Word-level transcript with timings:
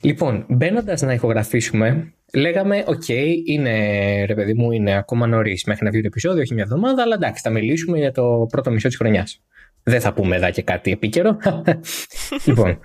Λοιπόν, 0.00 0.44
μπαίνοντας 0.48 1.02
να 1.02 1.12
ηχογραφήσουμε, 1.12 2.12
λέγαμε: 2.34 2.84
Οκ, 2.86 3.08
είναι 3.44 3.74
ρε 4.24 4.34
παιδί 4.34 4.54
μου, 4.54 4.72
είναι 4.72 4.96
ακόμα 4.96 5.26
νωρίς 5.26 5.64
μέχρι 5.64 5.84
να 5.84 5.90
βγει 5.90 6.00
το 6.00 6.06
επεισόδιο, 6.06 6.42
όχι 6.42 6.54
μια 6.54 6.62
εβδομάδα, 6.62 7.02
αλλά 7.02 7.14
εντάξει, 7.14 7.42
θα 7.42 7.50
μιλήσουμε 7.50 7.98
για 7.98 8.12
το 8.12 8.46
πρώτο 8.50 8.70
μισό 8.70 8.88
της 8.88 8.96
χρονιάς. 8.96 9.42
Δεν 9.82 10.00
θα 10.00 10.12
πούμε 10.12 10.36
εδώ 10.36 10.50
και 10.50 10.62
κάτι 10.62 10.90
επίκαιρο. 10.90 11.36
λοιπόν, 12.46 12.78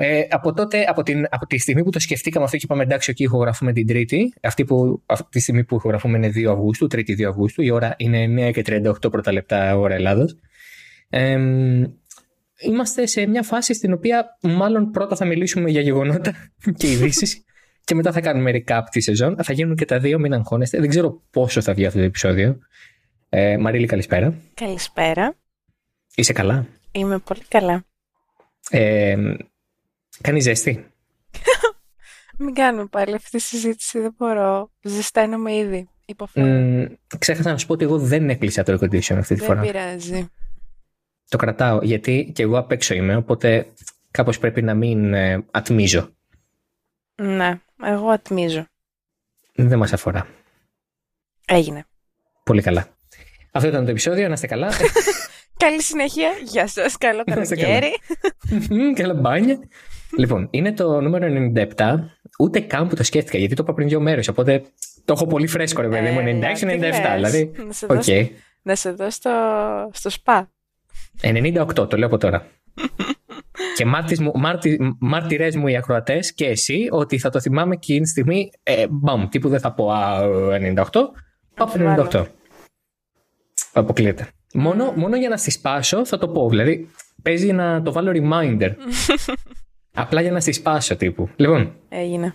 ε, 0.00 0.26
από, 0.30 0.52
τότε, 0.52 0.84
από, 0.88 1.02
την, 1.02 1.26
από 1.30 1.46
τη 1.46 1.58
στιγμή 1.58 1.84
που 1.84 1.90
το 1.90 1.98
σκεφτήκαμε 1.98 2.44
αυτό 2.44 2.56
και 2.56 2.64
είπαμε 2.64 2.82
εντάξει, 2.82 3.10
εκεί 3.10 3.22
ηχογραφούμε 3.22 3.72
την 3.72 3.86
Τρίτη, 3.86 4.32
αυτή, 4.42 4.64
που, 4.64 5.02
αυτή 5.06 5.28
τη 5.30 5.40
στιγμή 5.40 5.64
που 5.64 5.76
ηχογραφούμε 5.76 6.16
είναι 6.16 6.32
2 6.34 6.52
Αυγούστου, 6.52 6.86
Τρίτη 6.86 7.16
2 7.18 7.28
Αυγούστου, 7.28 7.62
η 7.62 7.70
ώρα 7.70 7.94
είναι 7.96 8.48
9 8.48 8.52
και 8.52 8.62
38 8.66 9.10
πρώτα 9.10 9.32
λεπτά 9.32 9.78
ώρα 9.78 9.94
Ελλάδος. 9.94 10.36
Ε, 11.08 11.38
είμαστε 12.60 13.06
σε 13.06 13.26
μια 13.26 13.42
φάση 13.42 13.74
στην 13.74 13.92
οποία 13.92 14.38
μάλλον 14.40 14.90
πρώτα 14.90 15.16
θα 15.16 15.24
μιλήσουμε 15.24 15.70
για 15.70 15.80
γεγονότα 15.80 16.34
και 16.78 16.90
ειδήσεις 16.90 17.42
και 17.84 17.94
μετά 17.94 18.12
θα 18.12 18.20
κάνουμε 18.20 18.50
recap 18.54 18.82
τη 18.90 19.00
σεζόν. 19.00 19.36
Θα 19.42 19.52
γίνουν 19.52 19.76
και 19.76 19.84
τα 19.84 19.98
δύο, 19.98 20.18
μην 20.18 20.32
αγχώνεστε. 20.32 20.80
Δεν 20.80 20.88
ξέρω 20.88 21.22
πόσο 21.30 21.60
θα 21.60 21.74
βγει 21.74 21.86
αυτό 21.86 21.98
το 21.98 22.04
επεισόδιο. 22.04 22.58
Ε, 23.28 23.56
Μαρίλη, 23.56 23.86
καλησπέρα. 23.86 24.34
Καλησπέρα. 24.54 25.34
Είσαι 26.14 26.32
καλά; 26.32 26.66
Είμαι 26.92 27.18
πολύ 27.18 27.42
καλά. 27.48 27.84
Ε, 28.70 29.16
κάνεις 30.20 30.44
ζέστη; 30.44 30.86
Μην 32.38 32.54
κάνουμε 32.54 32.86
πάλι 32.86 33.14
αυτή 33.14 33.30
τη 33.30 33.38
συζήτηση. 33.38 34.00
Δεν 34.00 34.14
μπορώ. 34.18 34.70
Ζεσταίνομαι 34.82 35.54
ήδη. 35.54 35.88
Mm, 36.34 36.86
ξέχασα 37.18 37.50
να 37.50 37.58
σου 37.58 37.66
πω 37.66 37.72
ότι 37.72 37.84
εγώ 37.84 37.98
δεν 37.98 38.30
έκλεισα 38.30 38.62
το 38.62 38.72
air 38.72 38.84
condition 38.84 39.16
αυτή 39.16 39.34
τη 39.34 39.40
φορά. 39.40 39.60
Δεν 39.60 39.70
πειράζει. 39.70 40.28
Το 41.28 41.36
κρατάω 41.36 41.78
γιατί 41.82 42.30
και 42.34 42.42
εγώ 42.42 42.58
απ' 42.58 42.72
έξω 42.72 42.94
είμαι, 42.94 43.16
οπότε 43.16 43.66
κάπως 44.10 44.38
πρέπει 44.38 44.62
να 44.62 44.74
μην 44.74 45.14
ε, 45.14 45.44
ατμίζω. 45.50 46.08
Ναι, 47.14 47.60
εγώ 47.84 48.08
ατμίζω. 48.08 48.66
Δεν 49.54 49.78
μας 49.78 49.92
αφορά. 49.92 50.26
Έγινε. 51.46 51.84
Πολύ 52.44 52.62
καλά. 52.62 52.88
Αυτό 53.52 53.68
ήταν 53.68 53.84
το 53.84 53.90
επεισόδιο, 53.90 54.26
να 54.26 54.32
είστε 54.32 54.46
καλά. 54.46 54.68
Καλή 55.64 55.82
συνέχεια. 55.82 56.30
Γεια 56.44 56.66
σας. 56.66 56.96
Καλό 56.96 57.24
καλοκαίρι. 57.34 57.90
Καλά 58.94 59.14
μπάνια. 59.14 59.58
λοιπόν, 60.16 60.48
είναι 60.50 60.72
το 60.72 61.00
νούμερο 61.00 61.26
97. 61.76 61.94
Ούτε 62.38 62.60
καν 62.60 62.88
που 62.88 62.94
το 62.94 63.02
σκέφτηκα, 63.02 63.38
γιατί 63.38 63.54
το 63.54 63.62
είπα 63.62 63.74
πριν 63.74 63.88
δύο 63.88 64.00
μέρες. 64.00 64.28
Οπότε 64.28 64.62
το 65.04 65.12
έχω 65.12 65.26
πολύ 65.26 65.46
φρέσκο, 65.46 65.80
ρε 65.80 65.88
παιδί 65.88 66.10
μου. 66.10 66.20
96-97. 66.20 67.12
Δηλαδή. 67.14 67.52
Okay. 67.86 68.28
Να 68.62 68.74
σε 68.74 68.90
δω 68.90 69.10
στο, 69.10 69.30
στο 69.92 70.10
σπα. 70.10 70.50
98, 71.22 71.88
το 71.88 71.96
λέω 71.96 72.06
από 72.06 72.18
τώρα. 72.18 72.46
και 73.76 73.84
μάρτυρες 74.98 75.56
μου 75.56 75.66
οι 75.66 75.76
ακροατές 75.76 76.32
και 76.32 76.46
εσύ 76.46 76.88
ότι 76.90 77.18
θα 77.18 77.30
το 77.30 77.40
θυμάμαι 77.40 77.76
και 77.76 77.92
εκείνη 77.92 78.00
τη 78.00 78.08
στιγμή 78.08 78.50
ε, 78.62 78.86
μπαμ, 78.90 79.28
τύπου 79.28 79.48
δεν 79.48 79.60
θα 79.60 79.72
πω 79.72 79.90
α, 79.90 80.20
98, 80.76 80.84
πάω 81.54 81.68
98. 82.10 82.24
Αποκλείεται. 83.72 84.28
Μόνο, 84.54 84.92
μόνο 84.96 85.16
για 85.16 85.28
να 85.28 85.36
στη 85.36 85.50
σπάσω 85.50 86.04
θα 86.04 86.18
το 86.18 86.28
πω. 86.28 86.48
Δηλαδή 86.48 86.90
παίζει 87.22 87.52
να 87.52 87.82
το 87.82 87.92
βάλω 87.92 88.12
reminder. 88.14 88.70
Απλά 89.94 90.20
για 90.20 90.32
να 90.32 90.40
στη 90.40 90.52
σπάσω 90.52 90.96
τύπου. 90.96 91.28
Λοιπόν. 91.36 91.74
Έγινε. 91.88 92.34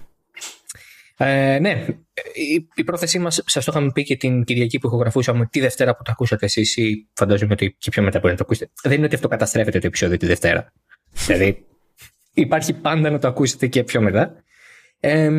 Ε, 1.17 1.59
ναι, 1.61 1.85
η, 2.33 2.67
η 2.75 2.83
πρόθεσή 2.83 3.19
μας, 3.19 3.41
σας 3.45 3.65
το 3.65 3.71
είχαμε 3.75 3.91
πει 3.91 4.03
και 4.03 4.17
την 4.17 4.43
Κυριακή 4.43 4.79
που 4.79 4.87
ηχογραφούσαμε 4.87 5.45
τη 5.45 5.59
Δευτέρα 5.59 5.95
που 5.95 6.03
το 6.03 6.11
ακούσατε 6.11 6.45
εσείς, 6.45 6.77
ή 6.77 7.09
φαντάζομαι 7.13 7.53
ότι 7.53 7.75
και 7.77 7.89
πιο 7.89 8.03
μετά 8.03 8.19
μπορεί 8.19 8.31
να 8.31 8.37
το 8.37 8.43
ακούσετε. 8.43 8.71
Δεν 8.83 8.97
είναι 8.97 9.05
ότι 9.05 9.15
αυτό 9.15 9.27
καταστρέφεται 9.27 9.79
το 9.79 9.87
επεισόδιο 9.87 10.17
τη 10.17 10.25
Δευτέρα. 10.25 10.73
δηλαδή, 11.25 11.65
υπάρχει 12.33 12.73
πάντα 12.73 13.09
να 13.09 13.19
το 13.19 13.27
ακούσετε 13.27 13.67
και 13.67 13.83
πιο 13.83 14.01
μετά. 14.01 14.43
Ε, 14.99 15.29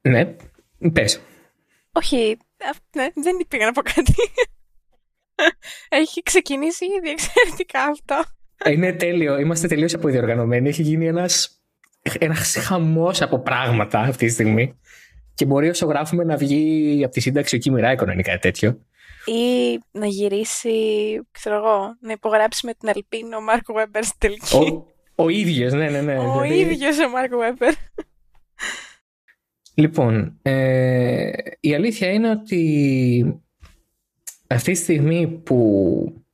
ναι, 0.00 0.36
πες. 0.92 1.20
Όχι, 1.92 2.38
ναι, 2.96 3.06
δεν 3.14 3.36
πήγα 3.48 3.64
να 3.64 3.72
πω 3.72 3.82
κάτι. 3.82 4.14
Έχει 5.88 6.22
ξεκινήσει 6.22 6.84
ήδη 6.84 7.10
εξαιρετικά 7.10 7.82
αυτό. 7.82 8.22
Είναι 8.66 8.92
τέλειο. 8.92 9.38
Είμαστε 9.38 9.68
τελείως 9.68 9.94
αποδιοργανωμένοι. 9.94 10.68
Έχει 10.68 10.82
γίνει 10.82 11.06
ένας 11.06 11.58
ένας 12.18 12.56
χαμός 12.58 13.22
από 13.22 13.38
πράγματα 13.38 14.00
αυτή 14.00 14.26
τη 14.26 14.32
στιγμή. 14.32 14.78
Και 15.38 15.46
μπορεί 15.46 15.68
όσο 15.68 15.86
γράφουμε 15.86 16.24
να 16.24 16.36
βγει 16.36 17.00
από 17.04 17.12
τη 17.12 17.20
σύνταξη 17.20 17.56
ο 17.56 17.58
Κίμη 17.58 17.80
Ράικονεν 17.80 18.18
ή 18.18 18.22
κάτι 18.22 18.38
τέτοιο. 18.38 18.80
Ή 19.24 19.78
να 19.90 20.06
γυρίσει, 20.06 20.72
ξέρω 21.30 21.56
εγώ, 21.56 21.96
να 22.00 22.12
υπογράψει 22.12 22.66
με 22.66 22.74
την 22.74 22.88
Αλπίνο 22.88 23.36
ο 23.36 23.40
Μάρκο 23.40 23.74
Βέμπερ 23.74 24.04
στην 24.04 24.18
τελική. 24.18 24.56
Ο, 24.56 24.86
ο 25.14 25.28
ίδιος, 25.28 25.72
ναι, 25.72 25.88
ναι, 25.90 26.00
ναι. 26.00 26.18
Ο 26.18 26.40
δηλαδή... 26.40 26.54
ίδιος 26.54 26.98
ο 26.98 27.08
Μάρκο 27.08 27.38
Βέμπερ. 27.38 27.74
Λοιπόν, 29.74 30.38
ε, 30.42 31.30
η 31.60 31.74
αλήθεια 31.74 32.10
είναι 32.10 32.30
ότι 32.30 33.42
αυτή 34.46 34.72
τη 34.72 34.78
στιγμή 34.78 35.28
που 35.28 36.24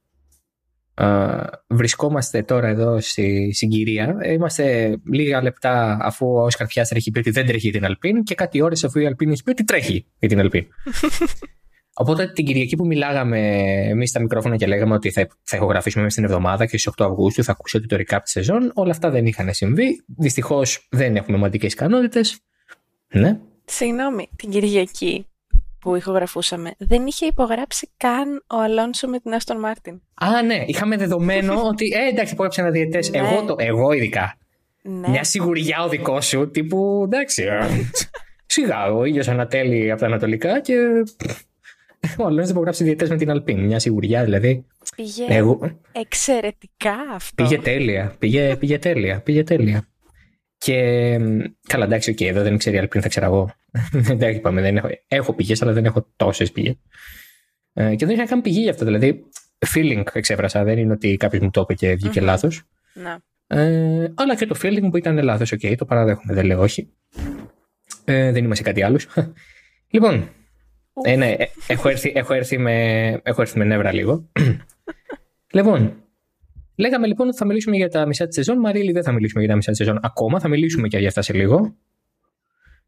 βρισκόμαστε 1.68 2.42
τώρα 2.42 2.68
εδώ 2.68 3.00
στη 3.00 3.50
συγκυρία. 3.52 4.16
Είμαστε 4.32 4.96
λίγα 5.12 5.42
λεπτά 5.42 5.98
αφού 6.00 6.26
ο 6.26 6.42
Όσκαρ 6.42 6.66
Πιάστρ 6.66 6.96
έχει 6.96 7.10
πει 7.10 7.18
ότι 7.18 7.30
δεν 7.30 7.46
τρέχει 7.46 7.70
την 7.70 7.84
Αλπίν 7.84 8.22
και 8.22 8.34
κάτι 8.34 8.62
ώρες 8.62 8.84
αφού 8.84 8.98
η 8.98 9.06
Αλπίν 9.06 9.30
έχει 9.30 9.42
πει 9.42 9.50
ότι 9.50 9.64
τρέχει 9.64 10.06
για 10.18 10.28
την 10.28 10.40
Αλπίν. 10.40 10.66
Οπότε 11.96 12.32
την 12.32 12.44
Κυριακή 12.44 12.76
που 12.76 12.86
μιλάγαμε 12.86 13.38
εμείς 13.88 14.10
στα 14.10 14.20
μικρόφωνα 14.20 14.56
και 14.56 14.66
λέγαμε 14.66 14.94
ότι 14.94 15.10
θα, 15.10 15.26
θα 15.42 15.56
ηχογραφήσουμε 15.56 16.02
μέσα 16.02 16.16
στην 16.16 16.30
εβδομάδα 16.30 16.66
και 16.66 16.78
στις 16.78 16.92
8 16.96 17.04
Αυγούστου 17.04 17.44
θα 17.44 17.52
ακούσετε 17.52 17.86
το 17.86 17.96
recap 17.96 18.18
της 18.22 18.32
σεζόν, 18.32 18.72
όλα 18.74 18.90
αυτά 18.90 19.10
δεν 19.10 19.26
είχαν 19.26 19.54
συμβεί. 19.54 20.04
Δυστυχώς 20.18 20.88
δεν 20.90 21.16
έχουμε 21.16 21.36
ομαδικέ 21.36 21.66
ικανότητες. 21.66 22.38
Ναι. 23.12 23.38
Συγγνώμη, 23.64 24.28
την 24.36 24.50
Κυριακή 24.50 25.26
που 25.84 25.96
ηχογραφούσαμε, 25.96 26.74
δεν 26.78 27.06
είχε 27.06 27.26
υπογράψει 27.26 27.90
καν 27.96 28.44
ο 28.46 28.60
Αλόνσο 28.60 29.08
με 29.08 29.18
την 29.18 29.34
Άστον 29.34 29.58
Μάρτιν. 29.58 30.00
Α, 30.14 30.42
ναι. 30.42 30.64
Είχαμε 30.66 30.96
δεδομένο 30.96 31.62
ότι. 31.70 31.92
Ε, 31.94 32.08
εντάξει, 32.08 32.32
υπόγραψε 32.32 32.60
ένα 32.60 32.70
διαιτέ. 32.70 32.98
Ναι. 33.10 33.18
Εγώ, 33.18 33.44
το, 33.44 33.54
εγώ 33.58 33.92
ειδικά. 33.92 34.38
Ναι. 34.82 35.08
Μια 35.08 35.24
σιγουριά 35.24 35.82
ο 35.84 35.88
δικός 35.88 36.26
σου, 36.26 36.50
τύπου. 36.50 37.02
Εντάξει. 37.04 37.42
Ε, 37.42 37.66
σιγά, 38.46 38.92
ο 38.92 39.04
ήλιο 39.04 39.22
ανατέλει 39.26 39.90
από 39.90 40.00
τα 40.00 40.06
Ανατολικά 40.06 40.60
και. 40.60 40.74
Ο 42.18 42.26
Αλόνσο 42.26 42.50
υπογράψει 42.50 42.84
διαιτές 42.84 43.08
με 43.08 43.16
την 43.16 43.30
Αλπίν. 43.30 43.64
Μια 43.64 43.78
σιγουριά 43.78 44.24
δηλαδή. 44.24 44.66
Πήγε 44.96 45.24
εγώ... 45.28 45.80
εξαιρετικά 45.92 46.96
αυτό. 47.14 47.42
Πήγε 47.42 47.58
τέλεια. 47.58 48.14
Πήγε, 48.18 48.56
πήγε 48.56 48.78
τέλεια. 48.78 49.20
Πήγε 49.20 49.42
τέλεια. 49.42 49.88
Και 50.64 51.18
καλά, 51.66 51.84
εντάξει, 51.84 52.14
okay, 52.16 52.24
εδώ 52.24 52.42
δεν 52.42 52.56
ξέρει 52.56 52.78
Αλπίν, 52.78 53.02
θα 53.02 53.08
ξέρω 53.08 53.26
εγώ. 53.26 53.54
δεν 54.20 54.34
είπαμε, 54.34 54.60
δεν 54.60 54.76
έχω, 54.76 54.88
έχω 55.08 55.32
πηγές, 55.32 55.62
αλλά 55.62 55.72
δεν 55.72 55.84
έχω 55.84 56.06
τόσες 56.16 56.52
πηγές. 56.52 56.74
Ε, 57.72 57.94
και 57.94 58.06
δεν 58.06 58.14
είχα 58.14 58.26
καν 58.26 58.40
πηγή 58.40 58.60
για 58.60 58.70
αυτό. 58.70 58.84
Δηλαδή, 58.84 59.24
feeling 59.74 60.02
εξέφρασα. 60.12 60.64
Δεν 60.64 60.78
είναι 60.78 60.92
ότι 60.92 61.16
κάποιος 61.16 61.42
μου 61.42 61.50
το 61.50 61.60
είπε 61.60 61.74
και 61.74 61.94
βγήκε 61.94 62.20
mm-hmm. 62.20 62.24
λάθος. 62.24 62.62
Ναι. 62.92 63.16
Ε, 63.46 64.12
αλλά 64.14 64.36
και 64.36 64.46
το 64.46 64.58
feeling 64.62 64.88
που 64.90 64.96
ήταν 64.96 65.22
λάθος. 65.22 65.52
Ok, 65.52 65.60
okay, 65.62 65.74
το 65.76 65.84
παραδέχομαι, 65.84 66.34
δεν 66.34 66.44
λέω 66.44 66.60
όχι. 66.60 66.92
Ε, 68.04 68.32
δεν 68.32 68.44
είμαστε 68.44 68.64
κάτι 68.64 68.82
άλλο. 68.82 69.00
λοιπόν, 69.94 70.28
ε, 71.04 71.16
ναι, 71.16 71.30
ε, 71.30 71.46
έχω, 71.66 71.88
έρθει, 71.88 72.12
έχω, 72.14 72.34
έρθει 72.34 72.58
με, 72.58 73.08
έχω 73.22 73.40
έρθει 73.40 73.58
με 73.58 73.64
νεύρα 73.64 73.92
λίγο. 73.92 74.30
λοιπόν, 75.56 76.03
Λέγαμε 76.76 77.06
λοιπόν 77.06 77.28
ότι 77.28 77.36
θα 77.36 77.44
μιλήσουμε 77.44 77.76
για 77.76 77.88
τα 77.88 78.06
μισά 78.06 78.26
της 78.26 78.34
σεζόν. 78.34 78.58
Μαρίλη, 78.58 78.92
δεν 78.92 79.02
θα 79.02 79.12
μιλήσουμε 79.12 79.40
για 79.40 79.50
τα 79.50 79.56
μισά 79.56 79.70
της 79.70 79.78
σεζόν 79.78 79.98
ακόμα. 80.02 80.40
Θα 80.40 80.48
μιλήσουμε 80.48 80.88
και 80.88 80.98
για 80.98 81.08
αυτά 81.08 81.22
σε 81.22 81.32
λίγο. 81.32 81.74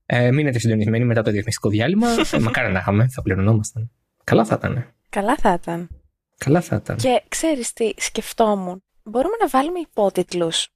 Ε, 0.06 0.30
μείνετε 0.32 0.58
συντονισμένοι 0.58 1.04
μετά 1.04 1.22
το 1.22 1.30
διαφημιστικό 1.30 1.68
διάλειμμα. 1.68 2.08
ε, 2.32 2.38
μακάρι 2.38 2.72
να 2.72 2.78
είχαμε, 2.78 3.08
θα 3.08 3.22
πληρωνόμασταν. 3.22 3.90
Καλά 4.24 4.44
θα 4.44 4.54
ήταν. 4.58 4.92
Καλά 5.08 5.36
θα 5.36 5.52
ήταν. 5.62 5.88
Καλά 6.38 6.60
θα 6.60 6.76
ήταν. 6.76 6.96
Και 6.96 7.22
ξέρεις 7.28 7.72
τι, 7.72 7.90
σκεφτόμουν. 7.96 8.82
Μπορούμε 9.02 9.34
να 9.40 9.48
βάλουμε 9.48 9.78
υπότιτλους. 9.78 10.68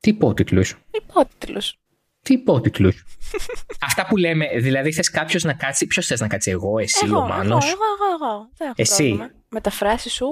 Τι 0.00 0.10
υπότιτλους; 0.10 0.76
Υπότιτλους. 0.90 1.78
Τι 2.22 2.34
υπότιτλους; 2.34 3.04
Αυτά 3.86 4.06
που 4.06 4.16
λέμε, 4.16 4.46
δηλαδή 4.58 4.92
θες 4.92 5.10
κάποιος 5.10 5.42
να 5.42 5.52
κάτσει. 5.54 5.86
Ποιος 5.86 6.06
θες 6.06 6.20
να 6.20 6.26
κάτσει, 6.28 6.50
εγώ, 6.50 6.78
εσύ, 6.78 7.00
εγώ, 7.04 7.18
ο 7.18 7.26
Μάνος; 7.26 7.64
Εγώ, 7.64 7.74
εγώ, 7.74 8.24
εγώ. 8.26 8.48
εγώ. 8.58 8.72
Εσύ. 8.76 9.20
Μεταφράσεις 9.48 10.12
σου. 10.12 10.26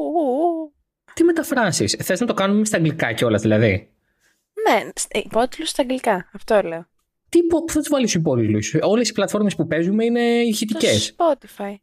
Τι 1.15 1.25
μεταφράσεις; 1.25 1.97
Θες 2.03 2.21
να 2.21 2.27
το 2.27 2.35
κάνουμε 2.35 2.65
στα 2.65 2.77
αγγλικά 2.77 3.13
κιόλας, 3.13 3.43
δηλαδή; 3.43 3.91
Ναι, 4.69 4.91
υπότιτλους 5.21 5.69
στα 5.69 5.83
αγγλικά. 5.83 6.31
Αυτό 6.33 6.61
λέω. 6.65 6.89
Τι 7.29 7.43
που 7.43 7.65
θα 7.69 7.79
τους 7.79 7.89
βάλεις 7.89 8.15
υπότιτλους; 8.15 8.75
Όλες 8.81 9.09
οι 9.09 9.13
πλατφόρμες 9.13 9.55
που 9.55 9.67
παίζουμε 9.67 10.05
είναι 10.05 10.21
ηχητικές. 10.21 11.15
Spotify. 11.17 11.75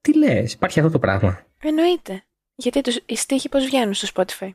Τι 0.00 0.18
λες, 0.18 0.52
υπάρχει 0.52 0.78
αυτό 0.80 0.90
το 0.92 0.98
πράγμα. 0.98 1.46
Εννοείται. 1.62 2.24
Γιατί 2.54 2.80
τους, 2.80 2.98
οι 3.06 3.16
στίχοι 3.16 3.48
πώς 3.48 3.64
βγαίνουν 3.64 3.94
στο 3.94 4.08
Spotify; 4.14 4.50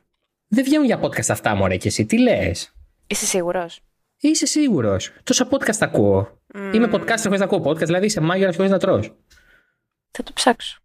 Δεν 0.48 0.64
βγαίνουν 0.64 0.86
για 0.86 1.00
podcast 1.02 1.28
αυτά, 1.28 1.54
μωρέ 1.54 1.76
και 1.76 1.88
εσύ. 1.88 2.06
Τι 2.06 2.18
λες; 2.18 2.74
Είσαι 3.06 3.26
σίγουρος; 3.26 3.80
Είσαι 4.20 4.46
σίγουρος. 4.46 5.12
Τόσα 5.24 5.48
podcast 5.50 5.78
ακούω. 5.80 6.40
Mm. 6.54 6.70
Είμαι 6.74 6.90
podcast 6.92 7.20
χωρίς 7.22 7.38
να 7.38 7.44
ακούω 7.44 7.62
podcast, 7.64 7.84
δηλαδή 7.84 8.06
είσαι 8.06 8.20
μάγειρας 8.20 8.56
χωρίς 8.56 8.70
να 8.70 8.78
τρώ. 8.78 9.02
Θα 10.10 10.22
το 10.22 10.32
ψάξω. 10.34 10.82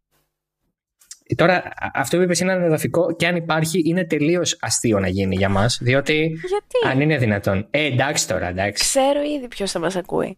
Τώρα, 1.35 1.63
αυτό 1.94 2.18
που 2.18 2.24
είπες 2.24 2.39
είναι 2.39 2.51
ανεδαφικό 2.51 3.15
και 3.15 3.27
αν 3.27 3.35
υπάρχει 3.35 3.81
είναι 3.85 4.06
τελείως 4.06 4.57
αστείο 4.62 5.00
να 5.00 5.07
γίνει 5.07 5.35
για 5.35 5.50
μας. 5.50 5.80
Διότι. 5.81 6.13
Γιατί; 6.13 6.91
Αν 6.91 7.01
είναι 7.01 7.18
δυνατόν. 7.18 7.68
Ε, 7.69 7.85
εντάξει 7.85 8.27
τώρα, 8.27 8.47
εντάξει. 8.47 8.83
Ξέρω 8.83 9.21
ήδη 9.21 9.47
ποιος 9.47 9.71
θα 9.71 9.80
μας 9.80 9.95
ακούει. 9.95 10.38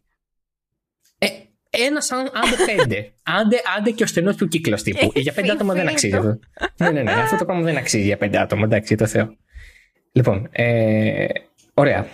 Ε, 1.18 1.28
ένα 1.70 2.02
άντε 2.34 2.76
πέντε. 2.76 3.12
άντε, 3.24 3.58
άντε 3.78 3.92
και 3.92 4.04
ο 4.04 4.08
στενός 4.08 4.36
του 4.36 4.48
κύκλος 4.48 4.84
τύπου. 4.84 5.12
για 5.16 5.34
πέντε 5.34 5.52
άτομα 5.52 5.74
δεν 5.74 5.88
αξίζει 5.88 6.16
αυτό. 6.16 6.40
ναι, 6.78 6.90
ναι, 6.90 7.02
ναι. 7.02 7.12
Αυτό 7.12 7.38
το 7.38 7.46
πράγμα 7.46 7.64
δεν 7.64 7.78
αξίζει 7.78 8.06
για 8.06 8.18
πέντε 8.18 8.40
άτομα. 8.40 8.64
Εντάξει, 8.64 8.96
το 8.96 9.06
Θεό. 9.06 9.36
Λοιπόν, 10.12 10.50
ε, 10.52 11.26
ωραία. 11.74 12.08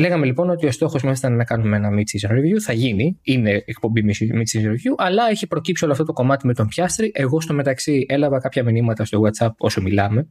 Λέγαμε 0.00 0.26
λοιπόν 0.26 0.50
ότι 0.50 0.66
ο 0.66 0.70
στόχος 0.70 1.02
μας 1.02 1.18
ήταν 1.18 1.36
να 1.36 1.44
κάνουμε 1.44 1.76
ένα 1.76 1.90
mid-season 1.92 2.30
review. 2.30 2.58
Θα 2.62 2.72
γίνει, 2.72 3.18
είναι 3.22 3.50
εκπομπή 3.50 4.04
mid-season 4.06 4.66
review, 4.66 4.94
αλλά 4.96 5.28
έχει 5.30 5.46
προκύψει 5.46 5.84
όλο 5.84 5.92
αυτό 5.92 6.04
το 6.04 6.12
κομμάτι 6.12 6.46
με 6.46 6.54
τον 6.54 6.66
πιάστρι. 6.66 7.10
Εγώ 7.14 7.40
στο 7.40 7.54
μεταξύ 7.54 8.06
έλαβα 8.08 8.40
κάποια 8.40 8.64
μηνύματα 8.64 9.04
στο 9.04 9.20
WhatsApp 9.24 9.50
όσο 9.58 9.80
μιλάμε. 9.80 10.28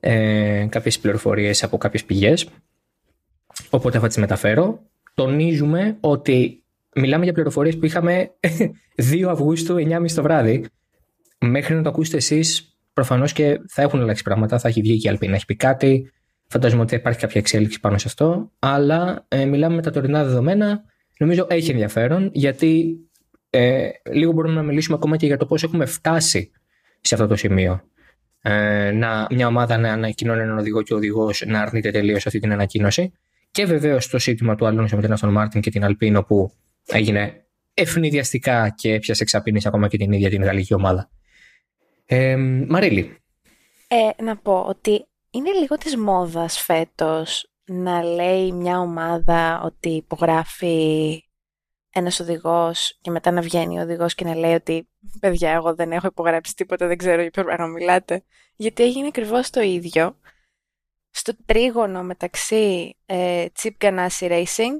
Ε, 0.00 0.66
κάποιες 0.68 0.98
πληροφορίες 0.98 1.62
από 1.62 1.78
κάποιες 1.78 2.04
πηγές. 2.04 2.48
Οπότε 3.70 3.98
θα 3.98 4.06
τις 4.06 4.16
μεταφέρω. 4.16 4.82
Τονίζουμε 5.14 5.96
ότι 6.00 6.64
μιλάμε 6.94 7.24
για 7.24 7.32
πληροφορίες 7.32 7.78
που 7.78 7.86
είχαμε 7.86 8.30
2 9.12 9.22
Αυγούστου 9.28 9.74
9.30 9.74 10.10
το 10.14 10.22
βράδυ. 10.22 10.64
Μέχρι 11.38 11.74
να 11.74 11.82
το 11.82 11.88
ακούσετε 11.88 12.16
εσείς, 12.16 12.78
προφανώς 12.92 13.32
και 13.32 13.60
θα 13.68 13.82
έχουν 13.82 14.00
αλλάξει 14.00 14.22
πράγματα. 14.22 14.58
Θα 14.58 14.68
έχει 14.68 14.80
βγει 14.80 14.98
και 14.98 15.06
η 15.06 15.10
Αλπίνα, 15.10 15.34
έχει 15.34 15.44
πει 15.44 15.56
κάτι 15.56 16.10
Φαντάζομαι 16.52 16.82
ότι 16.82 16.94
υπάρχει 16.94 17.20
κάποια 17.20 17.40
εξέλιξη 17.40 17.80
πάνω 17.80 17.98
σε 17.98 18.08
αυτό. 18.08 18.50
Αλλά 18.58 19.24
ε, 19.28 19.44
μιλάμε 19.44 19.74
με 19.74 19.82
τα 19.82 19.90
τωρινά 19.90 20.24
δεδομένα. 20.24 20.84
Νομίζω 21.18 21.46
έχει 21.50 21.70
ενδιαφέρον 21.70 22.30
γιατί 22.32 22.96
ε, 23.50 23.88
λίγο 24.12 24.32
μπορούμε 24.32 24.54
να 24.54 24.62
μιλήσουμε 24.62 24.96
ακόμα 24.96 25.16
και 25.16 25.26
για 25.26 25.36
το 25.36 25.46
πώς 25.46 25.62
έχουμε 25.62 25.86
φτάσει 25.86 26.50
σε 27.00 27.14
αυτό 27.14 27.26
το 27.26 27.36
σημείο. 27.36 27.82
Ε, 28.42 28.90
να, 28.90 29.26
μια 29.30 29.46
ομάδα 29.46 29.78
να 29.78 29.92
ανακοινώνει 29.92 30.40
έναν 30.40 30.58
οδηγό 30.58 30.82
και 30.82 30.94
ο 30.94 30.96
οδηγός 30.96 31.42
να 31.46 31.60
αρνείται 31.60 31.90
τελείως 31.90 32.26
αυτή 32.26 32.38
την 32.38 32.52
ανακοίνωση. 32.52 33.12
Και 33.50 33.64
βεβαίως 33.64 34.08
το 34.08 34.18
σύντημα 34.18 34.54
του 34.54 34.66
Αλόνσο 34.66 34.96
με 34.96 35.02
την 35.02 35.12
Αστον 35.12 35.30
Μάρτιν 35.30 35.60
και 35.60 35.70
την 35.70 35.84
Αλπίνο 35.84 36.22
που 36.22 36.52
έγινε 36.86 37.44
ευνηδιαστικά 37.74 38.74
και 38.76 38.92
έπιασε 38.92 39.22
εξαπίνηση 39.22 39.68
ακόμα 39.68 39.88
και 39.88 39.96
την 39.96 40.12
ίδια 40.12 40.30
την 40.30 40.42
γαλλική 40.42 40.74
ομάδα. 40.74 41.10
Ε, 42.06 42.36
Μαρίλη. 42.68 43.16
Ε, 43.88 44.22
να 44.22 44.36
πω 44.36 44.64
ότι 44.68 45.04
είναι 45.30 45.50
λίγο 45.50 45.76
της 45.76 45.96
μόδας 45.96 46.58
φέτος 46.60 47.50
να 47.64 48.02
λέει 48.02 48.52
μια 48.52 48.78
ομάδα 48.78 49.62
ότι 49.62 49.88
υπογράφει 49.88 51.24
ένας 51.90 52.20
οδηγός 52.20 52.98
και 53.00 53.10
μετά 53.10 53.30
να 53.30 53.40
βγαίνει 53.40 53.78
ο 53.78 53.82
οδηγός 53.82 54.14
και 54.14 54.24
να 54.24 54.34
λέει 54.34 54.54
ότι 54.54 54.88
παιδιά 55.20 55.50
εγώ 55.50 55.74
δεν 55.74 55.92
έχω 55.92 56.06
υπογράψει 56.06 56.54
τίποτα, 56.54 56.86
δεν 56.86 56.96
ξέρω 56.96 57.20
για 57.20 57.30
ποιο 57.30 57.44
πράγμα 57.44 57.66
μιλάτε. 57.66 58.24
Γιατί 58.56 58.82
έγινε 58.82 59.06
ακριβώς 59.06 59.50
το 59.50 59.60
ίδιο 59.60 60.18
στο 61.10 61.32
τρίγωνο 61.46 62.02
μεταξύ 62.02 62.96
ε, 63.06 63.46
Chip 63.62 63.70
Ganassi 63.78 64.08
Racing, 64.30 64.76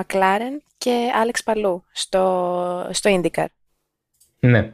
McLaren 0.00 0.56
και 0.78 1.10
Alex 1.24 1.38
Παλού 1.44 1.84
στο, 1.92 2.88
στο 2.92 3.20
IndyCar. 3.20 3.46
Ναι. 4.40 4.72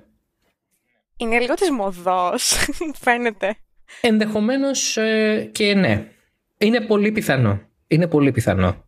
Είναι 1.16 1.38
λίγο 1.38 1.54
της 1.54 1.70
μοδός, 1.70 2.66
φαίνεται. 3.04 3.56
Ενδεχομένως 4.00 4.96
ε, 4.96 5.48
και 5.52 5.74
ναι. 5.74 6.08
Είναι 6.58 6.80
πολύ 6.80 7.12
πιθανό. 7.12 7.60
Είναι 7.86 8.06
πολύ 8.06 8.32
πιθανό. 8.32 8.84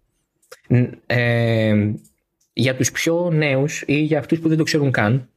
Ε, 1.07 1.75
για 2.53 2.77
τους 2.77 2.91
πιο 2.93 3.31
νέους 3.31 3.85
ή 3.87 3.95
για 3.95 4.19
αυτούς 4.19 4.39
που 4.39 4.49
δεν 4.49 4.57
το 4.57 4.63
ξέρουν 4.63 4.91
καν, 4.91 5.31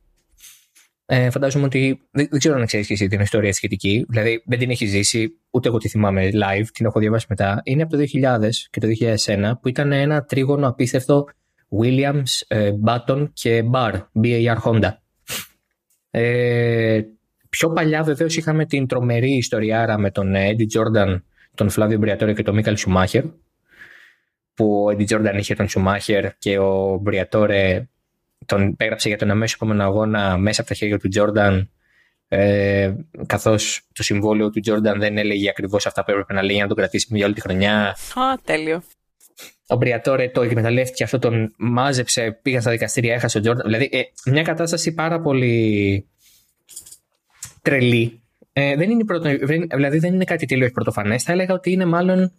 ε, 1.06 1.30
φαντάζομαι 1.30 1.66
ότι 1.66 2.02
δεν, 2.12 2.28
δεν 2.30 2.40
ξέρω 2.40 2.56
αν 2.56 2.66
ξέρεις 2.66 2.88
και 2.88 2.94
εσύ 2.94 3.08
την 3.08 3.20
ιστορία 3.20 3.54
σχετική. 3.54 4.06
Δηλαδή 4.10 4.44
δεν 4.46 4.60
την 4.60 4.70
έχεις 4.70 4.90
ζήσει, 4.90 5.40
ούτε 5.50 5.68
εγώ 5.68 5.78
τη 5.78 5.90
θυμάμαι 5.90 6.30
live, 6.34 6.66
την 6.74 6.86
έχω 6.86 7.00
διαβάσει 7.00 7.26
μετά. 7.30 7.62
Είναι 7.64 7.82
από 7.84 7.98
το 7.98 8.04
2000 8.14 8.50
και 8.70 8.80
το 8.80 8.88
2001 9.26 9.52
που 9.62 9.68
ήταν 9.68 9.92
ένα 9.92 10.24
τρίγωνο 10.24 10.68
απίστευτο 10.68 11.28
Williams, 11.82 12.42
ε, 12.48 12.72
Button 12.86 13.28
και 13.34 13.64
Bar, 13.72 14.02
BAR 14.24 14.58
Honda. 14.64 14.90
Ε, 16.12 17.02
Πιο 17.50 17.70
παλιά 17.70 18.04
βεβαίως 18.04 18.38
είχαμε 18.38 18.66
την 18.66 18.88
τρομερή 18.88 19.32
ιστοριάρα 19.32 19.98
με 19.98 20.12
τον 20.12 20.34
Eddie 20.36 20.78
Jordan, 20.78 21.22
τον 21.56 21.70
Φλάβιο 21.70 21.98
Μπριατόρε 21.98 22.34
και 22.34 22.44
τον 22.44 22.56
Μίκαλ 22.56 22.76
Σουμάχερ. 22.76 23.24
Που 24.54 24.86
ο 24.86 24.96
Eddie 24.98 25.08
Jordan 25.08 25.36
είχε 25.38 25.56
τον 25.56 25.70
Σουμάχερ 25.70 26.38
και 26.38 26.58
ο 26.58 26.98
Μπριατόρε 27.02 27.88
τον 28.46 28.76
έγραψε 28.80 29.08
για 29.08 29.18
τον 29.18 29.32
αμέσως 29.32 29.56
επόμενο 29.56 29.84
αγώνα 29.84 30.38
μέσα 30.38 30.62
από 30.62 30.70
τα 30.70 30.76
χέρια 30.76 31.00
του 31.00 31.10
Jordan. 31.16 31.68
Ε, 32.28 32.94
Καθώς 33.26 33.88
το 33.94 34.04
συμβόλαιο 34.04 34.50
του 34.50 34.62
Jordan 34.66 34.96
δεν 34.98 35.18
έλεγε 35.18 35.50
ακριβώς 35.50 35.86
αυτά 35.86 36.04
που 36.04 36.12
έπρεπε 36.12 36.34
να 36.34 36.44
λέει 36.44 36.54
για 36.54 36.62
να 36.62 36.68
τον 36.68 36.78
κρατήσει 36.78 37.08
για 37.10 37.26
όλη 37.26 37.34
τη 37.34 37.42
χρονιά. 37.42 37.88
Α, 37.90 37.96
τέλειο. 38.44 38.84
Ο 39.68 39.76
Μπριατόρε 39.76 40.30
το 40.30 40.42
εκμεταλλεύτηκε 40.42 41.04
αυτό, 41.04 41.20
τον 41.20 41.54
μάζεψε, 41.58 42.40
πήγαν 42.42 42.62
στα 42.62 42.72
δικαστήρια, 42.72 43.14
έχασε 43.14 43.38
ο 43.38 43.42
Jordan. 43.46 43.64
Δηλαδή, 43.66 43.90
ε, 43.92 44.02
μια 44.32 44.44
κατάσταση 44.44 44.94
πάρα 44.94 45.22
πολύ 45.22 46.08
τρελή. 47.62 48.22
Ε, 48.54 48.76
δεν 48.76 48.90
είναι 48.90 49.06
πρωτο, 49.06 49.30
δηλαδή 49.76 50.00
δεν 50.00 50.14
είναι 50.14 50.24
κάτι 50.24 50.46
τελείως 50.46 50.72
πρωτοφανές. 50.72 51.24
Θα 51.24 51.32
έλεγα 51.32 51.54
ότι 51.54 51.72
είναι 51.72 51.86
μάλλον 51.86 52.32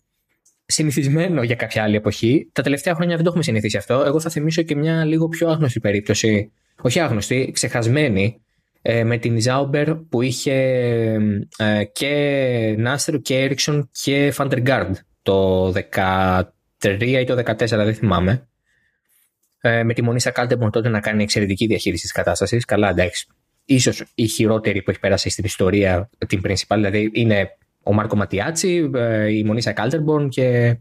συνηθισμένο 0.67 1.43
για 1.43 1.55
κάποια 1.55 1.83
άλλη 1.83 1.97
εποχή. 1.97 2.51
Τα 2.53 2.63
τελευταία 2.63 2.95
χρόνια 2.95 3.15
δεν 3.15 3.25
το 3.25 3.29
έχουμε 3.29 3.45
συνηθίσει 3.45 3.77
αυτό. 3.77 4.03
Εγώ 4.07 4.21
θα 4.21 4.31
θυμίσω 4.31 4.63
και 4.63 4.77
μια 4.77 5.05
λίγο 5.05 5.29
πιο 5.29 5.49
άγνωστη 5.49 5.81
περίπτωση. 5.81 6.53
Όχι 6.81 7.01
άγνωστη, 7.01 7.51
ξεχασμένη. 7.53 8.41
Ε, 8.83 9.05
με 9.05 9.19
την 9.19 9.41
Ζάουμπερ 9.41 9.95
που 9.95 10.23
είχε 10.23 10.53
ε, 11.57 11.85
και 11.93 12.75
Νασρ 12.79 13.21
και 13.21 13.39
Έρικσον 13.39 13.91
και 14.03 14.31
Φαν 14.33 14.50
ντερ 14.50 14.67
Γκάρντε 14.67 14.97
το 15.23 15.67
13 15.67 16.43
ή 17.01 17.25
το 17.25 17.43
14, 17.47 17.55
δεν 17.67 17.95
θυμάμαι. 17.95 18.49
Ε, 19.61 19.83
με 19.83 19.95
τη 19.95 20.03
Μονίσα 20.03 20.31
Κάλτενμπορν 20.31 20.71
τότε 20.71 20.89
να 20.89 21.01
κάνει 21.01 21.23
εξαιρετική 21.23 21.67
διαχείριση 21.67 22.03
της 22.03 22.13
κατάστασης. 22.13 22.65
Καλά, 22.65 22.89
εντάξει 22.89 23.27
ίσως 23.75 24.05
η 24.15 24.27
χειρότερη 24.27 24.83
που 24.83 24.91
έχει 24.91 25.01
περάσει 25.01 25.31
στην 25.31 25.45
ιστορία 25.45 26.11
την 26.27 26.41
principal, 26.45 26.75
δηλαδή 26.75 27.11
είναι 27.13 27.57
ο 27.83 27.93
Μάρκο 27.93 28.17
Ματιάτσι, 28.17 28.91
ε, 28.95 29.33
η 29.33 29.45
Μονίσα 29.45 29.73
Κάλτερμπορν 29.73 30.29
και 30.29 30.77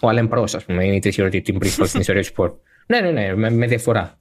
ο 0.00 0.08
Αλέμ 0.08 0.28
Πρός, 0.28 0.54
ας 0.54 0.64
πούμε, 0.64 0.84
είναι 0.84 0.94
η 0.94 0.98
τρίτη 0.98 1.14
χειρότερη 1.14 1.42
την 1.42 1.58
principal 1.62 1.86
στην 1.86 2.00
ιστορία 2.00 2.20
του 2.20 2.26
σπορ. 2.26 2.52
Ναι, 2.86 3.00
ναι, 3.00 3.10
ναι, 3.10 3.34
με, 3.34 3.50
με 3.50 3.66
διαφορά. 3.66 4.18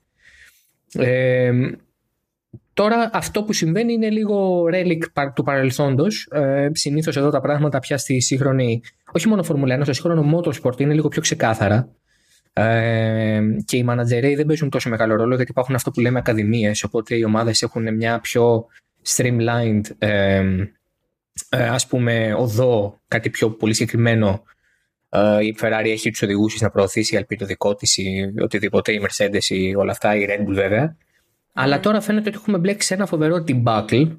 Ε, 0.93 1.51
τώρα 2.73 3.09
αυτό 3.13 3.43
που 3.43 3.53
συμβαίνει 3.53 3.93
είναι 3.93 4.09
λίγο 4.09 4.63
relic 4.73 5.31
του 5.35 5.43
παρελθόντος. 5.43 6.27
Ε, 6.31 6.69
συνήθως 6.71 7.17
εδώ 7.17 7.29
τα 7.29 7.41
πράγματα 7.41 7.79
πια 7.79 7.97
στη 7.97 8.21
σύγχρονη, 8.21 8.81
όχι 9.11 9.27
μόνο 9.27 9.43
Φορμουλά 9.43 9.79
1, 9.79 9.81
στο 9.83 9.93
σύγχρονο 9.93 10.39
motorsport 10.39 10.79
είναι 10.79 10.93
λίγο 10.93 11.07
πιο 11.07 11.21
ξεκάθαρα. 11.21 11.89
Ε, 12.53 13.41
και 13.65 13.77
οι 13.77 13.83
μανατζερέοι 13.83 14.35
δεν 14.35 14.45
παίζουν 14.45 14.69
τόσο 14.69 14.89
μεγάλο 14.89 15.15
ρόλο 15.15 15.35
γιατί 15.35 15.51
υπάρχουν 15.51 15.75
αυτό 15.75 15.91
που 15.91 15.99
λέμε 15.99 16.19
ακαδημίες 16.19 16.83
οπότε 16.83 17.15
οι 17.15 17.23
ομάδες 17.23 17.61
έχουν 17.61 17.95
μια 17.95 18.19
πιο 18.19 18.65
streamlined 19.03 19.81
ε, 19.97 20.43
ε, 21.49 21.67
ας 21.67 21.87
πούμε 21.87 22.33
οδό 22.37 22.99
κάτι 23.07 23.29
πιο 23.29 23.49
πολύ 23.49 23.73
συγκεκριμένο. 23.73 24.43
Ε, 25.09 25.45
η 25.45 25.55
Ferrari 25.61 25.85
έχει 25.85 26.09
τους 26.09 26.21
οδηγούς 26.21 26.61
να 26.61 26.69
προωθήσει 26.69 27.25
η 27.29 27.35
το 27.35 27.45
δικό 27.45 27.75
της 27.75 27.97
ή 27.97 28.33
οτιδήποτε, 28.41 28.91
η 28.91 29.01
Mercedes 29.03 29.43
ή 29.47 29.75
όλα 29.75 29.91
αυτά, 29.91 30.15
η 30.15 30.25
Red 30.29 30.41
Bull 30.41 30.53
βέβαια. 30.53 30.97
Αλλά 31.53 31.79
τώρα 31.79 32.01
φαίνεται 32.01 32.29
ότι 32.29 32.37
έχουμε 32.37 32.57
μπλέξει 32.57 32.87
σε 32.87 32.93
ένα 32.93 33.05
φοβερό 33.05 33.43
debacle 33.47 34.17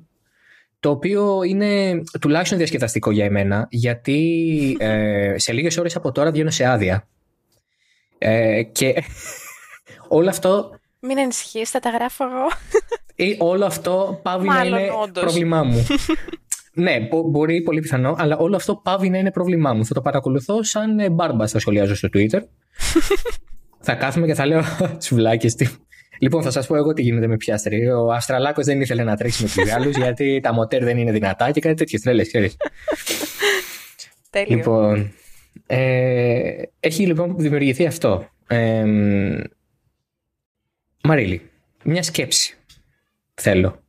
το 0.80 0.90
οποίο 0.90 1.42
είναι 1.42 2.02
τουλάχιστον 2.20 2.58
διασκεδαστικό 2.58 3.10
για 3.10 3.24
εμένα 3.24 3.66
γιατί 3.70 4.76
ε, 4.80 5.34
σε 5.36 5.52
λίγες 5.52 5.76
ώρες 5.76 5.96
από 5.96 6.12
τώρα 6.12 6.30
βγαίνω 6.30 6.50
σε 6.50 6.64
άδεια 6.64 7.08
ε, 8.24 8.62
και 8.62 8.94
όλο 10.08 10.28
αυτό. 10.28 10.78
Μην 11.00 11.18
ανησυχείς, 11.18 11.70
θα 11.70 11.80
τα 11.80 11.90
γράφω 11.90 12.24
εγώ. 12.24 12.48
Ή 13.14 13.36
όλο 13.38 13.64
αυτό 13.64 14.20
πάβει 14.22 14.48
να 14.48 14.64
είναι 14.64 14.90
πρόβλημά 15.12 15.62
μου. 15.62 15.86
ναι, 16.84 17.08
μπορεί 17.30 17.62
πολύ 17.62 17.80
πιθανό, 17.80 18.14
αλλά 18.18 18.36
όλο 18.36 18.56
αυτό 18.56 18.76
πάβει 18.76 19.08
να 19.08 19.18
είναι 19.18 19.30
πρόβλημά 19.30 19.72
μου. 19.72 19.86
Θα 19.86 19.94
το 19.94 20.00
παρακολουθώ 20.00 20.62
σαν 20.62 20.98
ε, 20.98 21.10
μπάρμπα 21.10 21.46
θα 21.46 21.58
σχολιάζω 21.58 21.94
στο 21.94 22.08
Twitter. 22.14 22.40
θα 23.86 23.94
κάθομαι 23.94 24.26
και 24.26 24.34
θα 24.34 24.46
λέω 24.46 24.62
τσουβλάκι. 24.98 25.54
Λοιπόν, 26.20 26.42
θα 26.42 26.50
σας 26.50 26.66
πω 26.66 26.76
εγώ 26.76 26.92
τι 26.92 27.02
γίνεται 27.02 27.26
με 27.26 27.36
πιάστρι. 27.36 27.90
Ο 27.90 28.12
Αστραλάκο 28.12 28.62
δεν 28.62 28.80
ήθελε 28.80 29.04
να 29.04 29.16
τρέξει 29.16 29.42
με 29.42 29.48
τους 29.48 29.72
Γάλλους 29.72 29.96
γιατί 29.96 30.40
τα 30.42 30.52
μοτέρ 30.52 30.84
δεν 30.84 30.98
είναι 30.98 31.12
δυνατά 31.12 31.50
και 31.50 31.60
κάτι 31.60 31.74
τέτοιε 31.74 31.98
τρέλε, 32.02 32.24
ξέρει. 32.24 32.52
Τέλειο. 34.30 34.56
Λοιπόν, 34.56 35.12
ε, 35.66 36.62
έχει 36.80 37.06
λοιπόν 37.06 37.36
δημιουργηθεί 37.36 37.86
αυτό. 37.86 38.28
Ε, 38.46 38.84
Μαρίλη, 41.02 41.50
μια 41.84 42.02
σκέψη 42.02 42.56
θέλω. 43.34 43.82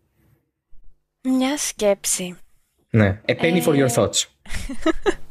Μια 1.21 1.57
σκέψη. 1.57 2.37
Ναι, 2.89 3.21
a 3.27 3.35
penny 3.35 3.63
for 3.63 3.73
your 3.73 3.89
ε, 3.89 3.93
thoughts. 3.95 4.25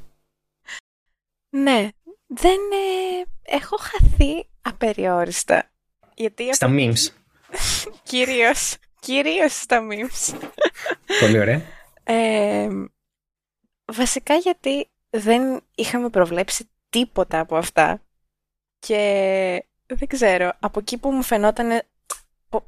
ναι, 1.65 1.89
δεν 2.27 2.59
ε, 2.73 3.23
έχω 3.43 3.77
χαθεί 3.77 4.47
απεριόριστα. 4.63 5.71
Γιατί 6.15 6.55
Στα 6.55 6.69
memes. 6.71 7.09
Κυρίως. 8.03 8.77
Κυρίως 9.01 9.53
στα 9.53 9.81
memes. 9.91 10.35
Πολύ 11.21 11.39
ωραία. 11.39 11.63
Ε, 12.05 12.69
βασικά 13.85 14.35
γιατί 14.35 14.89
δεν 15.17 15.61
είχαμε 15.75 16.09
προβλέψει 16.09 16.71
τίποτα 16.89 17.41
από 17.41 17.57
αυτά. 17.57 18.03
Και 18.79 19.67
δεν 19.87 20.09
ξέρω, 20.09 20.53
από 20.61 20.79
εκεί 20.79 20.99
που 20.99 21.11
μου 21.11 21.23
φαινόταν 21.23 21.83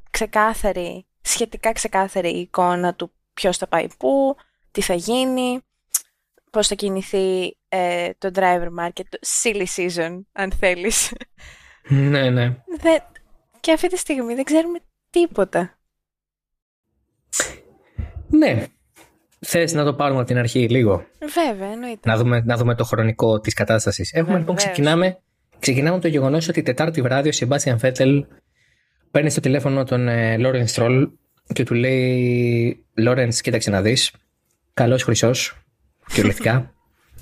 ξεκάθαρη, 0.09 1.05
σχετικά 1.21 1.71
ξεκάθαρη 1.71 2.29
η 2.29 2.39
εικόνα 2.39 2.93
του 2.93 3.11
ποιος 3.33 3.57
θα 3.57 3.67
πάει 3.67 3.87
πού, 3.97 4.35
τι 4.71 4.81
θα 4.81 4.93
γίνει, 4.93 5.61
πώς 6.51 6.67
θα 6.67 6.75
κινηθεί 6.75 7.57
ε, 7.67 8.09
το 8.17 8.31
driver 8.33 8.69
market, 8.79 9.05
το 9.09 9.19
silly 9.43 9.65
season, 9.75 10.21
αν 10.31 10.51
θέλεις. 10.51 11.13
Ναι, 11.89 12.29
ναι. 12.29 12.57
Και 13.59 13.71
αυτή 13.71 13.87
τη 13.87 13.97
στιγμή 13.97 14.35
δεν 14.35 14.43
ξέρουμε 14.43 14.79
τίποτα. 15.09 15.77
Ναι. 18.27 18.67
Θες 19.39 19.73
να 19.73 19.83
το 19.83 19.93
πάρουμε 19.93 20.19
από 20.19 20.27
την 20.27 20.37
αρχή 20.37 20.69
λίγο; 20.69 21.05
Βέβαια, 21.19 21.71
εννοείται. 21.71 22.09
Να 22.09 22.17
δούμε, 22.17 22.41
να 22.45 22.57
δούμε 22.57 22.75
το 22.75 22.83
χρονικό 22.83 23.39
της 23.39 23.53
κατάστασης. 23.53 24.13
Έχουμε 24.13 24.37
λοιπόν 24.37 24.55
ξεκινάμε, 24.55 25.17
ξεκινάμε 25.59 25.99
το 25.99 26.07
γεγονός 26.07 26.47
ότι 26.47 26.61
Τετάρτη 26.61 27.01
βράδυ 27.01 27.29
ο 27.29 27.31
Σεμπάστιαν 27.31 27.79
Φέτελ 27.79 28.25
παίρνει 29.11 29.29
στο 29.29 29.39
τηλέφωνο 29.39 29.83
τον 29.83 30.07
Λόρεν 30.39 30.67
Στρόλ 30.67 31.09
και 31.53 31.63
του 31.63 31.73
λέει 31.73 32.85
Λόρεν, 32.93 33.29
κοίταξε 33.29 33.69
να 33.69 33.81
δεις, 33.81 34.11
καλός 34.73 35.03
χρυσός, 35.03 35.57
κυριολεκτικά. 36.07 36.73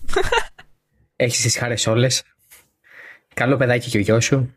Έχεις 1.15 1.41
τις 1.41 1.57
χάρες 1.57 1.87
όλες. 1.87 2.23
Καλό 3.33 3.57
παιδάκι 3.57 3.89
και 3.89 3.97
ο 3.97 4.01
γιος 4.01 4.25
σου, 4.25 4.55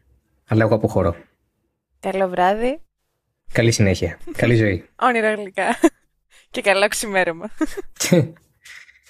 αλλά 0.49 0.65
εγώ 0.65 0.75
αποχωρώ. 0.75 1.17
Καλό 2.01 2.29
βράδυ. 2.29 2.81
Καλή 3.53 3.73
συνέχεια. 3.73 4.19
Καλή 4.37 4.55
ζωή. 4.57 4.85
Όνειρα 4.97 5.35
γλυκά. 5.35 5.65
Και 6.51 6.61
καλό 6.61 6.89
ξημέρωμα. 6.89 7.51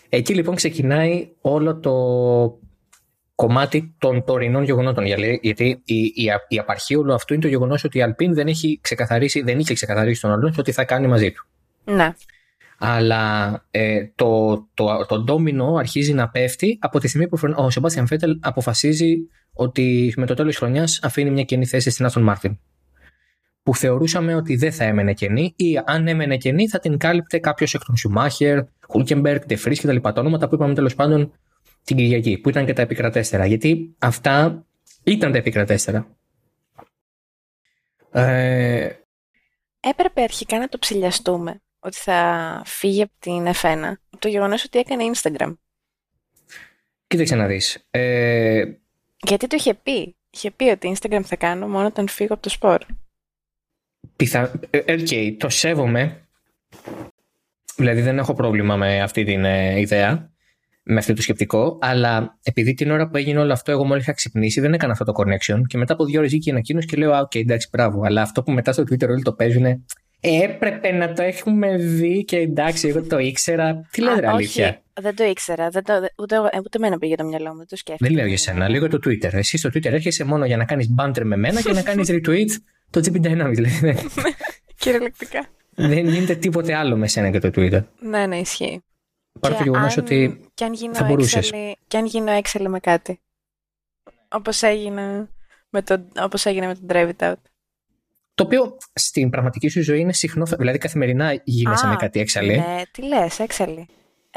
Εκεί 0.09 0.35
λοιπόν 0.35 0.55
ξεκινάει 0.55 1.29
όλο 1.41 1.79
το 1.79 1.95
κομμάτι 3.35 3.95
των 3.99 4.25
τωρινών 4.25 4.63
γεγονότων. 4.63 5.05
Γιατί 5.41 5.83
η, 5.85 5.97
η, 6.05 6.31
η 6.49 6.59
απαρχή 6.59 6.97
όλου 6.97 7.15
αυτού 7.15 7.33
είναι 7.33 7.43
το 7.43 7.49
γεγονός 7.49 7.85
ότι 7.85 7.99
η 7.99 8.03
Αλπίν 8.03 8.35
δεν 8.35 8.47
έχει 8.47 8.79
ξεκαθαρίσει, 8.83 9.43
δεν 9.43 9.59
είχε 9.59 9.75
ξεκαθαρίσει 9.75 10.21
τον 10.21 10.31
Αλόνσο 10.31 10.61
ότι 10.61 10.73
θα 10.73 10.85
κάνει 10.85 11.07
μαζί 11.07 11.33
του. 11.33 11.47
Ναι. 11.85 12.13
Αλλά 12.79 13.53
ε, 13.71 14.07
το, 14.15 14.57
το, 14.75 15.07
το 15.09 15.19
ντόμινο 15.19 15.75
αρχίζει 15.75 16.13
να 16.13 16.29
πέφτει 16.29 16.79
από 16.81 16.99
τη 16.99 17.09
στιγμή 17.09 17.29
που 17.29 17.39
ο 17.57 17.71
Σεμπάστιαν 17.71 18.07
Φέτελ 18.07 18.39
αποφασίζει 18.41 19.17
ότι 19.53 20.15
με 20.17 20.27
το 20.27 20.35
τέλος 20.35 20.51
της 20.51 20.59
χρονιάς 20.59 21.01
αφήνει 21.03 21.31
μια 21.31 21.45
κοινή 21.45 21.67
θέση 21.67 21.91
στην 21.91 22.05
Άστον 22.05 22.23
Μάρτιν 22.23 22.59
που 23.69 23.75
θεωρούσαμε 23.75 24.35
ότι 24.35 24.57
δεν 24.57 24.73
θα 24.73 24.85
έμενε 24.85 25.13
κενή 25.13 25.53
ή 25.57 25.81
αν 25.85 26.09
έμενε 26.09 26.37
κενή 26.37 26.69
θα 26.69 26.79
την 26.79 26.99
κάλυπτε 26.99 27.39
κάποιος 27.39 27.75
εκ 27.75 27.85
των 27.85 27.97
Σουμάχερ, 27.97 28.59
Χούλκεμπεργκ, 28.89 29.45
Ντεφρή 29.47 29.77
κτλ. 29.77 29.97
Τα 29.97 30.13
ονόματα 30.17 30.49
που 30.49 30.55
είπαμε 30.55 30.75
τέλος 30.75 30.95
πάντων 30.95 31.33
την 31.85 31.97
Κυριακή, 31.97 32.39
που 32.39 32.49
ήταν 32.49 32.67
και 32.67 32.73
τα 32.73 32.83
επικρατέστερα. 32.83 33.47
Γιατί 33.47 33.95
αυτά 33.99 34.65
ήταν 35.03 35.33
τα 35.33 35.39
επικρατέστερα. 35.39 36.17
Ε... 38.13 38.89
Έπρεπε 39.81 40.23
αρχικά 40.23 40.59
να 40.59 40.69
το 40.69 40.79
ψηλιαστούμε 40.79 41.63
ότι 41.79 41.97
θα 41.97 42.63
φύγει 42.65 43.03
από 43.03 43.13
την 43.19 43.47
F1. 43.55 43.93
Το 44.19 44.29
γεγονός 44.29 44.65
ότι 44.65 44.79
έκανε 44.79 45.05
Instagram. 45.15 45.55
Κοίταξε 47.07 47.35
να 47.35 47.47
δεις. 47.47 47.87
Ε... 47.91 48.65
Γιατί 49.23 49.47
το 49.47 49.57
είχε 49.59 49.75
πει. 49.75 50.17
Είχε 50.31 50.51
πει 50.51 50.65
ότι 50.65 50.97
Instagram 50.97 51.21
θα 51.25 51.37
κάνω 51.37 51.69
μόνο 51.69 51.87
όταν 51.87 52.09
φύγω 52.09 52.35
από 52.35 52.43
το 52.43 52.49
σπορ 52.49 52.79
πιθα... 54.19 54.53
Ε, 54.71 54.81
okay, 54.87 55.35
το 55.39 55.49
σέβομαι. 55.49 56.29
Δηλαδή 57.77 58.01
δεν 58.01 58.19
έχω 58.19 58.35
πρόβλημα 58.35 58.77
με 58.77 59.01
αυτή 59.01 59.25
την 59.25 59.45
ε, 59.45 59.81
ιδέα, 59.81 60.31
με 60.83 60.99
αυτό 60.99 61.15
το 61.15 61.23
σκεπτικό, 61.23 61.79
αλλά 61.81 62.39
επειδή 62.43 62.75
την 62.75 62.91
ώρα 62.91 63.09
που 63.09 63.17
έγινε 63.17 63.41
όλο 63.41 63.53
αυτό, 63.53 63.71
εγώ 63.71 63.85
μόλις 63.85 64.03
είχα 64.03 64.13
ξυπνήσει, 64.13 64.61
δεν 64.61 64.73
έκανα 64.73 64.93
αυτό 64.93 65.05
το 65.05 65.13
connection 65.17 65.61
και 65.67 65.79
μετά 65.79 65.93
από 65.93 66.05
δύο 66.05 66.19
ώρες 66.19 66.31
βγήκε 66.31 66.51
ανακοίνωση 66.51 66.87
και 66.87 66.97
λέω: 66.97 67.21
OK, 67.21 67.37
εντάξει, 67.37 67.69
μπράβο. 67.73 68.03
Αλλά 68.05 68.23
αυτό 68.23 68.43
που 68.43 68.53
μετά 68.53 68.73
στο 68.73 68.83
Twitter 68.83 69.09
όλοι 69.09 69.23
το 69.23 69.33
παίζουν 69.33 69.65
είναι. 69.65 69.85
Έπρεπε 70.21 70.93
να 70.93 71.13
το 71.13 71.23
έχουμε 71.23 71.77
δει 71.77 72.25
και 72.25 72.37
εντάξει, 72.37 72.89
εγώ 72.89 73.03
το 73.03 73.19
ήξερα. 73.19 73.81
Τι 73.91 74.03
λέτε, 74.03 74.29
αλήθεια; 74.29 74.83
Δεν 75.01 75.17
το 75.17 75.25
ήξερα. 75.25 75.69
Δεν 75.69 75.85
το, 75.85 75.93
ούτε, 76.19 76.37
ούτε 76.39 76.77
εμένα 76.77 76.99
πήγε 76.99 77.15
το 77.15 77.25
μυαλό 77.25 77.51
μου. 77.51 77.57
Δεν 77.57 77.67
το 77.67 77.77
σκέφτηκα. 77.77 78.09
Δεν 78.09 78.17
λέω 78.17 78.27
για 78.27 78.39
σένα. 78.39 78.69
Λίγο 78.69 78.89
το 78.89 78.99
Twitter. 79.07 79.33
Εσύ 79.33 79.59
στο 79.59 79.69
Twitter 79.69 79.93
έρχεσαι 79.93 80.25
μόνο 80.25 80.47
για 80.47 80.57
να 80.57 80.65
κάνεις 80.65 80.95
banter 80.99 81.23
με 81.23 81.37
μένα 81.37 81.63
και 81.63 81.73
να 81.73 81.83
κάνεις 81.83 82.09
retweet 82.11 82.49
το 82.91 83.01
GP 83.05 83.27
Dynamics 83.27 83.55
δηλαδή. 83.55 83.97
Κυριολεκτικά. 84.77 85.47
Δεν 85.75 86.09
γίνεται 86.09 86.35
τίποτε 86.35 86.75
άλλο 86.75 86.97
με 86.97 87.09
σένα 87.09 87.31
και 87.31 87.39
το 87.39 87.51
Twitter. 87.55 87.85
Ναι, 88.01 88.27
ναι, 88.27 88.37
ισχύει. 88.37 88.83
Παρά 89.41 89.57
το 89.57 89.63
γεγονός 89.63 89.97
ότι 89.97 90.41
και 90.55 90.65
αν 90.65 90.73
γίνω 90.73 90.95
θα 90.95 91.05
μπορούσες. 91.05 91.51
Και 91.87 91.97
αν 91.97 92.07
γίνω 92.07 92.31
έξαλλη 92.31 92.69
με 92.69 92.81
κάτι. 92.81 93.21
Όπως 94.29 94.63
έγινε 94.63 95.29
με 95.71 95.83
το, 95.83 96.05
όπως 96.23 96.47
έγινε 96.47 96.67
με 96.67 96.75
το 96.75 96.81
Drive 96.89 97.11
It 97.19 97.31
Out. 97.31 97.35
Το 98.35 98.45
οποίο 98.45 98.77
στην 98.93 99.31
πραγματική 99.31 99.69
σου 99.69 99.83
ζωή 99.83 100.01
είναι 100.01 100.13
συχνό, 100.13 100.47
δηλαδή 100.59 100.79
καθημερινά 100.79 101.41
γίνεσαι 101.45 101.87
με 101.87 101.97
κάτι 101.97 102.21
έξαλλη. 102.21 102.57
Ναι, 102.57 102.83
τι 102.91 103.03
λες, 103.03 103.39
έξαλλη. 103.39 103.89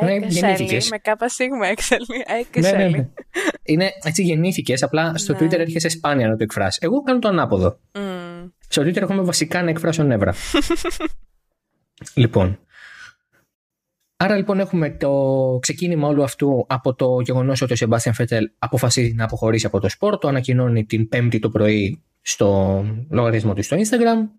Ναι, 0.02 0.16
γεννήθηκες. 0.16 0.90
Με 0.90 0.98
κάπα 0.98 1.30
σίγμα 1.30 1.68
έξαλλη. 1.68 2.06
Ναι, 2.56 2.72
ναι, 2.72 2.88
ναι. 2.88 3.08
Είναι 3.64 3.92
έτσι 4.04 4.24
γεννήθηκες, 4.24 4.84
απλά 4.84 5.18
στο 5.18 5.34
ναι. 5.34 5.40
Twitter 5.40 5.60
έρχεσαι 5.60 5.90
σπάνια 5.90 6.28
να 6.28 6.38
το 6.38 6.44
εκφράσεις. 6.44 6.82
Εγώ 6.82 7.02
κάνω 7.02 7.20
το 7.20 7.28
ανάποδο. 7.28 7.80
Στο 8.72 8.82
Twitter 8.82 9.02
έχουμε 9.02 9.22
βασικά 9.22 9.64
να 9.64 9.70
εκφράσω 9.70 10.04
νεύρα. 10.04 10.34
λοιπόν. 12.22 12.60
Άρα 14.18 14.36
λοιπόν 14.36 14.60
έχουμε 14.60 14.90
το 14.90 15.12
ξεκίνημα 15.62 16.08
όλου 16.08 16.24
αυτού 16.24 16.66
από 16.70 16.94
το 16.94 17.20
γεγονός 17.20 17.62
ότι 17.62 17.74
ο 17.74 17.76
Σεμπάστιαν 17.76 18.16
Φέτελ 18.16 18.52
αποφασίζει 18.60 19.14
να 19.14 19.24
αποχωρήσει 19.24 19.66
από 19.66 19.80
το 19.80 19.90
σπορ. 19.90 20.18
Το 20.18 20.28
ανακοινώνει 20.28 20.86
την 20.86 21.08
Πέμπτη 21.08 21.40
το 21.40 21.50
πρωί 21.50 22.04
στο 22.22 22.84
λογαριασμό 23.10 23.54
του 23.54 23.64
στο 23.64 23.78
Instagram. 23.78 24.30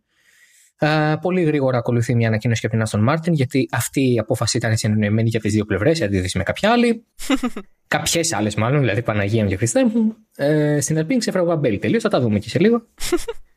Uh, 0.79 1.15
πολύ 1.21 1.43
γρήγορα 1.43 1.79
ακολουθεί 1.79 2.15
μια 2.15 2.29
ανακοίνωση 2.29 2.61
και 2.61 2.67
από 2.67 2.77
την 2.77 2.87
Aston 2.87 3.13
Martin, 3.13 3.33
γιατί 3.33 3.69
αυτή 3.73 4.13
η 4.13 4.19
απόφαση 4.19 4.57
ήταν 4.57 4.77
συνεννοημένη 4.77 5.29
για 5.29 5.41
τις 5.41 5.53
δύο 5.53 5.65
πλευρές, 5.65 5.97
σε 5.97 6.05
αντίθεση 6.05 6.39
με 6.39 6.45
κάποια 6.45 6.71
άλλη. 6.71 7.05
Κάποιες 7.89 8.33
άλλες, 8.33 8.55
μάλλον, 8.55 8.81
δηλαδή 8.81 9.03
Παναγία 9.03 9.43
μου 9.43 9.49
και 9.49 9.57
Χριστέ 9.57 9.85
μου. 9.85 10.17
Ε, 10.37 10.81
στην 10.81 10.99
Alpine 10.99 11.19
ξέφραγα 11.19 11.49
ο 11.49 11.53
Αμπέλ 11.53 11.79
τελείως, 11.79 12.03
θα 12.03 12.09
τα 12.09 12.21
δούμε 12.21 12.39
και 12.39 12.49
σε 12.49 12.59
λίγο. 12.59 12.83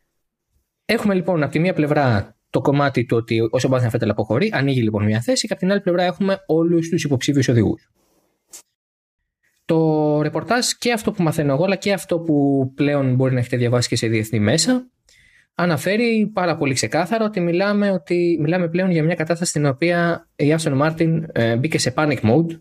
Έχουμε 0.86 1.14
λοιπόν 1.14 1.44
από 1.44 1.52
τη 1.52 1.60
μία 1.60 1.74
πλευρά 1.74 2.36
το 2.50 2.62
κομμάτι 2.62 3.06
του 3.06 3.18
ότι 3.18 3.40
όσο 3.52 3.68
Μπάθιν 3.68 3.90
Φέτελ 3.90 4.10
αποχωρεί, 4.10 4.52
ανοίγει 4.54 4.82
λοιπόν 4.82 5.04
μια 5.04 5.22
θέση, 5.22 5.48
και 5.48 5.54
από 5.54 5.62
την 5.62 5.72
άλλη 5.72 5.82
πλευρά 5.82 6.04
έχουμε 6.04 6.44
όλους 6.46 6.90
τους 6.90 7.04
υποψήφιους 7.04 7.48
οδηγούς. 7.48 7.90
Το 9.66 10.22
ρεπορτάζ 10.22 10.66
και 10.80 10.92
αυτό 10.92 11.12
που 11.12 11.24
μαθαίνω 11.24 11.54
εγώ, 11.54 11.64
αλλά 11.64 11.76
και 11.76 11.94
αυτό 11.94 12.20
που 12.20 12.72
πλέον 12.76 13.16
μπορεί 13.16 13.34
να 13.34 13.40
έχετε 13.40 13.58
διαβάσει 13.58 13.88
και 13.88 13.96
σε 13.96 14.08
διεθνή 14.08 14.40
μέσα, 14.40 14.90
αναφέρει 15.56 16.32
πάρα 16.34 16.58
πολύ 16.58 16.74
ξεκάθαρα 16.74 17.26
ότι 17.26 17.40
μιλάμε, 17.40 17.92
ότι 17.92 18.38
μιλάμε 18.42 18.68
πλέον 18.68 18.92
για 18.92 19.04
μια 19.04 19.16
κατάσταση 19.16 19.50
στην 19.50 19.66
οποία 19.66 20.30
η 20.36 20.56
Aston 20.58 20.82
Martin 20.82 21.22
ε, 21.32 21.56
μπήκε 21.56 21.78
σε 21.78 21.94
panic 21.98 22.20
mode 22.20 22.60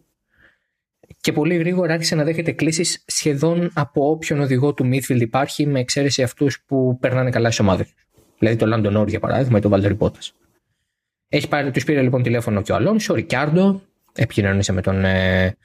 και 1.20 1.32
πολύ 1.32 1.56
γρήγορα 1.56 1.92
άρχισε 1.92 2.14
να 2.14 2.24
δέχεται 2.24 2.52
κλήσεις 2.52 3.04
σχεδόν 3.06 3.70
από 3.74 4.10
όποιον 4.10 4.40
οδηγό 4.40 4.74
του 4.74 4.90
Midfield 4.92 5.20
υπάρχει, 5.20 5.66
με 5.66 5.80
εξαίρεση 5.80 6.22
αυτούς 6.22 6.64
που 6.66 6.98
περνάνε 7.00 7.30
καλά 7.30 7.50
στις 7.50 7.60
ομάδες 7.60 7.94
Δηλαδή 8.38 8.56
το 8.56 8.66
Lando 8.72 8.98
Norris 8.98 9.08
για 9.08 9.20
παράδειγμα 9.20 9.58
ή 9.58 9.60
τον 9.60 9.72
Valtteri 9.74 9.98
Bottas. 9.98 10.30
Έχει 11.28 11.48
πάρει, 11.48 11.70
τους 11.70 11.84
πήρε 11.84 12.02
λοιπόν 12.02 12.22
τηλέφωνο 12.22 12.62
και 12.62 12.72
ο 12.72 12.74
Αλόνσο, 12.74 13.12
ο 13.12 13.16
Ρικάρντο, 13.16 13.82
επικοινωνήσε 14.12 14.72
με 14.72 14.80
τον 14.80 15.04
ε, 15.04 15.56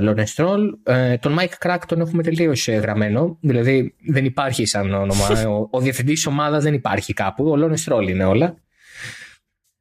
Λόρενς 0.00 0.30
Στρόλ. 0.30 0.76
Ε, 0.82 1.16
τον 1.16 1.36
Mike 1.38 1.66
Crack 1.66 1.78
τον 1.86 2.00
έχουμε 2.00 2.22
τελείως 2.22 2.68
ε, 2.68 2.72
γραμμένο. 2.72 3.38
Δηλαδή 3.40 3.94
δεν 4.08 4.24
υπάρχει 4.24 4.66
σαν 4.66 4.94
όνομα. 4.94 5.28
ο 5.58 5.68
ο 5.70 5.80
διευθυντής 5.80 6.22
τη 6.22 6.28
ομάδας 6.28 6.62
δεν 6.62 6.74
υπάρχει 6.74 7.12
κάπου. 7.12 7.48
Ο 7.50 7.56
Λόρενς 7.56 7.80
Στρόλ 7.80 8.08
είναι 8.08 8.24
όλα. 8.24 8.56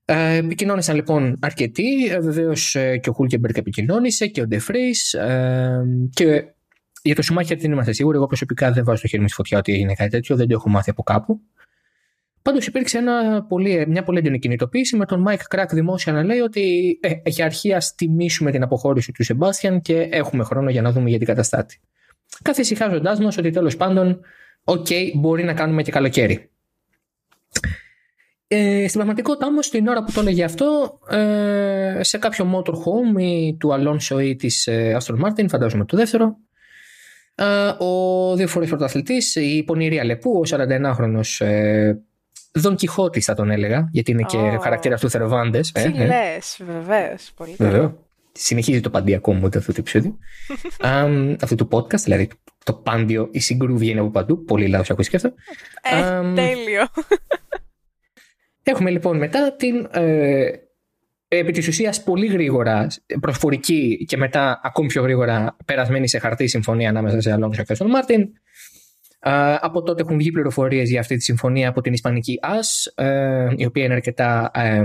Ε, 0.06 0.36
επικοινώνησαν 0.36 0.96
λοιπόν 0.96 1.38
αρκετοί. 1.42 2.06
Ε, 2.06 2.20
Βεβαίως 2.20 2.76
ε, 2.76 2.98
και 2.98 3.10
ο 3.10 3.14
Χούλκενμπεργκ 3.14 3.58
επικοινώνησε 3.58 4.28
και 4.28 4.42
ο 4.42 4.48
Ντε 4.48 4.64
Βρις. 4.64 4.92
Ε, 5.20 5.82
και 6.14 6.44
για 7.02 7.16
το 7.16 7.22
Σουμάχερ 7.22 7.58
δεν 7.58 7.72
είμαστε 7.72 7.92
σίγουροι. 7.94 8.18
Εγώ 8.18 8.28
προσωπικά 8.28 8.72
δεν 8.72 8.84
βάζω 8.84 9.02
το 9.02 9.08
χέρι 9.08 9.22
μου 9.22 9.28
στη 9.28 9.38
φωτιά 9.38 9.58
ότι 9.58 9.74
έγινε 9.74 9.94
κάτι 9.94 10.10
τέτοιο. 10.10 10.36
Δεν 10.36 10.48
το 10.48 10.54
έχω 10.54 10.70
μάθει 10.70 10.90
από 10.90 11.04
κάπου. 11.04 11.42
Πάντως 12.42 12.68
υπήρξε 12.68 12.98
ένα 12.98 13.44
πολύ, 13.44 13.86
μια 13.88 14.04
πολύ 14.04 14.18
έντονη 14.20 14.40
κινητοποίηση 14.40 14.98
με 14.98 15.06
τον 15.06 15.26
Mike 15.28 15.56
Krack 15.56 15.68
δημόσια 15.72 16.14
να 16.14 16.24
λέει 16.24 16.40
ότι 16.40 16.98
ε, 17.02 17.14
αρχικά 17.24 17.74
ας 17.74 17.96
τιμήσουμε 17.96 18.52
την 18.52 18.64
αποχώρηση 18.64 19.12
του 19.12 19.24
Σεμπάστιαν 19.24 19.82
και 19.82 20.08
έχουμε 20.12 20.44
χρόνο 20.44 20.70
για 20.70 20.82
να 20.82 20.92
δούμε 20.92 21.10
για 21.10 21.26
αντικαταστάτη. 21.26 21.80
Καθησυχάζοντάς 22.42 23.20
μας 23.20 23.38
ότι 23.38 23.50
τέλος 23.50 23.78
πάντων, 23.78 24.20
ok, 24.64 24.88
okay, 24.90 25.12
μπορεί 25.16 25.44
να 25.44 25.54
κάνουμε 25.54 25.82
και 25.82 25.92
καλοκαίρι. 25.92 26.50
Ε, 28.48 28.82
στην 28.88 28.94
πραγματικότητα 28.94 29.48
όμω, 29.48 29.60
την 29.60 29.88
ώρα 29.88 30.04
που 30.04 30.12
το 30.12 30.20
έλεγε 30.20 30.44
αυτό, 30.44 31.00
ε, 31.10 32.00
σε 32.02 32.18
κάποιο 32.18 32.52
motorhome 32.56 33.22
ή 33.22 33.58
του 33.60 33.70
Alonso 33.72 34.24
ή 34.24 34.36
της 34.36 34.68
ε, 34.68 34.98
Aston 35.00 35.26
Martin, 35.26 35.46
φαντάζομαι 35.50 35.86
το 35.86 35.98
δεύτερο, 35.98 36.38
ε, 37.36 37.46
ο 37.84 38.36
δύο 38.36 38.48
φορές 38.48 38.70
πρωταθλητής, 38.70 39.36
η 39.36 39.64
πονηρή 39.66 40.00
Αλεπού, 40.00 40.32
ο 40.32 40.42
41χρονο 40.50 41.22
Δον 42.54 42.76
Κιχώτη, 42.76 43.22
θα 43.22 43.34
τον 43.34 43.50
έλεγα, 43.50 43.90
γιατί 43.92 44.12
είναι 44.12 44.24
και 44.24 44.38
Ω. 44.38 44.60
χαρακτήρα 44.60 44.98
του 44.98 45.10
Θερβάντες. 45.10 45.72
Τι 45.72 45.94
λες, 45.94 46.60
βεβαίως. 46.66 47.32
Πολύ 47.36 47.56
καλό. 47.56 47.70
Ε, 47.70 47.74
Βέβαιο. 47.74 48.06
Συνεχίζει 48.32 48.80
το 48.80 48.90
παντιακό 48.90 49.34
μου 49.34 49.46
αυτό 49.46 49.60
το 49.60 49.76
επεισόδιο. 49.78 50.18
Αμ, 50.80 51.36
αυτού 51.42 51.56
του 51.56 51.68
podcast, 51.72 52.00
δηλαδή 52.00 52.30
το 52.64 52.74
πάντιο, 52.74 53.28
η 53.32 53.40
συγκρού 53.40 53.78
βγαίνει 53.78 54.00
από 54.00 54.10
παντού. 54.10 54.44
Πολύ 54.44 54.68
λάθος 54.68 54.90
ακούσει 54.90 55.10
και 55.10 55.16
αυτό. 55.16 55.34
Ε, 55.82 55.96
Αμ, 55.96 56.36
τέλειο. 56.36 56.88
Έχουμε 58.64 58.90
λοιπόν 58.90 59.18
μετά 59.18 59.56
την 59.56 59.88
ε, 59.92 60.52
επί 61.28 61.52
της 61.52 61.68
ουσίας 61.68 62.04
πολύ 62.04 62.28
γρήγορα 62.28 62.88
προφορική 63.20 64.06
και 64.08 64.18
μετά 64.18 64.60
ακόμη 64.64 64.88
πιο 64.88 65.02
γρήγορα 65.02 65.56
περασμένη 65.66 66.08
σε 66.10 66.20
χαρτί 66.20 66.48
συμφωνία 66.48 66.90
ανάμεσα 66.90 67.22
σε 67.22 67.32
Αλόνσο 67.32 67.64
και 67.64 67.74
στον 67.74 67.90
Μάρτιν. 67.90 68.28
Ε, 69.24 69.56
από 69.60 69.82
τότε 69.82 70.02
έχουν 70.02 70.18
βγει 70.18 70.32
πληροφορίες 70.32 70.90
για 70.90 71.00
αυτή 71.00 71.16
τη 71.16 71.24
συμφωνία 71.24 71.70
από 71.70 71.82
την 71.82 71.94
Ισπανική 71.94 72.40
ΑΣ, 72.42 72.92
ε, 72.96 73.48
η 73.56 73.66
οποία 73.66 73.84
είναι 73.84 73.94
αρκετά, 73.94 74.52
ε, 74.54 74.62
ε, 74.62 74.84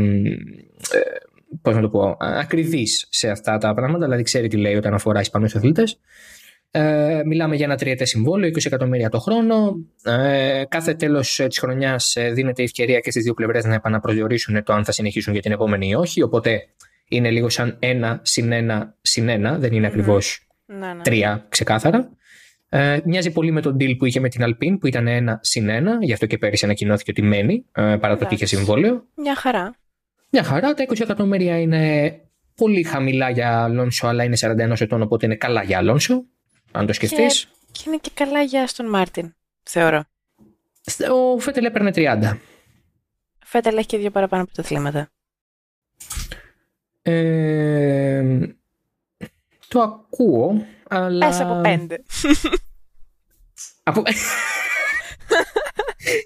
πώς 1.62 1.74
να 1.74 1.80
το 1.80 1.88
πω, 1.88 2.16
ακριβής 2.18 3.06
σε 3.10 3.30
αυτά 3.30 3.58
τα 3.58 3.74
πράγματα, 3.74 4.04
δηλαδή 4.04 4.22
ξέρει 4.22 4.48
τι 4.48 4.56
λέει 4.56 4.74
όταν 4.74 4.94
αφορά 4.94 5.20
Ισπανούς 5.20 5.54
αθλητές. 5.54 6.00
Ε, 6.70 7.22
μιλάμε 7.24 7.56
για 7.56 7.64
ένα 7.64 7.76
τριετές 7.76 8.08
συμβόλαιο, 8.08 8.48
20 8.48 8.66
εκατομμύρια 8.66 9.08
το 9.08 9.18
χρόνο. 9.18 9.76
Ε, 10.04 10.62
κάθε 10.68 10.94
τέλος 10.94 11.40
της 11.48 11.58
χρονιάς 11.58 12.16
δίνεται 12.32 12.62
η 12.62 12.64
ευκαιρία 12.64 13.00
και 13.00 13.10
στις 13.10 13.22
δύο 13.22 13.34
πλευρές 13.34 13.64
να 13.64 13.74
επαναπροσδιορίσουν 13.74 14.62
το 14.62 14.72
αν 14.72 14.84
θα 14.84 14.92
συνεχίσουν 14.92 15.32
για 15.32 15.42
την 15.42 15.52
επόμενη 15.52 15.88
ή 15.88 15.94
όχι. 15.94 16.22
Οπότε 16.22 16.60
είναι 17.08 17.30
λίγο 17.30 17.48
σαν 17.48 17.76
ένα 17.78 18.20
συν 18.22 18.52
ένα 18.52 18.94
συν 19.00 19.28
ένα, 19.28 19.58
δεν 19.58 19.72
είναι 19.72 19.86
Μμμ. 19.86 19.92
ακριβώς 19.92 20.46
Ναι, 20.66 20.76
ναι. 20.76 21.02
τρία 21.02 21.46
ξεκάθαρα. 21.48 22.10
Ε, 22.68 23.00
μοιάζει 23.04 23.30
πολύ 23.30 23.50
με 23.50 23.60
τον 23.60 23.76
deal 23.80 23.96
που 23.98 24.04
είχε 24.04 24.20
με 24.20 24.28
την 24.28 24.44
Alpine 24.44 24.78
που 24.80 24.86
ήταν 24.86 25.06
ένα 25.06 25.38
συν 25.42 25.68
ένα, 25.68 25.98
γι' 26.00 26.12
αυτό 26.12 26.26
και 26.26 26.38
πέρυσι 26.38 26.64
ανακοινώθηκε 26.64 27.10
ότι 27.10 27.22
μένει 27.22 27.64
ε, 27.72 27.82
παρά 27.82 28.16
το 28.16 28.24
ότι 28.24 28.34
είχε 28.34 28.44
Εντάξει. 28.44 28.56
συμβόλαιο. 28.56 29.06
Μια 29.14 29.34
χαρά. 29.34 29.74
Μια 30.30 30.42
χαρά, 30.42 30.74
τα 30.74 30.84
20 30.88 31.00
εκατομμύρια 31.00 31.60
είναι 31.60 32.14
πολύ 32.54 32.82
χαμηλά 32.82 33.30
για 33.30 33.62
Αλόνσο, 33.62 34.06
αλλά 34.06 34.24
είναι 34.24 34.36
41 34.40 34.80
ετών, 34.80 35.02
οπότε 35.02 35.26
είναι 35.26 35.34
καλά 35.34 35.62
για 35.62 35.78
Αλόνσο. 35.78 36.24
Αν 36.72 36.86
το 36.86 36.92
σκεφτείς. 36.92 37.48
Και 37.72 37.82
είναι 37.86 37.96
και 38.00 38.10
καλά 38.14 38.42
για 38.42 38.68
τον 38.76 38.88
Μάρτιν, 38.88 39.34
θεωρώ. 39.62 40.04
Ο 41.12 41.38
Φέτελ 41.38 41.64
έπαιρνε 41.64 41.90
30. 41.94 42.36
Φέτελ 43.44 43.76
έχει 43.76 43.86
και 43.86 43.98
δύο 43.98 44.10
παραπάνω 44.10 44.42
από 44.42 44.52
τα 44.52 44.62
αθλήματα. 44.62 45.10
Ε, 47.02 48.38
το 49.68 49.80
ακούω, 49.80 50.66
αλλά... 50.88 51.26
Πες 51.26 51.40
από 51.40 51.60
πέντε. 51.60 52.02
Από... 53.82 54.02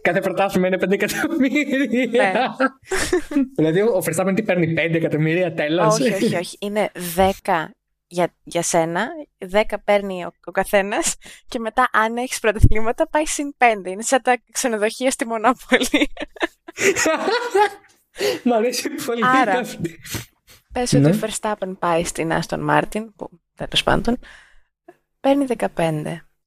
Κάθε 0.02 0.21
πρωτάθλημα 0.21 0.67
είναι 0.67 0.79
5 0.81 0.90
εκατομμύρια. 0.90 2.07
Ναι. 2.11 2.33
δηλαδή 3.57 3.81
ο 3.81 4.02
Verstappen 4.05 4.33
τι 4.35 4.43
παίρνει 4.43 4.75
5 4.76 4.95
εκατομμύρια 4.95 5.55
τέλος. 5.55 5.95
όχι, 5.95 6.12
όχι, 6.12 6.37
όχι. 6.37 6.57
Είναι 6.61 6.90
δέκα 7.14 7.75
για, 8.07 8.35
για 8.43 8.62
σένα, 8.62 9.07
δέκα 9.38 9.83
παίρνει 9.83 10.25
ο, 10.25 10.33
ο 10.45 10.50
καθένας 10.50 11.17
και 11.49 11.59
μετά, 11.59 11.88
αν 11.93 12.17
έχεις 12.17 12.38
πρωταθλήματα, 12.38 13.09
πάει 13.09 13.26
συν 13.26 13.55
πέντε. 13.57 13.90
Είναι 13.90 14.02
σαν 14.02 14.23
τα 14.23 14.38
ξενοδοχεία 14.52 15.11
στη 15.11 15.26
Μονόπολη. 15.26 15.88
Μ' 18.45 18.52
αρέσει 18.52 18.88
πολύ 19.07 19.21
Άρα. 19.40 19.52
αυτή. 19.59 20.00
Πες 20.73 20.93
Ναι. 20.93 21.09
ότι 21.09 21.17
ο 21.17 21.21
Verstappen 21.29 21.76
πάει 21.79 22.05
στην 22.05 22.31
Aston 22.33 22.69
Martin, 22.71 23.05
που 23.17 23.31
τέλος 23.57 23.83
πάντων, 23.83 24.19
παίρνει 25.21 25.45
15. 25.77 26.03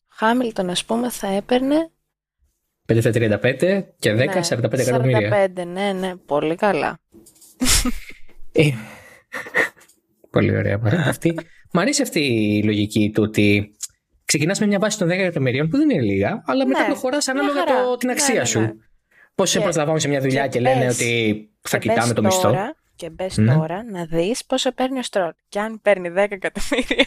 Χάμιλτον, 0.07 0.69
ας 0.69 0.85
πούμε, 0.85 1.09
θα 1.09 1.27
έπαιρνε 1.27 1.89
5 2.87 2.97
στα 2.99 3.11
35 3.13 3.83
και 3.99 4.11
10 4.11 4.15
ναι, 4.15 4.25
45 4.49 4.79
εκατομμύρια. 4.79 5.47
45, 5.55 5.65
ναι, 5.67 5.91
ναι, 5.93 6.15
πολύ 6.15 6.55
καλά. 6.55 6.99
Ε, 8.51 8.69
Πολύ 10.29 10.57
ωραία. 10.57 10.77
Μ' 10.77 10.85
αρέσει 10.85 11.09
αυτή. 11.09 11.35
Μ' 11.73 11.79
αρέσει 11.79 12.01
αυτή 12.01 12.19
η 12.19 12.63
λογική 12.63 13.11
του 13.13 13.23
ότι 13.23 13.75
ξεκινάς 14.25 14.59
με 14.59 14.65
μια 14.65 14.79
βάση 14.79 14.97
των 14.97 15.07
10 15.07 15.11
εκατομμυρίων 15.11 15.69
που 15.69 15.77
δεν 15.77 15.89
είναι 15.89 16.01
λίγα, 16.01 16.43
αλλά 16.45 16.67
μετά 16.67 16.79
Ναι, 16.79 16.85
προχωράς 16.85 17.25
μια 17.25 17.35
ανάλογα 17.41 17.59
χαρά. 17.67 17.83
το, 17.83 17.97
την 17.97 18.07
Ναι, 18.07 18.13
αξία 18.13 18.33
ναι, 18.33 18.39
ναι. 18.39 18.45
σου. 18.45 18.73
Πώς 19.35 19.49
σε 19.49 19.57
Και- 19.57 19.63
προσλαμβάνουν 19.63 19.99
σε 20.01 20.07
μια 20.07 20.21
δουλειά 20.21 20.43
και 20.43 20.49
και, 20.49 20.59
λένε 20.59 20.85
μπες- 20.85 20.95
ότι 21.01 21.49
θα 21.61 21.77
Και 21.77 21.89
κοιτάμε 21.89 22.05
μπες 22.07 22.13
το 22.13 22.21
μισθό. 22.21 22.41
Τώρα, 22.41 22.75
και 22.95 23.09
μπε 23.09 23.27
Ναι. 23.35 23.53
τώρα 23.55 23.83
να 23.91 24.05
δεις 24.05 24.45
πόσο 24.45 24.71
παίρνει 24.73 24.99
ο 24.99 25.03
Στρόλ. 25.03 25.31
Και 25.49 25.59
αν 25.59 25.81
παίρνει 25.81 26.09
10 26.09 26.15
εκατομμύρια. 26.29 27.05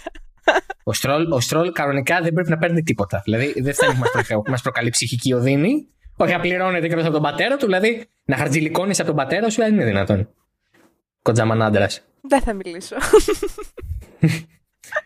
Ο 0.85 0.93
Στρόλ, 0.93 1.33
ο 1.33 1.41
Στρόλ 1.41 1.73
κανονικά 1.73 2.21
δεν 2.21 2.33
πρέπει 2.33 2.51
να 2.51 2.59
παίρνει 2.59 2.83
τίποτα. 2.83 3.21
Δηλαδή 3.25 3.61
δεν 3.61 3.75
θέλει 3.75 3.93
να 3.93 3.99
μας 3.99 4.11
προ- 4.11 4.49
μας 4.49 4.63
προκαλεί 4.63 4.91
ψυχική 4.91 5.33
οδύνη. 5.33 5.89
Όχι 6.17 6.33
να 6.33 6.41
πληρώνεται 6.41 6.89
και 6.89 6.95
από 6.95 7.11
τον 7.11 7.23
πατέρα 7.23 7.57
του, 7.57 7.65
δηλαδή 7.65 8.07
να 8.25 8.37
χαρτζηλικώνεις 8.37 8.99
από 8.99 9.09
τον 9.09 9.17
πατέρα 9.17 9.51
σου, 9.51 9.61
δεν 9.63 9.73
είναι 9.75 9.85
δυνατόν. 9.85 10.29
Κοντζάμαν 11.23 11.63
άντρα. 11.63 11.89
Δεν 12.21 12.41
θα 12.41 12.53
μιλήσω. 12.53 12.97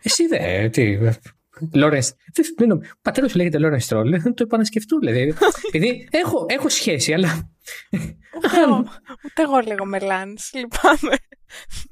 Εσύ 0.03 0.27
δε, 0.27 0.69
τι. 0.69 0.99
Λόρεν. 1.75 2.03
Ο 2.73 2.79
πατέρας 3.03 3.31
σου 3.31 3.37
λέγεται 3.37 3.59
Λόρενς 3.59 3.85
Στρόλ. 3.85 4.19
Θα 4.23 4.35
το 4.35 4.43
επανασκεφτούν, 4.43 4.99
δηλαδή. 4.99 5.35
Επειδή 5.69 6.09
έχω, 6.11 6.47
έχω 6.49 6.69
σχέση, 6.69 7.13
αλλά. 7.13 7.51
Ούτε 8.37 8.61
εγώ, 8.67 8.77
ούτε 9.25 9.43
εγώ 9.43 9.59
λέγω 9.67 10.07
Λάνς, 10.07 10.51
λυπάμαι. 10.55 11.17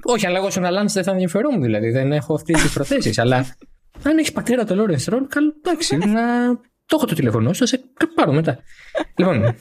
Όχι, 0.03 0.27
αλλά 0.27 0.39
εγώ 0.39 0.51
στον 0.51 0.65
Αλάντ 0.65 0.91
δεν 0.91 1.03
θα 1.03 1.11
ενδιαφερόμουν, 1.11 1.63
δηλαδή. 1.63 1.91
Δεν 1.91 2.13
έχω 2.13 2.35
αυτές 2.35 2.63
τις 2.63 2.73
προθέσεις. 2.73 3.19
αλλά 3.19 3.57
αν 4.03 4.19
έχεις 4.19 4.33
πατέρα 4.33 4.65
το 4.65 4.75
Λόρεν 4.75 4.99
Στρόλ, 4.99 5.27
καλό, 5.27 5.55
εντάξει, 5.65 5.97
να. 6.15 6.57
Το 6.87 6.97
έχω 6.97 7.07
το 7.07 7.15
τηλεφωνό 7.15 7.53
σου, 7.53 7.59
θα 7.59 7.67
σε 7.67 7.81
πάρω 8.15 8.33
μετά. 8.33 8.59
λοιπόν. 9.17 9.55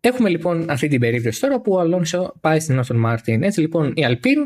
Έχουμε 0.00 0.28
λοιπόν 0.28 0.70
αυτή 0.70 0.88
την 0.88 1.00
περίπτωση 1.00 1.40
τώρα 1.40 1.60
που 1.60 1.72
ο 1.72 1.80
Αλόνσο 1.80 2.34
πάει 2.40 2.60
στην 2.60 2.78
Άστον 2.78 2.96
Μάρτιν. 2.96 3.42
Έτσι 3.42 3.60
λοιπόν 3.60 3.92
η 3.94 4.04
Αλπίν, 4.04 4.38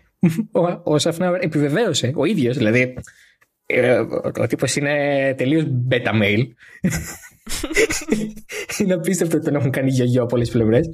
ο, 0.84 0.92
ο 0.92 0.98
Σαφνάουερ 0.98 1.42
επιβεβαίωσε 1.42 2.12
ο 2.14 2.24
ίδιος, 2.24 2.56
δηλαδή 2.56 2.94
ε, 3.66 3.92
ο, 3.98 4.32
ο 4.40 4.46
τύπος 4.46 4.76
είναι 4.76 5.34
τελείως 5.36 5.64
beta 5.90 6.22
mail. 6.22 6.46
είναι 8.78 8.94
απίστευτο 8.94 9.36
ότι 9.36 9.44
τον 9.44 9.54
έχουν 9.54 9.70
κάνει 9.70 9.90
γιο-γιο 9.90 10.22
από 10.22 10.34
όλες 10.34 10.48
τις 10.48 10.56
πλευρές. 10.56 10.88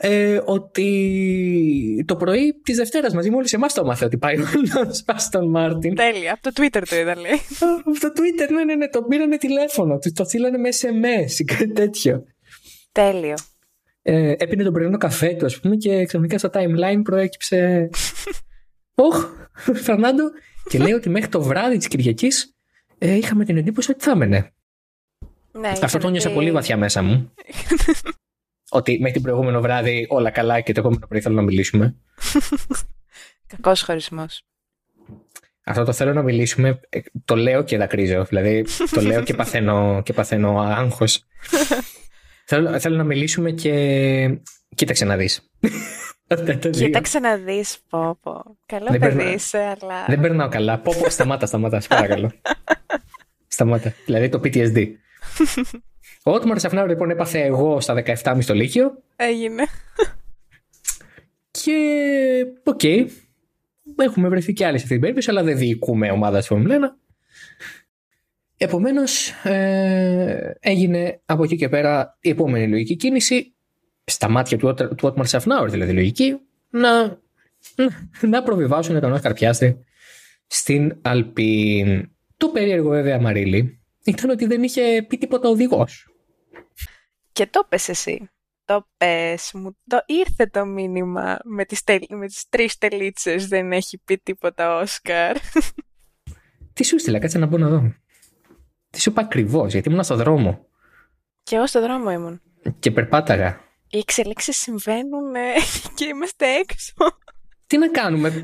Ε, 0.00 0.40
ότι 0.44 2.04
το 2.06 2.16
πρωί 2.16 2.60
της 2.62 2.76
Δευτέρας 2.76 3.14
μαζί 3.14 3.30
με 3.30 3.36
όλου 3.36 3.46
εμάς 3.50 3.74
το 3.74 3.80
έμαθε 3.80 4.04
ότι 4.04 4.18
πάει 4.18 4.36
ο 4.40 4.46
Αλόνσο 4.54 5.02
στον 5.16 5.50
Μάρτιν. 5.50 5.94
Τέλεια. 5.94 6.32
Από 6.32 6.42
το 6.42 6.62
Twitter 6.62 6.82
το 6.88 6.96
είδα, 6.96 7.16
λέει. 7.16 7.32
Από 7.60 8.00
το 8.00 8.08
Twitter, 8.16 8.50
ναι, 8.52 8.64
ναι, 8.64 8.74
ναι, 8.74 8.88
το 8.88 9.02
πήρανε 9.02 9.36
τηλέφωνο, 9.36 9.98
του 9.98 10.12
το 10.12 10.24
στείλανε 10.24 10.58
με 10.58 10.68
SMS 10.80 11.30
ή 11.38 11.44
κάτι 11.44 11.72
τέτοιο. 11.72 12.24
Τέλειο. 12.92 13.34
Ε, 14.02 14.34
έπινε 14.38 14.64
τον 14.64 14.72
πρωινό 14.72 14.98
καφέ 14.98 15.34
του, 15.34 15.44
ας 15.44 15.60
πούμε, 15.60 15.76
και 15.76 16.04
ξαφνικά 16.04 16.38
στο 16.38 16.50
timeline 16.52 17.00
προέκυψε. 17.02 17.90
Όχ, 18.94 19.26
Φερνάντο. 19.74 20.24
Και 20.68 20.78
λέει 20.78 20.92
ότι 20.92 21.08
μέχρι 21.08 21.28
το 21.28 21.42
βράδυ 21.42 21.76
της 21.76 21.88
Κυριακής 21.88 22.56
ε, 22.98 23.14
είχαμε 23.14 23.44
την 23.44 23.56
εντύπωση 23.56 23.90
ότι 23.90 24.04
θα 24.04 24.10
έμενε. 24.10 24.52
Ναι, 25.52 25.68
Αυτό 25.68 25.86
είχαν 25.86 26.00
το 26.00 26.08
νιώσα 26.08 26.28
πει- 26.28 26.34
πολύ 26.34 26.50
βαθιά 26.52 26.76
μέσα 26.76 27.02
μου. 27.02 27.32
ότι 28.70 28.96
μέχρι 28.98 29.12
την 29.12 29.22
προηγούμενο 29.22 29.60
βράδυ 29.60 30.06
όλα 30.08 30.30
καλά 30.30 30.60
και 30.60 30.72
το 30.72 30.80
επόμενο 30.80 31.06
πρωί 31.08 31.20
θέλω 31.20 31.34
να 31.34 31.42
μιλήσουμε. 31.42 31.96
Κακός 33.46 33.82
χωρισμός. 33.82 34.42
Αυτό 35.64 35.84
το 35.84 35.92
θέλω 35.92 36.12
να 36.12 36.22
μιλήσουμε. 36.22 36.80
ε, 36.88 37.00
Το 37.24 37.36
λέω 37.36 37.62
και 37.64 37.76
δακρύζω. 37.78 38.24
Δηλαδή, 38.24 38.64
το 38.90 39.00
λέω 39.00 39.22
και 39.22 39.34
παθαίνω, 39.40 40.02
και 40.04 40.12
παθαίνω 40.12 40.58
άγχος. 40.60 41.24
θέλω, 42.46 42.80
θέλω 42.80 42.96
να 42.96 43.04
μιλήσουμε 43.04 43.50
και. 43.50 44.38
Κοίταξε 44.74 45.04
να 45.04 45.16
δεις. 45.16 45.50
Κοίταξε 46.70 47.18
να 47.18 47.36
δεις, 47.36 47.78
πω, 47.88 48.18
πω. 48.22 48.58
Καλό 48.66 48.86
Δεν 48.90 49.00
παιδί 49.00 49.16
περνά- 49.16 49.34
είσαι, 49.34 49.58
αλλά... 49.58 50.04
Δεν 50.06 50.20
περνάω 50.20 50.48
καλά. 50.48 50.78
Πω, 50.78 50.92
πω, 51.02 51.10
σταμάτα, 51.10 51.46
σταμάτα, 51.46 51.80
σε 51.80 51.88
παρακαλώ. 51.88 52.32
σταμάτα. 53.48 53.92
Δηλαδή 54.06 54.28
το 54.28 54.40
PTSD. 54.44 54.86
Ο 56.28 56.32
Ότμαρ 56.32 56.58
Σαφνάουερ 56.58 56.88
λοιπόν 56.88 57.10
έπαθε 57.10 57.40
εγώ 57.40 57.80
στα 57.80 58.02
17 58.22 58.32
μη 58.36 58.42
στο 58.42 58.54
Λύκειο 58.54 59.02
Έγινε. 59.16 59.64
και 61.50 61.76
οκ. 62.64 62.80
Έχουμε 63.96 64.28
βρεθεί 64.28 64.52
και 64.52 64.64
άλλοι 64.64 64.76
σε 64.76 64.82
αυτή 64.82 64.88
την 64.92 65.00
περίπτωση, 65.00 65.30
αλλά 65.30 65.42
δεν 65.42 65.56
διοικούμε 65.56 66.10
ομάδα 66.10 66.40
στη 66.40 66.54
Formula 66.56 66.70
1. 66.70 66.74
Επομένως, 68.56 69.28
ε, 69.44 70.56
έγινε 70.60 71.20
από 71.24 71.44
εκεί 71.44 71.56
και 71.56 71.68
πέρα 71.68 72.18
η 72.20 72.28
επόμενη 72.28 72.68
λογική 72.68 72.96
κίνηση, 72.96 73.54
στα 74.04 74.28
μάτια 74.28 74.58
του, 74.58 74.68
Ότ- 74.68 74.94
του 74.94 75.08
Ότμαρ 75.08 75.26
Σαφνάουερ 75.26 75.70
δηλαδή 75.70 75.92
λογική, 75.92 76.38
να, 76.70 77.18
να 78.20 78.42
προβιβάσουν 78.42 79.00
τον 79.00 79.12
Όσκαρ 79.12 79.32
Πιάστρι 79.32 79.84
στην 80.46 80.98
Αλπίν. 81.02 82.10
Το 82.36 82.48
περίεργο 82.48 82.88
βέβαια, 82.88 83.20
Μαρίλη, 83.20 83.80
ήταν 84.04 84.30
ότι 84.30 84.46
δεν 84.46 84.62
είχε 84.62 85.04
πει 85.08 85.18
τίποτα 85.18 85.48
οδηγός. 85.48 86.07
Και 87.38 87.46
το 87.46 87.66
πες 87.68 87.88
εσύ. 87.88 88.30
Το 88.64 88.88
πες 88.96 89.50
μου. 89.54 89.76
Το 89.86 90.02
ήρθε 90.06 90.46
το 90.46 90.64
μήνυμα 90.64 91.38
με 91.44 91.64
τις, 91.64 91.84
τελ... 91.84 92.00
με 92.08 92.26
τις 92.26 92.48
τρεις 92.48 92.78
τελίτσες. 92.78 93.48
Δεν 93.48 93.72
έχει 93.72 93.98
πει 93.98 94.18
τίποτα 94.18 94.76
ο 94.76 94.80
Όσκαρ. 94.80 95.36
Τι 96.72 96.84
σου 96.84 96.98
στείλα, 96.98 97.18
κάτσε 97.18 97.38
να 97.38 97.46
μπω 97.46 97.58
να 97.58 97.68
δω. 97.68 97.94
Τι 98.90 99.00
σου 99.00 99.10
είπα 99.10 99.20
ακριβώς, 99.20 99.72
γιατί 99.72 99.88
ήμουν 99.88 100.04
στο 100.04 100.16
δρόμο. 100.16 100.66
Και 101.42 101.56
εγώ 101.56 101.66
στο 101.66 101.80
δρόμο 101.80 102.10
ήμουν. 102.10 102.40
Και 102.78 102.90
περπάταγα. 102.90 103.60
Οι 103.88 103.98
εξελίξεις 103.98 104.56
συμβαίνουν 104.56 105.34
ε, 105.34 105.52
και 105.96 106.04
είμαστε 106.04 106.46
έξω. 106.46 106.94
Τι 107.66 107.78
να 107.78 107.88
κάνουμε; 107.88 108.40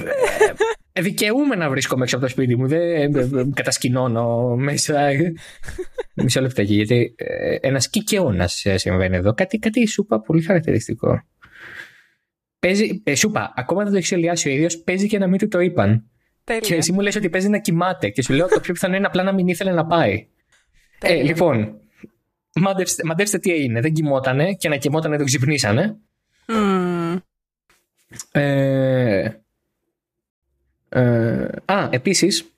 Ε, 0.96 1.02
δικαιούμαι 1.02 1.54
να 1.54 1.70
βρίσκομαι 1.70 2.02
έξω 2.02 2.16
από 2.16 2.24
το 2.24 2.30
σπίτι 2.30 2.57
μου. 2.57 2.66
Δεν 2.66 3.14
ε, 3.14 3.44
κατασκηνώνω 3.54 4.57
μέσα. 4.57 5.11
Μισό 6.14 6.40
λεπτό 6.40 6.61
εκεί, 6.61 6.74
γιατί 6.74 7.14
ένας 7.61 7.88
κικαιώνας 7.88 8.64
συμβαίνει 8.74 9.16
εδώ. 9.16 9.35
Κάτι, 9.35 9.59
κάτι 9.59 9.87
σούπα 9.87 10.20
πολύ 10.20 10.42
χαρακτηριστικό. 10.42 11.22
Παίζει, 12.59 13.02
ε, 13.04 13.14
σούπα, 13.14 13.52
ακόμα 13.57 13.83
δεν 13.83 13.90
το 13.90 13.96
έχει 13.96 14.07
σχεδιάσει 14.07 14.48
ο 14.48 14.52
ίδιος, 14.52 14.78
παίζει 14.78 15.07
και 15.07 15.18
να 15.18 15.26
μην 15.26 15.38
του 15.38 15.48
το 15.48 15.61
είπαν. 15.61 16.11
Τέλεια. 16.44 16.61
Και 16.61 16.74
εσύ 16.74 16.92
μου 16.92 17.00
λες 17.00 17.16
ότι 17.16 17.28
παίζει 17.28 17.48
να 17.48 17.59
κοιμάται. 17.59 18.09
Και 18.09 18.22
σου 18.22 18.33
λέω 18.33 18.48
το 18.48 18.61
πιο 18.61 18.72
πιθανό 18.72 18.96
είναι 18.96 19.07
απλά 19.07 19.22
να 19.22 19.33
μην 19.33 19.48
ήθελε 19.48 19.72
να 19.72 19.87
πάει. 19.87 20.28
Ε, 21.00 21.22
λοιπόν, 21.22 21.80
μαντεύστε, 22.54 23.02
μαντεύστε 23.04 23.38
τι 23.38 23.52
έγινε. 23.52 23.80
Δεν 23.80 23.92
κοιμότανε 23.92 24.52
και 24.52 24.68
να 24.68 24.76
κοιμότανε 24.76 25.16
το 25.16 25.24
ξυπνήσανε. 25.24 25.96
Mm. 26.46 27.20
Ε, 28.33 29.28
ε, 31.00 31.48
α, 31.64 31.88
επίσης, 31.90 32.48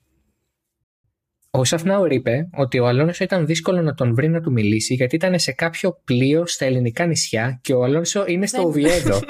ο 1.51 1.63
Σαφνάουρ 1.63 2.11
είπε 2.11 2.49
ότι 2.53 2.79
ο 2.79 2.87
Αλόνσο 2.87 3.23
ήταν 3.23 3.45
δύσκολο 3.45 3.81
να 3.81 3.93
τον 3.93 4.13
βρει 4.15 4.29
να 4.29 4.41
του 4.41 4.51
μιλήσει 4.51 4.93
γιατί 4.93 5.15
ήταν 5.15 5.39
σε 5.39 5.51
κάποιο 5.51 6.01
πλοίο 6.03 6.45
στα 6.47 6.65
ελληνικά 6.65 7.05
νησιά 7.05 7.59
και 7.63 7.73
ο 7.73 7.83
Αλόνσο 7.83 8.25
είναι 8.27 8.45
στο 8.47 8.57
Δεν- 8.57 8.65
Οβιέδο. 8.67 9.19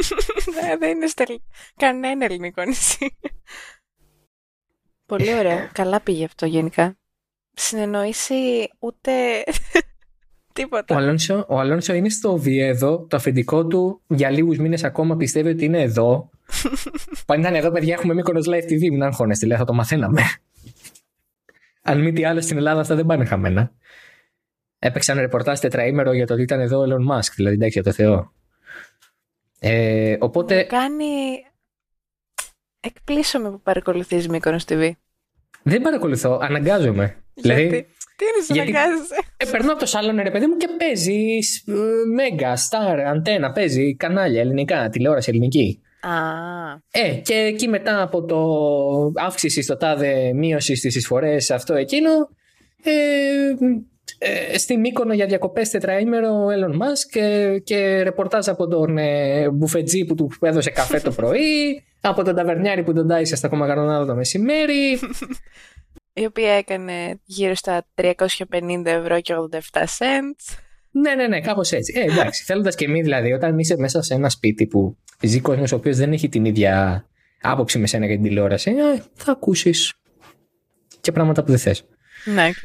Ναι, 0.61 0.77
δεν 0.77 0.89
είναι 0.95 1.07
στα 1.07 1.25
ελλ- 1.27 1.41
κανένα 1.75 2.25
ελληνικό 2.25 2.63
νησί. 2.63 3.17
Πολύ 5.05 5.33
ωραίο. 5.33 5.69
Καλά 5.71 6.01
πήγε 6.01 6.23
αυτό 6.25 6.45
γενικά. 6.45 6.97
Συνεννόηση 7.53 8.69
ούτε 8.79 9.43
ο, 10.57 10.63
τίποτα. 10.63 10.95
Αλόνσο, 10.95 11.45
ο 11.47 11.59
Αλόνσο 11.59 11.93
είναι 11.93 12.09
στο 12.09 12.31
Οβιέδο, 12.31 13.05
το 13.09 13.15
αφεντικό 13.15 13.67
του 13.67 14.01
για 14.07 14.29
λίγους 14.29 14.57
μήνες 14.57 14.83
ακόμα 14.83 15.15
πιστεύει 15.15 15.49
ότι 15.49 15.65
είναι 15.65 15.81
εδώ. 15.81 16.29
Αν 17.25 17.39
ήταν 17.39 17.55
εδώ, 17.55 17.71
παιδιά, 17.71 17.93
έχουμε 17.93 18.13
Μύκονος 18.13 18.47
Live 18.49 18.71
TV, 18.71 18.79
μην 18.79 19.03
αγχώνεστε, 19.03 19.45
λέει, 19.45 19.57
θα 19.57 19.65
το 19.65 19.73
μαθαίναμε. 19.73 20.21
Αν 21.81 22.01
μη 22.01 22.13
τι 22.13 22.25
άλλο 22.25 22.41
στην 22.41 22.57
Ελλάδα, 22.57 22.81
αυτά 22.81 22.95
δεν 22.95 23.05
πάνε 23.05 23.25
χαμένα. 23.25 23.71
Έπαιξαν 24.79 25.19
ρεπορτάζ 25.19 25.59
τετραήμερο 25.59 26.13
για 26.13 26.27
το 26.27 26.33
ότι 26.33 26.41
ήταν 26.41 26.59
εδώ 26.59 26.79
ο 26.79 26.83
Elon 26.83 27.15
Musk, 27.15 27.31
δηλαδή 27.35 27.55
εντάξει, 27.55 27.79
για 27.79 27.83
το 27.83 27.91
Θεό. 27.91 28.33
Ε, 29.59 30.17
οπότε 30.19 30.63
Κάνει... 30.63 31.05
Εκπλήσωμαι 32.79 33.51
που 33.51 33.61
παρακολουθείς 33.61 34.27
Μύκονος 34.27 34.63
TV. 34.67 34.91
δεν 35.63 35.81
παρακολουθώ, 35.81 36.39
αναγκάζομαι. 36.41 37.23
Δηλαδή, 37.33 37.61
Γιατί... 37.61 37.87
Τι 38.17 38.25
είναι 38.25 38.45
σου 38.45 38.53
γιατί- 38.53 38.75
αναγκάζεσαι; 38.75 39.15
Ε, 39.37 39.45
περνώ 39.45 39.71
από 39.71 39.79
το 39.79 39.85
σάλον, 39.85 40.19
ρε 40.21 40.31
παιδί 40.31 40.45
μου, 40.47 40.57
και 40.57 40.67
παίζει 40.77 41.37
ε, 41.67 41.73
Μέγκα, 42.15 42.53
Star, 42.55 42.97
Αντένα, 43.07 43.51
παίζει 43.51 43.95
κανάλια 43.95 44.41
ελληνικά, 44.41 44.89
τηλεόραση 44.89 45.29
ελληνική. 45.29 45.81
Α, 46.01 46.11
Ε, 46.91 47.13
και 47.13 47.33
εκεί 47.33 47.67
μετά 47.67 48.01
από 48.01 48.25
το 48.25 48.39
αύξηση 49.25 49.61
στο 49.61 49.77
τάδε, 49.77 50.33
μείωση 50.33 50.75
στις 50.75 50.95
εισφορές, 50.95 51.51
αυτό 51.51 51.73
εκείνο, 51.73 52.09
ε, 52.83 52.91
ε, 54.17 54.57
στη 54.57 54.77
Μύκονο 54.77 55.13
για 55.13 55.25
διακοπές 55.25 55.69
τετραήμερο 55.69 56.29
ο 56.29 56.47
Elon 56.47 56.73
Musk 56.73 57.07
και, 57.11 57.57
και 57.63 58.01
ρεπορτάζ 58.03 58.47
από 58.47 58.67
τον 58.67 58.97
ε, 58.97 59.49
μπουφετζή 59.49 60.05
που 60.05 60.15
του 60.15 60.31
έδωσε 60.41 60.69
καφέ 60.69 60.99
το 60.99 61.11
πρωί, 61.11 61.83
από 62.01 62.23
τον 62.23 62.35
ταβερνιάρη 62.35 62.83
που 62.83 62.93
τον 62.93 63.07
τάισε 63.07 63.35
στα 63.35 63.47
κομμαγαρονάδα 63.47 64.05
το 64.05 64.15
μεσημέρι. 64.15 64.99
η 66.17 66.25
οποία 66.25 66.51
έκανε 66.51 67.19
γύρω 67.23 67.55
στα 67.55 67.85
350 67.95 68.85
ευρώ 68.85 69.21
και 69.21 69.33
87 69.51 69.59
cents. 69.79 70.57
Ναι, 70.91 71.15
ναι, 71.15 71.27
ναι, 71.27 71.41
κάπως 71.41 71.71
έτσι. 71.71 71.93
Ε, 71.95 72.11
εντάξει, 72.11 72.43
θέλοντας 72.43 72.75
και 72.75 72.85
εμείς 72.85 73.03
δηλαδή, 73.03 73.33
όταν 73.33 73.59
είσαι 73.59 73.77
μέσα 73.77 74.01
σε 74.01 74.13
ένα 74.13 74.29
σπίτι 74.29 74.67
που 74.67 74.97
ζει 75.21 75.41
κόσμος 75.41 75.71
ο 75.71 75.75
οποίος 75.75 75.97
δεν 75.97 76.11
έχει 76.13 76.29
την 76.29 76.45
ίδια 76.45 77.05
άποψη 77.41 77.79
με 77.79 77.87
σένα 77.87 78.05
για 78.05 78.15
την 78.15 78.23
τηλεόραση, 78.23 78.71
ε, 78.71 79.03
θα 79.13 79.31
ακούσεις 79.31 79.93
και 81.01 81.11
πράγματα 81.11 81.43
που 81.43 81.49
δεν 81.49 81.59
θες. 81.59 81.85
Ναι, 82.25 82.47
οκ. 82.47 82.55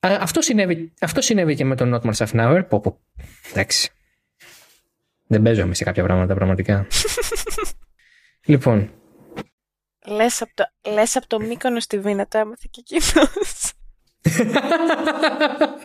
Αυτό 0.00 0.40
συνέβη, 0.40 0.92
αυτό 1.00 1.20
συνέβη 1.20 1.54
και 1.54 1.64
με 1.64 1.76
τον 1.76 1.94
Ότμαρ 1.94 2.26
Σαφνάουερ. 2.26 2.62
Πω, 2.68 2.80
πω. 2.80 3.00
Εντάξει. 3.50 3.90
Δεν 5.26 5.42
παίζομαι 5.42 5.74
σε 5.74 5.84
κάποια 5.84 6.02
πράγματα 6.02 6.34
πραγματικά. 6.34 6.86
λοιπόν, 8.52 8.90
Λες 10.06 10.42
από 10.42 10.50
το, 10.54 10.90
λες 10.90 11.16
απ' 11.16 11.26
το 11.26 11.40
Μύκονος 11.40 11.82
στη 11.82 11.98
Βίνα 11.98 12.26
το 12.26 12.38
έμαθε 12.38 12.66
και 12.70 12.82
εκείνος. 12.84 13.72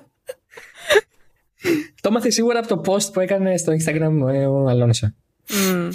το 2.01 2.07
έμαθε 2.09 2.29
σίγουρα 2.29 2.59
από 2.59 2.67
το 2.67 2.81
post 2.93 3.13
που 3.13 3.19
έκανε 3.19 3.57
στο 3.57 3.73
Instagram 3.73 4.27
ε, 4.33 4.45
ο 4.45 4.67
Αλόνσο. 4.67 5.13
Μμμ. 5.49 5.89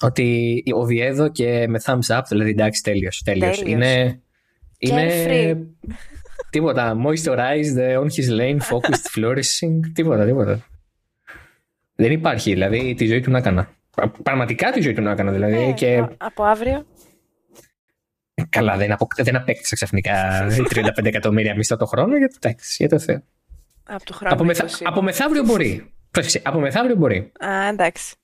Ότι 0.00 0.62
ο 0.74 0.84
Βιέδο 0.84 1.28
και 1.30 1.66
με 1.68 1.80
thumbs 1.84 2.16
up, 2.16 2.20
δηλαδή 2.28 2.50
εντάξει, 2.50 2.82
τέλειος. 2.82 3.22
Τέλειος. 3.24 3.58
Τέλειος. 3.58 3.74
Είναι. 3.82 4.20
Είναι. 4.78 5.06
Carefree. 5.26 5.90
τίποτα. 6.50 6.96
Moisturized, 7.06 7.98
on 8.00 8.06
his 8.06 8.30
lane, 8.38 8.58
focused, 8.58 9.06
flourishing. 9.16 9.80
Τίποτα, 9.94 10.24
τίποτα. 10.24 10.66
Δεν 11.94 12.12
υπάρχει. 12.12 12.52
Δηλαδή 12.52 12.94
τη 12.94 13.06
ζωή 13.06 13.20
του 13.20 13.30
να 13.30 13.38
έκανα. 13.38 13.68
Πρα- 13.96 14.12
Πραγματικά 14.22 14.70
τη 14.72 14.80
ζωή 14.80 14.92
του 14.92 15.02
να 15.02 15.10
έκανα. 15.10 15.32
Δηλαδή. 15.32 15.54
Ε, 15.68 15.72
και 15.72 15.98
α- 15.98 16.08
Από 16.16 16.42
αύριο. 16.44 16.86
Καλά, 18.48 18.76
δεν, 18.76 18.92
απο... 18.92 19.08
δεν 19.16 19.36
απέκτησα 19.36 19.74
ξαφνικά 19.74 20.46
35 20.48 21.04
εκατομμύρια 21.04 21.54
μισθό 21.56 21.76
το 21.76 21.86
χρόνο. 21.86 22.16
Γιατί 22.16 22.34
εντάξει, 22.42 22.76
για 22.78 22.88
το 22.88 22.98
Θεό. 22.98 23.22
Από 23.88 24.04
το 24.04 24.14
χρόνο. 24.14 24.34
Από, 24.34 24.44
μεθα... 24.44 24.64
20. 24.68 24.70
από 24.84 25.02
μεθαύριο 25.02 25.44
μπορεί. 25.44 25.92
Πρόσεξε, 26.10 26.42
από 26.44 26.58
μεθαύριο 26.60 26.96
μπορεί. 26.96 27.32
Α, 27.38 27.68
εντάξει. 27.68 28.14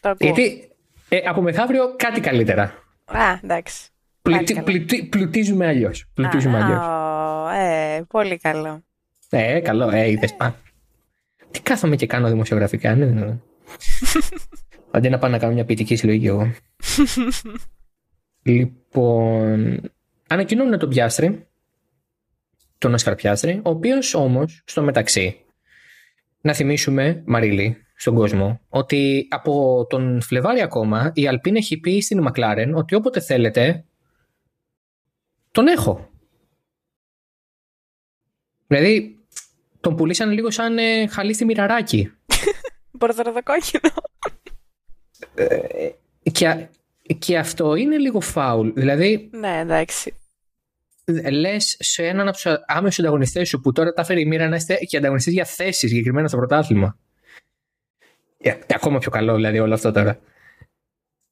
Το 0.00 0.08
ακούω. 0.08 0.28
Γιατί 0.32 0.70
ε, 1.08 1.16
από 1.16 1.40
μεθαύριο 1.42 1.94
κάτι 1.96 2.20
καλύτερα. 2.20 2.62
Α, 3.04 3.38
εντάξει. 3.44 3.88
Πάλι 4.22 4.36
Πλουτι... 4.36 4.52
καλά. 4.52 4.64
πλουτι- 4.64 5.08
Πλουτίζουμε 5.08 5.66
αλλιώς. 5.66 6.04
Πλουτίζουμε 6.14 6.58
Α, 6.58 6.64
αλλιώς. 6.64 6.86
ω, 6.86 7.48
ε, 7.64 8.02
πολύ 8.08 8.36
καλό. 8.36 8.82
Ε, 9.30 9.60
καλό, 9.60 9.90
ε, 9.90 10.10
είδες. 10.10 10.34
Α, 10.38 10.52
Τι 11.50 11.60
κάθομαι 11.60 11.96
και 11.96 12.06
κάνω 12.06 12.28
δημοσιογραφικά, 12.28 12.94
ναι, 12.94 13.04
ναι. 13.04 13.24
ναι. 13.24 13.36
Αντί 14.90 15.08
να 15.08 15.18
πάω 15.18 15.30
να 15.30 15.38
κάνω 15.38 15.52
μια 15.52 15.64
ποιητική 15.64 15.96
συλλογή 15.96 16.18
κι 16.18 16.26
εγώ. 16.26 16.50
λοιπόν, 18.42 19.80
ανακοινώνουν 20.26 20.78
τον 20.78 20.88
Πιάστρη, 20.88 21.46
τον 22.78 22.94
Όσκαρ 22.94 23.14
Πιάστρη, 23.14 23.60
ο 23.64 23.70
οποίος 23.70 24.14
όμως 24.14 24.62
στο 24.64 24.82
μεταξύ, 24.82 25.44
να 26.40 26.54
θυμίσουμε, 26.54 27.22
Μαρίλη, 27.26 27.76
στον 27.96 28.14
κόσμο, 28.14 28.60
ότι 28.68 29.26
από 29.30 29.86
τον 29.88 30.22
Φλεβάρι 30.22 30.60
ακόμα 30.60 31.10
η 31.14 31.28
Αλπίν 31.28 31.56
έχει 31.56 31.80
πει 31.80 32.00
στην 32.00 32.22
Μακλάρεν 32.22 32.74
ότι 32.74 32.94
όποτε 32.94 33.20
θέλετε 33.20 33.84
τον 35.50 35.66
έχω. 35.66 36.10
Δηλαδή, 38.66 39.18
τον 39.80 39.96
πουλήσαν 39.96 40.30
λίγο 40.30 40.50
σαν 40.50 40.78
ε, 40.78 41.06
χαλί 41.06 41.34
στη 41.34 41.44
μοιραράκι. 41.44 42.12
Μπορδοροδοκόκκινο. 42.98 43.90
Και, 46.32 46.48
α- 46.48 46.70
και 47.18 47.38
αυτό 47.38 47.74
είναι 47.74 47.96
λίγο 47.96 48.20
φάουλ. 48.20 48.70
Δηλαδή, 48.74 49.30
ναι, 49.32 49.58
εντάξει. 49.58 50.14
λες 51.30 51.76
σε 51.78 52.06
έναν 52.06 52.28
από 52.28 52.36
τους 52.36 52.46
άμεσους 52.66 52.98
ανταγωνιστές 52.98 53.48
σου 53.48 53.60
που 53.60 53.72
τώρα 53.72 53.92
τα 53.92 54.04
φέρει 54.04 54.20
η 54.20 54.26
μοίρα 54.26 54.48
να 54.48 54.56
είστε 54.56 54.74
και 54.74 54.96
ανταγωνιστέ 54.96 55.30
για 55.30 55.44
θέσεις 55.44 55.90
συγκεκριμένα 55.90 56.28
στο 56.28 56.36
πρωτάθλημα. 56.36 56.98
Ε, 58.38 58.52
ακόμα 58.74 58.98
πιο 58.98 59.10
καλό 59.10 59.34
δηλαδή 59.34 59.58
όλο 59.58 59.74
αυτό 59.74 59.92
τώρα. 59.92 60.18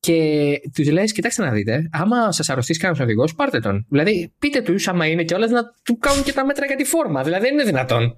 Και 0.00 0.60
τους 0.74 0.90
λες: 0.90 1.12
Κοιτάξτε 1.12 1.44
να 1.44 1.50
δείτε, 1.50 1.88
άμα 1.92 2.32
σας 2.32 2.48
αρρωστήσει 2.48 2.80
κανένας 2.80 3.02
οδηγός, 3.02 3.34
πάρτε 3.34 3.60
τον. 3.60 3.86
Δηλαδή, 3.88 4.32
πείτε 4.38 4.62
τους, 4.62 4.88
άμα 4.88 5.06
είναι 5.06 5.24
κιόλα, 5.24 5.46
να 5.46 5.74
του 5.82 5.98
κάνουν 5.98 6.22
και 6.22 6.32
τα 6.32 6.44
μέτρα 6.44 6.66
για 6.66 6.76
τη 6.76 6.84
φόρμα. 6.84 7.22
Δηλαδή, 7.22 7.44
δεν 7.44 7.52
είναι 7.52 7.64
δυνατόν. 7.64 8.16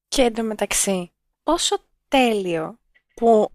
Και 0.09 0.23
εντωμεταξύ, 0.23 1.13
πόσο 1.43 1.85
τέλειο 2.09 2.79
που 3.15 3.51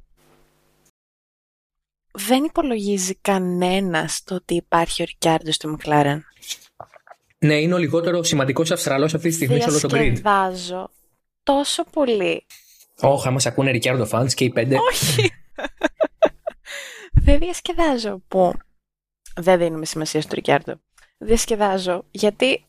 δεν 2.12 2.44
υπολογίζει 2.44 3.16
κανένας 3.16 4.24
το 4.24 4.36
ότι 4.36 4.54
υπάρχει 4.54 5.02
ο 5.02 5.06
Ρικιάρντος 5.06 5.56
στο 5.56 5.70
Μακλάρεν. 5.70 6.26
Ναι, 7.38 7.56
είναι 7.56 7.74
ο 7.74 7.78
λιγότερο 7.78 8.24
σημαντικός 8.24 8.72
Αυστραλός 8.72 9.14
αυτή 9.14 9.30
τη 9.30 9.36
στιγμή 9.36 9.62
σε 9.62 9.70
όλο 9.70 9.80
το 9.80 9.88
grid. 9.88 9.92
Διασκεδάζω 9.92 10.90
τόσο 11.44 11.84
πολύ. 11.84 12.46
Όχι, 13.00 13.28
άμα 13.28 13.40
σε 13.40 13.48
ακούνε 13.48 13.72
Ρικιάρντο 13.72 14.08
fans 14.12 14.34
και 14.34 14.44
οι 14.44 14.50
πέντε. 14.50 14.76
Όχι. 14.90 15.32
δεν 17.26 17.40
διασκεδάζω 17.40 18.22
που 18.28 18.54
δεν 19.36 19.58
δίνουμε 19.58 19.86
σημασία 19.86 20.22
στο 20.22 20.36
Ρικιάρντο. 20.36 20.80
Διασκεδάζω 21.18 22.06
γιατί 22.12 22.66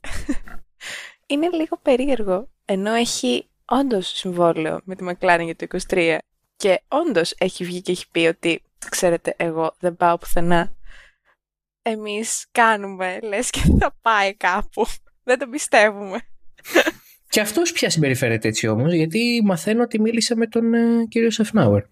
είναι 1.33 1.49
λίγο 1.49 1.79
περίεργο 1.83 2.49
ενώ 2.65 2.93
έχει 2.93 3.47
όντως 3.65 4.09
συμβόλαιο 4.09 4.81
με 4.85 4.95
τη 4.95 5.03
Μακλάριν 5.03 5.47
για 5.47 5.57
το 5.57 5.79
23 5.89 6.19
και 6.57 6.83
όντως 6.89 7.35
έχει 7.39 7.65
βγει 7.65 7.81
και 7.81 7.93
έχει 7.93 8.11
πει 8.11 8.21
ότι 8.21 8.63
ξέρετε 8.89 9.35
εγώ 9.37 9.75
δεν 9.79 9.97
πάω 9.97 10.19
πουθενά. 10.19 10.73
Εμείς 11.83 12.47
κάνουμε 12.53 13.19
λες 13.23 13.51
και 13.51 13.61
θα 13.79 13.97
πάει 14.03 14.35
κάπου. 14.35 14.87
Δεν 15.23 15.39
το 15.39 15.47
πιστεύουμε. 15.47 16.21
Και 17.29 17.41
αυτός 17.41 17.73
πια 17.73 17.91
συμπεριφέρεται 17.91 18.49
έτσι 18.49 18.67
όμως, 18.69 18.93
γιατί 18.93 19.43
μαθαίνω 19.45 19.83
ότι 19.83 20.01
μίλησε 20.01 20.35
με 20.35 20.47
τον 20.47 20.75
ε, 20.75 21.05
κύριο 21.09 21.31
Σεφνάουερ. 21.31 21.83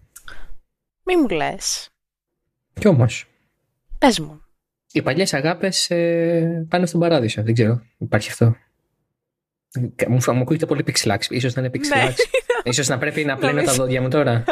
Μη 1.03 1.17
μου 1.17 1.27
λες. 1.29 1.89
Κι 2.73 2.87
όμως. 2.87 3.25
Πες 3.97 4.19
μου. 4.19 4.41
Οι 4.91 5.01
παλιές 5.01 5.33
αγάπες 5.33 5.89
ε, 5.89 6.65
πάνε 6.69 6.85
στον 6.85 6.99
παράδεισο. 6.99 7.43
Δεν 7.43 7.53
ξέρω. 7.53 7.81
Υπάρχει 7.97 8.29
αυτό. 8.29 8.55
Ε, 9.95 10.07
Μου, 10.07 10.17
μου 10.33 10.41
ακούγεται 10.41 10.65
πολύ 10.65 10.83
πιξιλάξ. 10.83 11.27
Ίσως 11.29 11.53
να 11.53 11.61
είναι 11.61 11.69
πιξιλάξ. 11.69 12.15
Ίσως 12.63 12.87
να 12.87 12.97
πρέπει 12.97 13.23
να 13.25 13.35
πλύνω 13.35 13.53
τα 13.53 13.61
Νομίζω. 13.61 13.75
δόντια 13.75 14.01
μου 14.01 14.09
τώρα. 14.09 14.43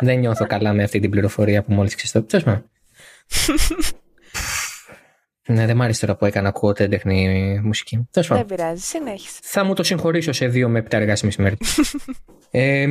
Δεν 0.00 0.18
νιώθω 0.18 0.46
καλά 0.46 0.72
με 0.72 0.82
αυτή 0.82 1.00
την 1.00 1.10
πληροφορία 1.10 1.62
που 1.62 1.72
μόλις 1.72 1.94
ξεστώ. 1.94 2.22
Τέλος 2.22 2.44
πάντων. 2.44 2.70
Ναι, 5.46 5.66
δεν 5.66 5.76
μ' 5.76 5.82
άρεσε 5.82 6.00
τώρα 6.06 6.18
που 6.18 6.24
έκανα 6.24 6.48
ακούω 6.48 6.72
τέχνη 6.72 7.60
μουσική. 7.62 8.08
Τέλος 8.10 8.28
πάντων. 8.28 8.46
Δεν 8.46 8.56
πειράζει, 8.56 8.82
συνέχισε. 8.82 9.38
Θα 9.42 9.64
μου 9.64 9.74
το 9.74 9.82
συγχωρήσω 9.82 10.32
σε 10.32 10.46
δύο 10.46 10.68
με 10.68 10.78
επτά 10.78 10.96
εργάσιμες 10.96 11.34
ημέρες. 11.34 11.58
ε, 12.50 12.86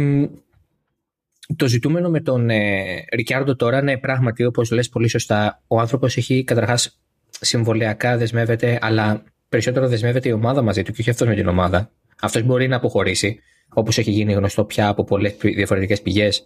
το 1.55 1.67
ζητούμενο 1.67 2.09
με 2.09 2.21
τον 2.21 2.49
ε, 2.49 3.05
Ρικιάρντο 3.11 3.55
τώρα 3.55 3.79
είναι 3.79 3.97
πράγματι, 3.97 4.43
όπως 4.43 4.71
λες 4.71 4.89
πολύ 4.89 5.07
σωστά, 5.07 5.61
ο 5.67 5.79
άνθρωπος 5.79 6.17
έχει 6.17 6.43
καταρχάς 6.43 6.99
συμβολιακά 7.29 8.17
δεσμεύεται, 8.17 8.77
αλλά 8.81 9.23
περισσότερο 9.49 9.87
δεσμεύεται 9.87 10.29
η 10.29 10.31
ομάδα 10.31 10.61
μαζί 10.61 10.83
του 10.83 10.91
και 10.91 11.01
όχι 11.01 11.09
αυτός 11.09 11.27
με 11.27 11.35
την 11.35 11.47
ομάδα. 11.47 11.91
Αυτός 12.21 12.43
μπορεί 12.43 12.67
να 12.67 12.75
αποχωρήσει, 12.75 13.39
όπως 13.73 13.97
έχει 13.97 14.11
γίνει 14.11 14.33
γνωστό 14.33 14.65
πια 14.65 14.87
από 14.87 15.03
πολλές 15.03 15.35
πι- 15.35 15.55
διαφορετικές 15.55 16.01
πηγές. 16.01 16.45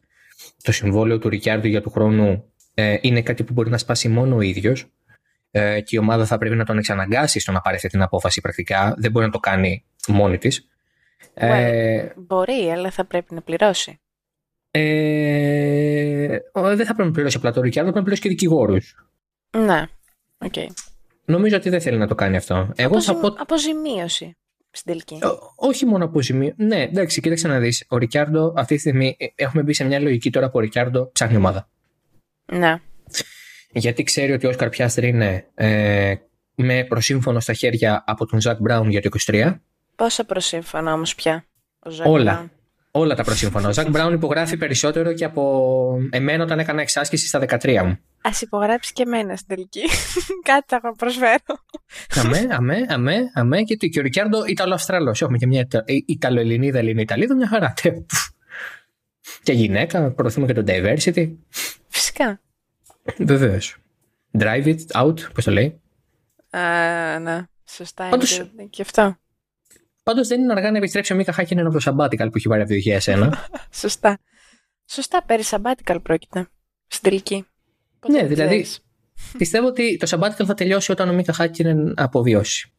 Το 0.62 0.72
συμβόλαιο 0.72 1.18
του 1.20 1.30
Ρικιάρντο 1.30 1.68
για 1.68 1.82
του 1.82 1.90
χρόνου 1.90 2.52
ε, 2.74 2.98
είναι 3.02 3.22
κάτι 3.22 3.44
που 3.44 3.54
μπορεί 3.54 3.70
να 3.70 3.78
σπάσει 3.78 4.08
μόνο 4.10 4.36
ο 4.36 4.42
ίδιος 4.42 4.86
ε, 5.52 5.82
και 5.82 5.96
η 5.96 6.00
ομάδα 6.00 6.26
θα 6.26 6.38
πρέπει 6.38 6.56
να 6.56 6.66
τον 6.66 6.78
εξαναγκάσει 6.78 7.40
στο 7.40 7.52
να 7.52 7.62
πάρει 7.62 7.76
αυτή 7.76 7.88
την 7.88 8.02
απόφαση 8.02 8.42
πρακτικά. 8.42 8.94
Δεν 8.98 9.12
μπορεί 9.12 9.26
να 9.26 9.32
το 9.32 9.40
κάνει 9.40 9.86
μόνη 10.08 10.38
της. 10.38 10.68
Ε, 11.34 12.08
Μπορεί, 12.16 12.72
αλλά 12.74 12.92
θα 12.92 13.06
πρέπει 13.06 13.34
να 13.34 13.42
πληρώσει. 13.42 14.00
ε, 14.72 16.38
ο- 16.52 16.76
δεν 16.76 16.86
θα 16.86 16.94
πρέπει 16.94 17.08
να 17.08 17.12
πληρώσει 17.12 17.38
απλά 17.38 17.52
το 17.52 17.62
Ρικιάρντο, 17.62 17.92
πρέπει 17.92 17.96
να 17.98 18.02
πληρώσει 18.16 18.22
και 18.22 18.30
δικηγόρους. 18.30 18.96
Ναι. 19.58 19.86
Οκ. 20.38 20.54
Νομίζω 21.26 21.56
ότι 21.56 21.70
δεν 21.70 21.82
θέλει 21.82 21.98
να 21.98 22.08
το 22.08 22.16
κάνει 22.16 22.36
αυτό. 22.38 22.56
Εγώ 22.76 23.02
θα 23.02 23.12
Αποζημ- 23.12 23.20
πω. 23.36 23.42
Αποζημίωση 23.42 24.38
στην 24.76 24.92
τελική. 24.92 25.26
Ό- 25.26 25.54
Όχι 25.68 25.86
μόνο 25.86 26.06
αποζημίωση. 26.06 26.54
Ναι, 26.58 26.82
εντάξει, 26.82 27.22
κοίταξε 27.22 27.48
να 27.48 27.60
δεις. 27.60 27.86
Ο 27.90 27.98
Ρικιάρντο 27.98 28.54
αυτή 28.58 28.74
τη 28.74 28.80
στιγμή 28.80 29.16
ε, 29.20 29.26
έχουμε 29.36 29.64
μπει 29.64 29.74
σε 29.74 29.84
μια 29.84 30.00
λογική 30.00 30.30
τώρα 30.30 30.46
που 30.50 30.58
ο 30.58 30.60
Ρικιάρντο 30.60 31.10
ψάχνει 31.12 31.38
ομάδα. 31.38 31.70
Ναι. 32.46 32.76
Γιατί 33.72 34.04
ξέρει 34.04 34.32
ότι 34.32 34.46
ο 34.46 34.50
Όσκαρ 34.50 34.70
Πιάστρι 34.70 35.08
είναι 35.08 35.48
ε, 35.54 36.16
με 36.56 36.84
προσύμφωνο 36.84 37.40
στα 37.40 37.54
χέρια 37.54 38.04
από 38.08 38.26
τον 38.26 38.42
Ζακ 38.42 38.60
Μπράουν 38.60 38.90
για 38.90 39.02
το 39.02 39.10
23. 39.26 39.56
Πόσα 39.96 40.24
προσύμφωνα 40.26 40.94
όμως 40.94 41.16
πια. 41.16 41.46
Ο 41.80 41.90
Ζακ 41.90 42.08
Όλα. 42.08 42.32
Μπράουν. 42.34 42.52
Όλα 42.96 43.16
τα 43.16 43.24
προσύμφωνα. 43.24 43.68
Ο 43.70 43.74
Ζακ 43.74 43.90
Μπράουν 43.90 44.14
υπογράφει 44.14 44.58
περισσότερο 44.58 45.14
και 45.14 45.26
από 45.26 45.98
εμένα 46.10 46.44
όταν 46.44 46.60
έκανα 46.60 46.82
εξάσκηση 46.82 47.28
στα 47.28 47.40
13 47.40 47.82
μου. 47.84 48.00
Α 48.22 48.30
υπογράψει 48.42 48.94
και 48.94 49.02
εμένα 49.02 49.36
στην 49.36 49.48
τελική. 49.48 49.82
Κάτι 50.50 50.66
θα 50.68 50.82
προσφέρω. 50.98 51.38
αμέ, 52.16 52.48
αμέ, 52.52 52.86
αμέ, 52.90 53.16
αμέ. 53.34 53.62
Και, 53.64 53.78
το- 53.78 53.88
και 53.88 54.00
ο 54.00 54.02
Ρικιάρντο 54.02 54.46
Ιταλο-Αυστραλός. 54.46 55.22
Έχουμε 55.22 55.38
και 55.38 55.48
μια 55.48 55.60
Ιτα- 55.60 55.84
ε, 55.86 55.94
Ιταλο-Ελληνίδα, 56.06 56.80
Ελληνίδα, 56.80 57.36
μια 57.36 57.48
χαρά. 57.48 57.74
Τε, 57.82 57.92
πφ. 57.92 58.28
Και 59.44 59.54
γυναίκα, 59.54 60.12
προωθούμε 60.12 60.46
και 60.46 60.54
το 60.54 60.64
diversity. 60.68 61.32
Φυσικά. 61.88 62.42
Βεβαίως. 63.18 63.76
Drive 64.40 64.66
it 64.66 65.02
out, 65.04 65.32
πώς 65.34 65.44
το 65.44 65.52
λέει. 65.52 65.82
Α, 66.50 67.20
ναι. 67.20 67.44
Σωστά 67.70 68.08
Πάντως- 68.10 68.38
είναι 68.38 68.48
και, 68.58 68.64
και 68.70 68.82
αυτό. 68.82 69.18
Πάντως 70.04 70.28
δεν 70.28 70.42
είναι 70.42 70.52
αργά 70.52 70.72
να 70.72 70.78
επιστρέψει 70.78 71.14
ο 71.14 71.16
Μίκα 71.16 71.32
Χάκινεν 71.32 71.66
από 71.66 71.80
το 71.80 71.92
sabbatical 71.92 72.28
που 72.32 72.38
έχει 72.38 72.48
πάρει 72.48 72.62
από 72.62 72.70
το 72.72 72.76
2001. 73.06 73.32
Σωστά. 73.82 74.20
Σωστά, 74.86 75.24
περί 75.24 75.44
sabbatical 75.46 75.98
πρόκειται. 76.04 76.48
Στην 76.88 77.10
τελική. 77.10 77.46
Ποτέ 78.00 78.14
Ναι, 78.14 78.20
δεν 78.20 78.28
δηλαδή- 78.28 78.62
ξέρεις. 78.62 78.82
Πιστεύω 79.38 79.68
ότι 79.68 79.98
το 79.98 80.08
sabbatical 80.10 80.46
θα 80.46 80.54
τελειώσει 80.54 80.92
όταν 80.92 81.10
ο 81.10 81.14
Μίκα 81.14 81.34
Χάκινεν 81.34 81.94
αποβιώσει. 81.98 82.72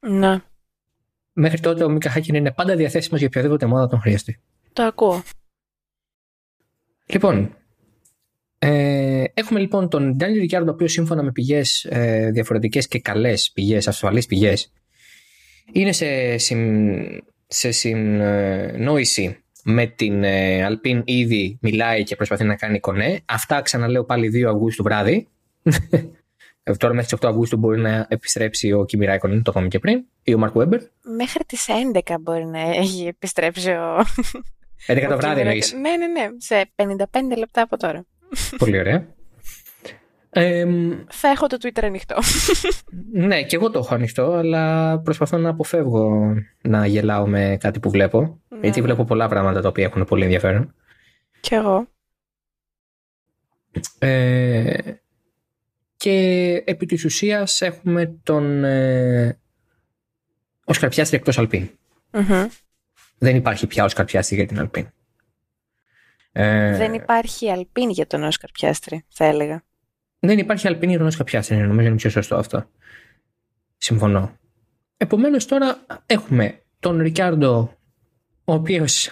Ναι. 0.00 0.38
Μέχρι 1.32 1.60
τότε 1.60 1.84
ο 1.84 1.88
Μίκα 1.88 2.10
Χάκινεν 2.10 2.40
είναι 2.40 2.52
πάντα 2.52 2.76
διαθέσιμος 2.76 3.18
για 3.18 3.28
οποιαδήποτε 3.28 3.64
ομάδα 3.64 3.86
τον 3.86 4.00
χρειαστεί. 4.00 4.40
Το 4.72 4.82
ακούω. 4.82 5.22
Λοιπόν, 7.06 7.56
ε, 8.58 9.24
έχουμε 9.34 9.60
λοιπόν 9.60 9.88
τον 9.88 10.16
Ντάνιελ 10.16 10.40
Ρικιάρντο, 10.40 10.70
ο 10.70 10.74
οποίος 10.74 10.92
σύμφωνα 10.92 11.22
με 11.22 11.32
πηγές 11.32 11.84
ε, 11.84 12.30
διαφορετικές 12.30 12.88
και 12.88 13.00
καλές 13.00 13.50
πηγές, 13.54 13.88
ασφαλεί 13.88 14.24
πηγές, 14.28 14.72
είναι 15.72 15.92
σε, 15.92 16.38
συμ, 16.38 16.96
σε 17.46 17.70
συννόηση 17.70 19.42
με 19.64 19.86
την 19.86 20.24
ε, 20.24 20.64
Αλπίν 20.64 21.02
ήδη 21.04 21.58
μιλάει 21.60 22.02
και 22.02 22.16
προσπαθεί 22.16 22.44
να 22.44 22.56
κάνει 22.56 22.80
κονέ. 22.80 23.20
Αυτά 23.24 23.62
ξαναλέω 23.62 24.04
πάλι 24.04 24.30
2 24.34 24.48
Αυγούστου 24.48 24.82
βράδυ. 24.82 25.28
Ε, 26.62 26.72
Τώρα 26.78 26.94
μέχρι 26.94 27.16
τις 27.16 27.26
8 27.26 27.28
Αυγούστου 27.28 27.56
μπορεί 27.56 27.80
να 27.80 28.06
επιστρέψει 28.08 28.72
ο 28.72 28.84
Κίμι 28.84 29.06
Ράικονεν, 29.06 29.42
το 29.42 29.50
είπαμε 29.50 29.68
και 29.68 29.78
πριν, 29.78 30.04
ή 30.22 30.34
ο 30.34 30.38
Μαρκ 30.38 30.52
Βέμπερ. 30.52 30.80
Μέχρι 31.16 31.44
τις 31.46 31.66
11 32.06 32.14
μπορεί 32.20 32.46
να 32.46 32.60
έχει 32.60 33.06
επιστρέψει 33.06 33.70
ο... 33.70 34.04
11 34.86 35.04
το 35.08 35.14
ο 35.14 35.16
βράδυ 35.16 35.40
Kimi 35.40 35.44
εννοείς. 35.44 35.72
Räikkönen. 35.72 35.80
Ναι, 35.80 35.96
ναι, 35.96 36.06
ναι. 36.06 36.28
Σε 36.36 36.70
55 36.76 37.38
λεπτά 37.38 37.62
από 37.62 37.76
τώρα. 37.76 38.06
Πολύ 38.58 38.78
ωραία. 38.78 39.06
Ε, 40.30 40.66
Θα 41.08 41.28
έχω 41.28 41.46
το 41.46 41.56
Twitter 41.62 41.82
ανοιχτό. 41.82 42.16
Ναι, 43.12 43.42
και 43.42 43.56
εγώ 43.56 43.70
το 43.70 43.78
έχω 43.78 43.94
ανοιχτό, 43.94 44.32
αλλά 44.32 44.98
προσπαθώ 44.98 45.38
να 45.38 45.48
αποφεύγω 45.48 46.34
να 46.62 46.86
γελάω 46.86 47.26
με 47.26 47.56
κάτι 47.60 47.80
που 47.80 47.90
βλέπω. 47.90 48.40
Ναι, 48.48 48.58
γιατί 48.60 48.80
ναι. 48.80 48.86
βλέπω 48.86 49.04
πολλά 49.04 49.28
πράγματα 49.28 49.60
τα 49.60 49.68
οποία 49.68 49.84
έχουν 49.84 50.04
πολύ 50.04 50.24
ενδιαφέρον. 50.24 50.74
Κι 51.40 51.54
εγώ. 51.54 51.86
Ε, 53.98 54.76
και 55.96 56.52
επί 56.66 56.86
της 56.86 57.04
ουσίας 57.04 57.60
έχουμε 57.60 58.18
τον 58.22 58.64
ε, 58.64 59.38
Όσκαρ 60.64 60.88
Πιάστρη 60.88 61.16
εκτός 61.16 61.38
Αλπίν. 61.38 61.70
Μμμ. 62.12 62.46
Δεν 63.18 63.36
υπάρχει 63.36 63.66
πια 63.66 63.84
Όσκαρ 63.84 64.04
Πιάστρη 64.04 64.36
για 64.36 64.46
την 64.46 64.58
Αλπίν. 64.58 64.90
Ε, 66.32 66.76
Δεν 66.76 66.94
υπάρχει 66.94 67.50
αλπίν 67.50 67.90
για 67.90 68.06
τον 68.06 68.22
Όσκαρ 68.22 68.50
Πιάστρη, 68.50 69.04
θα 69.08 69.24
έλεγα. 69.24 69.62
Δεν 70.20 70.38
υπάρχει 70.38 70.66
Αλπίν 70.66 70.88
για 70.88 70.98
τον 70.98 71.06
Όσκαρ 71.06 71.26
Πιάστρη, 71.26 71.56
νομίζω 71.56 71.86
είναι 71.86 71.96
πιο 71.96 72.10
σωστό 72.10 72.36
αυτό. 72.36 72.64
Συμφωνώ. 73.76 74.38
Επομένως 74.96 75.46
τώρα 75.46 75.86
έχουμε 76.06 76.62
τον 76.80 76.98
Ρικάρντο, 76.98 77.78
ο 78.44 78.52
οποίος 78.52 79.06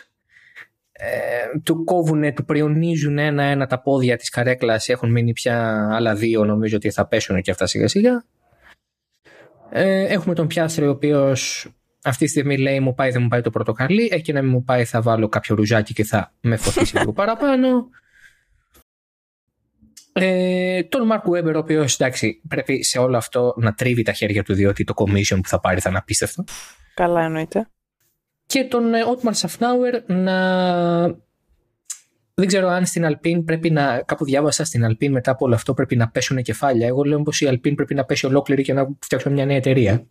ε, 0.93 1.59
του 1.63 1.85
κόβουνε, 1.85 2.33
του 2.33 2.45
πριονίζουν 2.45 3.19
ένα-ένα 3.19 3.67
τα 3.67 3.81
πόδια 3.81 4.17
της 4.17 4.29
καρέκλας, 4.29 4.89
έχουν 4.89 5.11
μείνει 5.11 5.33
πια 5.33 5.87
άλλα 5.91 6.15
δύο, 6.15 6.45
νομίζω 6.45 6.77
ότι 6.77 6.91
θα 6.91 7.07
πέσουν 7.07 7.43
και 7.43 7.51
αυτά 7.51 7.67
σιγά 7.67 7.89
σιγά. 7.89 8.25
Ε, 9.71 10.05
έχουμε 10.05 10.35
τον 10.35 10.47
Πιάστρη, 10.47 10.87
ο 10.87 10.91
οποίος 10.91 11.69
αυτή 12.03 12.25
τη 12.25 12.31
στιγμή 12.31 12.59
λέει 12.59 12.81
μου 12.81 12.95
πάει 12.95 13.11
δεν 13.11 13.23
μου 13.23 13.29
πάει 13.29 13.41
το 13.41 13.51
πρωτοκαλί, 13.51 14.09
εκεί 14.13 14.33
να 14.33 14.43
μην 14.43 14.51
μου 14.51 14.65
πάει 14.65 14.85
θα 14.85 15.03
βάλω 15.03 15.29
κάποιο 15.29 15.55
ρουζάκι 15.55 15.93
και 15.93 16.05
θα 16.05 16.33
με 16.41 16.57
φωτίσει 16.57 16.99
λίγο 16.99 17.13
παραπάνω. 17.13 17.89
Ε, 20.23 20.83
τον 20.83 21.07
Μάρκ 21.07 21.29
Βέμπερ, 21.29 21.57
ο 21.57 21.59
οποίος 21.59 21.95
εντάξει, 21.95 22.41
πρέπει 22.49 22.85
σε 22.85 22.99
όλο 22.99 23.17
αυτό 23.17 23.55
να 23.57 23.75
τρίβει 23.75 24.03
τα 24.03 24.13
χέρια 24.13 24.43
του, 24.43 24.55
διότι 24.55 24.85
το 24.85 24.95
commission 24.97 25.39
που 25.43 25.49
θα 25.49 25.61
πάρει 25.61 25.81
θα 25.81 25.89
είναι 25.89 25.99
απίστευτο. 25.99 26.45
Καλά 26.95 27.23
εννοείται. 27.23 27.69
Και 28.47 28.65
τον 28.65 28.95
ε, 28.95 29.05
Ότμαρ 29.05 29.35
Σαφνάουερ 29.35 30.03
να. 30.07 31.27
Δεν 32.35 32.47
ξέρω 32.47 32.69
αν 32.69 32.87
στην 32.87 33.05
Αλπίν 33.05 33.45
πρέπει 33.45 33.71
να. 33.71 34.03
Κάπου 34.03 34.25
διάβασα 34.25 34.65
στην 34.65 34.85
Αλπίν 34.85 35.13
μετά 35.13 35.31
από 35.31 35.45
όλο 35.45 35.55
αυτό 35.55 35.75
πρέπει 35.75 35.97
να 35.97 36.09
πέσουν 36.09 36.43
κεφάλια. 36.43 36.87
Εγώ 36.87 37.03
λέω 37.03 37.23
πως 37.23 37.41
η 37.41 37.47
Αλπίν 37.47 37.75
πρέπει 37.75 37.95
να 37.95 38.05
πέσει 38.05 38.27
ολόκληρη 38.27 38.63
και 38.63 38.73
να 38.73 38.89
φτιάξουμε 39.01 39.35
μια 39.35 39.47
νέα 39.47 39.57
εταιρεία. 39.57 40.07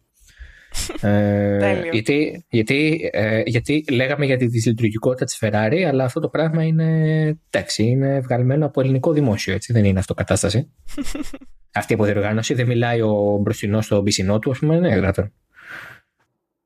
Ε, 1.02 1.58
Τέλειο. 1.58 1.90
γιατί, 1.92 2.46
γιατί, 2.50 3.10
ε, 3.13 3.42
γιατί 3.46 3.86
λέγαμε 3.92 4.26
για 4.26 4.38
τη 4.38 4.48
δυσλειτουργικότητα 4.48 5.26
της 5.26 5.40
Ferrari, 5.42 5.84
αλλά 5.88 6.04
αυτό 6.04 6.20
το 6.20 6.30
πράγμα 6.30 6.63
είναι, 6.63 7.40
εντάξει, 7.50 7.84
είναι 7.84 8.20
βγαλμένο 8.20 8.66
από 8.66 8.82
ελληνικό 8.82 9.12
δημόσιο, 9.12 9.54
έτσι, 9.54 9.74
δεν 9.74 9.86
είναι 9.86 10.00
αυτοκατάσταση. 10.00 10.72
Αυτή 11.78 11.92
η 11.92 11.96
αποδιοργάνωση 11.96 12.54
δεν 12.54 12.68
μιλάει 12.68 13.02
ο 13.02 13.38
μπροστινός 13.42 13.86
στο 13.86 14.04
πισινό 14.04 14.40
του, 14.40 14.52
ας 14.52 14.60
πούμε, 14.60 14.80
ναι, 14.80 14.96
δυνατόν. 14.96 15.34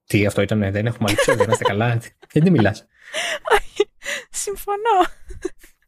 Τι 0.06 0.26
αυτό 0.26 0.42
ήταν, 0.42 0.72
δεν 0.72 0.86
έχουμε 0.86 1.10
άλλη 1.10 1.38
δεν 1.38 1.50
είστε 1.50 1.64
καλά. 1.64 2.02
Γιατί 2.32 2.52
μιλάς. 2.52 2.88
Συμφωνώ. 4.30 5.00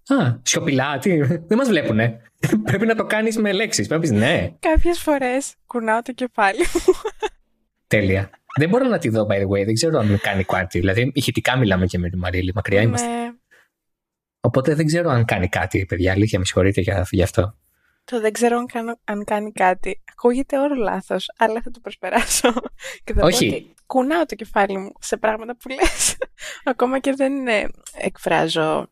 Α, 0.07 0.39
σιωπηλά, 0.41 0.97
τι, 0.97 1.21
δεν 1.21 1.57
μας 1.57 1.67
βλέπουνε. 1.67 2.21
Πρέπει 2.63 2.85
να 2.85 2.95
το 2.95 3.05
κάνεις 3.05 3.37
με 3.37 3.51
λέξεις. 3.51 3.87
Πρέπει 3.87 4.07
να 4.07 4.13
πεις 4.13 4.19
ναι, 4.25 4.51
Κάποιες 4.59 4.99
φορές 4.99 5.53
κουνάω 5.67 6.01
το 6.01 6.13
κεφάλι 6.13 6.59
μου. 6.59 6.93
Τέλεια. 7.87 8.29
Δεν 8.59 8.69
μπορώ 8.69 8.87
να 8.87 8.97
τη 8.97 9.09
δω, 9.09 9.25
by 9.29 9.33
the 9.33 9.47
way, 9.47 9.65
δεν 9.65 9.73
ξέρω 9.73 9.99
αν 9.99 10.19
κάνει 10.21 10.43
κάτι. 10.43 10.79
Δηλαδή, 10.79 11.11
ηχητικά 11.15 11.57
μιλάμε 11.57 11.85
και 11.85 11.97
με 11.97 12.09
τη 12.09 12.17
Μαρίλη, 12.17 12.51
μακριά 12.55 12.81
είμαστε. 12.81 13.07
Ναι. 13.07 13.31
Οπότε 14.39 14.75
δεν 14.75 14.85
ξέρω 14.85 15.09
αν 15.09 15.25
κάνει 15.25 15.49
κάτι, 15.49 15.85
παιδιά. 15.85 16.11
Αλήθεια, 16.11 16.39
με 16.39 16.45
συγχωρείτε 16.45 16.81
για, 16.81 17.07
για 17.09 17.23
αυτό. 17.23 17.57
το 18.03 18.19
δεν 18.21 18.31
ξέρω 18.31 18.57
αν, 18.57 18.65
κάνω, 18.65 18.99
αν 19.03 19.23
κάνει 19.23 19.51
κάτι. 19.51 20.03
Ακούγεται 20.11 20.57
όλο 20.59 20.75
λάθος, 20.75 21.31
αλλά 21.37 21.61
θα 21.61 21.71
το 21.71 21.79
προσπεράσω. 21.79 22.53
Και 23.03 23.13
θα 23.13 23.25
Όχι. 23.25 23.49
Πω 23.49 23.55
ότι 23.55 23.73
κουνάω 23.85 24.25
το 24.25 24.35
κεφάλι 24.35 24.77
μου 24.77 24.91
σε 24.99 25.17
πράγματα 25.17 25.57
που 25.57 25.69
λες. 25.69 26.17
Ακόμα 26.71 26.99
και 26.99 27.13
δεν 27.13 27.47
ε, 27.47 27.69
εκφράζω 27.97 28.91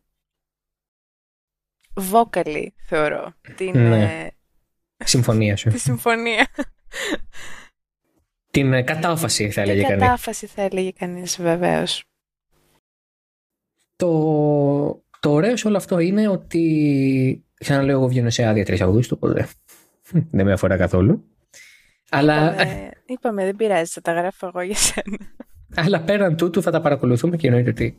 vocally, 2.12 2.66
θεωρώ, 2.86 3.34
την, 3.56 3.78
Ναι. 3.88 4.02
ε, 4.04 4.28
Συμφωνία 5.04 5.56
σου. 5.56 5.68
τη 5.68 5.78
συμφωνία. 5.78 6.46
Την 8.52 8.72
ε, 8.72 8.82
κατάφαση 8.82 9.50
θα 9.50 9.60
έλεγε 9.60 9.78
Την 9.78 9.88
κανείς. 9.88 10.04
κατάφαση 10.04 10.46
θα 10.46 10.62
έλεγε 10.62 10.90
κανείς 10.90 11.40
βεβαίως. 11.40 12.04
Το, 13.96 14.08
το 15.20 15.32
ωραίο 15.32 15.56
σε 15.56 15.66
όλο 15.68 15.76
αυτό 15.76 15.98
είναι 15.98 16.28
ότι. 16.28 17.44
Ξαναλέω, 17.54 17.96
εγώ 17.98 18.08
βγαίνω 18.08 18.30
σε 18.30 18.44
άδεια 18.46 18.62
3 18.62 18.80
Αυγούστου, 18.80 19.16
οπότε 19.20 19.48
δεν 20.30 20.46
με 20.46 20.52
αφορά 20.52 20.76
καθόλου. 20.76 21.24
Αλλά, 22.10 22.52
Είπαμε, 22.52 22.90
είπαμε, 23.06 23.44
δεν 23.44 23.56
πειράζει, 23.56 23.90
θα 23.92 24.00
τα 24.00 24.12
γράφω 24.12 24.46
εγώ 24.46 24.60
για 24.60 24.76
σένα. 24.76 25.18
αλλά 25.74 26.00
πέραν 26.02 26.36
τούτου 26.36 26.62
θα 26.62 26.70
τα 26.70 26.80
παρακολουθούμε 26.80 27.36
και 27.36 27.46
εννοείται 27.46 27.70
ότι 27.70 27.98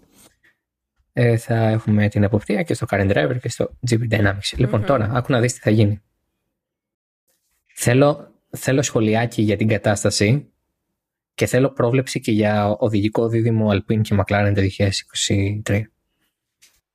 ε, 1.14 1.38
θα 1.38 1.56
έχουμε 1.56 2.08
την 2.08 2.24
εποπτεία 2.24 2.64
και 2.64 2.74
στο 2.74 2.86
Current 2.90 3.12
Driver 3.12 3.38
και 3.42 3.50
στο 3.50 3.78
GP 3.90 4.10
Dynamics. 4.12 4.58
Λοιπόν, 4.58 4.80
Μμμ. 4.80 4.86
τώρα, 4.86 5.10
άκου 5.14 5.32
να 5.32 5.40
δεις 5.40 5.54
τι 5.54 5.60
θα 5.60 5.70
γίνει. 5.70 6.02
Θέλω, 7.76 8.33
θέλω 8.58 8.82
σχολιάκι 8.82 9.42
για 9.42 9.58
την 9.58 9.68
κατάσταση 9.68 10.48
και 11.34 11.46
θέλω 11.46 11.70
πρόβλεψη 11.70 12.20
και 12.20 12.32
για 12.32 12.68
οδηγικό 12.68 13.28
δίδυμο 13.28 13.70
Alpine 13.72 14.02
και 14.02 14.16
McLaren 14.20 14.54
το 14.56 14.62
2023. 15.66 15.82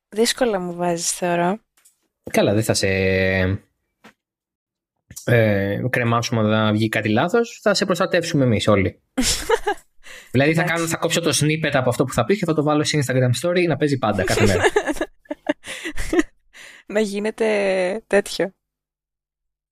Δύσκολα 0.09 0.59
μου 0.59 0.73
βάζεις, 0.73 1.11
θεωρώ. 1.11 1.59
Καλά, 2.31 2.53
δεν 2.53 2.63
θα 2.63 2.73
σε 2.73 2.87
ε, 5.25 5.81
κρεμάσουμε 5.89 6.41
όταν 6.41 6.73
βγει 6.73 6.89
κάτι 6.89 7.09
λάθος, 7.09 7.59
θα 7.61 7.73
σε 7.73 7.85
προστατεύσουμε 7.85 8.43
εμείς 8.43 8.67
όλοι. 8.67 9.01
δηλαδή 10.31 10.53
θα, 10.53 10.61
Εντάξει. 10.61 10.73
κάνω, 10.73 10.87
θα 10.87 10.97
κόψω 10.97 11.21
το 11.21 11.29
snippet 11.29 11.71
από 11.73 11.89
αυτό 11.89 12.03
που 12.03 12.13
θα 12.13 12.25
πεις 12.25 12.39
και 12.39 12.45
θα 12.45 12.53
το 12.53 12.63
βάλω 12.63 12.83
σε 12.83 12.99
Instagram 13.03 13.31
story 13.41 13.67
να 13.67 13.77
παίζει 13.77 13.97
πάντα 13.97 14.23
κάθε 14.23 14.45
μέρα. 14.45 14.63
να 16.93 16.99
γίνεται 16.99 17.45
τέτοιο. 18.07 18.53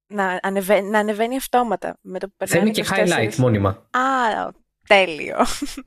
Να, 0.07 0.39
ανεβα... 0.41 0.81
να 0.81 0.99
ανεβαίνει 0.99 1.35
αυτόματα 1.35 1.97
με 2.01 2.19
το 2.19 2.27
που 2.27 2.33
περνάνε 2.37 2.59
Θέλει 2.59 2.71
και 2.71 2.85
24. 2.89 3.07
highlight 3.07 3.35
μόνιμα. 3.35 3.69
Α, 3.69 4.51
τέλειο. 4.87 5.37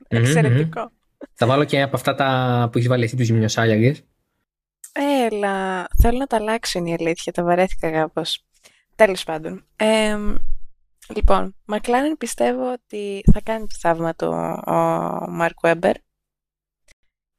Μμμ, 0.09 0.19
Εξαιρετικό. 0.19 0.91
Θα 1.33 1.45
βάλω 1.45 1.63
και 1.63 1.81
από 1.81 1.95
αυτά 1.95 2.15
τα 2.15 2.69
που 2.71 2.77
έχεις 2.77 2.89
βάλει 2.89 3.03
εσύ 3.03 3.15
τους 3.15 3.25
ζημιοσάλιαγες. 3.25 4.03
Έλα, 4.91 5.87
θέλω 6.01 6.17
να 6.17 6.27
τα 6.27 6.35
αλλάξω 6.35 6.79
είναι 6.79 6.89
η 6.89 6.93
αλήθεια, 6.99 7.31
τα 7.31 7.43
βαρέθηκα 7.43 7.91
κάπως. 7.91 8.45
Τέλος 8.95 9.23
πάντων. 9.23 9.65
Εμ, 9.75 10.35
λοιπόν, 11.15 11.55
McLaren 11.71 12.15
πιστεύω 12.17 12.71
ότι 12.71 13.23
θα 13.33 13.41
κάνει 13.41 13.67
το 13.67 13.75
θαύμα 13.79 14.15
του 14.15 14.27
ο 14.65 14.73
Μαρκ 15.31 15.59
Βέμπερ 15.61 15.95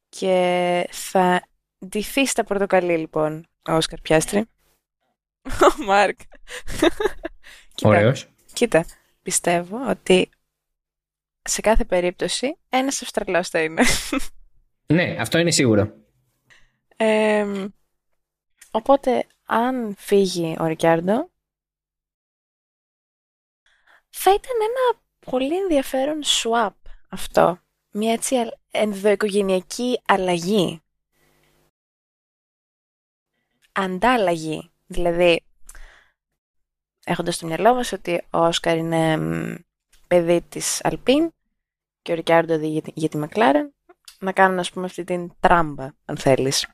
και 0.09 0.89
θα 0.91 1.43
ντυθεί 1.87 2.27
στα 2.27 2.45
πορτοκαλί 2.45 2.97
λοιπόν 2.97 3.47
ο 3.69 3.73
Όσκαρ 3.73 4.01
Πιάστρη. 4.01 4.45
Ο 5.81 5.83
Μάρκ. 5.85 6.21
Κοίτα, 7.75 7.89
Ωραίος. 7.89 8.29
Κοίτα, 8.53 8.85
πιστεύω 9.23 9.89
ότι 9.89 10.31
σε 11.43 11.61
κάθε 11.61 11.85
περίπτωση 11.85 12.57
ένας 12.69 13.03
Αυστραλός 13.03 13.49
θα 13.49 13.63
είναι. 13.63 13.83
Ναι, 14.87 15.17
αυτό 15.21 15.39
είναι 15.39 15.51
σίγουρο. 15.51 15.95
Εμ, 16.97 17.69
οπότε, 18.71 19.27
αν 19.45 19.95
φύγει 19.99 20.57
ο 20.59 20.65
Ρικιάρντο, 20.67 21.31
θα 24.11 24.35
ήταν 24.35 24.57
ένα 24.61 25.03
πολύ 25.31 25.59
ενδιαφέρον 25.59 26.23
swap 26.25 26.75
αυτό. 27.09 27.61
Μια 27.91 28.13
έτσι 28.13 28.37
αλ- 28.37 28.59
ενδοοικογενειακή 28.71 30.03
αλλαγή. 30.07 30.83
Αντάλλαγη. 33.73 34.72
Δηλαδή, 34.93 35.45
έχοντας 37.05 37.35
στο 37.35 37.47
μυαλό 37.47 37.75
μας 37.75 37.93
ότι 37.93 38.23
ο 38.31 38.39
Όσκαρ 38.39 38.77
είναι 38.77 39.17
μ, 39.17 39.55
παιδί 40.09 40.43
της 40.43 40.85
Αλπίν 40.85 41.33
και 42.03 42.13
ο 42.13 42.15
Ρικιάρντο 42.15 42.55
οδηγεί 42.55 42.73
για 42.73 42.83
τη- 42.83 42.93
για 42.95 43.09
τη 43.09 43.17
Μακλάρεν, 43.17 43.75
να 44.21 44.33
κάνουν 44.33 44.59
ας 44.59 44.71
πούμε 44.71 44.87
αυτή 44.87 45.05
την 45.05 45.33
τράμπα, 45.41 45.89
αν 46.05 46.17
θέλεις. 46.17 46.67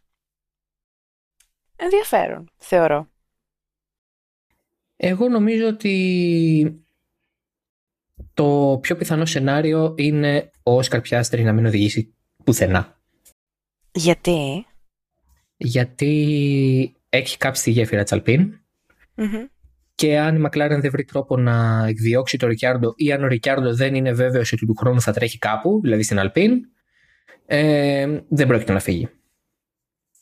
Ενδιαφέρον, 1.77 2.51
θεωρώ. 2.57 3.09
Εγώ 4.97 5.29
νομίζω 5.29 5.67
ότι 5.67 6.85
το 8.35 8.79
πιο 8.83 8.97
πιθανό 8.97 9.27
σενάριο 9.27 9.95
είναι 9.97 10.51
ο 10.63 10.77
Όσκαρ 10.77 11.01
Πιάστρη 11.01 11.43
να 11.43 11.53
μην 11.53 11.67
οδηγήσει 11.67 12.15
πουθενά. 12.45 13.01
Γιατί; 13.93 14.67
Γιατί 15.57 16.97
έχει 17.09 17.37
κάψει 17.37 17.63
τη 17.63 17.71
γέφυρα 17.71 18.03
της 18.03 18.13
Αλπίν 18.13 18.61
Μμμ. 19.15 19.47
και 19.95 20.19
αν 20.19 20.37
η 20.37 20.39
Μακλάρεν 20.39 20.81
δεν 20.81 20.91
βρει 20.91 21.05
τρόπο 21.05 21.37
να 21.37 21.87
εκδιώξει 21.87 22.37
τον 22.37 22.49
Ρικιάρντο 22.49 22.93
ή 22.97 23.13
αν 23.13 23.25
ο 23.25 23.27
Ρικιάρντο 23.27 23.75
δεν 23.75 23.95
είναι 23.95 24.13
βέβαιος 24.13 24.53
ότι 24.53 24.67
του 24.67 24.75
χρόνου 24.79 25.01
θα 25.01 25.13
τρέχει 25.13 25.39
κάπου, 25.39 25.81
δηλαδή 25.83 26.03
στην 26.03 26.19
Αλπίν, 26.19 26.65
ε, 27.47 28.21
δεν 28.29 28.47
πρόκειται 28.47 28.73
να 28.73 28.81
φύγει. 28.81 29.09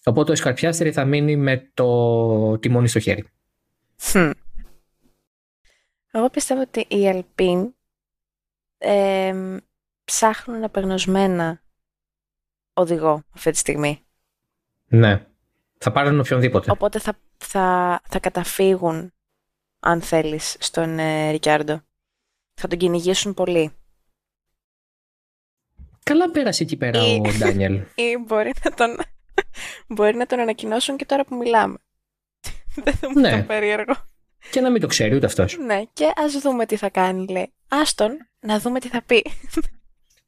Οπότε 0.04 0.30
ο 0.30 0.32
Όσκαρ 0.32 0.52
Πιάστρη 0.52 0.92
θα 0.92 1.04
μείνει 1.04 1.36
με 1.36 1.70
το 1.74 2.58
τιμόνι 2.58 2.88
στο 2.88 2.98
χέρι. 2.98 3.24
Χμ. 4.00 4.30
Εγώ 6.10 6.30
πιστεύω 6.30 6.60
ότι 6.60 6.86
οι 6.88 7.08
Αλπίν 7.08 7.74
εμ, 8.78 9.56
ψάχνουν 10.04 10.64
απεγνωσμένα 10.64 11.62
οδηγό 12.72 13.22
αυτή 13.34 13.50
τη 13.50 13.56
στιγμή. 13.56 14.00
Ναι. 14.86 15.26
Θα 15.78 15.92
πάρουν 15.92 16.18
οποιονδήποτε. 16.20 16.70
Οπότε 16.70 16.98
θα, 16.98 17.18
θα, 17.36 18.00
θα 18.08 18.18
καταφύγουν, 18.18 19.12
αν 19.80 20.00
θέλεις, 20.02 20.56
στον 20.58 20.98
ε, 20.98 21.30
Ρικιάρντο. 21.30 21.80
Θα 22.54 22.68
τον 22.68 22.78
κυνηγήσουν 22.78 23.34
πολύ. 23.34 23.72
Καλά 26.02 26.30
πέρασε 26.30 26.62
εκεί 26.62 26.76
πέρα 26.76 27.00
Ή- 27.06 27.16
ο 27.26 27.32
Ντάνιελ. 27.38 27.74
Ή 27.94 28.16
μπορεί 28.26 28.52
να 28.64 28.70
τον, 28.70 28.96
μπορεί 29.88 30.16
να 30.16 30.26
τον 30.26 30.38
ανακοινώσουν 30.40 30.96
και 30.96 31.04
τώρα 31.04 31.24
που 31.24 31.36
μιλάμε. 31.36 31.76
Δεν 32.84 32.94
θα 32.94 33.10
μου 33.10 33.20
Ναι. 33.20 33.30
το 33.40 33.42
περίεργο. 33.46 33.94
και 34.50 34.60
να 34.60 34.70
μην 34.70 34.80
το 34.80 34.86
ξέρει 34.86 35.14
ούτε 35.16 35.26
αυτός. 35.26 35.58
Ναι, 35.58 35.82
και 35.92 36.12
ας 36.16 36.32
δούμε 36.40 36.66
τι 36.66 36.76
θα 36.76 36.90
κάνει, 36.90 37.26
λέει. 37.26 37.52
Άστον, 37.68 38.10
να 38.40 38.58
δούμε 38.58 38.80
τι 38.80 38.88
θα 38.88 39.02
πει. 39.02 39.24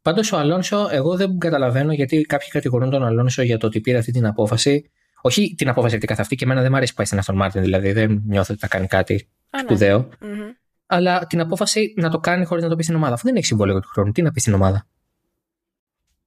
Πάντως 0.02 0.32
ο 0.32 0.36
Αλόνσο, 0.36 0.88
εγώ 0.90 1.16
δεν 1.16 1.38
καταλαβαίνω 1.38 1.92
γιατί 1.92 2.20
κάποιοι 2.22 2.48
κατηγορούν 2.48 2.90
τον 2.90 3.04
Αλόνσο 3.04 3.42
για 3.42 3.58
το 3.58 3.66
ότι 3.66 3.80
πήρε 3.80 3.98
αυτή 3.98 4.12
την 4.12 4.26
απόφαση. 4.26 4.90
Όχι 5.20 5.54
την 5.56 5.68
απόφαση 5.68 5.94
αυτή 5.94 6.06
καθ' 6.06 6.20
αυτή, 6.20 6.36
και 6.36 6.44
εμένα 6.44 6.60
δεν 6.60 6.70
μου 6.70 6.76
αρέσει 6.76 6.94
που 6.94 6.96
πάει 6.96 7.06
στην 7.06 7.20
Aston 7.24 7.44
Martin, 7.46 7.60
δηλαδή 7.60 7.92
δεν 7.92 8.22
νιώθω 8.26 8.52
ότι 8.52 8.60
θα 8.60 8.68
κάνει 8.68 8.86
κάτι 8.86 9.28
Α, 9.50 9.56
ναι. 9.56 9.62
σπουδαίο. 9.62 10.08
Μμμ. 10.20 10.50
Αλλά 10.86 11.26
την 11.26 11.40
απόφαση 11.40 11.94
να 11.96 12.10
το 12.10 12.18
κάνει 12.18 12.44
χωρίς 12.44 12.62
να 12.64 12.70
το 12.70 12.76
πει 12.76 12.82
στην 12.82 12.94
ομάδα. 12.94 13.14
Αφού 13.14 13.26
δεν 13.26 13.36
έχει 13.36 13.46
συμβόλαιο 13.46 13.80
του 13.80 13.88
χρόνου, 13.88 14.12
τι 14.12 14.22
να 14.22 14.32
πει 14.32 14.40
στην 14.40 14.54
ομάδα; 14.54 14.86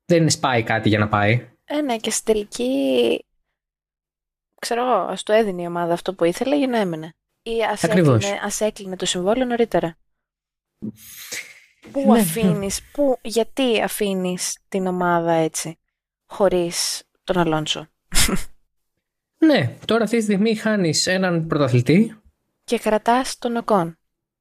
Δεν 0.05 0.29
σπάει 0.29 0.63
κάτι 0.63 0.89
για 0.89 0.99
να 0.99 1.07
πάει. 1.07 1.49
Ε, 1.65 1.81
ναι, 1.81 1.97
και 1.97 2.11
στην 2.11 2.25
τελική, 2.25 3.25
ξέρω 4.59 4.81
εγώ, 4.81 4.93
ας 4.93 5.23
το 5.23 5.33
έδινε 5.33 5.61
η 5.61 5.65
ομάδα 5.65 5.93
αυτό 5.93 6.13
που 6.13 6.23
ήθελε 6.23 6.57
για 6.57 6.67
να 6.67 6.77
έμενε. 6.77 7.15
Ή 7.43 7.63
ας 7.71 7.83
Ακριβώς. 7.83 8.15
έκλεινε, 8.15 8.39
ας 8.43 8.61
έκλεινε 8.61 8.95
το 8.95 9.05
συμβόλαιο 9.05 9.45
νωρίτερα. 9.45 9.97
Πού 11.91 12.11
Ναι, 12.11 12.19
αφήνεις, 12.19 12.81
πού, 12.91 13.17
γιατί 13.21 13.81
αφήνεις 13.81 14.57
την 14.67 14.87
ομάδα 14.87 15.31
έτσι, 15.31 15.79
χωρίς 16.25 17.03
τον 17.23 17.37
Αλόνσο; 17.37 17.87
Ναι, 19.45 19.75
τώρα 19.85 20.03
αυτή 20.03 20.17
τη 20.17 20.23
στιγμή 20.23 20.55
χάνεις 20.55 21.07
έναν 21.07 21.47
πρωταθλητή 21.47 22.15
Και 22.63 22.79
κρατάς 22.79 23.37
τον 23.37 23.55
Οκόν. 23.55 23.97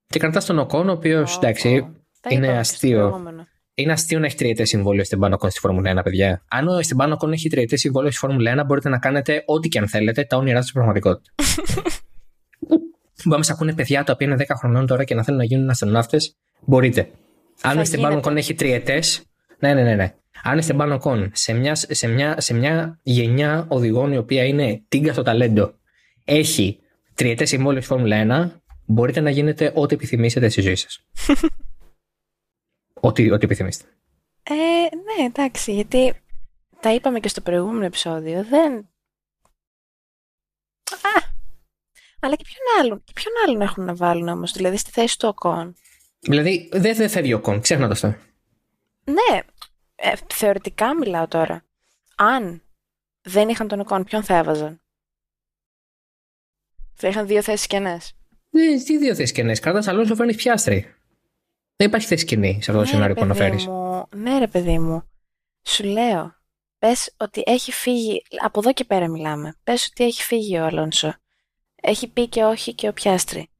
και 0.06 0.18
κρατάς 0.18 0.44
τον 0.46 0.58
Οκόν, 0.58 0.88
ο 0.88 0.92
οποίος 0.92 1.34
Ω, 1.36 1.38
εντάξει, 1.42 1.68
ω. 1.68 1.94
Τα 2.20 2.28
είναι 2.34 2.44
είπαμε 2.46 2.58
και 2.58 2.64
στο 2.64 2.74
αστείο. 2.74 2.98
προηγούμενο. 2.98 3.46
Είναι 3.74 3.92
αστείο 3.92 4.18
να 4.18 4.26
έχει 4.26 4.36
τριετές 4.36 4.68
συμβόλαιο 4.68 5.04
στην 5.04 5.18
Πανοκόν 5.18 5.50
στη 5.50 5.60
Φόρμουλα 5.60 6.00
1, 6.00 6.02
παιδιά. 6.04 6.42
Αν 6.48 6.68
ο 6.68 6.82
στην 6.82 6.96
Πανοκόν 6.96 7.32
έχει 7.32 7.48
τριετές 7.48 7.80
συμβόλαιο 7.80 8.10
στη 8.10 8.20
Φόρμουλα 8.20 8.62
1, 8.62 8.66
μπορείτε 8.66 8.88
να 8.88 8.98
κάνετε 8.98 9.42
ό,τι 9.46 9.68
και 9.68 9.78
αν 9.78 9.88
θέλετε, 9.88 10.24
τα 10.24 10.36
όνειρά 10.36 10.56
σας 10.56 10.64
στην 10.68 10.74
πραγματικότητα. 10.74 11.32
Μπορεί 13.24 13.38
να 13.38 13.42
σα 13.42 13.52
ακούνε 13.52 13.74
παιδιά 13.74 14.04
τα 14.04 14.12
οποία 14.12 14.26
είναι 14.26 14.44
10 14.48 14.54
χρονών 14.58 14.86
τώρα 14.86 15.04
και 15.04 15.14
να 15.14 15.24
θέλουν 15.24 15.38
να 15.38 15.44
γίνουν 15.44 15.70
αστροναύτες. 15.70 16.36
Μπορείτε. 16.60 17.00
Αν 17.60 17.72
Θα 17.74 17.80
ο 17.80 17.84
στην 17.84 17.98
γίνεται. 17.98 18.08
Πανοκόν 18.14 18.36
έχει 18.36 18.54
τριετές. 18.54 19.22
Ναι, 19.60 19.74
ναι, 19.74 19.82
ναι, 19.82 19.94
ναι. 19.94 20.14
Αν 20.42 20.58
η 20.58 20.62
στην 20.62 20.76
Πανοκόν 20.76 21.30
σε 21.34 21.52
μια, 21.52 21.74
σε, 21.74 22.06
μια, 22.08 22.40
σε 22.40 22.54
μια 22.54 22.98
γενιά 23.02 23.66
οδηγών 23.68 24.12
η 24.12 24.16
οποία 24.16 24.44
είναι 24.44 24.82
τίγκα 24.88 25.12
στο 25.12 25.22
ταλέντο 25.22 25.74
έχει 26.24 26.80
τριετές 27.14 27.48
συμβόλαιος 27.48 27.84
στη 27.84 27.92
Φόρμουλα 27.94 28.52
1, 28.54 28.60
μπορείτε 28.86 29.20
να 29.20 29.30
γίνετε 29.30 29.72
ό,τι 29.74 29.94
επιθυμήσετε 29.94 30.48
στη 30.48 30.60
ζωή 30.60 30.74
σας. 30.74 31.06
ό,τι, 33.08 33.30
ό,τι 33.30 33.44
επιθυμήσετε. 33.44 33.88
Ε, 34.42 34.54
ναι, 34.96 35.24
εντάξει, 35.26 35.72
γιατί 35.72 36.14
τα 36.80 36.94
είπαμε 36.94 37.20
και 37.20 37.28
στο 37.28 37.40
προηγούμενο 37.40 37.84
επεισόδιο. 37.84 38.44
Δεν. 38.44 38.72
Α, 40.92 41.22
Αλλά 42.20 42.34
και 42.34 42.44
ποιον 42.44 42.80
άλλον, 42.80 43.04
και 43.04 43.12
ποιον 43.14 43.34
άλλον 43.46 43.60
έχουν 43.60 43.84
να 43.84 43.94
βάλουν 43.94 44.28
όμως, 44.28 44.52
δηλαδή 44.52 44.76
στη 44.76 44.90
θέση 44.90 45.18
του 45.18 45.28
Οκόν. 45.28 45.74
Δηλαδή 46.20 46.68
δεν 46.72 46.96
δε 46.96 47.08
φεύγει 47.08 47.32
ο 47.32 47.40
Κον, 47.40 47.60
ξέχνα 47.60 47.86
το 47.86 47.92
αυτό. 47.92 48.14
Ναι, 49.10 49.40
ε, 49.94 50.12
θεωρητικά 50.34 50.94
μιλάω 50.94 51.28
τώρα. 51.28 51.64
Αν 52.16 52.62
δεν 53.20 53.48
είχαν 53.48 53.68
τον 53.68 53.80
Οκόν, 53.80 54.04
ποιον 54.04 54.22
θα 54.22 54.36
έβαζαν; 54.36 54.82
Θα 56.94 57.08
είχαν 57.08 57.26
δύο 57.26 57.42
θέσεις 57.42 57.66
κενέ. 57.66 57.98
Ναι, 58.50 58.76
τι 58.84 58.98
δύο 58.98 59.14
θέσεις 59.14 59.32
κενέ. 59.32 59.56
Κάρτας 59.56 59.88
Αλόνσο 59.88 60.14
φέρνει 60.14 60.34
πιάστρι. 60.34 60.94
Δεν 61.76 61.88
υπάρχει 61.88 62.06
θέση 62.06 62.24
κενή 62.24 62.58
σε 62.62 62.70
αυτό 62.70 62.82
το 62.82 62.88
σενάριο 62.88 63.14
που 63.14 63.22
αναφέρεις. 63.22 63.66
Ναι, 64.16 64.38
ρε 64.38 64.46
παιδί 64.46 64.78
μου. 64.78 65.10
Σου 65.62 65.84
λέω. 65.84 66.34
Πες 66.78 67.14
ότι 67.16 67.42
έχει 67.46 67.72
φύγει. 67.72 68.22
Από 68.42 68.60
εδώ 68.60 68.72
και 68.72 68.84
πέρα 68.84 69.08
μιλάμε. 69.08 69.56
Πες 69.64 69.86
ότι 69.90 70.04
έχει 70.04 70.22
φύγει 70.22 70.58
ο 70.58 70.64
Αλόνσο. 70.64 71.14
Έχει 71.74 72.08
πει 72.08 72.28
και 72.28 72.44
όχι 72.44 72.74
και 72.74 72.88
ο 72.88 72.92
Πιάστρι. 72.92 73.50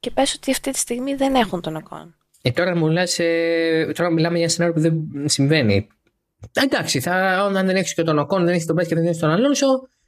Και 0.00 0.10
πες 0.10 0.34
ότι 0.34 0.50
αυτή 0.50 0.70
τη 0.70 0.78
στιγμή 0.78 1.14
δεν 1.14 1.34
έχουν 1.34 1.60
τον 1.60 1.76
Οκόν. 1.76 2.19
Ε, 2.42 2.50
τώρα, 2.50 2.76
μου 2.76 2.88
λες, 2.88 3.18
ε, 3.18 3.92
τώρα 3.94 4.10
μιλάμε 4.10 4.34
για 4.38 4.44
ένα 4.44 4.52
σενάριο 4.52 4.74
που 4.74 4.80
δεν 4.80 5.28
συμβαίνει. 5.28 5.88
Εντάξει, 6.52 7.00
θα, 7.00 7.44
όταν 7.44 7.66
δεν 7.66 7.76
έχεις 7.76 7.94
και 7.94 8.02
τον 8.02 8.18
Οκόν, 8.18 8.44
δεν 8.44 8.54
έχεις 8.54 8.66
τον 8.66 8.76
Πέτ 8.76 8.86
και 8.86 8.94
δεν 8.94 9.04
έχεις 9.04 9.18
τον 9.18 9.30
Αλόνσο, 9.30 9.66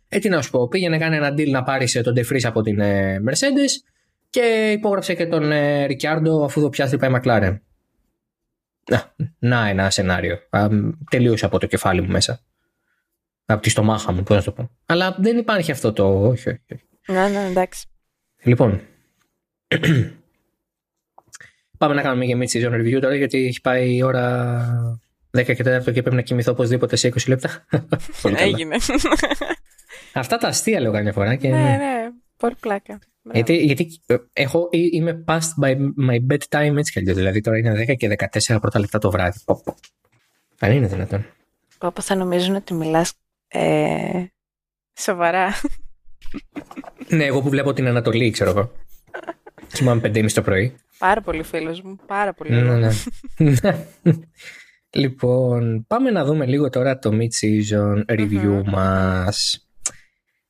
ε, 0.08 0.18
τι 0.18 0.28
να 0.28 0.42
σου 0.42 0.50
πω, 0.50 0.68
πήγαινε 0.68 0.98
κάνει 0.98 1.16
ένα 1.16 1.34
deal 1.34 1.50
να 1.50 1.62
πάρεις 1.62 2.00
τον 2.02 2.12
Ντεφρή 2.12 2.44
από 2.44 2.62
την 2.62 2.80
ε, 2.80 3.22
Mercedes 3.28 3.92
και 4.30 4.70
υπόγραψε 4.76 5.14
και 5.14 5.26
τον 5.26 5.52
ε, 5.52 5.84
Ρικιάρντο 5.84 6.44
αφού 6.44 6.60
το 6.60 6.68
πιάσει 6.68 6.96
πάει 6.96 7.10
Μακλάρεν. 7.10 7.62
Να, 8.90 9.14
να 9.38 9.68
ένα 9.68 9.90
σενάριο. 9.90 10.38
τελείωσε 11.10 11.44
από 11.44 11.58
το 11.58 11.66
κεφάλι 11.66 12.00
μου 12.00 12.10
μέσα. 12.10 12.40
Από 13.44 13.62
τη 13.62 13.70
στομάχα 13.70 14.12
μου, 14.12 14.22
πώς 14.22 14.36
να 14.36 14.42
το 14.42 14.52
πω. 14.52 14.70
Αλλά 14.86 15.16
δεν 15.18 15.38
υπάρχει 15.38 15.70
αυτό 15.70 15.92
το. 15.92 16.26
Όχι, 16.28 16.48
όχι. 16.48 16.88
Ναι, 17.06 17.28
ναι, 17.28 17.46
εντάξει. 17.46 17.86
Λοιπόν. 18.42 18.80
Πάμε 21.82 21.94
να 21.94 22.02
κάνουμε 22.02 22.24
και 22.24 22.36
mid-season 22.40 22.74
review 22.74 23.00
τώρα, 23.00 23.14
γιατί 23.14 23.46
έχει 23.46 23.60
πάει 23.60 23.94
η 23.94 24.02
ώρα 24.02 24.98
10 25.38 25.44
και 25.44 25.80
4 25.86 25.92
και 25.92 26.02
πρέπει 26.02 26.14
να 26.14 26.20
κοιμηθώ 26.20 26.52
οπωσδήποτε 26.52 26.96
σε 26.96 27.08
20 27.08 27.28
λεπτά. 27.28 27.66
Έγινε. 28.36 28.76
Αυτά 30.12 30.38
τα 30.38 30.48
αστεία 30.48 30.80
λέω 30.80 30.92
καμιά 30.92 31.12
φορά. 31.12 31.34
Και... 31.34 31.48
Ναι, 31.48 31.56
ναι, 31.56 32.10
πολύ 32.36 32.54
πλάκα. 32.60 32.98
Γιατί, 33.32 33.56
γιατί 33.56 34.00
ε, 34.06 34.16
έχω, 34.32 34.68
είμαι 34.70 35.24
past 35.26 35.64
by 35.64 35.76
my 36.08 36.16
bedtime 36.30 36.76
έτσι 36.76 36.92
κι 36.92 36.98
αλλιώς. 36.98 37.16
Δηλαδή 37.16 37.40
τώρα 37.40 37.58
είναι 37.58 37.84
10 37.88 37.96
και 37.96 38.16
14 38.50 38.58
πρώτα 38.60 38.78
λεπτά 38.78 38.98
το 38.98 39.10
βράδυ. 39.10 39.38
Πω, 39.44 39.62
πω. 39.64 39.74
Αν 40.58 40.72
είναι 40.72 40.86
δυνατόν. 40.86 41.26
Πω, 41.78 41.92
θα 42.00 42.14
νομίζουν 42.14 42.54
ότι 42.54 42.74
μιλάς 42.74 43.12
ε, 43.48 44.24
σοβαρά. 44.94 45.54
ναι, 47.08 47.24
εγώ 47.24 47.42
που 47.42 47.48
βλέπω 47.48 47.72
την 47.72 47.86
Ανατολή, 47.86 48.30
ξέρω 48.30 48.50
εγώ. 48.50 48.72
Κοιμάμαι 49.72 50.00
5.30 50.04 50.32
το 50.32 50.42
πρωί. 50.42 50.76
Πάρα 51.02 51.20
πολύ 51.20 51.42
φίλος 51.42 51.82
μου. 51.82 51.96
Πάρα 52.06 52.32
πολύ. 52.32 52.50
Ναι, 52.50 52.76
ναι. 52.76 52.90
λοιπόν, 55.02 55.84
πάμε 55.86 56.10
να 56.10 56.24
δούμε 56.24 56.46
λίγο 56.46 56.68
τώρα 56.68 56.98
το 56.98 57.10
mid-season 57.12 58.04
review 58.18 58.58
mm-hmm. 58.58 58.64
μας. 58.64 59.68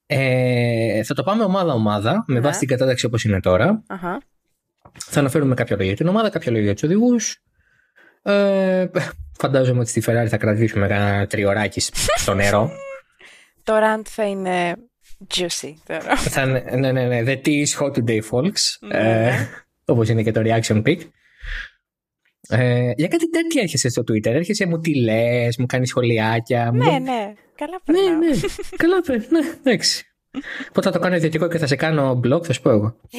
Ε, 0.07 1.03
θα 1.03 1.15
το 1.15 1.23
πάμε 1.23 1.45
ομάδα-ομάδα, 1.45 2.25
με 2.27 2.35
ναι. 2.35 2.41
βάση 2.41 2.59
την 2.59 2.69
κατάταξη 2.69 3.07
όπως 3.07 3.25
είναι 3.25 3.41
τώρα. 3.41 3.83
Uh-huh. 3.89 4.19
Θα 4.99 5.21
αναφέρουμε 5.21 5.55
κάποια 5.55 5.77
λόγια 5.77 5.93
για 5.93 6.05
την 6.05 6.09
ομάδα, 6.09 6.31
κάποια 6.31 6.51
λόγια 6.51 6.67
για 6.67 6.75
τους 6.75 6.83
οδηγούς. 6.83 7.43
Ε, 8.23 8.87
φαντάζομαι 9.39 9.81
ότι 9.81 9.89
στη 9.89 10.03
Ferrari 10.07 10.27
θα 10.29 10.37
κρατήσουμε 10.37 10.87
ένα 10.87 11.27
τριωράκι 11.27 11.81
στο 12.17 12.35
νερό. 12.41 12.71
το 13.63 13.73
rant 13.77 14.03
θα 14.05 14.25
είναι 14.25 14.75
juicy 15.35 15.75
τώρα. 15.87 16.17
θα, 16.17 16.47
ναι, 16.47 16.93
ναι, 16.93 17.07
ναι. 17.07 17.23
The 17.27 17.47
tea 17.47 17.65
is 17.67 17.81
hot 17.81 17.93
today, 17.93 18.21
folks. 18.31 18.77
Ναι. 18.81 19.27
Ε, 19.29 19.49
όπως 19.85 20.09
είναι 20.09 20.22
και 20.22 20.30
το 20.30 20.41
reaction 20.45 20.83
pic. 20.87 20.99
Ε, 22.49 22.93
για 22.97 23.09
κάτι 23.09 23.30
τέτοιο 23.30 23.62
έρχεσαι 23.62 23.89
στο 23.89 24.03
Twitter. 24.03 24.26
Έρχεσαι, 24.26 24.66
μου 24.66 24.78
τι 24.78 24.95
λες, 24.95 25.57
μου 25.57 25.66
κάνεις 25.66 25.89
σχολιάκια. 25.89 26.70
Ναι, 26.72 26.91
μου... 26.91 27.01
ναι. 27.01 27.33
Καλά 27.55 27.80
περνάω. 27.85 28.18
Ναι, 28.18 28.26
ναι. 28.26 28.37
Καλά 28.76 29.01
περνάω. 29.01 29.28
Ναι, 29.30 29.41
εντάξει. 29.64 30.05
Πότε 30.72 30.87
θα 30.87 30.91
το 30.91 30.99
κάνω 30.99 31.16
ιδιωτικό 31.16 31.49
και 31.49 31.59
θα 31.59 31.66
σε 31.66 31.76
κάνω 31.76 32.20
blog, 32.24 32.45
θα 32.45 32.53
σου 32.53 32.62
πω 32.62 32.70
εγώ. 32.70 32.97
Ε, 33.11 33.18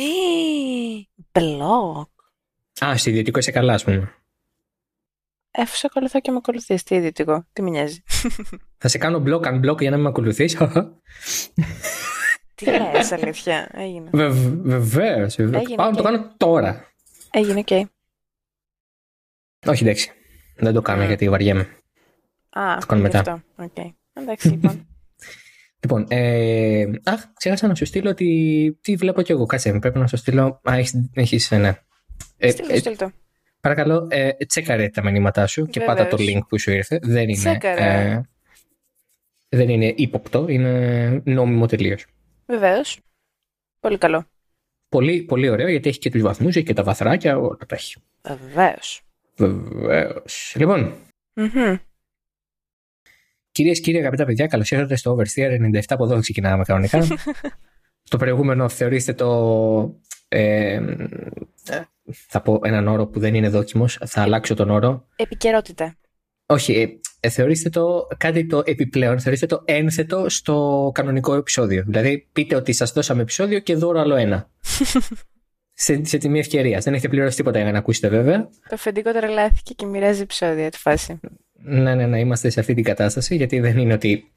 blog. 1.32 2.08
Α, 2.86 2.98
στο 2.98 3.10
ιδιωτικό 3.10 3.40
είσαι 3.40 3.52
καλά, 3.52 3.74
ας 3.74 3.84
πούμε. 3.84 4.14
Εφόσον 5.52 5.78
σε 5.78 5.88
ακολουθώ 5.90 6.20
και 6.20 6.32
με 6.32 6.38
ακολουθείς, 6.38 6.84
τι 6.84 6.96
ιδιωτικό, 6.96 7.48
τι 7.54 7.62
με 7.62 7.70
νοιάζει. 7.70 8.04
Θα 8.78 8.88
σε 8.88 8.98
κάνω 8.98 9.24
block 9.26 9.48
unblock 9.48 9.80
για 9.80 9.90
να 9.90 9.98
με 9.98 10.08
ακολουθείς. 10.08 10.58
τι 12.64 12.72
λες, 12.94 13.12
αλήθεια. 13.12 13.70
Έγινε. 13.74 14.10
Βεβαίως. 14.64 15.36
Πάω 15.76 15.90
να 15.90 15.96
το 15.96 16.04
κάνω 16.04 16.34
τώρα. 16.38 16.94
Έγινε, 17.32 17.60
οκ. 17.60 17.88
Όχι, 19.66 19.84
εντάξει. 19.84 20.12
Δεν 20.56 20.74
το 20.74 20.82
κάνω 20.82 21.04
γιατί 21.04 21.30
βαριέμαι. 21.30 21.68
Α, 22.50 22.78
το 22.80 22.86
κάνω 22.86 23.02
μετά. 23.02 23.20
Αυτό. 23.20 23.42
Okay. 23.58 23.94
Εντάξει, 24.14 24.48
λοιπόν. 24.48 24.88
Λοιπόν, 25.84 26.06
ε, 26.10 26.86
αχ, 27.04 27.22
ξέχασα 27.34 27.68
να 27.68 27.76
σου 27.76 27.86
στείλω 27.86 28.10
ότι. 28.10 28.78
Τι 28.82 28.96
βλέπω 28.96 29.22
κι 29.22 29.32
εγώ. 29.32 29.46
Κάτσε, 29.46 29.80
πρέπει 29.80 30.00
να 30.00 30.08
σου 30.08 30.18
στείλω. 30.18 30.62
Α, 30.64 30.74
έχεις, 31.14 31.52
ναι. 31.52 31.74
Ε, 32.38 32.50
στείλω, 32.50 32.78
στείλω 32.78 32.96
το. 32.96 33.12
Παρακαλώ, 33.60 34.08
ε, 34.10 34.32
τσέκαρε 34.48 34.90
τα 34.90 35.04
μηνύματά 35.04 35.48
σου 35.48 35.66
και 35.66 35.80
πάτα 35.80 36.08
το 36.08 36.18
link 36.20 36.40
που 36.48 36.60
σου 36.60 36.72
ήρθε. 36.72 37.00
Δεν 37.02 37.30
είναι, 37.30 37.58
ε, 37.62 38.22
δεν 39.50 39.70
είναι 39.70 39.94
ύποπτο, 39.96 40.46
είναι 40.48 41.22
νόμιμο 41.26 41.66
τελείως. 41.66 42.06
Βεβαίως. 42.54 43.00
Πολύ 43.80 43.98
καλό. 43.98 44.26
Πολύ, 44.90 45.22
πολύ 45.22 45.50
ωραίο 45.50 45.70
γιατί 45.70 45.90
έχει 45.90 46.00
και 46.00 46.10
τους 46.10 46.22
βαθμούς, 46.22 46.56
έχει 46.56 46.66
και 46.66 46.74
τα 46.74 46.84
βαθράκια, 46.84 47.38
όλα 47.38 47.58
τα 47.68 47.76
έχει. 47.76 47.96
Βεβαίως. 48.22 49.02
Βεβαίως. 49.36 50.54
Λοιπόν. 50.58 50.94
Mm-hmm. 51.36 51.80
Κυρίες 53.52 53.78
και 53.78 53.84
κύριοι, 53.84 53.98
αγαπητά 53.98 54.26
παιδιά, 54.26 54.48
καλώς 54.48 54.72
ήρθατε 54.72 54.96
στο 54.96 55.18
Oversteer 55.18 55.74
97. 55.74 55.82
Από 55.88 56.04
εδώ 56.04 56.20
ξεκινάμε 56.20 56.64
κανονικά. 56.64 57.08
το 58.10 58.18
προηγούμενο 58.18 58.70
θεωρήστε 58.70 59.14
το. 59.14 60.00
Ε, 60.28 60.82
θα 62.12 62.42
πω 62.42 62.60
έναν 62.64 62.88
όρο 62.88 63.08
που 63.08 63.20
δεν 63.20 63.36
είναι 63.36 63.50
δόκιμος. 63.50 64.00
Θα 64.06 64.22
αλλάξω 64.22 64.54
τον 64.54 64.70
όρο. 64.70 65.08
Επικαιρότητα. 65.16 65.96
Όχι, 66.46 66.74
ε, 66.74 66.82
ε, 66.82 67.00
θεωρήστε 67.30 67.70
το 67.70 68.08
κάτι 68.18 68.46
το 68.46 68.62
επιπλέον, 68.66 69.20
θεωρήστε 69.20 69.46
το 69.46 69.62
ένθετο 69.66 70.30
στο 70.30 70.92
κανονικό 70.94 71.36
επεισόδιο. 71.36 71.84
Δηλαδή, 71.88 72.28
πείτε 72.34 72.56
ότι 72.56 72.74
σας 72.74 72.92
δώσαμε 72.92 73.22
επεισόδιο 73.22 73.60
και 73.60 73.76
δώρο 73.76 74.00
άλλο 74.00 74.16
ένα. 74.16 74.50
σε, 75.74 76.06
σε 76.06 76.18
τιμή 76.18 76.40
ευκαιρία. 76.40 76.80
Δεν 76.80 76.94
έχετε 76.94 77.10
πληρώσει 77.10 77.36
τίποτα 77.36 77.60
για 77.62 77.72
να 77.72 77.78
ακούσετε, 77.78 78.08
βέβαια. 78.08 78.50
Το 78.70 78.74
αφεντικό 78.74 79.12
τρελάθηκε 79.12 79.74
και 79.74 79.86
μοιράζει 79.86 80.22
επεισόδια 80.22 80.70
τη 80.70 80.78
φάση. 80.78 81.20
Ναι, 81.54 81.96
ναι, 81.96 82.06
ναι, 82.06 82.20
είμαστε 82.20 82.50
σε 82.50 82.60
αυτή 82.60 82.74
την 82.74 82.84
κατάσταση, 82.84 83.36
γιατί 83.36 83.60
δεν 83.60 83.78
είναι 83.78 83.94
ότι 83.94 84.32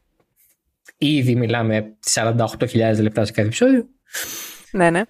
ήδη 0.98 1.34
μιλάμε 1.34 1.96
48.000 2.14 3.00
λεπτά 3.00 3.24
σε 3.24 3.32
κάθε 3.32 3.46
επεισόδιο. 3.46 3.86
Ναι, 4.70 4.90
ναι. 4.90 5.02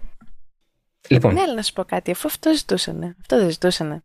Λοιπόν. 1.08 1.34
Ναι, 1.34 1.40
αλλά 1.40 1.54
να 1.54 1.62
σου 1.62 1.72
πω 1.72 1.84
κάτι, 1.84 2.10
αφού 2.10 2.28
αυτό 2.28 2.54
ζητούσανε. 2.54 3.16
Αυτό 3.20 3.38
δεν 3.38 3.50
ζητούσανε. 3.50 4.02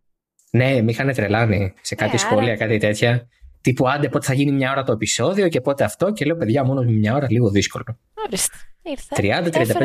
Ναι, 0.51 0.81
με 0.81 0.91
είχαν 0.91 1.13
τρελάνει 1.13 1.73
σε 1.81 1.95
κάτι 1.95 2.15
ε, 2.15 2.17
σχόλια, 2.17 2.43
άρα... 2.43 2.57
κάτι 2.57 2.77
τέτοια. 2.77 3.27
Τύπου 3.61 3.89
άντε 3.89 4.09
πότε 4.09 4.25
θα 4.25 4.33
γίνει 4.33 4.51
μια 4.51 4.71
ώρα 4.71 4.83
το 4.83 4.91
επεισόδιο 4.91 5.47
και 5.47 5.61
πότε 5.61 5.83
αυτό. 5.83 6.11
Και 6.11 6.25
λέω 6.25 6.35
παιδιά, 6.35 6.63
μόνος 6.63 6.85
μια 6.85 7.15
ώρα 7.15 7.27
λίγο 7.29 7.49
δύσκολο. 7.49 7.83
Ορίστε. 8.13 8.55
Ήρθα. 8.81 9.15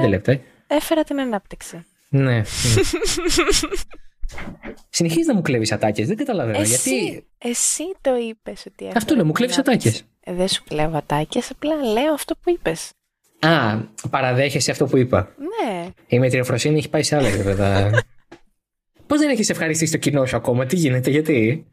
30-35 0.04 0.08
λεπτά. 0.08 0.40
Έφερα 0.66 1.04
την 1.04 1.20
ανάπτυξη. 1.20 1.84
Ναι. 2.08 2.42
Συνεχίζεις 4.88 5.26
να 5.26 5.34
μου 5.34 5.42
κλέβεις 5.42 5.72
ατάκες. 5.72 6.06
Δεν 6.06 6.16
καταλαβαίνω 6.16 6.60
εσύ, 6.60 6.94
γιατί. 6.94 7.26
Εσύ 7.38 7.82
το 8.00 8.10
είπες 8.28 8.66
ότι. 8.66 8.90
Αυτό 8.94 9.14
λέω, 9.14 9.24
μου 9.24 9.32
κλέβεις 9.32 9.58
ατάκες. 9.58 10.02
Ε, 10.20 10.32
δεν 10.32 10.48
σου 10.48 10.64
κλέβω 10.68 10.96
ατάκες, 10.96 11.50
απλά 11.50 11.74
λέω 11.74 12.12
αυτό 12.12 12.34
που 12.34 12.50
είπες. 12.50 12.92
Α, 13.38 13.76
παραδέχεσαι 14.10 14.70
αυτό 14.70 14.86
που 14.86 14.96
είπα. 14.96 15.34
Ναι. 15.38 15.88
Η 16.06 16.18
μετριοφροσύνη 16.18 16.78
έχει 16.78 16.88
πάει 16.88 17.02
σε 17.02 17.16
άλλα 17.16 17.28
επίπεδα. 17.28 17.90
Πώς 19.06 19.18
δεν 19.18 19.30
έχεις 19.30 19.50
ευχαριστήσει 19.50 19.92
το 19.92 19.98
κοινό 19.98 20.26
σου 20.26 20.36
ακόμα, 20.36 20.66
τι 20.66 20.76
γίνεται, 20.76 21.10
γιατί; 21.10 21.66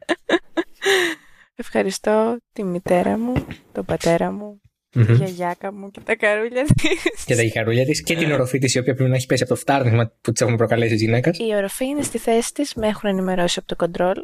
Ευχαριστώ 1.56 2.38
τη 2.52 2.64
μητέρα 2.64 3.18
μου, 3.18 3.46
τον 3.72 3.84
πατέρα 3.84 4.30
μου, 4.30 4.60
mm-hmm. 4.94 5.06
τη 5.06 5.12
γιαγιάκα 5.12 5.72
μου 5.72 5.90
και 5.90 6.00
τα 6.00 6.16
καρούλια 6.16 6.64
της. 6.64 7.24
Και 7.24 7.36
τα 7.36 7.42
καρούλια 7.52 7.84
της 7.84 8.02
και 8.02 8.16
την 8.16 8.32
οροφή 8.32 8.58
της, 8.58 8.74
η 8.74 8.78
οποία 8.78 8.94
πρέπει 8.94 9.10
να 9.10 9.16
έχει 9.16 9.26
πέσει 9.26 9.42
από 9.42 9.52
το 9.54 9.60
φτάρνισμα 9.60 10.12
που 10.20 10.32
της 10.32 10.40
έχουμε 10.40 10.56
προκαλέσει 10.56 10.94
τη 10.94 11.04
γυναίκα. 11.04 11.30
Η 11.34 11.54
οροφή 11.56 11.84
είναι 11.84 12.02
στη 12.02 12.18
θέση 12.18 12.52
της, 12.52 12.74
με 12.74 12.86
έχουν 12.86 13.08
ενημερώσει 13.10 13.58
από 13.58 13.68
το 13.68 13.76
κοντρόλ. 13.76 14.14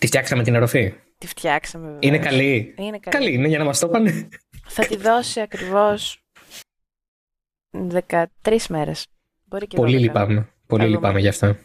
Τη 0.00 0.06
φτιάξαμε 0.06 0.42
την 0.42 0.56
οροφή; 0.56 0.94
Τη 1.18 1.26
φτιάξαμε, 1.26 1.84
βέβαια. 1.84 1.98
Είναι 2.02 2.18
καλή; 2.18 2.74
Είναι 2.78 2.98
καλή. 2.98 3.16
καλή 3.16 3.32
είναι 3.32 3.48
για 3.48 3.58
να 3.58 3.64
μας 3.64 3.78
το 3.78 3.88
πάνε. 3.88 4.28
Θα 4.66 4.86
τη 4.86 4.96
δώσει 4.96 5.40
ακριβώς 5.40 6.24
13 8.08 8.26
μέρες. 8.68 9.06
Πολύ 9.74 9.98
λυπάμαι. 9.98 10.48
Πολύ 10.66 10.88
λυπάμαι 10.88 11.20
γι' 11.20 11.28
αυτό. 11.28 11.46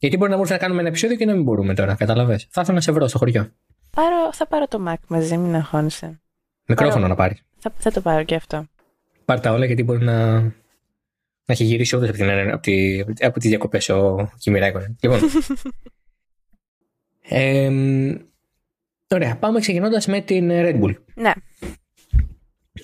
Γιατί 0.00 0.16
μπορεί 0.16 0.30
να 0.30 0.36
μπορούμε 0.36 0.54
να 0.54 0.60
κάνουμε 0.60 0.80
ένα 0.80 0.88
επεισόδιο 0.88 1.16
και 1.16 1.24
να 1.24 1.34
μην 1.34 1.42
μπορούμε 1.42 1.74
τώρα, 1.74 1.94
καταλαβέ. 1.94 2.40
Θα 2.50 2.60
ήθελα 2.60 2.74
να 2.74 2.80
σε 2.80 2.92
βρω 2.92 3.08
στο 3.08 3.18
χωριό. 3.18 3.52
Πάρω, 3.96 4.32
θα 4.32 4.46
πάρω 4.46 4.68
το 4.68 4.84
Mac 4.88 4.96
μαζί, 5.08 5.36
μην 5.36 5.54
αγχώνεσαι. 5.54 6.20
Μικρόφωνο 6.66 7.08
να 7.08 7.14
πάρεις. 7.14 7.42
Θα, 7.58 7.72
θα 7.78 7.90
το 7.90 8.00
πάρω 8.00 8.24
και 8.24 8.34
αυτό. 8.34 8.66
Πάρ 9.24 9.40
τα 9.40 9.52
όλα 9.52 9.64
γιατί 9.64 9.82
μπορεί 9.82 10.04
να. 10.04 10.40
Να 11.48 11.54
έχει 11.54 11.64
γυρίσει 11.64 11.96
όντω 11.96 12.06
από, 12.06 12.16
την, 12.16 12.30
από, 12.30 12.62
τη, 12.62 13.00
από 13.20 13.38
τις 13.38 13.48
διακοπές 13.48 13.88
ο 13.88 14.30
Κιμιράκον. 14.38 14.96
Λοιπόν. 15.00 15.20
ε, 17.28 17.70
ωραία, 19.14 19.36
πάμε 19.36 19.60
ξεκινώντας 19.60 20.06
με 20.06 20.20
την 20.20 20.48
Red 20.50 20.80
Bull. 20.80 20.94
Ναι. 21.14 21.32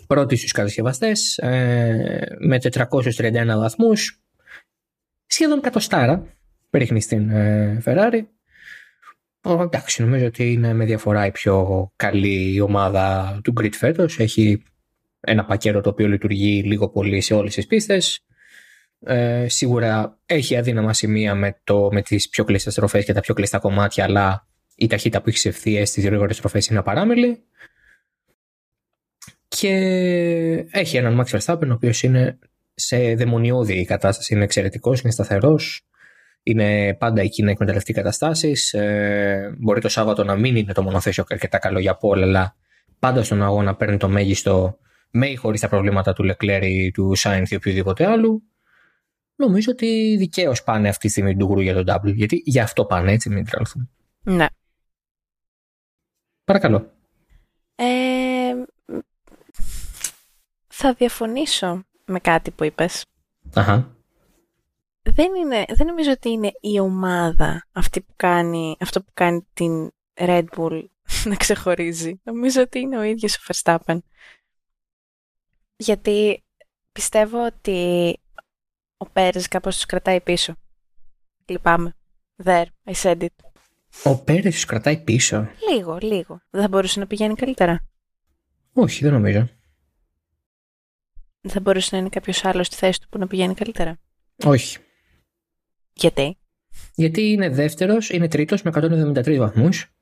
Πρώτη 0.07 0.37
στους 0.37 0.53
κατασκευαστές, 0.53 1.39
ε, 1.39 2.37
με 2.39 2.59
431 2.63 3.47
βαθμούς, 3.47 4.21
σχεδόν 5.27 5.61
κατοστάρα 5.61 6.27
ρίχνει 6.71 7.01
στην 7.01 7.31
ε, 7.31 7.83
Ferrari. 7.85 8.23
Ο, 9.45 9.63
εντάξει, 9.63 10.03
νομίζω 10.03 10.27
ότι 10.27 10.53
είναι 10.53 10.73
με 10.73 10.85
διαφορά 10.85 11.27
η 11.27 11.31
πιο 11.31 11.89
καλή 11.97 12.61
ομάδα 12.61 13.41
του 13.45 13.53
Grid 13.61 13.73
φέτος. 13.73 14.19
Έχει 14.19 14.63
ένα 15.21 15.45
πακέτο 15.45 15.81
το 15.81 15.91
οποίο 15.91 16.09
λειτουργεί 16.09 16.63
λίγο 16.63 16.89
πολύ 16.91 17.21
σε 17.21 17.35
όλες 17.35 17.55
τις 17.55 17.67
πίστες. 17.67 18.25
Ε, 19.05 19.49
σίγουρα 19.49 20.19
έχει 20.27 20.57
αδύναμα 20.57 20.93
σημεία 20.93 21.35
με, 21.35 21.61
το, 21.65 21.89
με 21.93 22.03
τις 22.03 22.29
πιο 22.29 22.45
κλειστές 22.45 22.75
τροφές 22.75 23.05
και 23.05 23.13
τα 23.13 23.21
πιο 23.21 23.35
κλειστά 23.35 23.59
κομμάτια, 23.59 24.05
αλλά 24.05 24.47
η 24.77 24.87
ταχύτητα 24.87 25.23
που 25.23 25.29
έχεις 25.29 25.45
ευθείες 25.45 25.89
στις 25.89 26.05
γρήγορες 26.05 26.39
τροφές 26.39 26.67
είναι 26.67 26.79
απαράμιλη. 26.79 27.43
Και 29.49 29.69
έχει 30.71 30.97
έναν 30.97 31.21
Max 31.21 31.39
Verstappen 31.39 31.69
ο 31.69 31.73
οποίος 31.73 32.03
είναι 32.03 32.39
σε 32.75 33.15
δαιμονιώδη 33.15 33.85
κατάσταση, 33.85 34.35
είναι 34.35 34.45
εξαιρετικός, 34.45 35.01
είναι 35.01 35.13
σταθερός, 35.13 35.87
είναι 36.43 36.95
πάντα 36.95 37.21
εκεί 37.21 37.43
να 37.43 37.51
εκμεταλλευτεί 37.51 37.93
καταστάσεις. 37.93 38.73
Ε, 38.73 39.55
μπορεί 39.59 39.81
το 39.81 39.89
Σάββατο 39.89 40.25
να 40.25 40.37
μην 40.37 40.57
είναι 40.57 40.73
το 40.73 40.83
μονοθέσιο 40.83 41.25
αρκετά 41.29 41.59
καλό 41.59 41.79
για 41.79 41.97
πόλα, 41.97 42.25
αλλά 42.25 42.57
πάντα 42.99 43.23
στον 43.23 43.43
αγώνα 43.43 43.77
παίρνει 43.77 43.97
το 43.97 44.09
μέγιστο 44.09 44.79
με 45.11 45.27
ή 45.27 45.35
χωρίς 45.35 45.61
τα 45.61 45.69
προβλήματα 45.69 46.13
του 46.13 46.23
Λεκλέρη, 46.23 46.91
του 46.95 47.15
Σάινθ 47.15 47.51
ή 47.51 47.55
οποιοδήποτε 47.55 48.07
άλλου. 48.07 48.43
Νομίζω 49.37 49.73
ότι 49.73 50.17
δικαίως 50.17 50.63
πάνε 50.63 50.89
αυτή 50.89 51.07
τη 51.07 51.13
στιγμή 51.13 51.37
του 51.37 51.47
γκρου 51.47 51.61
για 51.61 51.75
τον 51.75 51.85
W, 51.89 52.15
γιατί 52.15 52.43
γι' 52.45 52.61
αυτό 52.61 52.85
πάνε, 52.85 53.13
έτσι, 53.13 53.29
μην 53.29 53.45
τρελαθούμε. 53.45 53.89
Ναι. 54.23 54.47
Παρακαλώ. 56.45 56.93
Ε, 57.75 57.85
θα 60.67 60.93
διαφωνήσω 60.93 61.85
με 62.05 62.19
κάτι 62.19 62.51
που 62.51 62.65
είπες. 62.65 63.05
Αχα 63.55 64.02
δεν, 65.03 65.35
είναι, 65.35 65.65
δεν 65.69 65.87
νομίζω 65.87 66.11
ότι 66.11 66.29
είναι 66.29 66.51
η 66.61 66.81
ομάδα 66.81 67.69
αυτή 67.73 68.01
που 68.01 68.13
κάνει, 68.17 68.77
αυτό 68.81 69.03
που 69.03 69.11
κάνει 69.15 69.47
την 69.53 69.91
Red 70.15 70.45
Bull 70.57 70.85
να 71.31 71.37
ξεχωρίζει. 71.37 72.21
Νομίζω 72.23 72.61
ότι 72.61 72.79
είναι 72.79 72.99
ο 72.99 73.03
ίδιος 73.03 73.37
ο 73.37 73.41
Verstappen. 73.47 73.99
Γιατί 75.77 76.45
πιστεύω 76.93 77.47
ότι 77.47 78.17
ο 78.97 79.09
Πέρες 79.11 79.49
κάπως 79.49 79.75
τους 79.75 79.87
κρατάει 79.87 80.21
πίσω. 80.21 80.55
Λυπάμαι. 81.47 81.97
There, 82.45 82.65
I 82.85 82.93
said 82.93 83.21
it. 83.21 83.27
Ο 84.05 84.19
Πέρες 84.19 84.55
τους 84.55 84.65
κρατάει 84.65 85.03
πίσω; 85.03 85.49
Λίγο, 85.71 85.99
λίγο. 86.01 86.41
Δεν 86.51 86.63
θα 86.63 86.69
μπορούσε 86.69 87.01
να 87.01 87.07
πηγαίνει 87.07 87.35
καλύτερα. 87.35 87.87
Όχι, 88.73 89.05
δεν 89.05 89.13
νομίζω. 89.13 89.49
Δεν 91.41 91.53
θα 91.53 91.61
μπορούσε 91.61 91.89
να 91.93 91.99
είναι 91.99 92.09
κάποιος 92.09 92.45
άλλος 92.45 92.67
στη 92.67 92.77
θέση 92.77 93.01
του 93.01 93.09
που 93.09 93.19
να 93.19 93.27
πηγαίνει 93.27 93.55
καλύτερα. 93.55 93.99
Όχι. 94.45 94.79
Γιατί; 95.93 96.39
Γιατί 96.95 97.23
είναι 97.23 97.49
δεύτερος, 97.49 98.11
είναι 98.11 98.29
τρίτος 98.29 98.63
με 98.63 98.71
173 98.71 99.37
βαθμούς. 99.39 99.93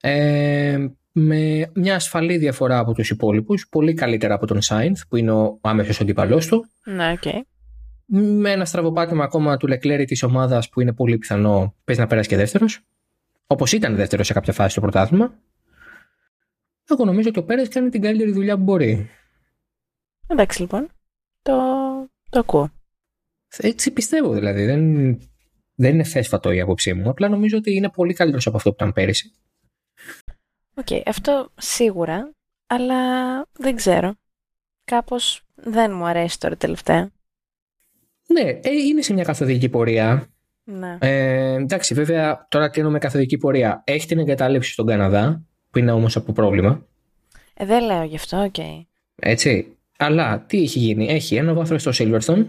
Ε, 0.00 0.86
με 1.12 1.70
μια 1.74 1.94
ασφαλή 1.94 2.36
διαφορά 2.36 2.78
από 2.78 2.92
τους 2.92 3.10
υπόλοιπους, 3.10 3.68
πολύ 3.68 3.94
καλύτερα 3.94 4.34
από 4.34 4.46
τον 4.46 4.62
Σάινθ 4.62 5.02
που 5.08 5.16
είναι 5.16 5.30
ο 5.30 5.58
άμεσος 5.60 6.00
αντίπαλός 6.00 6.46
του. 6.46 6.70
Ναι, 6.84 7.12
οκ. 7.12 7.20
Okay. 7.24 7.40
Με 8.06 8.50
ένα 8.50 8.64
στραβοπάτημα 8.64 9.24
ακόμα 9.24 9.56
του 9.56 9.66
Λεκλέρ 9.66 9.99
ή 9.99 10.04
της 10.04 10.22
ομάδας 10.22 10.68
που 10.68 10.80
είναι 10.80 10.92
πολύ 10.92 11.18
πιθανό 11.18 11.74
πες 11.84 11.98
να 11.98 12.06
περάσει 12.06 12.28
και 12.28 12.36
δεύτερος. 12.36 12.80
Όπως 13.46 13.72
ήταν 13.72 13.94
δεύτερος 13.94 14.26
σε 14.26 14.32
κάποια 14.32 14.52
φάση 14.52 14.70
στο 14.70 14.80
πρωτάθλημα. 14.80 15.34
Εγώ 16.90 17.04
νομίζω 17.04 17.28
ότι 17.28 17.38
ο 17.38 17.44
Πέρες 17.44 17.68
κάνει 17.68 17.88
την 17.88 18.00
καλύτερη 18.00 18.32
δουλειά 18.32 18.56
που 18.56 18.62
μπορεί. 18.62 19.10
Εντάξει 20.26 20.60
λοιπόν. 20.60 20.88
Το, 21.42 21.52
το 22.30 22.38
ακούω. 22.38 22.70
Έτσι 23.58 23.90
πιστεύω 23.90 24.32
δηλαδή. 24.32 24.64
Δεν, 24.64 25.18
δεν 25.74 25.94
είναι 25.94 26.04
θέσφατο 26.04 26.50
η 26.50 26.60
άποψή 26.60 26.94
μου. 26.94 27.08
Απλά 27.08 27.28
νομίζω 27.28 27.56
ότι 27.56 27.74
είναι 27.74 27.88
πολύ 27.88 28.12
καλύτερος 28.12 28.46
από 28.46 28.56
αυτό 28.56 28.68
που 28.68 28.76
ήταν 28.78 28.92
πέρυσι. 28.92 29.32
Οκ, 30.74 30.86
okay, 30.90 31.00
αυτό 31.06 31.48
σίγουρα, 31.56 32.30
αλλά 32.66 32.96
δεν 33.52 33.76
ξέρω. 33.76 34.14
Κάπως 34.84 35.42
δεν 35.54 35.92
μου 35.94 36.04
αρέσει 36.04 36.40
τώρα 36.40 36.56
τελευταία. 36.56 37.10
Ναι, 38.26 38.40
ε, 38.40 38.70
είναι 38.86 39.02
σε 39.02 39.12
μια 39.12 39.24
καθοδική 39.24 39.68
πορεία. 39.68 40.26
Ναι. 40.64 40.98
Ε, 41.00 41.54
εντάξει, 41.54 41.94
βέβαια, 41.94 42.46
τώρα 42.50 42.70
τι 42.70 42.82
με 42.82 42.98
καθοδική 42.98 43.38
πορεία. 43.38 43.82
Έχει 43.86 44.06
την 44.06 44.18
εγκατάλειψη 44.18 44.72
στον 44.72 44.86
Καναδά, 44.86 45.42
που 45.70 45.78
είναι 45.78 45.92
όμως 45.92 46.16
από 46.16 46.32
πρόβλημα. 46.32 46.86
Ε, 47.54 47.64
δεν 47.64 47.84
λέω 47.84 48.02
γι' 48.02 48.16
αυτό, 48.16 48.42
οκ. 48.42 48.54
Okay. 48.58 48.86
Έτσι. 49.14 49.76
Αλλά 49.98 50.44
τι 50.46 50.62
έχει 50.62 50.78
γίνει; 50.78 51.06
Έχει 51.08 51.36
ένα 51.36 51.52
βάθρο 51.54 51.78
στο 51.78 51.90
Silverstone, 51.94 52.46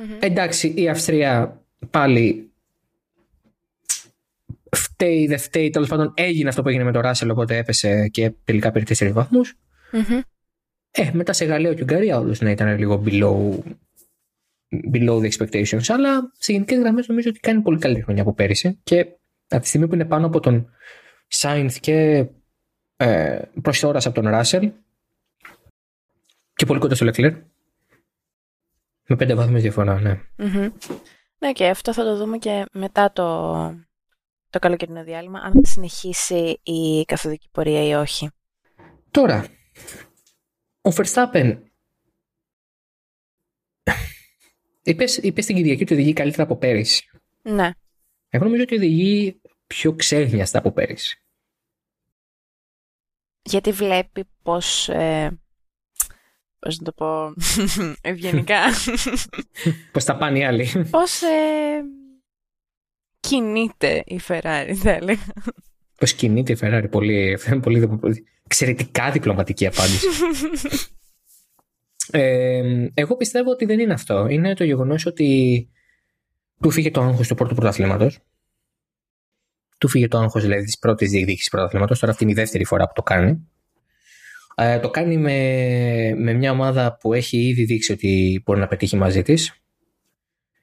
Mm-hmm. 0.00 0.16
Εντάξει, 0.20 0.72
η 0.76 0.88
Αυστρία 0.88 1.60
πάλι 1.90 2.50
φταίει, 4.70 5.26
δεν 5.26 5.38
φταίει. 5.38 5.70
Τέλος 5.70 5.88
πάντων, 5.88 6.12
έγινε 6.16 6.48
αυτό 6.48 6.62
που 6.62 6.68
έγινε 6.68 6.84
με 6.84 6.92
το 6.92 7.00
Ράσελ, 7.00 7.30
οπότε 7.30 7.56
έπεσε 7.56 8.08
και 8.08 8.32
τελικά 8.44 8.70
πήρε 8.70 8.84
4 8.98 9.12
βαθμούς. 9.12 9.58
Mm-hmm. 9.92 10.20
Ε, 10.90 11.10
μετά 11.12 11.32
σε 11.32 11.44
Γαλλία 11.44 11.74
και 11.74 11.82
Ουγγαρία, 11.82 12.18
όντω 12.18 12.32
να 12.40 12.50
ήταν 12.50 12.78
λίγο 12.78 13.02
below, 13.06 13.58
below 14.92 15.20
the 15.20 15.30
expectations. 15.30 15.84
Αλλά 15.88 16.32
σε 16.38 16.52
γενικές 16.52 16.78
γραμμές 16.78 17.08
νομίζω 17.08 17.28
ότι 17.30 17.40
κάνει 17.40 17.60
πολύ 17.60 17.78
καλή 17.78 18.00
χρονιά 18.00 18.22
από 18.22 18.34
πέρυσι. 18.34 18.78
Και 18.82 19.06
από 19.48 19.62
τη 19.62 19.68
στιγμή 19.68 19.88
που 19.88 19.94
είναι 19.94 20.04
πάνω 20.04 20.26
από 20.26 20.40
τον 20.40 20.70
Σάινθ 21.28 21.78
και 21.78 22.26
ε, 22.96 23.38
προς 23.62 23.84
από 23.84 24.12
τον 24.12 24.28
Ράσελ 24.28 24.70
και 26.54 26.66
πολύ 26.66 26.80
κοντά 26.80 26.94
στο 26.94 27.04
Λεκλέρ, 27.04 27.32
με 29.10 29.16
πέντε 29.16 29.34
βαθμούς 29.34 29.60
διαφορά, 29.60 30.00
ναι. 30.00 30.20
Ναι, 31.38 31.52
και 31.52 31.68
αυτό 31.68 31.92
θα 31.92 32.04
το 32.04 32.16
δούμε 32.16 32.38
και 32.38 32.64
μετά 32.72 33.12
το, 33.12 33.54
το 34.50 34.58
καλοκαιρινό 34.58 35.04
διάλειμμα, 35.04 35.38
αν 35.38 35.52
θα 35.52 35.64
συνεχίσει 35.64 36.60
η 36.62 37.04
καθοδική 37.04 37.48
πορεία 37.50 37.88
ή 37.88 37.92
όχι. 37.92 38.30
Τώρα, 39.10 39.46
ο 40.80 40.90
Verstappen 40.94 41.58
είπες, 44.82 45.16
είπες 45.16 45.46
την 45.46 45.56
Κυριακή 45.56 45.82
ότι 45.82 45.92
οδηγεί 45.92 46.12
καλύτερα 46.12 46.42
από 46.42 46.56
πέρυσι. 46.56 47.10
Ναι. 47.42 47.70
Εγώ 48.28 48.44
νομίζω 48.44 48.62
ότι 48.62 48.74
οδηγεί 48.74 49.40
πιο 49.66 49.94
ξέχνιαστα 49.94 50.58
από 50.58 50.72
πέρυσι. 50.72 51.24
Γιατί 53.42 53.72
βλέπει 53.72 54.24
πως 54.42 54.88
ε, 54.88 55.40
πώς 56.60 56.78
να 56.78 56.84
το 56.84 56.92
πω, 56.92 57.34
ευγενικά. 58.10 58.60
πώς 59.92 60.04
τα 60.04 60.16
πάνε 60.16 60.38
οι 60.38 60.44
άλλοι. 60.44 60.86
Πώς 60.90 61.22
ε, 61.22 61.82
κινείται 63.20 64.02
η 64.06 64.20
Ferrari, 64.28 64.72
θα 64.74 64.90
έλεγα. 64.90 65.32
Πώς 65.96 66.14
κινείται 66.14 66.52
η 66.52 66.58
Ferrari, 66.60 66.86
πολύ, 66.90 67.38
πολύ, 67.62 67.88
πολύ 67.88 68.24
εξαιρετικά 68.50 69.10
διπλωματική 69.10 69.66
απάντηση. 69.66 70.06
ε, 72.10 72.88
εγώ 72.94 73.16
πιστεύω 73.16 73.50
ότι 73.50 73.64
δεν 73.64 73.78
είναι 73.78 73.92
αυτό. 73.92 74.26
Είναι 74.28 74.54
το 74.54 74.64
γεγονός 74.64 75.06
ότι 75.06 75.68
του 76.60 76.70
φύγε 76.70 76.90
το 76.90 77.00
άγχος 77.00 77.28
του 77.28 77.34
πρώτου 77.34 77.54
πρωταθλήματος. 77.54 78.18
Του 79.78 79.88
φύγε 79.88 80.08
το 80.08 80.18
άγχος 80.18 80.42
δηλαδή 80.42 80.64
της 80.64 80.78
πρώτης 80.78 81.10
διεκδίκησης 81.10 81.48
πρωταθλήματος. 81.48 81.98
Τώρα 81.98 82.12
αυτή 82.12 82.24
είναι 82.24 82.32
η 82.32 82.36
δεύτερη 82.36 82.64
φορά 82.64 82.86
που 82.86 82.92
το 82.94 83.02
κάνει. 83.02 83.48
Ε, 84.62 84.78
το 84.78 84.90
κάνει 84.90 85.16
με, 85.16 86.14
με 86.16 86.32
μια 86.32 86.50
ομάδα 86.50 86.96
που 86.96 87.12
έχει 87.12 87.38
ήδη 87.48 87.64
δείξει 87.64 87.92
ότι 87.92 88.42
μπορεί 88.44 88.60
να 88.60 88.66
πετύχει 88.66 88.96
μαζί 88.96 89.22
της. 89.22 89.62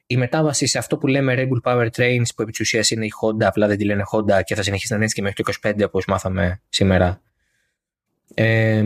Η 0.07 0.17
μετάβαση 0.17 0.67
σε 0.67 0.77
αυτό 0.77 0.97
που 0.97 1.07
λέμε 1.07 1.35
Red 1.37 1.47
Bull 1.47 1.71
Power 1.71 1.89
Trains 1.95 2.25
που 2.35 2.41
επί 2.41 2.51
της 2.51 2.59
ουσίας 2.59 2.89
είναι 2.91 3.05
η 3.05 3.11
Honda, 3.21 3.43
απλά 3.43 3.67
δεν 3.67 3.77
τη 3.77 3.85
λένε 3.85 4.03
Honda 4.11 4.41
και 4.43 4.55
θα 4.55 4.63
συνεχίσει 4.63 4.89
να 4.89 4.95
είναι 4.95 5.05
έτσι 5.05 5.15
και 5.15 5.21
μέχρι 5.21 5.43
το 5.43 5.69
25 5.69 5.85
όπως 5.85 6.05
μάθαμε 6.05 6.61
σήμερα. 6.69 7.21
Ε, 8.33 8.83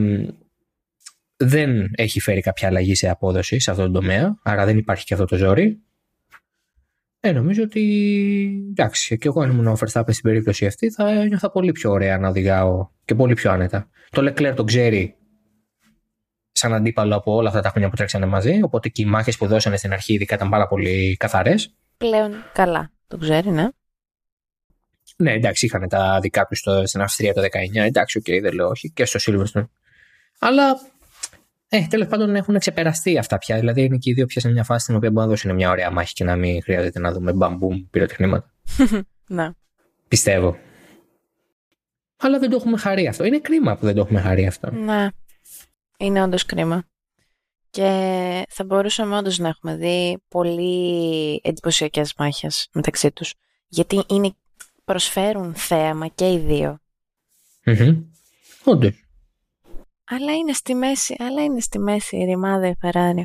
δεν 1.38 1.92
έχει 1.96 2.20
φέρει 2.20 2.42
κάποια 2.42 2.68
αλλαγή 2.68 2.96
σε 2.96 3.10
απόδοση 3.10 3.60
σε 3.60 3.72
αυτό 3.72 3.86
το 3.86 3.92
τομέα, 3.92 4.40
άρα 4.44 4.66
δεν 4.66 4.78
υπάρχει 4.78 5.06
και 5.06 5.14
αυτό 5.14 5.26
το 5.26 5.36
ζόρι. 5.36 5.82
Ε, 7.24 7.32
νομίζω 7.32 7.64
ότι 7.64 7.84
εντάξει, 8.70 9.18
και 9.18 9.28
εγώ 9.28 9.42
αν 9.42 9.50
ήμουν 9.50 9.68
ο 9.68 9.78
Verstappen 9.80 10.12
στην 10.12 10.22
περίπτωση 10.22 10.66
αυτή 10.66 10.92
θα 10.92 11.10
ένιωθα 11.10 11.52
πολύ 11.52 11.72
πιο 11.72 11.92
ωραία 11.92 12.18
να 12.18 12.28
οδηγάω 12.28 12.90
και 13.06 13.16
πολύ 13.16 13.34
πιο 13.34 13.52
άνετα. 13.52 13.90
Το 14.10 14.22
Leclerc 14.22 14.54
τον 14.56 14.66
ξέρει 14.66 15.16
σαν 16.52 16.74
αντίπαλο 16.74 17.16
από 17.16 17.36
όλα 17.36 17.48
αυτά 17.48 17.62
τα 17.62 17.70
χρόνια 17.70 17.90
που 17.90 17.96
τρέξανε 17.96 18.26
μαζί, 18.26 18.60
οπότε 18.64 18.90
και 18.90 19.02
οι 19.02 19.06
μάχες 19.06 19.38
που 19.38 19.48
δώσανε 19.48 19.78
στην 19.78 19.94
αρχή 19.94 20.14
ειδικά 20.14 20.36
ήταν 20.36 20.50
πάρα 20.50 20.68
πολύ 20.68 21.16
καθαρές. 21.20 21.76
Πλέον 21.98 22.32
καλά, 22.54 22.92
τον 23.08 23.20
ξέρει, 23.20 23.50
ναι. 23.50 23.68
Ναι, 25.16 25.32
εντάξει, 25.32 25.66
είχαν 25.66 25.88
τα 25.90 26.20
δικά 26.22 26.46
τους 26.46 26.64
στην 26.84 27.02
Αυστρία 27.02 27.34
το 27.34 27.42
19, 27.42 27.46
εντάξει, 27.74 28.18
οκ, 28.18 28.24
okay, 28.28 28.40
δεν 28.42 28.54
λέω 28.54 28.68
όχι, 28.68 28.92
και 28.92 29.06
στο 29.06 29.20
Silverstone. 29.22 29.68
Αλλά 30.40 30.80
Ε, 31.74 31.88
τέλος 31.90 32.08
πάντων 32.08 32.36
έχουν 32.36 32.60
ξεπεραστεί 32.60 33.18
αυτά 33.18 33.38
πια. 33.38 33.60
Δηλαδή 33.60 33.84
είναι 33.84 33.98
και 33.98 34.10
οι 34.10 34.14
δύο 34.14 34.26
πια 34.26 34.42
σε 34.42 34.50
μια 34.50 34.64
φάση 34.64 34.84
στην 34.84 34.96
οποία 34.96 35.10
μπορούν 35.12 35.30
να 35.30 35.36
δώσουν 35.36 35.56
μια 35.56 35.70
ωραία 35.70 35.92
μάχη 35.92 36.14
και 36.14 36.24
να 36.24 36.36
μην 36.36 36.64
χρειάζεται 36.64 37.00
να 37.00 37.12
δούμε 37.12 37.34
μπαμπούμ 37.34 37.90
πυροτεχνήματα. 37.90 38.54
Να. 39.28 39.56
Πιστεύω. 40.08 40.58
Αλλά 42.18 42.40
δεν 42.40 42.50
το 42.50 42.56
έχουμε 42.56 42.78
χαρεί 42.78 43.08
αυτό. 43.08 43.24
Είναι 43.24 43.40
κρίμα 43.40 43.78
που 43.78 43.86
δεν 43.86 43.96
το 43.96 44.02
έχουμε 44.02 44.22
χαρεί 44.22 44.48
αυτό. 44.48 44.72
Ναι. 44.72 45.08
Είναι 45.98 46.24
όντως 46.24 46.46
κρίμα. 46.46 46.84
Και 47.70 47.90
θα 48.50 48.64
μπορούσαμε 48.64 49.18
όντως 49.18 49.38
να 49.38 49.48
έχουμε 49.48 49.76
δει 49.76 50.24
πολύ 50.28 51.42
εντυπωσιακές 51.44 52.14
μάχες 52.18 52.70
μεταξύ 52.74 53.12
τους. 53.12 53.34
Γιατί 53.68 54.04
είναι, 54.10 54.34
προσφέρουν 54.86 55.54
θέαμα 55.56 56.08
και 56.08 56.32
οι 56.32 56.38
δύο. 56.38 56.80
Mm-hmm. 57.66 57.98
Όντως. 58.64 59.06
Αλλά 60.14 60.36
είναι 60.36 60.54
στη 60.54 60.74
μέση, 60.74 61.16
αλλά 61.20 61.44
είναι 61.44 61.60
στη 61.60 61.80
μέση 61.80 62.18
η 62.18 62.24
ρημάδα 62.24 62.68
η 62.68 62.74
Ferrari. 62.82 63.24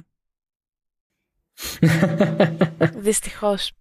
Δυστυχώς. 3.07 3.73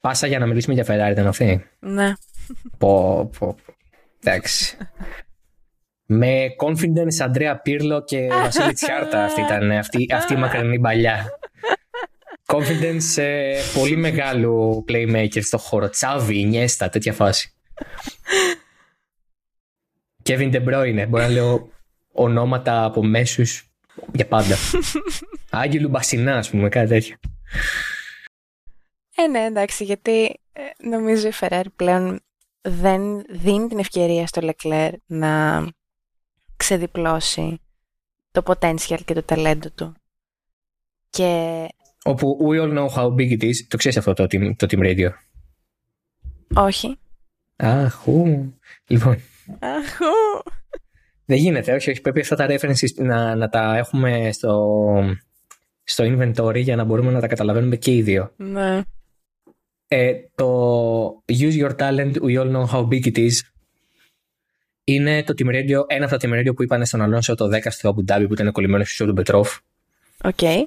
Πάσα 0.00 0.26
για 0.26 0.38
να 0.38 0.46
μιλήσουμε 0.46 0.74
για 0.74 0.84
Ferrari 0.84 1.10
ήταν 1.10 1.26
αυτή. 1.26 1.66
Ναι. 1.78 2.12
Πω, 2.78 3.30
πω. 3.38 3.56
Εντάξει. 4.22 4.76
Με 6.06 6.46
confidence 6.64 7.22
Αντρέα 7.22 7.60
Πύρλο 7.60 8.04
και 8.04 8.26
Βασίλη 8.26 8.72
Τσιάρτα 8.72 9.24
αυτή 9.24 9.40
ήταν 9.40 9.70
αυτή, 9.70 10.06
αυτή 10.12 10.32
η 10.32 10.36
μακρινή 10.36 10.80
παλιά. 10.80 11.38
Confidence 12.46 13.22
ε, 13.22 13.60
πολύ 13.74 13.96
μεγάλου 13.96 14.84
playmaker 14.88 15.42
στο 15.42 15.58
χώρο. 15.58 15.88
Τσάβι, 15.88 16.44
Νιέστα, 16.44 16.88
τέτοια 16.88 17.12
φάση. 17.12 17.52
Kevin 20.28 20.52
De 20.52 20.68
Bruyne, 20.68 21.06
μπορώ 21.08 21.22
να 21.22 21.28
λέω 21.28 21.70
ονόματα 22.16 22.84
από 22.84 23.04
μέσους 23.04 23.70
για 24.12 24.26
πάντα. 24.26 24.56
Άγγελου 25.50 25.88
Μπασινά, 25.88 26.36
ας 26.36 26.50
πούμε, 26.50 26.68
κάτι 26.68 26.88
τέτοιο. 26.88 27.16
Ε, 29.16 29.26
ναι, 29.26 29.44
εντάξει, 29.44 29.84
γιατί 29.84 30.40
ε, 30.52 30.88
νομίζω 30.88 31.28
η 31.28 31.32
Ferrari 31.40 31.66
πλέον 31.76 32.20
δεν 32.60 33.24
δίνει 33.28 33.68
την 33.68 33.78
ευκαιρία 33.78 34.26
στο 34.26 34.50
Leclerc 34.50 34.92
να 35.06 35.64
ξεδιπλώσει 36.56 37.60
το 38.30 38.42
potential 38.44 38.98
και 39.04 39.14
το 39.14 39.22
ταλέντο 39.22 39.70
του. 39.70 39.94
Και... 41.10 41.66
Όπου 42.04 42.38
we 42.50 42.60
all 42.60 42.78
know 42.78 42.88
how 42.88 43.14
big 43.14 43.30
it 43.30 43.42
is. 43.42 43.54
Το 43.68 43.76
ξέρεις 43.76 43.98
αυτό 43.98 44.12
το, 44.12 44.22
team, 44.24 44.56
το 44.56 44.66
team 44.70 44.78
radio; 44.78 45.10
Όχι. 46.54 46.98
Αχού. 47.56 48.52
Λοιπόν, 48.86 49.22
Αχού. 49.58 50.42
Δεν 51.26 51.38
γίνεται. 51.38 51.74
Όχι, 51.74 51.90
όχι. 51.90 52.00
Πρέπει 52.00 52.20
αυτά 52.20 52.36
τα 52.36 52.46
references 52.48 52.94
να, 52.96 53.34
να 53.34 53.48
τα 53.48 53.76
έχουμε 53.76 54.32
στο, 54.32 54.76
στο 55.84 56.04
inventory 56.04 56.62
για 56.62 56.76
να 56.76 56.84
μπορούμε 56.84 57.10
να 57.10 57.20
τα 57.20 57.26
καταλαβαίνουμε 57.26 57.76
και 57.76 57.94
οι 57.94 58.02
δύο. 58.02 58.32
Ναι. 58.36 58.82
Ε, 59.88 60.12
το 60.34 61.22
Use 61.26 61.60
Your 61.60 61.76
Talent, 61.76 62.12
We 62.22 62.40
All 62.40 62.56
Know 62.56 62.66
How 62.66 62.88
Big 62.88 63.06
It 63.06 63.18
Is 63.18 63.32
είναι 64.84 65.22
το 65.22 65.34
team 65.38 65.46
radio, 65.46 65.84
ένα 65.86 66.06
από 66.06 66.16
τα 66.16 66.28
team 66.28 66.32
radio 66.32 66.54
που 66.54 66.62
είπαν 66.62 66.86
στον 66.86 67.02
Αλόνσο 67.02 67.34
το 67.34 67.44
10 67.44 67.60
στο 67.68 67.94
Abu 67.96 68.12
Dhabi 68.12 68.24
που 68.26 68.32
ήταν 68.32 68.52
κολλημένος 68.52 68.94
στο 68.94 69.06
του 69.06 69.14
Πετρόφ. 69.14 69.58
Οκ. 70.22 70.66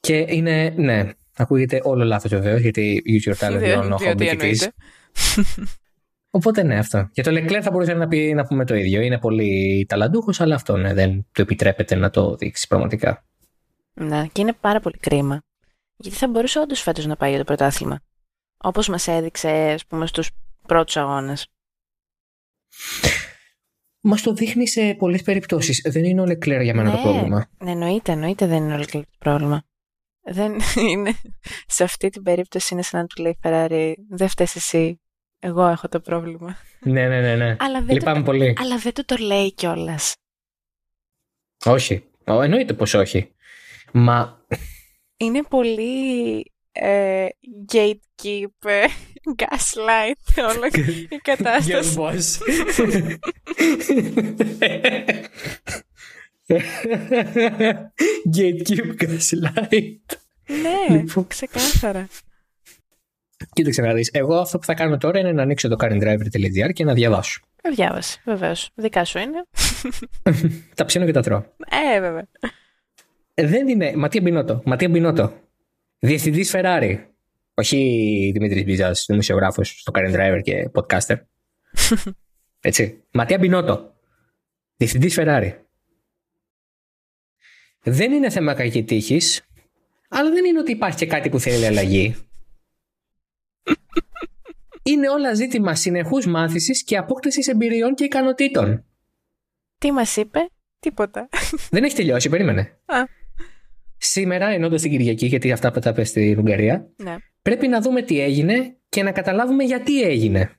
Και 0.00 0.24
είναι, 0.28 0.74
ναι, 0.76 1.10
ακούγεται 1.36 1.80
όλο 1.82 2.04
λάθος 2.04 2.30
βεβαίως 2.30 2.60
γιατί 2.60 3.02
Use 3.06 3.30
Your 3.30 3.36
Talent, 3.36 3.62
We 3.62 3.78
All 3.78 3.92
Know 3.92 3.96
How 3.96 4.16
Big 4.16 4.40
It 4.40 4.54
Is. 4.54 4.68
Οπότε 6.36 6.62
ναι, 6.62 6.78
αυτό. 6.78 7.08
Για 7.12 7.22
το 7.22 7.30
Leclerc 7.30 7.60
θα 7.62 7.70
μπορούσε 7.70 7.94
να, 7.94 8.08
πει, 8.08 8.32
να 8.34 8.44
πούμε 8.44 8.64
το 8.64 8.74
ίδιο. 8.74 9.00
Είναι 9.00 9.18
πολύ 9.18 9.86
ταλαντούχος, 9.88 10.40
αλλά 10.40 10.54
αυτό 10.54 10.76
ναι, 10.76 10.94
δεν 10.94 11.26
του 11.32 11.40
επιτρέπεται 11.40 11.94
να 11.94 12.10
το 12.10 12.36
δείξει 12.36 12.66
πραγματικά. 12.66 13.24
Ναι, 13.94 14.26
και 14.32 14.40
είναι 14.40 14.52
πάρα 14.52 14.80
πολύ 14.80 14.96
κρίμα. 14.96 15.42
Γιατί 15.96 16.16
θα 16.16 16.28
μπορούσε 16.28 16.58
όντως 16.58 16.80
φέτος 16.80 17.06
να 17.06 17.16
πάει 17.16 17.30
για 17.30 17.38
το 17.38 17.44
πρωτάθλημα. 17.44 18.00
Όπως 18.56 18.88
μας 18.88 19.08
έδειξε, 19.08 19.48
ας 19.48 19.86
πούμε, 19.86 20.06
στους 20.06 20.30
πρώτους 20.66 20.96
αγώνες. 20.96 21.48
Μας 24.00 24.22
το 24.22 24.32
δείχνει 24.32 24.68
σε 24.68 24.94
πολλές 24.94 25.22
περιπτώσεις. 25.22 25.80
Δεν 25.92 26.04
είναι 26.04 26.20
ο 26.20 26.24
Leclerc 26.24 26.62
για 26.62 26.74
μένα 26.74 26.90
το 26.90 26.98
πρόβλημα. 27.02 27.48
Ναι, 27.58 27.70
εννοείται, 27.70 28.12
εννοείται 28.12 28.46
δεν 28.46 28.62
είναι 28.62 28.74
ο 28.74 28.78
Leclerc 28.78 29.02
το 29.02 29.16
πρόβλημα. 29.18 29.62
Δεν 30.22 30.54
είναι. 30.90 31.12
Σε 31.66 31.84
αυτή 31.84 32.08
την 32.08 32.22
περίπτωση 32.22 32.74
είναι 32.74 32.82
σαν 32.82 33.00
να 33.00 33.06
του 33.06 33.22
λέει 33.22 33.32
η 33.32 33.38
Ferrari, 33.42 33.94
δεν 34.10 34.28
φταίεις 34.28 34.56
εσύ. 34.56 35.00
Εγώ 35.46 35.66
έχω 35.66 35.88
το 35.88 36.00
πρόβλημα. 36.00 36.56
Ναι, 36.80 37.08
ναι, 37.08 37.20
ναι. 37.20 37.34
ναι. 37.36 37.56
Αλλά 37.58 37.82
δεν, 37.82 37.94
Λυπάμαι 37.94 38.18
το, 38.18 38.24
πολύ. 38.24 38.56
αλλά 38.60 38.76
δεν 38.78 38.94
του 38.94 39.04
το 39.04 39.16
λέει 39.18 39.52
κιόλας. 39.54 40.14
Όχι. 41.64 42.04
Ω, 42.26 42.42
Εννοείται 42.42 42.72
πως 42.72 42.94
όχι. 42.94 43.34
Μα 43.92 44.44
Είναι 45.16 45.42
πολύ 45.42 46.52
ε, 46.72 47.26
gatekeep, 47.72 48.64
ε, 48.64 48.84
gaslight 49.42 50.44
όλη 50.48 50.66
η 51.00 51.08
Girl 51.10 51.16
κατάσταση. 51.22 51.96
boss. 51.98 52.38
Gatekeep 58.36 58.94
gaslight. 59.02 60.16
ναι, 60.46 60.96
Λοιπόν. 60.96 61.26
ξεκάθαρα. 61.26 62.08
Κοίταξε 63.56 63.82
να 63.82 63.94
δεις. 63.94 64.10
Εγώ 64.12 64.36
αυτό 64.36 64.58
που 64.58 64.64
θα 64.64 64.74
κάνω 64.74 64.96
τώρα 64.96 65.18
είναι 65.18 65.32
να 65.32 65.42
ανοίξω 65.42 65.68
το 65.68 65.76
currentdriver.gr 65.80 66.72
και 66.72 66.84
να 66.84 66.94
διαβάσω. 66.94 67.40
Ε, 67.62 67.70
Διάβασε, 67.70 68.20
βεβαίως. 68.24 68.70
Δικά 68.74 69.04
σου 69.04 69.18
είναι. 69.18 69.44
Τα 70.74 70.84
ψήνω 70.84 71.04
και 71.04 71.12
τα 71.12 71.20
τρώω. 71.22 71.42
Ε, 71.94 72.00
βέβαια. 72.00 72.26
Ε, 73.34 73.46
Δεν 73.46 73.68
είναι. 73.68 73.92
Ματία 73.96 74.20
Μπινότο. 74.20 74.62
Ματία 74.64 74.88
Μπινότο. 74.88 75.32
Διευθυντής 75.98 76.52
Ferrari. 76.54 76.98
Όχι 77.54 78.30
Δημήτρης 78.34 78.64
Μπίζα, 78.64 78.90
δημοσιογράφος 79.06 79.80
στο 79.80 79.92
Current 79.94 80.14
Driver 80.14 80.40
και 80.42 80.70
podcaster. 80.74 81.16
Έτσι. 82.60 83.02
Ματία 83.10 83.38
Μπινότο. 83.38 83.94
Διευθυντής 84.76 85.16
Ferrari. 85.20 85.52
Δεν 87.82 88.12
είναι 88.12 88.30
θέμα 88.30 88.54
κακή 88.54 88.84
τύχης, 88.84 89.42
αλλά 90.08 90.30
δεν 90.30 90.44
είναι 90.44 90.58
ότι 90.58 90.72
υπάρχει 90.72 90.96
και 90.96 91.06
κάτι 91.06 91.28
που 91.28 91.38
θέλει 91.40 91.66
αλλαγή. 91.66 92.16
Είναι 94.82 95.08
όλα 95.08 95.34
ζήτημα 95.34 95.74
συνεχούς 95.74 96.26
μάθησης 96.26 96.84
και 96.84 96.96
απόκτησης 96.96 97.48
εμπειριών 97.48 97.94
και 97.94 98.04
ικανοτήτων. 98.04 98.84
Τι 99.78 99.92
μας 99.92 100.16
είπε, 100.16 100.48
τίποτα. 100.78 101.28
Δεν 101.70 101.84
έχει 101.84 101.96
τελειώσει, 101.96 102.28
περίμενε. 102.28 102.60
Α. 102.84 102.96
Σήμερα, 103.96 104.46
ενώντας 104.46 104.82
την 104.82 104.90
Κυριακή, 104.90 105.26
γιατί 105.26 105.52
αυτά 105.52 105.72
που 105.72 105.80
τα 105.80 105.92
πες 105.92 106.08
στην 106.08 106.38
Ουγγαρία, 106.38 106.88
ναι. 106.96 107.16
πρέπει 107.42 107.68
να 107.68 107.80
δούμε 107.80 108.02
τι 108.02 108.20
έγινε 108.20 108.76
και 108.88 109.02
να 109.02 109.12
καταλάβουμε 109.12 109.64
γιατί 109.64 110.02
έγινε. 110.02 110.50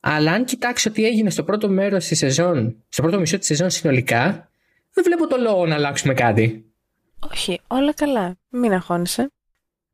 Αλλά 0.00 0.32
αν 0.32 0.44
κοιτάξω 0.44 0.90
τι 0.90 1.04
έγινε 1.04 1.30
στο 1.30 1.44
πρώτο 1.44 1.68
μέρος 1.68 2.06
της 2.06 2.18
σεζόν, 2.18 2.84
στο 2.88 3.02
πρώτο 3.02 3.18
μισό 3.18 3.38
της 3.38 3.46
σεζόν 3.46 3.70
συνολικά, 3.70 4.50
δεν 4.92 5.04
βλέπω 5.04 5.26
το 5.26 5.36
λόγο 5.36 5.66
να 5.66 5.74
αλλάξουμε 5.74 6.14
κάτι. 6.14 6.64
Όχι, 7.32 7.60
όλα 7.66 7.94
καλά. 7.94 8.38
Μην 8.48 8.72
αγχώνεσαι. 8.72 9.30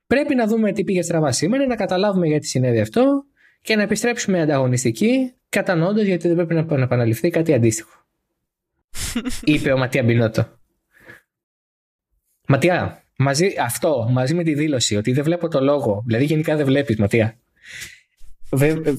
Πρέπει 0.07 0.35
να 0.35 0.47
δούμε 0.47 0.73
τι 0.73 0.85
πήγε 0.85 1.03
στραβά 1.03 1.33
σήμερα, 1.33 1.67
να 1.67 1.77
καταλάβουμε 1.77 2.27
γιατί 2.27 2.47
συνέβη 2.47 2.81
αυτό 2.81 3.25
και 3.61 3.77
να 3.77 3.83
επιστρέψουμε 3.83 4.41
ανταγωνιστικοί, 4.41 5.35
κατανοώντας 5.49 6.05
γιατί 6.05 6.27
δεν 6.27 6.37
πρέπει 6.37 6.55
να 6.55 6.77
να 6.77 6.83
επαναληφθεί 6.83 7.31
κάτι 7.31 7.55
αντίστοιχο. 7.55 7.91
Είπε 9.45 9.73
ο 9.73 9.79
Ματία 9.79 10.03
Μπινότο. 10.03 10.59
Ματιά, 12.49 13.03
μαζί, 13.17 13.55
αυτό 13.61 14.09
μαζί 14.11 14.35
με 14.35 14.43
τη 14.43 14.55
δήλωση 14.55 14.97
ότι 14.97 15.13
δεν 15.13 15.25
βλέπω 15.25 15.49
το 15.49 15.61
λόγο, 15.61 16.03
δηλαδή 16.07 16.25
γενικά 16.25 16.57
δεν 16.57 16.67
βλέπεις, 16.67 16.97
Ματιά. 16.97 17.39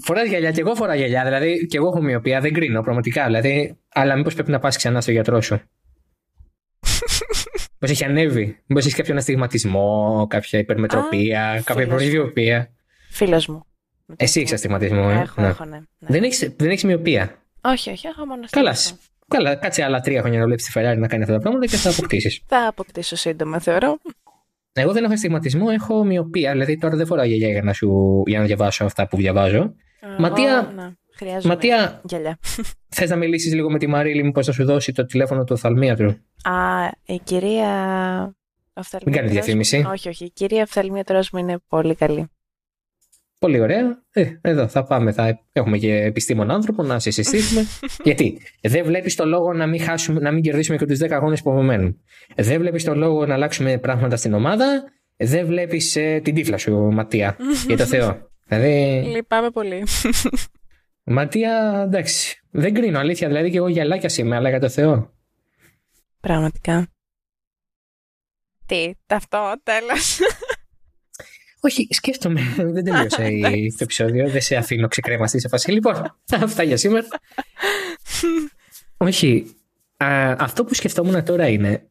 Φοράς 0.03 0.27
γυαλιά 0.27 0.51
και 0.51 0.59
εγώ 0.59 0.75
φοράω 0.75 0.95
γυαλιά, 0.95 1.23
δηλαδή 1.23 1.65
και 1.65 1.77
εγώ 1.77 1.87
έχω 1.87 2.01
μοιοπία, 2.01 2.41
δεν 2.41 2.53
κρίνω 2.53 2.81
πραγματικά. 2.81 3.25
Δηλαδή, 3.25 3.77
αλλά 3.89 4.15
μήπως 4.15 4.33
πρέπει 4.33 4.51
να 4.51 4.59
πας 4.59 4.77
ξανά 4.77 5.01
στο 5.01 5.11
γιατρό 5.11 5.41
σου. 5.41 5.61
Μήπως 7.79 7.89
έχει 7.89 8.03
ανέβει. 8.05 8.59
Μήπως 8.65 8.85
έχει 8.85 8.95
κάποιο 8.95 9.11
αναστιγματισμό, 9.11 10.25
κάποια 10.29 10.59
υπερμετροπία, 10.59 11.49
Α, 11.49 11.61
κάποια 11.61 11.83
φίλος. 11.83 12.01
υποβιοπία. 12.01 12.69
Φίλος 13.09 13.47
μου. 13.47 13.65
Εσύ 14.15 14.39
έχεις 14.39 14.53
αστιγματισμό, 14.53 15.07
ε; 15.11 15.19
Έχω, 15.21 15.41
Ναι. 15.41 15.47
έχω, 15.47 15.65
ναι. 15.65 15.77
ναι. 15.77 16.07
Δεν 16.09 16.23
έχεις 16.23 16.53
δεν 16.57 16.69
έχεις 16.69 16.83
μοιοπία; 16.83 17.41
Όχι, 17.61 17.89
όχι, 17.89 18.07
έχω 18.07 18.25
μόνο 18.25 18.41
Καλά. 18.49 18.73
στοιχείο. 18.73 18.97
Καλά, 19.27 19.55
κάτσε 19.55 19.83
άλλα 19.83 19.99
τρία 19.99 20.19
χρόνια 20.21 20.39
να 20.39 20.45
βλέπεις 20.45 20.65
τη 20.65 20.71
Ferrari 20.75 20.95
να 20.97 21.07
κάνει 21.07 21.23
αυτά 21.23 21.33
τα 21.35 21.39
πράγματα 21.39 21.65
και 21.65 21.75
θα 21.75 21.89
αποκτήσεις. 21.89 22.41
Θα 22.47 22.67
αποκτήσω 22.67 23.15
σύντομα, 23.15 23.59
θεωρώ. 23.59 23.97
Εγώ 24.73 24.91
δεν 24.91 25.03
έχω 25.03 25.13
αστιγματισμό, 25.13 25.65
έχω 25.73 26.03
μοιοπία. 26.03 26.51
Δηλαδή 26.51 26.77
τώρα 26.77 26.95
δεν 26.95 27.05
φοράω 27.05 27.25
γυαλιά 27.25 27.49
για 27.49 27.61
να, 27.63 27.73
σου, 27.73 28.23
για 28.25 28.39
να 28.39 28.45
διαβάσω 28.45 28.85
αυτά 28.85 29.07
που 29.07 29.17
διαβάζω. 29.17 29.73
Ματία- 30.17 30.71
Εγώ, 30.75 30.81
ναι, 30.81 30.91
χρειάζομαι 31.17 31.53
Ματία, 31.53 32.01
γυαλιά. 32.03 32.39
θες 32.95 33.09
να 33.09 33.15
μιλήσεις 33.15 33.53
λίγο 33.53 33.71
με 33.71 33.77
τη 33.77 33.87
Μαρίλη, 33.87 34.23
μήπως 34.23 34.45
θα 34.45 34.51
σου 34.51 34.65
δώσει 34.65 34.91
το 34.91 35.05
τηλέφωνο 35.05 35.43
του 35.43 35.53
οφθαλμίατρου; 35.53 36.09
Α, 36.43 36.89
η 37.05 37.19
κυρία 37.23 37.69
Μην 39.05 39.15
κάνει 39.15 39.29
διαφήμιση. 39.29 39.85
Όχι, 39.91 40.09
όχι. 40.09 40.25
Η 40.25 40.29
κυρία 40.29 40.61
οφθαλμίατρος 40.61 41.29
μου 41.29 41.39
είναι 41.39 41.57
πολύ 41.67 41.95
καλή. 41.95 42.29
Πολύ 43.39 43.59
ωραία. 43.59 44.03
Ε, 44.11 44.25
εδώ 44.41 44.67
θα 44.67 44.83
πάμε. 44.83 45.11
Θα 45.11 45.39
έχουμε 45.51 45.77
και 45.77 45.93
επιστήμον 45.93 46.51
άνθρωπο 46.51 46.83
να 46.83 46.99
σε 46.99 47.11
συστήσουμε. 47.11 47.65
Γιατί; 48.03 48.41
Δεν 48.61 48.85
βλέπεις 48.85 49.15
το 49.15 49.25
λόγο 49.25 49.53
να 49.53 49.67
μην, 49.67 49.81
χάσουμε, 49.81 50.19
να 50.19 50.31
μην 50.31 50.43
κερδίσουμε 50.43 50.77
και 50.77 50.85
τους 50.85 50.99
10 51.01 51.07
αγώνες 51.11 51.41
που 51.41 51.51
απομένουν. 51.51 52.01
Δεν 52.35 52.59
βλέπεις 52.59 52.83
το 52.83 52.95
λόγο 52.95 53.25
να 53.25 53.33
αλλάξουμε 53.33 53.77
πράγματα 53.77 54.15
στην 54.15 54.33
ομάδα. 54.33 54.83
Δεν 55.17 55.45
βλέπεις 55.45 55.95
ε, 55.95 56.19
την 56.23 56.33
τύφλα 56.33 56.57
σου, 56.57 56.75
Ματία. 56.91 57.37
για 57.67 57.77
το 57.77 57.85
Θεό. 57.85 58.29
Δηλαδή... 58.47 59.03
Λυπάμαι 59.15 59.49
πολύ. 59.49 59.83
Ματία, 61.09 61.83
εντάξει. 61.85 62.41
Δεν 62.51 62.73
κρίνω, 62.73 62.99
αλήθεια. 62.99 63.27
Δηλαδή 63.27 63.51
και 63.51 63.57
εγώ 63.57 63.67
γυαλάκια 63.67 64.09
είμαι, 64.17 64.35
αλλά 64.35 64.49
για 64.49 64.59
το 64.59 64.69
Θεό. 64.69 65.13
Πραγματικά. 66.19 66.87
Τι, 68.65 68.91
αυτό, 69.07 69.61
τέλος. 69.63 70.19
Όχι, 71.59 71.87
σκέφτομαι. 71.89 72.41
Δεν 72.73 72.83
τελείωσε 72.83 73.29
το 73.77 73.83
επεισόδιο. 73.83 74.29
Δεν 74.29 74.41
σε 74.41 74.55
αφήνω 74.55 74.87
ξεκρέμαστη 74.87 75.39
σε 75.39 75.47
φάση. 75.47 75.71
Λοιπόν, 75.71 76.17
αυτά 76.31 76.63
για 76.63 76.77
σήμερα. 76.77 77.07
Όχι. 78.97 79.55
αυτό 80.37 80.65
που 80.65 80.73
σκεφτόμουν 80.73 81.23
τώρα 81.23 81.47
είναι 81.47 81.89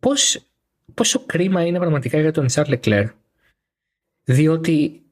πώς, 0.00 0.46
πόσο 0.94 1.24
κρίμα 1.26 1.66
είναι 1.66 1.78
πραγματικά 1.78 2.20
για 2.20 2.32
τον 2.32 2.48
Σαρλ 2.48 2.68
Λεκλέρ. 2.68 3.06
Διότι 4.24 5.02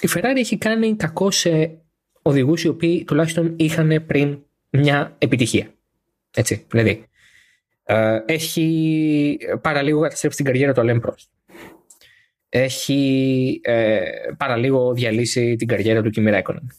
η 0.00 0.08
Ferrari 0.14 0.36
έχει 0.36 0.58
κάνει 0.58 0.96
κακό 0.96 1.30
σε 1.30 1.79
οδηγούς 2.22 2.62
οι 2.62 2.68
οποίοι 2.68 3.04
τουλάχιστον 3.04 3.54
είχαν 3.56 4.04
πριν 4.06 4.38
μια 4.70 5.14
επιτυχία. 5.18 5.66
Έτσι, 6.36 6.66
δηλαδή. 6.70 7.04
έχει 8.26 9.38
παραλίγο 9.60 10.00
καταστρέψει 10.00 10.36
την 10.36 10.46
καριέρα 10.46 10.72
του 10.72 10.80
Αλέν 10.80 10.94
Προστ, 10.94 11.14
έχει 12.50 13.60
ε, 13.64 14.00
παραλίγο 14.36 14.94
διαλύσει 14.94 15.56
την 15.56 15.68
καριέρα 15.68 16.02
του 16.02 16.10
Κιμ 16.10 16.26
Ράικονεν. 16.26 16.70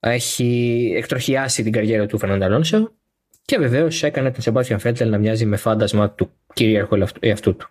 Έχει 0.00 0.92
εκτροχιάσει 0.96 1.62
την 1.62 1.72
καριέρα 1.72 2.06
του 2.06 2.18
Φερνάντα 2.18 2.44
Αλόνσο 2.44 2.92
και 3.44 3.58
βεβαίως 3.58 4.02
έκανε 4.02 4.30
τον 4.30 4.42
Σεμπάστιαν 4.42 4.78
Φέτελ 4.78 5.10
να 5.10 5.18
μοιάζει 5.18 5.46
με 5.46 5.56
φάντασμα 5.56 6.10
του 6.10 6.30
κυρίαρχου 6.54 6.96
εαυτού 7.20 7.56
του. 7.56 7.68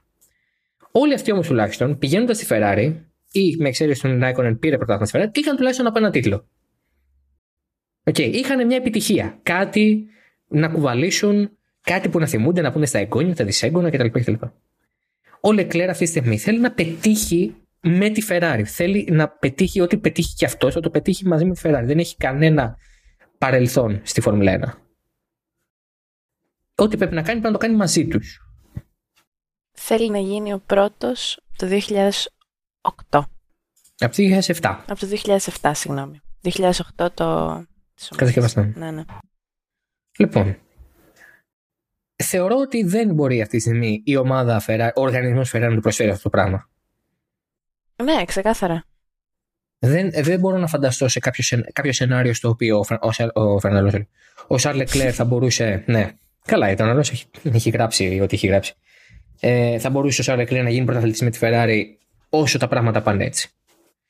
Όλοι 0.92 1.14
αυτοί 1.14 1.32
όμως 1.32 1.48
τουλάχιστον 1.48 1.98
πηγαίνοντας 1.98 2.38
στη 2.38 2.46
Ferrari 2.50 2.94
ή 3.32 3.56
με 3.60 3.68
εξαίρεση 3.68 4.02
τον 4.02 4.20
Ράικονεν 4.20 4.60
πήρε 4.60 4.78
πρωτάθλημα 4.78 5.06
στη 5.06 5.18
Ferrari, 5.20 5.38
είχαν 5.38 5.56
τουλάχιστον 5.56 5.88
από 5.88 5.98
ένα 5.98 6.10
τίτλο. 6.10 6.48
Okay. 8.10 8.32
Είχαν 8.34 8.66
μια 8.66 8.78
επιτυχία. 8.78 9.40
Κάτι 9.44 10.06
να 10.48 10.70
κουβαλήσουν, 10.70 11.58
κάτι 11.82 12.10
που 12.10 12.20
να 12.20 12.28
θυμούνται, 12.28 12.62
να 12.62 12.72
πούνε 12.72 12.86
στα 12.86 13.00
εγγόνια, 13.00 13.36
τα 13.36 13.46
δυσέγγωνα 13.46 13.90
κτλ 13.90 14.34
ο 15.42 15.52
Λεκλέρ 15.52 15.90
αυτή 15.90 16.04
τη 16.04 16.10
στιγμή 16.10 16.38
θέλει 16.38 16.60
να 16.60 16.72
πετύχει 16.72 17.56
με 17.82 18.10
τη 18.10 18.26
Ferrari. 18.30 18.64
Θέλει 18.66 19.08
να 19.12 19.30
πετύχει 19.30 19.82
ό,τι 19.82 19.98
πετύχει 19.98 20.36
και 20.36 20.46
αυτός, 20.46 20.74
θα 20.74 20.80
το 20.80 20.90
πετύχει 20.90 21.28
μαζί 21.28 21.46
με 21.46 21.54
τη 21.54 21.62
Ferrari. 21.64 21.84
Δεν 21.84 22.00
έχει 22.00 22.18
κανένα 22.18 22.78
παρελθόν 23.38 24.02
στη 24.04 24.22
Φόρμουλα 24.22 24.78
1. 26.76 26.84
Ό,τι 26.84 26.98
πρέπει 26.98 27.16
να 27.16 27.22
κάνει, 27.22 27.40
πρέπει 27.40 27.54
να 27.54 27.60
το 27.60 27.66
κάνει 27.66 27.76
μαζί 27.76 28.08
τους. 28.08 28.42
Θέλει 29.72 30.10
να 30.10 30.20
γίνει 30.20 30.54
ο 30.54 30.60
πρώτος 30.66 31.40
το 31.56 31.68
2008. 31.68 33.22
Από 34.00 34.16
το 34.16 34.24
2007. 34.60 34.80
Από 34.88 35.00
το 35.00 35.08
2007, 35.62 35.72
συγγνώμη. 35.74 36.22
2008 36.98 37.08
το. 37.14 37.66
Κατασκευαστό. 38.16 38.72
Ναι, 38.76 38.92
ναι. 38.92 39.04
Λοιπόν, 40.18 40.58
θεωρώ 42.24 42.56
ότι 42.56 42.84
δεν 42.84 43.14
μπορεί 43.14 43.42
αυτή 43.42 43.56
τη 43.56 43.62
στιγμή 43.62 44.02
η 44.06 44.16
ομάδα 44.16 44.62
Ferrari, 44.68 44.90
ο 44.96 45.02
οργανισμός 45.02 45.50
Ferrari 45.56 45.68
να 45.70 45.76
του 45.76 45.82
προσφέρει 45.82 46.10
αυτό 46.10 46.24
το 46.24 46.30
πράγμα. 46.30 46.70
Ναι, 48.04 48.26
ξεκάθαρα. 48.26 48.86
Δεν, 49.80 50.12
δεν 50.12 50.40
μπορώ 50.40 50.58
να 50.58 50.68
φανταστώ 50.68 51.08
σε 51.08 51.20
κάποιο, 51.20 51.64
κάποιο 51.74 51.94
σενάριο 51.94 52.34
στο 52.34 52.50
οποίο 52.50 52.78
ο, 52.78 53.10
ο, 53.34 53.42
ο, 53.42 53.60
ο 54.48 54.58
Σαρλ 54.58 54.84
Λεκλέρ 54.84 55.14
θα 55.14 55.26
μπορούσε. 55.26 55.84
Ναι, 55.86 56.12
καλά 56.46 56.72
ήταν. 56.72 56.98
Ο 56.98 57.00
έχει, 57.00 57.26
έχει 57.44 57.70
γράψει 57.70 58.20
ό,τι 58.22 58.36
έχει 58.36 58.48
γράψει. 58.48 58.74
Ε, 59.40 59.80
θα 59.80 59.90
μπορούσε 59.90 60.22
ο 60.22 60.24
Σαρλ 60.24 60.44
Λεκλέρ 60.44 60.64
να 60.64 60.70
γίνει 60.70 60.86
πρωταθλητής 60.86 61.22
με 61.22 61.30
τη 61.30 61.38
Ferrari 61.42 61.82
όσο 62.30 62.58
τα 62.58 62.68
πράγματα 62.68 63.02
πάνε 63.02 63.26
έτσι. 63.26 63.50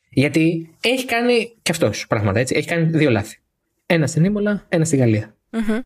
Γιατί 0.10 0.76
έχει 0.82 1.06
κάνει 1.06 1.58
και 1.62 1.72
αυτός 1.72 2.08
πράγματα 2.08 2.40
έτσι. 2.40 2.56
Έχει 2.56 2.68
κάνει 2.68 2.84
δύο 2.84 3.10
λάθη. 3.10 3.38
Ένα 3.90 4.08
στην 4.08 4.24
Ήμολα, 4.24 4.66
ένα 4.70 4.86
στη 4.86 4.98
Γαλλία. 4.98 5.36
Mm-hmm. 5.52 5.80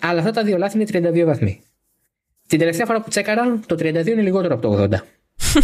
Αλλά 0.00 0.18
αυτά 0.18 0.30
τα 0.30 0.44
δύο 0.44 0.56
λάθη 0.56 0.76
είναι 0.76 1.10
32 1.10 1.24
βαθμοί. 1.24 1.62
Την 2.48 2.58
τελευταία 2.58 2.86
φορά 2.86 3.02
που 3.02 3.08
τσέκαρα, 3.08 3.60
το 3.66 3.74
32 3.74 4.06
είναι 4.06 4.22
λιγότερο 4.22 4.54
από 4.54 4.62
το 4.62 4.82
80. 4.82 4.98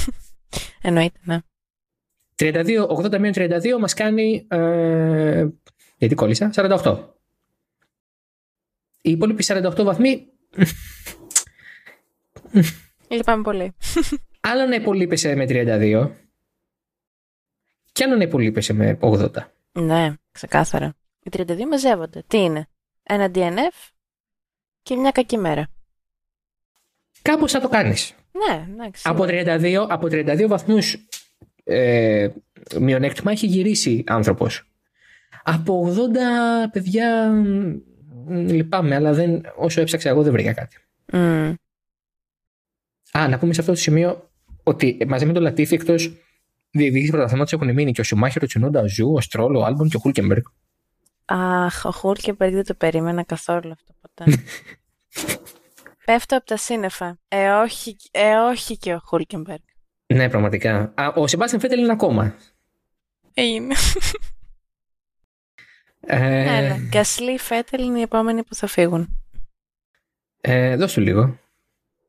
Εννοείται, 0.83 1.19
ναι. 1.25 1.39
32, 2.37 2.87
80 2.87 3.33
32 3.35 3.79
μας 3.81 3.95
κάνει, 3.95 4.47
ε, 4.49 5.47
γιατί 5.97 6.15
κόλλησα, 6.15 6.51
48. 6.55 6.99
Οι 9.03 9.11
υπόλοιποι 9.11 9.45
48 9.47 9.83
βαθμοί... 9.83 10.27
Λυπάμαι 13.09 13.43
πολύ. 13.43 13.73
Άλλο 14.41 14.67
να 14.67 14.75
υπολείπεσαι 14.75 15.35
με 15.35 15.45
32 15.49 16.11
και 17.93 18.05
άλλο 18.05 18.17
να 18.17 18.23
υπολείπεσαι 18.23 18.73
με 18.73 18.99
80. 19.01 19.31
Ναι, 19.73 20.15
ξεκάθαρα. 20.33 20.95
Οι 21.29 21.45
32 21.49 21.65
μαζεύονται. 21.71 22.23
Τι 22.27 22.39
είναι, 22.39 22.69
ένα 23.03 23.31
DNF 23.35 23.91
και 24.83 24.97
μια 24.97 25.11
κακή 25.11 25.37
μέρα. 25.37 25.69
Κάπως 27.23 27.49
θα 27.49 27.61
το 27.61 27.69
κάνεις. 27.69 28.15
Ναι, 28.33 28.73
εντάξει. 28.73 29.03
Από 29.07 29.25
32, 29.29 29.87
από 29.89 30.07
32 30.07 30.47
βαθμούς 30.49 31.09
ε, 31.65 32.29
μειονέκτημα 32.79 33.31
έχει 33.31 33.47
γυρίσει 33.47 34.05
άνθρωπος. 34.07 34.73
Από 35.43 35.95
80 35.95 36.71
παιδιά 36.73 37.33
λυπάμαι, 38.29 38.95
αλλά 38.95 39.13
δεν, 39.13 39.43
όσο 39.57 39.81
έψαξα 39.81 40.09
εγώ 40.09 40.23
δεν 40.23 40.33
βρήκα 40.33 40.53
κάτι. 40.53 40.77
Mm. 41.13 41.55
Α, 43.13 43.29
να 43.29 43.39
πούμε 43.39 43.53
σε 43.53 43.61
αυτό 43.61 43.73
το 43.73 43.79
σημείο 43.79 44.31
ότι 44.63 44.99
μαζί 45.09 45.27
με 45.27 45.33
τον 45.33 45.43
Λατίφη 45.43 45.75
εκτός 45.75 46.13
διεκδίκηση 46.71 47.11
πρωταθλήματος 47.11 47.57
έχουν 47.57 47.75
μείνει 47.75 47.93
και 47.93 48.01
ο 48.01 48.05
Σουμάχερ, 48.05 48.43
ο 48.43 48.47
Τσουνόντα, 48.47 48.81
ο 48.81 48.89
Ζου, 48.89 49.13
ο 49.13 49.21
Στρόλ, 49.21 49.55
ο 49.55 49.65
Άλμπον 49.65 49.89
και 49.89 49.97
ο 49.97 49.99
Χούλκεμπεργκ. 49.99 50.43
Αχ, 51.31 51.85
ο 51.85 51.91
Χούλκεμπεργκ 51.91 52.55
δεν 52.55 52.65
το 52.65 52.75
περίμενα 52.75 53.23
καθόλου 53.23 53.73
αυτό 53.73 53.95
ποτέ. 54.01 54.25
Πέφτω 56.05 56.37
από 56.37 56.47
τα 56.47 56.57
σύννεφα. 56.57 57.19
Ε, 57.29 57.49
όχι, 57.49 57.97
ε, 58.11 58.35
όχι 58.35 58.77
και 58.77 58.95
ο 58.95 58.99
Χούλκεμπεργκ. 59.05 59.63
Ναι, 60.07 60.29
πραγματικά. 60.29 60.93
Α, 60.95 61.13
ο 61.15 61.27
Σεμπάστιν 61.27 61.61
Φέτελ 61.61 61.79
είναι 61.79 61.93
ακόμα. 61.93 62.35
Είναι. 63.35 63.75
Ε... 66.01 66.57
Έλα, 66.57 66.77
Γκασλή, 66.77 67.39
Φέτελ 67.39 67.85
είναι 67.85 67.99
οι 67.99 68.03
επόμενοι 68.03 68.45
που 68.45 68.55
θα 68.55 68.67
φύγουν. 68.67 69.21
Ε, 70.41 70.77
δώσ' 70.77 70.93
του 70.93 71.01
λίγο. 71.01 71.39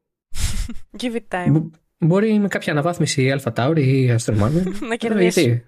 Give 1.02 1.16
it 1.16 1.38
time. 1.38 1.70
μπορεί 1.98 2.40
με 2.40 2.48
κάποια 2.48 2.72
αναβάθμιση 2.72 3.32
Αλφα 3.32 3.54
Τάουρι 3.54 4.04
ή 4.04 4.12
Αστρομάνι. 4.12 4.64
να 4.90 4.96
κερδίσει. 4.96 5.66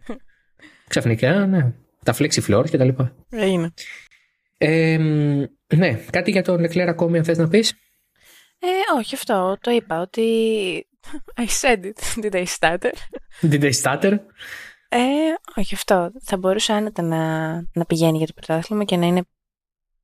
Ξαφνικά, 0.87 1.45
ναι. 1.45 1.73
Τα 2.05 2.15
flexi 2.17 2.41
floor 2.47 2.69
και 2.69 2.77
τα 2.77 2.83
λοιπά. 2.83 3.15
Έγινε. 3.29 3.73
Ε, 4.57 4.97
ναι, 5.75 5.93
κάτι 6.11 6.31
για 6.31 6.43
τον 6.43 6.59
Λεκλέρ 6.59 6.87
ακόμη 6.87 7.17
αν 7.17 7.23
θες 7.23 7.37
να 7.37 7.47
πεις. 7.47 7.73
Ε, 8.59 8.97
όχι 8.97 9.15
αυτό, 9.15 9.57
το 9.61 9.71
είπα 9.71 10.01
ότι 10.01 10.27
I 11.41 11.45
said 11.61 11.83
it, 11.83 11.99
did 12.23 12.33
I 12.33 12.45
stutter; 12.59 12.91
Did 13.41 13.63
I 13.63 13.71
stutter? 13.83 14.17
Ε, 14.89 14.99
όχι 15.55 15.73
αυτό, 15.73 16.11
θα 16.21 16.37
μπορούσε 16.37 16.73
άνετα 16.73 17.01
να, 17.01 17.51
να 17.73 17.85
πηγαίνει 17.87 18.17
για 18.17 18.27
το 18.27 18.33
πρωτάθλημα 18.35 18.83
και 18.83 18.97
να 18.97 19.05
είναι 19.05 19.23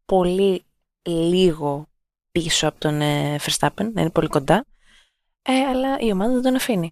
πολύ 0.05 0.65
λίγο 1.09 1.87
πίσω 2.31 2.67
από 2.67 2.79
τον 2.79 3.01
ε, 3.01 3.35
Verstappen, 3.35 3.91
να 3.93 4.01
είναι 4.01 4.09
πολύ 4.09 4.27
κοντά. 4.27 4.65
Ε, 5.41 5.53
αλλά 5.53 5.99
η 5.99 6.11
ομάδα 6.11 6.33
δεν 6.33 6.41
τον 6.41 6.55
αφήνει. 6.55 6.91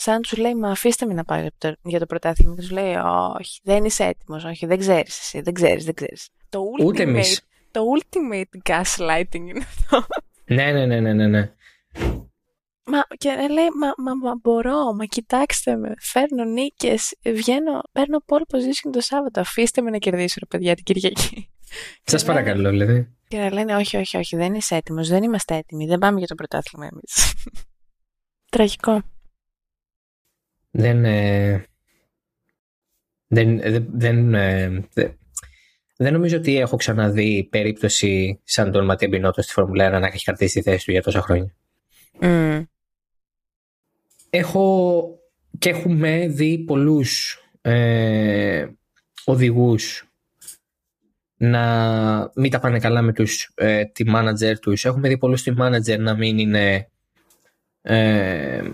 Σαν 0.00 0.20
τους 0.20 0.36
λέει, 0.36 0.54
Μα 0.54 0.70
αφήστε 0.70 1.06
με 1.06 1.14
να 1.14 1.24
πάω 1.24 1.40
για 1.40 1.52
το, 1.58 1.74
για 1.82 1.98
το 1.98 2.06
πρωτάθλημα. 2.06 2.54
Και 2.54 2.60
τους 2.60 2.70
λέει, 2.70 2.94
Όχι, 3.38 3.60
δεν 3.62 3.84
είσαι 3.84 4.04
έτοιμος. 4.04 4.44
Όχι, 4.44 4.66
δεν 4.66 4.78
ξέρεις 4.78 5.18
εσύ. 5.18 5.40
Δεν 5.40 5.54
ξέρεις, 5.54 5.84
δεν 5.84 5.94
ξέρεις. 5.94 6.28
Το 6.48 6.60
Ούτε 6.84 7.02
εμείς. 7.02 7.42
Το 7.70 7.80
ultimate 7.98 8.70
gaslighting 8.70 9.34
είναι 9.34 9.66
αυτό. 9.66 10.06
Ναι, 10.44 10.72
ναι, 10.72 10.86
ναι, 10.86 11.00
ναι, 11.00 11.12
ναι. 11.12 11.26
ναι. 11.26 11.52
Μα, 12.90 13.02
και 13.16 13.28
λέει, 13.30 13.68
μα, 13.80 13.92
μα, 13.96 14.14
μα 14.14 14.38
μπορώ, 14.42 14.94
μα 14.94 15.04
κοιτάξτε 15.04 15.76
με, 15.76 15.92
φέρνω 16.00 16.44
νίκες, 16.44 17.16
βγαίνω, 17.22 17.80
παίρνω 17.92 18.18
pole 18.26 18.54
position 18.56 18.90
το 18.92 19.00
Σάββατο, 19.00 19.40
αφήστε 19.40 19.80
με 19.80 19.90
να 19.90 19.98
κερδίσω, 19.98 20.36
ρε 20.40 20.46
παιδιά, 20.46 20.74
την 20.74 20.84
Κυριακή. 20.84 21.50
Σας 22.04 22.24
παρακαλώ, 22.24 22.70
δηλαδή. 22.70 23.16
Και 23.28 23.38
να 23.38 23.52
λένε, 23.52 23.76
όχι, 23.76 23.96
όχι, 23.96 24.16
όχι, 24.16 24.36
δεν 24.36 24.54
είσαι 24.54 24.74
έτοιμος, 24.74 25.08
δεν 25.08 25.22
είμαστε 25.22 25.54
έτοιμοι, 25.54 25.86
δεν 25.86 25.98
πάμε 25.98 26.18
για 26.18 26.26
το 26.26 26.34
πρωτάθλημα 26.34 26.86
εμείς. 26.92 27.34
Τραγικό. 28.50 29.02
Δεν, 30.70 31.04
ε, 31.04 31.64
δεν, 33.26 33.60
δεν, 33.92 34.34
ε, 34.34 34.88
δεν 35.96 36.12
νομίζω 36.12 36.36
ότι 36.36 36.58
έχω 36.58 36.76
ξαναδεί 36.76 37.48
περίπτωση 37.50 38.40
σαν 38.44 38.72
τον 38.72 38.84
Ματία 38.84 39.08
Μπινότο 39.08 39.42
στη 39.42 39.52
Φόρμουλα 39.52 39.96
1 39.96 40.00
να 40.00 40.06
έχει 40.06 40.24
κρατήσει 40.24 40.54
τη 40.60 40.70
θέση 40.70 40.84
του 40.84 40.90
για 40.90 41.02
τόσα 41.02 41.20
χρόνια. 41.20 41.54
Mm. 42.20 42.64
Έχω 44.30 45.08
και 45.58 45.68
έχουμε 45.68 46.26
δει 46.28 46.58
πολλούς 46.58 47.42
ε, 47.60 48.66
οδηγούς 49.24 50.08
να 51.36 52.30
μην 52.34 52.50
τα 52.50 52.58
πάνε 52.58 52.78
καλά 52.78 53.02
με 53.02 53.12
τους 53.12 53.52
ε, 53.54 53.82
team 53.98 54.14
manager 54.14 54.58
τους. 54.60 54.84
Έχουμε 54.84 55.08
δει 55.08 55.18
πολλούς 55.18 55.44
team 55.46 55.56
manager 55.56 55.98
να 55.98 56.14
μην 56.16 56.38
είναι 56.38 56.88
ε, 57.82 58.70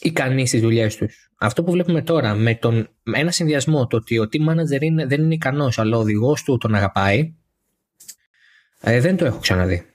ικανοί 0.00 0.46
στις 0.46 0.60
δουλειές 0.60 0.96
τους. 0.96 1.30
Αυτό 1.38 1.62
που 1.64 1.70
βλέπουμε 1.70 2.02
τώρα 2.02 2.34
με, 2.34 2.54
τον, 2.54 2.88
με 3.02 3.18
ένα 3.18 3.30
συνδυασμό 3.30 3.86
το 3.86 3.96
ότι 3.96 4.18
ο 4.18 4.28
team 4.32 4.48
manager 4.48 4.80
είναι, 4.80 5.06
δεν 5.06 5.22
είναι 5.22 5.34
ικανός 5.34 5.78
αλλά 5.78 5.96
ο 5.96 6.00
οδηγός 6.00 6.42
του 6.42 6.58
τον 6.58 6.74
αγαπάει 6.74 7.34
ε, 8.80 9.00
δεν 9.00 9.16
το 9.16 9.24
έχω 9.24 9.38
ξαναδεί. 9.38 9.86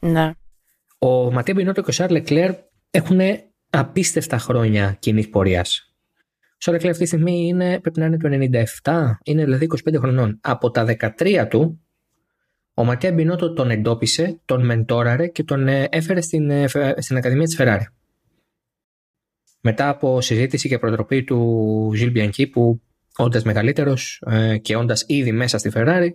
Ναι. 0.00 0.30
Ο 0.98 1.32
Ματία 1.32 1.54
Μπινότο 1.54 1.82
και 1.82 1.90
ο 1.90 1.92
Σάρλ 1.92 2.12
Λεκλέρ 2.12 2.54
έχουν 2.90 3.20
απίστευτα 3.70 4.38
χρόνια 4.38 4.96
κοινής 4.98 5.28
πορείας. 5.28 5.92
Ο 6.42 6.56
Σάρλ 6.58 6.76
Λεκλέρ 6.76 6.92
αυτή 6.92 7.02
τη 7.02 7.08
στιγμή 7.08 7.46
είναι, 7.46 7.80
πρέπει 7.80 8.00
να 8.00 8.06
είναι 8.06 8.16
το 8.16 8.28
97, 8.82 9.02
είναι 9.24 9.44
δηλαδή 9.44 9.66
25 9.90 9.98
χρονών. 9.98 10.38
Από 10.40 10.70
τα 10.70 10.86
13 11.18 11.46
του, 11.50 11.80
ο 12.74 12.84
Ματία 12.84 13.12
Μπινότο 13.12 13.52
τον 13.52 13.70
εντόπισε, 13.70 14.40
τον 14.44 14.64
μεντόραρε 14.64 15.28
και 15.28 15.44
τον 15.44 15.68
ε, 15.68 15.88
έφερε 15.90 16.20
στην, 16.20 16.50
ε, 16.50 16.66
στην 16.98 17.16
Ακαδημία 17.16 17.44
της 17.44 17.56
Ferrari. 17.60 17.97
Μετά 19.60 19.88
από 19.88 20.20
συζήτηση 20.20 20.68
και 20.68 20.78
προτροπή 20.78 21.24
του 21.24 21.92
Ζιλ 21.94 22.10
Μπιανκή 22.10 22.46
που 22.46 22.82
όντας 23.16 23.42
μεγαλύτερος 23.42 24.22
ε, 24.26 24.58
και 24.58 24.76
όντας 24.76 25.04
ήδη 25.06 25.32
μέσα 25.32 25.58
στη 25.58 25.70
Ferrari 25.74 26.08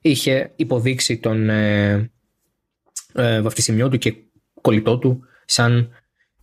είχε 0.00 0.52
υποδείξει 0.56 1.18
τον 1.18 1.48
ε, 1.48 2.10
ε, 3.14 3.40
βαφτισιμιό 3.40 3.88
του 3.88 3.98
και 3.98 4.14
κολλητό 4.60 4.98
του 4.98 5.24
σαν 5.44 5.92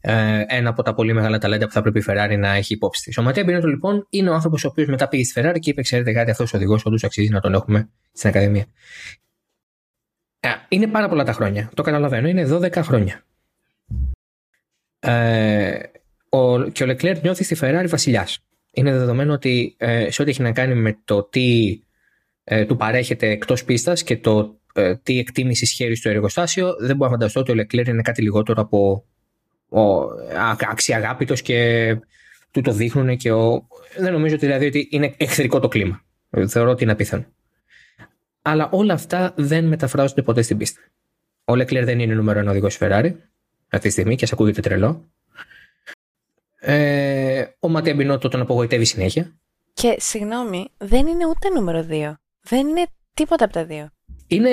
ε, 0.07 0.43
ένα 0.47 0.69
από 0.69 0.83
τα 0.83 0.93
πολύ 0.93 1.13
μεγάλα 1.13 1.37
ταλέντα 1.37 1.65
που 1.65 1.71
θα 1.71 1.81
πρέπει 1.81 1.99
η 1.99 2.03
Ferrari 2.07 2.35
να 2.39 2.53
έχει 2.53 2.73
υπόψη 2.73 3.03
της. 3.03 3.17
Ο 3.17 3.21
Ματέα 3.21 3.43
Μπινότο 3.43 3.67
λοιπόν 3.67 4.07
είναι 4.09 4.29
ο 4.29 4.33
άνθρωπος 4.33 4.63
ο 4.65 4.67
οποίος 4.67 4.87
μετά 4.87 5.07
πήγε 5.07 5.23
στη 5.23 5.41
Ferrari 5.41 5.59
και 5.59 5.69
είπε: 5.69 5.81
Ξέρετε 5.81 6.11
κάτι, 6.11 6.31
αυτός 6.31 6.53
ο 6.53 6.57
οδηγός 6.57 6.85
όντως 6.85 7.03
αξίζει 7.03 7.29
να 7.29 7.39
τον 7.39 7.53
έχουμε 7.53 7.89
στην 8.11 8.29
Ακαδημία. 8.29 8.65
Ε, 10.39 10.49
είναι 10.67 10.87
πάρα 10.87 11.09
πολλά 11.09 11.23
τα 11.23 11.33
χρόνια. 11.33 11.71
Το 11.73 11.83
καταλαβαίνω. 11.83 12.27
Είναι 12.27 12.47
12 12.51 12.73
χρόνια. 12.75 13.23
Ε, 14.99 15.79
ο, 16.35 16.69
και 16.69 16.83
ο 16.83 16.85
Λεκλέρ 16.85 17.21
νιώθει 17.21 17.43
στη 17.43 17.57
Ferrari 17.61 17.85
βασιλιάς. 17.89 18.39
Είναι 18.71 18.91
δεδομένο 18.91 19.33
ότι 19.33 19.75
ε, 19.77 20.11
σε 20.11 20.21
ό,τι 20.21 20.31
έχει 20.31 20.41
να 20.41 20.51
κάνει 20.51 20.75
με 20.75 20.97
το 21.05 21.23
τι 21.23 21.79
ε, 22.43 22.65
του 22.65 22.75
παρέχεται 22.75 23.29
εκτός 23.29 23.63
πίστας 23.63 24.03
και 24.03 24.17
το 24.17 24.59
ε, 24.73 24.95
τι 24.95 25.19
εκτίμηση 25.19 25.63
ισχύει 25.63 25.95
στο 25.95 26.09
εργοστάσιο, 26.09 26.75
δεν 26.79 26.95
μπορώ 26.95 27.11
να 27.11 27.17
φανταστώ 27.17 27.39
ότι 27.39 27.51
ο 27.51 27.55
Λεκλέρ 27.55 27.87
είναι 27.87 28.01
κάτι 28.01 28.21
λιγότερο 28.21 28.61
από 28.61 29.05
ο, 29.69 29.81
αξιαγάπητος 30.69 31.41
και 31.41 31.89
του 32.51 32.61
το 32.61 32.71
δείχνουν 32.71 33.17
και 33.17 33.31
ο, 33.31 33.67
δεν 33.97 34.11
νομίζω 34.11 34.37
δηλαδή 34.37 34.65
ότι 34.65 34.87
είναι 34.91 35.13
εχθρικό 35.17 35.59
το 35.59 35.67
κλίμα. 35.67 36.01
Θεωρώ 36.47 36.69
ότι 36.69 36.83
είναι 36.83 36.91
απίθανο. 36.91 37.25
Αλλά 38.41 38.69
όλα 38.71 38.93
αυτά 38.93 39.33
δεν 39.37 39.65
μεταφράζονται 39.65 40.21
ποτέ 40.21 40.41
στην 40.41 40.57
πίστα. 40.57 40.81
Ο 41.45 41.55
Λεκλέρ 41.55 41.85
δεν 41.85 41.99
είναι 41.99 42.13
νούμερο 42.13 42.39
ένα 42.39 42.51
οδηγός 42.51 42.77
Ferrari 42.81 43.11
αυτή 43.69 43.87
τη 43.87 43.89
στιγμή 43.89 44.15
και 44.15 44.25
σας 44.25 44.33
ακούγεται 44.33 44.61
τρελό. 44.61 45.09
Ε, 46.67 47.55
ο 47.59 47.69
Ματία 47.69 47.93
Μπινότο 47.93 48.27
τον 48.27 48.41
απογοητεύει 48.41 48.85
συνέχεια. 48.85 49.39
Και 49.73 49.95
συγγνώμη, 49.99 50.71
δεν 50.77 51.07
είναι 51.07 51.25
ούτε 51.25 51.49
νούμερο 51.49 51.85
2. 51.89 52.13
Δεν 52.41 52.67
είναι 52.67 52.85
τίποτα 53.13 53.43
από 53.43 53.53
τα 53.53 53.65
δύο. 53.65 53.89
Είναι, 54.27 54.49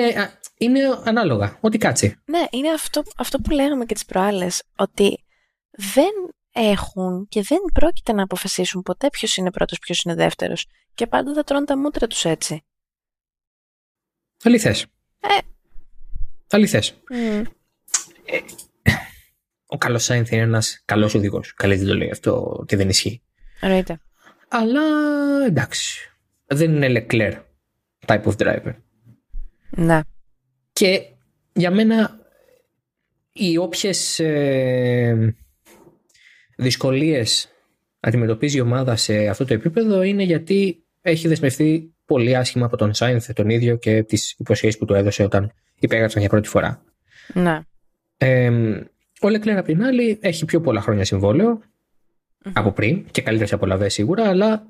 είναι 0.57 0.79
ανάλογα, 1.03 1.57
ό,τι 1.61 1.77
κάτσει. 1.77 2.15
Ναι, 2.25 2.45
είναι 2.51 2.69
αυτό, 2.69 3.03
αυτό 3.17 3.39
που 3.39 3.51
λέγαμε 3.51 3.85
και 3.85 3.93
τις 3.93 4.05
προάλλες, 4.05 4.63
ότι 4.75 5.23
δεν 5.71 6.11
έχουν 6.51 7.27
και 7.29 7.41
δεν 7.41 7.59
πρόκειται 7.73 8.13
να 8.13 8.23
αποφασίσουν 8.23 8.81
ποτέ 8.81 9.09
ποιος 9.09 9.35
είναι 9.35 9.51
πρώτος, 9.51 9.79
ποιος 9.79 10.01
είναι 10.03 10.15
δεύτερος. 10.15 10.67
Και 10.93 11.07
πάντα 11.07 11.33
θα 11.33 11.43
τρώνε 11.43 11.65
τα 11.65 11.77
μούτρα 11.77 12.07
τους 12.07 12.25
έτσι. 12.25 12.63
Αληθές. 14.43 14.85
Ε. 15.19 15.37
Αληθές. 16.49 16.93
Mm. 17.13 17.43
Ε, 18.25 18.39
ο 19.73 19.77
καλός 19.77 20.03
Σάινθ 20.03 20.31
είναι 20.31 20.41
ένας 20.41 20.81
καλός 20.85 21.13
οδηγός. 21.13 21.53
Καλή 21.53 21.75
δεν 21.75 21.87
το 21.87 21.95
λέει 21.95 22.09
αυτό 22.09 22.55
ότι 22.59 22.75
δεν 22.75 22.89
ισχύει. 22.89 23.21
Εννοείται. 23.59 23.99
Αλλά 24.47 24.81
εντάξει. 25.47 26.11
Δεν 26.45 26.75
είναι 26.75 27.05
Leclerc 27.09 27.41
type 28.05 28.23
of 28.23 28.35
driver. 28.37 28.75
Ναι. 29.69 29.99
Και 30.73 31.01
για 31.53 31.71
μένα 31.71 32.19
οι 33.33 33.57
όποιες 33.57 34.19
ε, 34.19 35.35
δυσκολίες 36.57 37.49
αντιμετωπίζει 37.99 38.57
η 38.57 38.61
ομάδα 38.61 38.95
σε 38.95 39.27
αυτό 39.27 39.45
το 39.45 39.53
επίπεδο 39.53 40.01
είναι 40.01 40.23
γιατί 40.23 40.85
έχει 41.01 41.27
δεσμευτεί 41.27 41.95
πολύ 42.05 42.35
άσχημα 42.35 42.65
από 42.65 42.77
τον 42.77 42.93
Σάινθ 42.93 43.31
τον 43.33 43.49
ίδιο 43.49 43.75
και 43.75 44.03
τις 44.03 44.35
υποσχέσεις 44.37 44.77
που 44.77 44.85
του 44.85 44.93
έδωσε 44.93 45.23
όταν 45.23 45.51
υπέγραψαν 45.79 46.21
για 46.21 46.29
πρώτη 46.29 46.47
φορά. 46.47 46.83
Ναι. 47.33 47.59
Ε, 48.17 48.51
ο 49.27 49.29
Λεκλέρ 49.29 49.57
απ' 49.57 49.65
την 49.65 49.83
άλλη 49.83 50.17
έχει 50.21 50.45
πιο 50.45 50.61
πολλά 50.61 50.81
χρόνια 50.81 51.05
από 52.53 52.71
πριν 52.71 53.05
και 53.11 53.21
καλύτερες 53.21 53.53
απολαυές 53.53 53.93
σίγουρα, 53.93 54.29
αλλά 54.29 54.65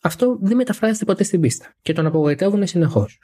αυτό 0.00 0.38
δεν 0.40 0.56
μεταφράζεται 0.56 1.04
ποτέ 1.04 1.24
στην 1.24 1.40
πίστα 1.40 1.74
και 1.82 1.92
τον 1.92 2.06
απογοητεύουν 2.06 2.66
συνεχώς. 2.66 3.18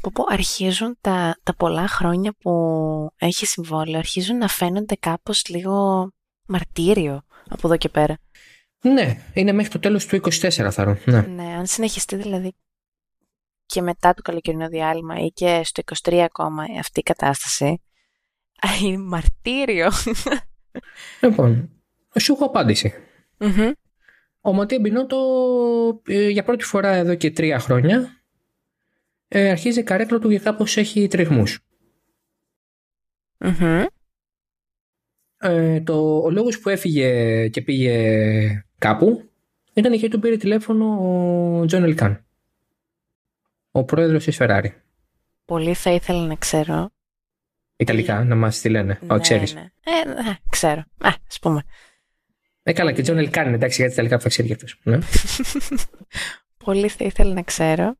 Που 0.00 0.12
πω, 0.12 0.24
αρχίζουν 0.28 0.96
τα, 1.00 1.38
τα 1.42 1.54
πολλά 1.54 1.88
χρόνια 1.88 2.32
που 2.38 2.52
έχει 3.16 3.46
συμβόλαιο, 3.46 3.98
αρχίζουν 3.98 4.36
να 4.36 4.48
φαίνονται 4.48 4.94
κάπως 5.00 5.48
λίγο 5.48 6.08
μαρτύριο 6.46 7.22
από 7.48 7.66
εδώ 7.66 7.76
και 7.76 7.88
πέρα. 7.88 8.18
Ναι, 8.80 9.18
είναι 9.34 9.52
μέχρι 9.52 9.72
το 9.72 9.78
τέλος 9.78 10.06
του 10.06 10.16
24 10.16 10.50
θα 10.70 10.98
ναι. 11.04 11.20
ναι, 11.20 11.42
αν 11.42 11.66
συνεχιστεί 11.66 12.16
δηλαδή 12.16 12.54
και 13.66 13.82
μετά 13.82 14.14
το 14.14 14.22
καλοκαιρινό 14.22 14.68
διάλειμμα 14.68 15.18
ή 15.18 15.28
και 15.28 15.60
στο 15.64 15.82
23 16.02 16.14
ακόμα 16.14 16.64
αυτή 16.78 17.00
η 17.00 17.02
κατάσταση, 17.02 17.80
είναι 18.82 18.96
μαρτύριο. 18.96 19.90
Λοιπόν, 21.20 21.70
σου 22.18 22.32
έχω 22.32 22.44
ο 24.40 24.52
Ματία 24.52 24.78
Μπινότο 24.80 25.18
ε, 26.06 26.28
για 26.28 26.44
πρώτη 26.44 26.64
φορά 26.64 26.92
εδώ 26.92 27.14
και 27.14 27.30
τρία 27.30 27.58
χρόνια 27.58 28.22
ε, 29.28 29.50
αρχίζει 29.50 29.80
η 29.80 29.82
καρέκλα 29.82 30.18
του 30.18 30.30
για 30.30 30.38
κάπως 30.38 30.76
έχει 30.76 31.08
Ε, 35.38 35.80
το, 35.80 36.18
ο 36.18 36.30
λόγος 36.30 36.58
που 36.58 36.68
έφυγε 36.68 37.48
και 37.48 37.62
πήγε 37.62 38.64
κάπου 38.78 39.30
ήταν 39.72 39.92
γιατί 39.92 40.08
του 40.08 40.20
πήρε 40.20 40.36
τηλέφωνο 40.36 40.86
ο 41.60 41.64
Τζον 41.64 41.84
Ελκάν, 41.84 42.24
ο 43.70 43.84
πρόεδρος 43.84 44.24
της 44.24 44.36
Ferrari. 44.40 44.70
Πολύ 45.44 45.74
θα 45.74 45.90
ήθελα 45.90 46.26
να 46.26 46.34
ξέρω. 46.34 46.90
Ιταλικά, 47.80 48.24
να 48.24 48.34
μας 48.34 48.60
τη 48.60 48.68
λένε. 48.68 48.98
Ναι, 49.00 49.18
ξέρεις. 49.18 49.54
Ναι. 49.54 49.60
Ε, 49.60 50.08
ναι, 50.08 50.36
ξέρω. 50.48 50.80
Α, 50.98 51.08
ας 51.28 51.38
πούμε. 51.38 51.62
Ε, 52.62 52.72
καλά, 52.72 52.92
και 52.92 53.02
Τζον 53.02 53.18
Ελκάν, 53.18 53.54
εντάξει, 53.54 53.80
γιατί 53.80 53.96
τα 53.96 54.02
λίγα 54.02 54.16
που 54.16 54.22
θα 54.22 54.28
ξέρει 54.28 54.48
και 54.48 54.54
αυτός. 54.54 54.80
Ναι. 54.82 54.98
Πολύ 56.64 56.88
θα 56.88 57.04
ήθελα 57.04 57.34
να 57.34 57.42
ξέρω 57.42 57.94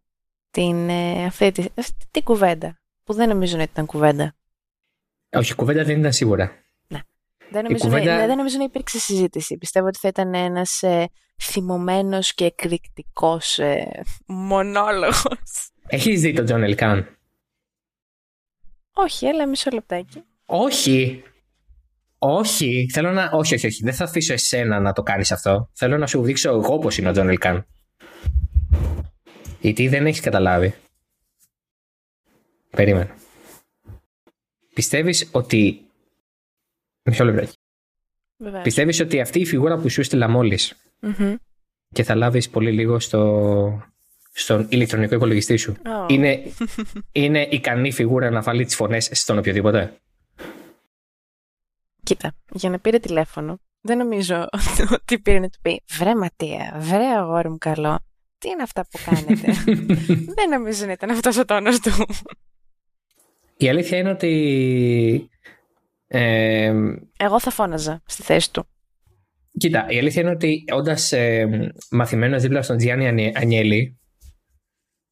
την, 0.50 0.88
ε, 0.88 1.24
αυτή, 1.24 1.52
τη, 1.52 1.64
αυτή 1.78 2.06
την 2.10 2.22
κουβέντα, 2.22 2.80
που 3.04 3.12
δεν 3.12 3.28
νομίζω 3.28 3.54
ότι 3.54 3.68
ήταν 3.72 3.86
κουβέντα. 3.86 4.34
Όχι, 5.32 5.54
κουβέντα 5.54 5.84
δεν 5.84 5.98
ήταν 5.98 6.12
σίγουρα. 6.12 6.52
Ναι. 6.88 7.00
Δεν 7.50 7.62
νομίζω, 7.62 7.84
κουβέντα... 7.84 8.16
να, 8.16 8.26
δεν 8.26 8.36
νομίζω 8.36 8.56
να 8.58 8.64
υπήρξε 8.64 8.98
συζήτηση. 8.98 9.56
Πιστεύω 9.58 9.86
ότι 9.86 9.98
θα 9.98 10.08
ήταν 10.08 10.34
ένας 10.34 10.82
ε, 10.82 11.08
θυμωμένος 11.42 12.34
και 12.34 12.44
εκρηκτικός 12.44 13.58
ε, 13.58 14.02
μονόλογος. 14.26 15.70
Έχεις 15.86 16.20
δει 16.20 16.32
τον 16.32 16.44
Τζον 16.44 16.62
Ελκάν. 16.62 17.17
Όχι, 19.00 19.26
έλα 19.26 19.48
μισό 19.48 19.70
λεπτάκι. 19.70 20.22
Όχι. 20.46 21.22
Όχι, 22.18 22.88
θέλω 22.92 23.10
να. 23.12 23.30
Όχι, 23.32 23.54
όχι, 23.54 23.66
όχι. 23.66 23.82
Δεν 23.82 23.94
θα 23.94 24.04
αφήσω 24.04 24.32
εσένα 24.32 24.80
να 24.80 24.92
το 24.92 25.02
κάνεις 25.02 25.32
αυτό. 25.32 25.70
Θέλω 25.72 25.98
να 25.98 26.06
σου 26.06 26.22
δείξω 26.22 26.50
εγώ 26.50 26.78
πώς 26.78 26.98
είναι 26.98 27.08
ο 27.08 27.12
Τζον 27.12 27.28
Ελκάν. 27.28 27.66
Γιατί 29.60 29.88
δεν 29.88 30.06
έχεις 30.06 30.20
καταλάβει. 30.20 30.74
Περίμενα. 32.70 33.14
Πιστεύεις 34.74 35.28
ότι. 35.32 35.86
Μισό 37.02 37.24
λεπτάκι. 37.24 37.56
Πιστεύεις 38.62 39.00
ότι 39.00 39.20
αυτή 39.20 39.40
η 39.40 39.46
φιγούρα 39.46 39.78
που 39.78 39.88
σου 39.88 40.00
έστειλα 40.00 40.28
και 41.92 42.02
θα 42.02 42.14
λάβεις 42.14 42.50
πολύ 42.50 42.72
λίγο 42.72 43.00
στο, 43.00 43.82
στον 44.32 44.66
ηλεκτρονικό 44.68 45.14
υπολογιστή 45.14 45.56
σου 45.56 45.76
είναι, 46.06 46.42
είναι 47.12 47.48
ικανή 47.50 47.92
φιγούρα 47.92 48.30
να 48.30 48.42
βάλει 48.42 48.64
τις 48.64 48.74
φωνές 48.74 49.08
στον 49.12 49.38
οποιοδήποτε; 49.38 49.92
Κοίτα, 52.02 52.34
για 52.52 52.70
να 52.70 52.78
πήρε 52.78 52.98
τηλέφωνο, 52.98 53.58
δεν 53.80 53.98
νομίζω 53.98 54.48
ότι 55.00 55.18
πήρε 55.18 55.38
να 55.38 55.48
του 55.48 55.58
πει 55.62 55.82
«Βρε 55.98 56.14
Ματία, 56.14 56.76
βρε 56.78 57.06
αγόρι 57.06 57.50
μου 57.50 57.58
καλό, 57.58 57.98
τι 58.38 58.48
είναι 58.48 58.62
αυτά 58.62 58.86
που 58.90 58.98
κάνετε». 59.04 59.52
δεν 60.36 60.48
νομίζω 60.50 60.86
να 60.86 60.92
ήταν 60.92 61.10
αυτός 61.10 61.36
ο 61.36 61.44
τόνος 61.44 61.80
του. 61.80 61.90
Η 63.56 63.68
αλήθεια 63.68 63.98
είναι 63.98 64.10
ότι 64.10 65.30
Ε, 66.06 66.72
Εγώ 67.16 67.40
θα 67.40 67.50
φώναζα 67.50 68.02
στη 68.06 68.22
θέση 68.22 68.52
του. 68.52 68.68
Κοίτα, 69.58 69.86
η 69.88 69.98
αλήθεια 69.98 70.22
είναι 70.22 70.30
ότι 70.30 70.64
όντας 70.72 71.12
ε, 71.12 71.72
μαθημένος 71.90 72.42
δίπλα 72.42 72.62
στον 72.62 72.76
Τζιάννη 72.76 73.32
Ανιέλη, 73.36 73.98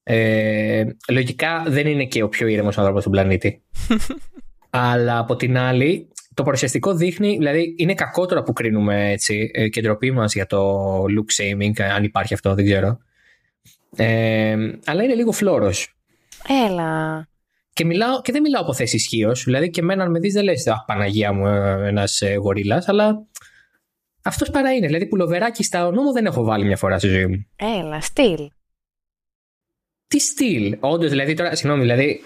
ε, 0.09 0.85
λογικά 1.09 1.65
δεν 1.67 1.87
είναι 1.87 2.05
και 2.05 2.23
ο 2.23 2.29
πιο 2.29 2.47
ήρεμος 2.47 2.79
άνθρωπος 2.79 3.05
του 3.05 3.11
πλανήτη. 3.11 3.63
Αλλά 4.71 5.19
από 5.19 5.37
την 5.37 5.59
άλλη, 5.59 6.09
το 6.35 6.43
παρουσιαστικό 6.43 6.95
δείχνει, 6.95 7.37
δηλαδή 7.37 7.75
είναι 7.79 7.95
κακότερο 7.95 8.43
που 8.43 8.53
κρίνουμε 8.53 9.11
έτσι 9.11 9.51
ε, 9.55 9.69
και 9.69 9.81
ντροπή 9.81 10.11
μας 10.11 10.35
για 10.35 10.47
το 10.47 11.01
look 11.03 11.43
shaming, 11.43 11.81
αν 11.81 12.05
υπάρχει 12.05 12.35
αυτό, 12.35 12.55
δεν 12.55 12.65
ξέρω. 12.65 12.99
Ε, 13.97 14.57
αλλά 14.85 15.03
είναι 15.03 15.15
λίγο 15.15 15.33
φλόρος. 15.33 15.95
Έλα. 16.69 17.29
Και, 17.73 17.85
μιλάω, 17.85 18.21
και 18.21 18.33
δεν 18.33 18.43
μιλάω 18.43 18.63
από 18.63 18.75
θέση 18.75 18.97
ισχύως. 18.97 19.45
Δηλαδή 19.45 19.71
και 19.71 19.81
εμένα, 19.81 20.05
αν 20.05 20.11
με 20.11 20.19
δεις, 20.19 20.33
δεν 20.33 20.45
λες, 20.45 20.67
Αχ, 20.67 20.85
Παναγία 20.87 21.33
μου, 21.33 21.47
ένας 21.87 22.21
ε, 22.21 22.35
γορίλας. 22.35 22.89
Αλλά 22.89 23.27
αυτός 24.23 24.51
παρά 24.51 24.73
είναι. 24.73 24.87
Δηλαδή, 24.87 25.07
πουλοβεράκι 25.07 25.63
στα 25.63 25.87
ονόμο 25.87 26.13
δεν 26.13 26.27
έχω 26.27 26.45
βάλει 26.45 26.65
μια 26.65 26.77
φορά 26.77 26.99
στη 26.99 27.09
ζωή 27.09 27.27
μου. 27.27 27.47
Έλα, 27.57 28.01
στυλ. 28.01 28.49
Τι 30.07 30.19
στυλ; 30.19 30.77
Όντως, 30.81 31.11
δηλαδή 31.11 31.35
τώρα, 31.35 31.55
συγγνώμη, 31.55 31.83
δηλαδή. 31.83 32.23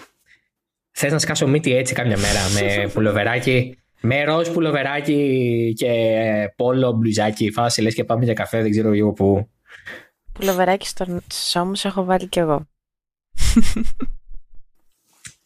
Θες 0.91 1.11
να 1.11 1.19
σκάσω 1.19 1.47
μύτη 1.47 1.75
έτσι 1.75 1.93
κάμια 1.93 2.17
μέρα 2.17 2.39
με 2.49 2.87
πουλοβεράκι. 2.93 3.75
Με 4.01 4.23
ροζ 4.23 4.49
πουλοβεράκι 4.49 5.73
και 5.77 6.53
πόλο 6.55 6.91
μπλουζάκι. 6.91 7.51
Φάση 7.51 7.81
λες 7.81 7.93
και 7.93 8.03
πάμε 8.03 8.23
για 8.23 8.33
καφέ, 8.33 8.61
δεν 8.61 8.71
ξέρω 8.71 8.91
εγώ 8.91 9.13
πού. 9.13 9.49
Πουλοβεράκι 10.33 10.87
στου 10.87 11.05
ώμου 11.53 11.71
έχω 11.83 12.03
βάλει 12.03 12.27
κι 12.27 12.39
εγώ. 12.39 12.67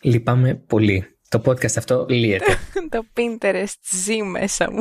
Λυπάμαι 0.02 0.56
πολύ. 0.56 1.18
Το 1.30 1.42
podcast 1.46 1.78
αυτό 1.78 2.06
λύεται. 2.10 2.58
το 2.92 3.06
Pinterest 3.16 3.74
ζει 3.92 4.22
μέσα 4.22 4.72
μου. 4.72 4.80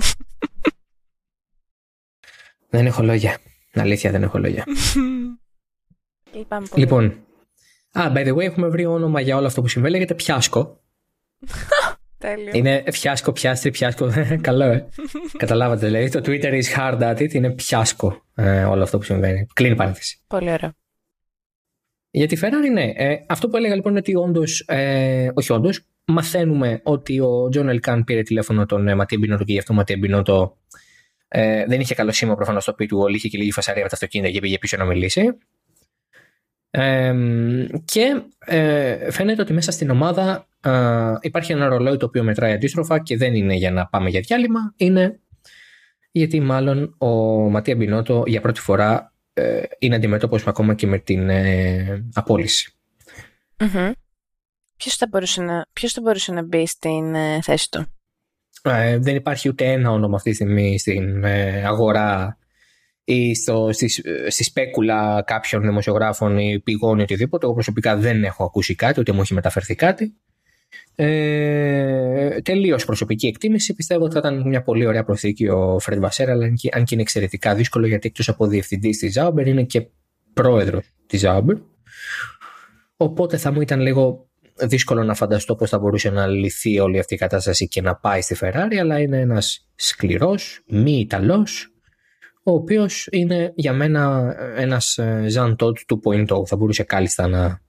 Δεν 2.69 2.87
έχω 2.87 3.03
λόγια. 3.03 3.39
Αλήθεια 3.75 4.11
δεν 4.11 4.23
έχω 4.23 4.39
λόγια. 4.39 4.65
Λυπάμαι 6.33 6.67
πολύ. 6.67 6.83
Λοιπόν. 6.83 7.25
Α, 7.99 8.13
by 8.15 8.27
the 8.27 8.35
way, 8.35 8.41
έχουμε 8.41 8.69
βρει 8.69 8.87
όνομα 8.87 9.21
για 9.21 9.37
όλο 9.37 9.47
αυτό 9.47 9.61
που 9.61 9.69
συμβαίνει. 9.69 9.93
Λέγεται 9.93 10.15
Πιάσκο. 10.15 10.81
Τέλειο. 12.19 12.51
Είναι 12.53 12.83
Πιάσκο, 12.83 13.33
Πιάστρι, 13.33 13.71
Πιάσκο. 13.77 14.11
Καλό, 14.41 14.65
ε. 14.65 14.89
Καταλάβατε, 15.43 15.87
δηλαδή. 15.87 16.09
Το 16.11 16.21
Twitter 16.25 16.63
is 16.63 16.79
hard 16.79 17.01
at 17.01 17.19
it. 17.19 17.33
Είναι 17.33 17.51
Πιάσκο 17.51 18.23
ε, 18.35 18.65
όλο 18.65 18.83
αυτό 18.83 18.99
που 18.99 19.05
συμβαίνει. 19.05 19.47
Κλείνει 19.53 19.75
παρένθεση. 19.75 20.19
Πολύ 20.27 20.51
ωραίο. 20.51 20.71
Για 22.11 22.27
τη 22.27 22.37
Ferrari, 22.43 22.73
ναι. 22.73 22.93
Ε, 22.95 23.25
αυτό 23.29 23.49
που 23.49 23.57
έλεγα 23.57 23.75
λοιπόν 23.75 23.91
είναι 23.91 24.01
ότι 24.01 24.15
όντως, 24.15 24.65
ε, 24.69 25.31
όχι 25.35 25.53
όντως, 25.53 25.87
μαθαίνουμε 26.05 26.81
ότι 26.83 27.21
ο 27.21 27.49
Τζον 27.49 27.69
Ελκάν 27.69 28.05
πήρε 28.05 28.23
τηλέφωνο 28.23 28.67
τον 28.67 28.89
ε, 28.89 28.95
Ματία 28.95 29.19
Μπινότο 29.19 29.45
και 29.45 29.53
γι' 29.53 29.59
αυτό 29.59 29.73
ο 29.73 29.77
Ματία 29.77 29.97
Μπινότο 29.99 30.57
ε, 31.29 31.65
δεν 31.67 31.81
είχε 31.81 31.95
καλό 31.95 32.13
σήμα 32.13 32.35
προφανώς 32.35 32.63
στο 32.63 32.73
pit 32.73 32.99
wall, 32.99 33.17
είχε 33.17 33.29
και 33.29 33.39
λίγη 33.39 33.53
φασαρία 33.53 33.83
με 33.83 33.89
τα 33.89 33.95
αυτοκίνητα 33.95 34.33
και 34.33 34.41
πήγε 34.41 34.59
πίσω 34.59 34.77
να 34.77 34.85
μιλήσει. 34.85 35.23
Ε, 36.77 37.15
και 37.85 38.23
ε, 38.39 39.11
φαίνεται 39.11 39.43
ότι 39.43 39.53
μέσα 39.53 39.71
στην 39.71 39.91
ομάδα 39.91 40.47
ε, 40.61 41.13
υπάρχει 41.21 41.53
ένα 41.53 41.67
ρολόι 41.69 41.97
το 41.97 42.07
οποίο 42.07 42.23
μετράει 42.23 42.53
αντίστροφα 42.53 42.99
και 42.99 43.17
δεν 43.17 43.35
είναι 43.35 43.55
για 43.55 43.71
να 43.71 43.87
πάμε 43.87 44.09
για 44.09 44.21
διάλειμμα, 44.21 44.75
είναι 44.77 45.19
γιατί 46.11 46.41
μάλλον 46.41 46.95
ο 46.99 47.09
Ματία 47.51 47.77
Μπινότο 47.77 48.23
για 48.27 48.41
πρώτη 48.41 48.61
φορά 48.61 49.13
ε, 49.33 49.63
είναι 49.79 49.95
αντιμέτωπος 49.95 50.47
ακόμα 50.47 50.75
και 50.75 50.87
με 50.87 50.99
την 50.99 51.29
ε, 51.29 52.05
απόλυση. 52.15 52.73
Mm-hmm. 53.57 53.93
Ποιος, 54.77 54.97
θα 54.97 55.07
μπορούσε 55.11 55.43
να, 55.43 55.67
ποιος 55.73 55.93
θα 55.93 56.01
μπορούσε 56.01 56.33
να 56.33 56.43
μπει 56.43 56.67
στην 56.67 57.15
ε, 57.15 57.41
θέση 57.43 57.71
του; 57.71 57.87
Ε, 58.63 58.99
δεν 58.99 59.17
υπάρχει 59.17 59.49
ούτε 59.49 59.73
ένα 59.73 59.91
όνομα 59.91 60.17
αυτή 60.17 60.31
τη 60.31 60.35
στιγμή 60.35 60.79
στην 60.79 61.25
ε, 61.25 61.65
αγορά 61.67 62.39
ή 63.05 63.35
στο, 63.35 63.69
στη, 63.73 63.89
στη 64.29 64.45
σπέκουλα 64.45 65.23
κάποιων 65.27 65.63
δημοσιογράφων 65.63 66.39
ή 66.39 66.61
πηγών 66.61 66.99
ή 66.99 67.03
οτιδήποτε. 67.03 67.45
Εγώ 67.45 67.55
προσωπικά 67.55 67.97
δεν 67.97 68.25
έχω 68.25 68.45
ακούσει 68.45 68.75
κάτι, 68.75 69.01
ούτε 69.01 69.13
μου 69.13 69.21
έχει 69.21 69.35
μεταφερθεί 69.35 69.75
κάτι. 69.75 70.15
Ε, 70.95 72.41
Τελείως 72.41 72.85
προσωπική 72.85 73.27
εκτίμηση. 73.27 73.75
Πιστεύω 73.75 74.05
ότι 74.05 74.13
θα 74.13 74.19
ήταν 74.19 74.49
μια 74.49 74.63
πολύ 74.63 74.87
ωραία 74.87 75.05
προσθήκη 75.05 75.49
ο 75.49 75.79
Φρεντ 75.79 76.01
Βασέρα, 76.01 76.33
αλλά 76.33 76.45
αν 76.45 76.85
και 76.85 76.89
είναι 76.91 77.03
εξαιρετικά 77.03 77.55
δύσκολο 77.55 77.87
γιατί 77.87 78.09
εκτός 78.09 78.29
από 78.29 78.47
διευθυντής 78.47 78.99
της 78.99 79.13
Ζάουμπερ 79.13 79.47
είναι 79.47 79.63
και 79.63 79.87
πρόεδρος 80.33 80.85
της 81.07 81.21
Ζάουμπερ. 81.21 81.57
Οπότε 82.97 83.37
θα 83.37 83.53
μου 83.53 83.61
ήταν 83.61 83.81
λίγο 83.81 84.29
δύσκολο 84.55 85.05
να 85.05 85.15
φανταστώ 85.15 85.55
πώς 85.55 85.71
θα 85.71 85.79
μπορούσε 85.79 86.11
να 86.11 86.27
λυθεί 86.27 86.79
όλη 86.79 86.99
αυτή 86.99 87.15
η 87.15 87.17
κατάσταση 87.17 87.69
και 87.69 87.81
να 87.81 87.95
πάει 87.95 88.21
στη 88.21 88.37
Ferrari, 88.41 88.77
αλλά 88.81 89.01
είναι 89.01 89.21
ένας 89.21 89.69
σκληρός, 89.75 90.63
μη 90.67 90.99
Ιταλός, 90.99 91.74
ο 92.47 92.53
οποίος 92.53 93.09
είναι 93.11 93.53
για 93.55 93.73
μένα 93.73 94.35
ένας 94.57 94.99
Ζαν 95.27 95.57
Τότς 95.57 95.85
2.0. 96.05 96.47
Θα 96.47 96.57
μπορούσε 96.57 96.83
κάλλιστα 96.83 97.29
να 97.29 97.61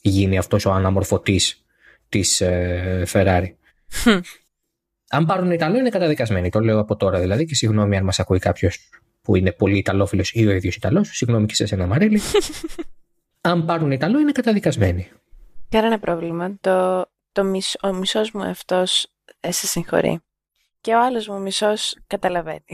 γίνει 0.00 0.38
αυτός 0.38 0.66
ο 0.66 0.72
αναμορφωτής 0.72 1.64
της 2.08 2.40
ε, 2.40 3.02
Ferrari. 3.12 3.46
Αν 5.10 5.26
πάρουν 5.26 5.50
Ιταλό 5.50 5.78
είναι 5.78 5.88
καταδικασμένοι, 5.88 6.50
το 6.50 6.60
λέω 6.60 6.78
από 6.78 6.96
τώρα 6.96 7.20
δηλαδή 7.20 7.44
και 7.44 7.54
συγγνώμη 7.54 7.96
αν 7.96 8.04
μας 8.04 8.18
ακούει 8.18 8.38
κάποιος 8.38 8.88
που 9.22 9.36
είναι 9.36 9.52
πολύ 9.52 9.78
Ιταλόφιλος 9.78 10.32
ή 10.34 10.46
ο 10.46 10.50
ίδιος 10.50 10.76
Ιταλός, 10.76 11.08
συγγνώμη 11.08 11.46
και 11.46 11.54
σε 11.54 11.62
εσένα 11.62 11.86
Μαρέλη. 11.86 12.20
αν 13.40 13.64
πάρουν 13.64 13.90
Ιταλό 13.90 14.18
είναι 14.18 14.32
καταδικασμένοι. 14.32 15.08
Κανένα 15.68 15.98
πρόβλημα. 15.98 16.56
Το, 16.60 17.06
το 17.32 17.44
μισ, 17.44 17.76
ο 17.82 17.92
μισός 17.92 18.30
μου 18.30 18.42
αυτός 18.42 19.12
ε, 19.40 19.52
σε 19.52 19.66
συγχωρεί. 19.66 20.20
Και 20.80 20.92
ο 20.92 21.04
άλλος 21.04 21.28
μου 21.28 21.40
μισός 21.40 21.98
καταλαβαίνει. 22.06 22.64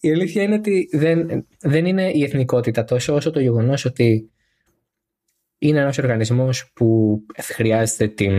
η 0.00 0.10
αλήθεια 0.10 0.42
είναι 0.42 0.54
ότι 0.54 0.88
δεν, 0.92 1.46
δεν 1.58 1.86
είναι 1.86 2.10
η 2.10 2.22
εθνικότητα 2.22 2.84
τόσο 2.84 3.14
όσο 3.14 3.30
το 3.30 3.40
γεγονός 3.40 3.84
ότι 3.84 4.30
είναι 5.58 5.80
ένας 5.80 5.98
οργανισμός 5.98 6.70
που 6.74 7.18
χρειάζεται 7.38 8.08
την, 8.08 8.32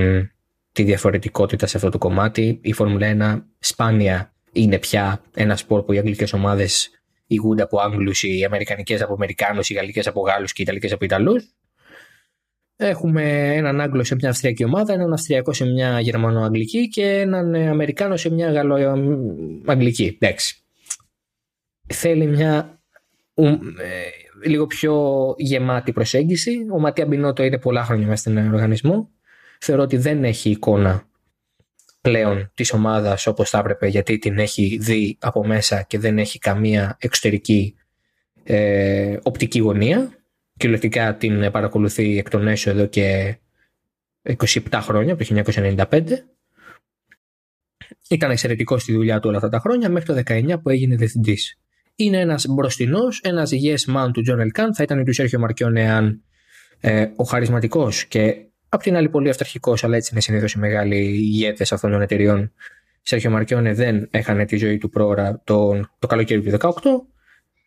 τη 0.72 0.84
διαφορετικότητα 0.84 1.68
σε 1.68 1.78
αυτό 1.78 1.89
το 1.89 1.97
κομμάτι. 1.97 2.60
Η 2.64 2.74
Φόρμουλα 2.74 3.41
1 3.41 3.43
σπάνια 3.60 4.34
είναι 4.51 4.80
πια 4.80 5.22
ένα 5.36 5.56
σπορ 5.56 5.84
που 5.84 5.93
οι 5.93 5.97
αγγλικές 5.97 6.34
ομάδες 6.34 6.89
ηγούνται 7.28 7.62
από 7.62 7.80
Άγγλους, 7.80 8.24
οι 8.24 8.43
Αμερικανικές 8.43 9.01
από 9.01 9.14
Αμερικάνους, 9.14 9.70
οι 9.70 9.74
Γαλλικές 9.74 10.08
από 10.08 10.22
Γάλλους 10.22 10.54
και 10.54 10.62
οι 10.62 10.64
Ιταλικές 10.68 10.91
από 10.91 11.06
Ιταλούς. 11.06 11.54
Έχουμε 12.76 13.55
έναν 13.55 13.82
Άγγλο 13.82 14.03
σε 14.03 14.15
μια 14.15 14.30
Αυστριακή 14.30 14.63
ομάδα, 14.63 14.93
έναν 14.93 15.13
Αυστριακό 15.13 15.53
σε 15.53 15.65
μια 15.65 15.99
Γερμανο-Αγγλική 15.99 16.88
και 16.88 17.05
έναν 17.05 17.55
Αμερικάνο 17.55 18.17
σε 18.17 18.30
μια 18.30 18.51
Γαλλο-Αγγλική. 18.51 20.17
Εντάξει. 20.19 20.63
Θέλει 21.88 22.28
μια 22.28 22.80
ε, 23.36 23.51
λίγο 24.45 24.67
πιο 24.67 25.36
γεμάτη 25.38 25.91
προσέγγιση. 25.91 26.65
Ο 26.71 26.80
Ματία 26.80 27.05
Μπινότο 27.05 27.43
είναι 27.43 27.59
πολλά 27.59 27.84
χρόνια 27.84 28.07
μέσα 28.07 28.30
στην 28.30 28.53
οργανισμό. 28.53 29.09
Θεωρώ 29.59 29.82
ότι 29.82 29.97
δεν 29.97 30.24
έχει 30.24 30.49
εικόνα 30.49 31.07
πλέον 32.01 32.51
της 32.53 32.74
ομάδας 32.74 33.28
όπως 33.28 33.49
θα 33.49 33.57
έπρεπε 33.57 33.88
γιατί 33.88 34.17
την 34.17 34.38
έχει 34.38 34.78
δει 34.82 35.17
από 35.21 35.45
μέσα 35.45 35.82
και 35.82 35.99
δεν 35.99 36.17
έχει 36.17 36.39
καμία 36.39 36.97
εξωτερική 36.99 37.76
ε, 38.43 39.17
οπτική 39.24 39.59
γωνία. 39.59 40.22
Κυριολεκτικά 40.58 41.16
την 41.16 41.51
παρακολουθεί 41.51 42.18
εκ 42.18 42.30
των 42.30 42.47
έσω 42.47 42.70
εδώ 42.70 42.86
και 42.86 43.38
27 44.38 44.60
χρόνια, 44.82 45.14
από 45.14 45.24
το 45.24 45.43
1995. 45.89 46.04
Ήταν 48.10 48.32
εξαιρετικός 48.32 48.82
στη 48.82 48.93
δουλειά 48.93 49.20
του 49.20 49.28
όλα 49.28 49.38
αυτά 49.38 49.49
τα 49.49 49.60
χρόνια 49.60 49.89
μέχρι 49.89 50.14
το 50.14 50.22
19 50.34 50.62
που 50.62 50.70
έγινε 50.70 50.95
διευθυντής. 50.95 51.60
Είναι 51.95 52.20
ένας 52.20 52.45
μπροστινός, 52.47 53.22
ένας 53.24 53.51
yes 53.54 53.95
man 53.95 54.10
του 54.14 54.22
Τζον 54.22 54.39
Ελκάν. 54.39 54.76
Θα 54.76 54.84
ήταν 54.84 55.06
του 55.06 55.14
Σέρχιο 55.14 55.39
Μαρκιόνε 55.39 55.91
αν 55.91 56.24
ε, 56.80 57.08
ο 57.16 57.24
χαρισματικός 57.24 58.06
και 58.06 58.47
Απ' 58.74 58.82
την 58.82 58.95
άλλη, 58.95 59.10
πολύ 59.10 59.30
αυταρχικός, 59.30 59.84
αλλά 59.84 59.95
έτσι 59.95 60.10
είναι 60.12 60.22
συνήθως 60.22 60.54
οι 60.54 60.60
μεγάλοι 60.60 60.95
ηγέτες 60.95 61.72
αυτών 61.72 61.91
των 61.91 62.01
εταιριών. 62.01 62.54
Σέρτζιο 63.01 63.30
Μαρκιόνε 63.30 63.74
δεν 63.74 64.08
έχανε 64.12 64.45
τη 64.45 64.58
ζωή 64.58 64.78
του 64.78 64.89
πρόωρα 64.89 65.41
το, 65.43 65.80
το 65.99 66.08
καλοκαίρι 66.08 66.41
του 66.41 66.58
2018. 66.60 66.70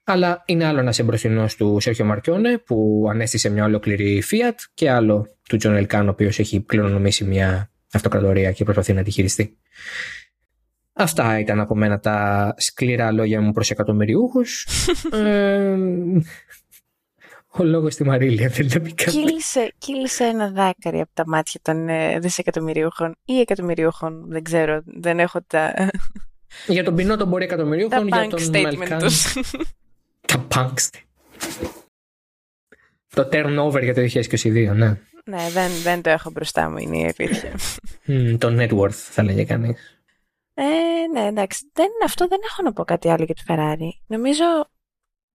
Αλλά 0.08 0.42
είναι 0.46 0.64
άλλο 0.64 0.80
ένας 0.80 0.98
εμπροστινό 0.98 1.46
του 1.56 1.76
Σέρτζιο 1.80 2.04
Μαρκιόνε 2.04 2.58
που 2.58 3.06
ανέστησε 3.10 3.48
μια 3.48 3.64
ολόκληρη 3.64 4.22
Fiat 4.30 4.54
και 4.74 4.90
άλλο 4.90 5.26
του 5.48 5.56
Τζον 5.56 5.74
Ελκάν, 5.74 6.06
ο 6.06 6.10
οποίος 6.10 6.38
έχει 6.38 6.60
κληρονομήσει 6.60 7.24
μια 7.24 7.70
αυτοκρατορία 7.92 8.52
και 8.52 8.64
προσπαθεί 8.64 8.92
να 8.92 9.02
τη 9.02 9.10
χειριστεί. 9.10 9.56
Αυτά 10.92 11.38
ήταν 11.38 11.60
από 11.60 11.74
μένα 11.74 12.00
τα 12.00 12.54
σκληρά 12.56 13.12
λόγια 13.12 13.40
μου 13.40 13.52
προς 13.52 13.70
εκατομμυριούχους. 13.70 14.66
ε, 15.12 15.76
ο 17.48 17.64
λόγος 17.64 17.92
στη 17.92 18.04
Μαρίλια 18.04 18.48
δεν 18.48 18.66
να 18.66 18.80
πει 18.80 18.94
κύλησε, 18.94 19.72
κύλησε 19.78 20.24
ένα 20.24 20.50
δάκαρυ 20.50 21.00
από 21.00 21.10
τα 21.14 21.22
μάτια 21.26 21.60
των 21.62 21.88
ε, 21.88 22.18
δισεκατομμυρίουχων 22.18 23.16
ή 23.24 23.40
εκατομμυρίουχων, 23.40 24.24
δεν 24.28 24.42
ξέρω, 24.42 24.82
δεν 24.84 25.18
έχω 25.18 25.38
τα... 25.46 25.90
Για 26.66 26.84
τον 26.84 26.94
Πινότο 26.94 27.26
μπορεί 27.26 27.44
εκατομμυρίουχων, 27.44 28.08
για 28.08 28.28
τον 28.28 28.60
Μαλκάν... 28.62 29.02
τα 30.26 30.46
punk 30.54 30.74
Το 33.08 33.28
turnover 33.32 33.82
για 33.82 33.94
το 33.94 34.00
2022, 34.00 34.52
ναι. 34.52 35.00
ναι, 35.24 35.50
δεν, 35.50 35.70
δεν 35.82 36.02
το 36.02 36.10
έχω 36.10 36.30
μπροστά 36.30 36.70
μου, 36.70 36.76
είναι 36.76 36.98
η 36.98 37.14
αλήθεια. 37.18 37.52
το 38.38 38.48
net 38.50 38.78
worth 38.78 38.90
θα 38.90 39.22
λέγε 39.22 39.44
κανείς. 39.44 40.00
Ε, 40.54 41.06
ναι, 41.12 41.26
εντάξει. 41.26 41.70
Δεν, 41.72 41.88
αυτό 42.04 42.28
δεν 42.28 42.40
έχω 42.44 42.62
να 42.62 42.72
πω 42.72 42.84
κάτι 42.84 43.08
άλλο 43.08 43.24
για 43.24 43.34
τη 43.34 43.42
Ferrari. 43.48 43.88
Νομίζω 44.06 44.44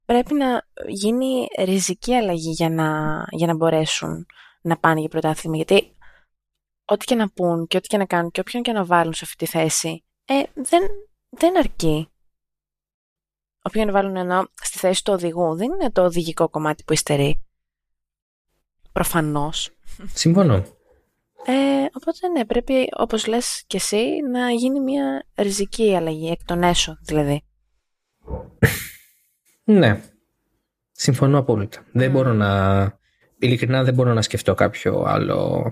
πρέπει 0.06 0.34
να 0.34 0.68
γίνει 0.88 1.48
ριζική 1.58 2.14
αλλαγή 2.14 2.52
για 2.52 2.70
να, 2.70 2.88
για 3.30 3.48
να 3.48 3.56
μπορέσουν 3.56 4.26
να 4.62 4.78
πάνε 4.78 5.00
για 5.00 5.10
πρωτάθλημα. 5.10 5.56
Γιατί 5.56 5.96
ό,τι 6.86 7.06
και 7.06 7.16
να 7.16 7.30
πούν 7.30 7.68
και 7.68 7.78
ό,τι 7.78 7.88
και 7.88 7.98
να 7.98 8.06
κάνουν 8.06 8.32
και 8.32 8.40
όποιον 8.40 8.64
και 8.64 8.72
να 8.72 8.86
βάλουν 8.86 9.14
σε 9.14 9.22
αυτή 9.24 9.46
τη 9.46 9.52
θέση, 9.52 10.04
ε, 10.26 10.44
δεν, 10.54 10.82
δεν 11.30 11.58
αρκεί. 11.58 12.11
Όποιον 13.62 13.86
να 13.86 13.92
βάλουν 13.92 14.16
ενώ 14.16 14.48
στη 14.62 14.78
θέση 14.78 15.04
του 15.04 15.14
οδηγού, 15.14 15.56
δεν 15.56 15.72
είναι 15.72 15.92
το 15.92 16.04
οδηγικό 16.04 16.50
κομμάτι 16.50 16.84
που 16.84 16.94
υστερεί. 16.94 17.44
Προφανώς. 18.92 19.70
Συμφωνώ. 20.14 20.56
Ε, 21.46 21.86
οπότε 21.94 22.28
ναι, 22.28 22.46
πρέπει 22.46 22.88
όπως 22.98 23.28
λες 23.28 23.64
και 23.68 23.78
εσύ 23.78 24.20
να 24.32 24.52
γίνει 24.52 24.80
μια 24.80 25.26
ριζική 25.36 25.96
αλλαγή, 25.96 26.30
εκ 26.30 26.40
των 26.46 26.64
έσω 26.64 26.98
δηλαδή. 27.02 27.44
Ναι. 29.64 30.02
Συμφωνώ 30.92 31.38
απόλυτα. 31.38 31.86
Δεν 31.92 32.12
μπορώ 32.12 32.34
να... 32.34 33.00
Ειλικρινά 33.40 33.84
δεν 33.84 33.94
μπορώ 33.94 34.14
να 34.14 34.22
σκεφτώ 34.22 34.54
κάποιο 34.54 35.04
άλλο... 35.08 35.66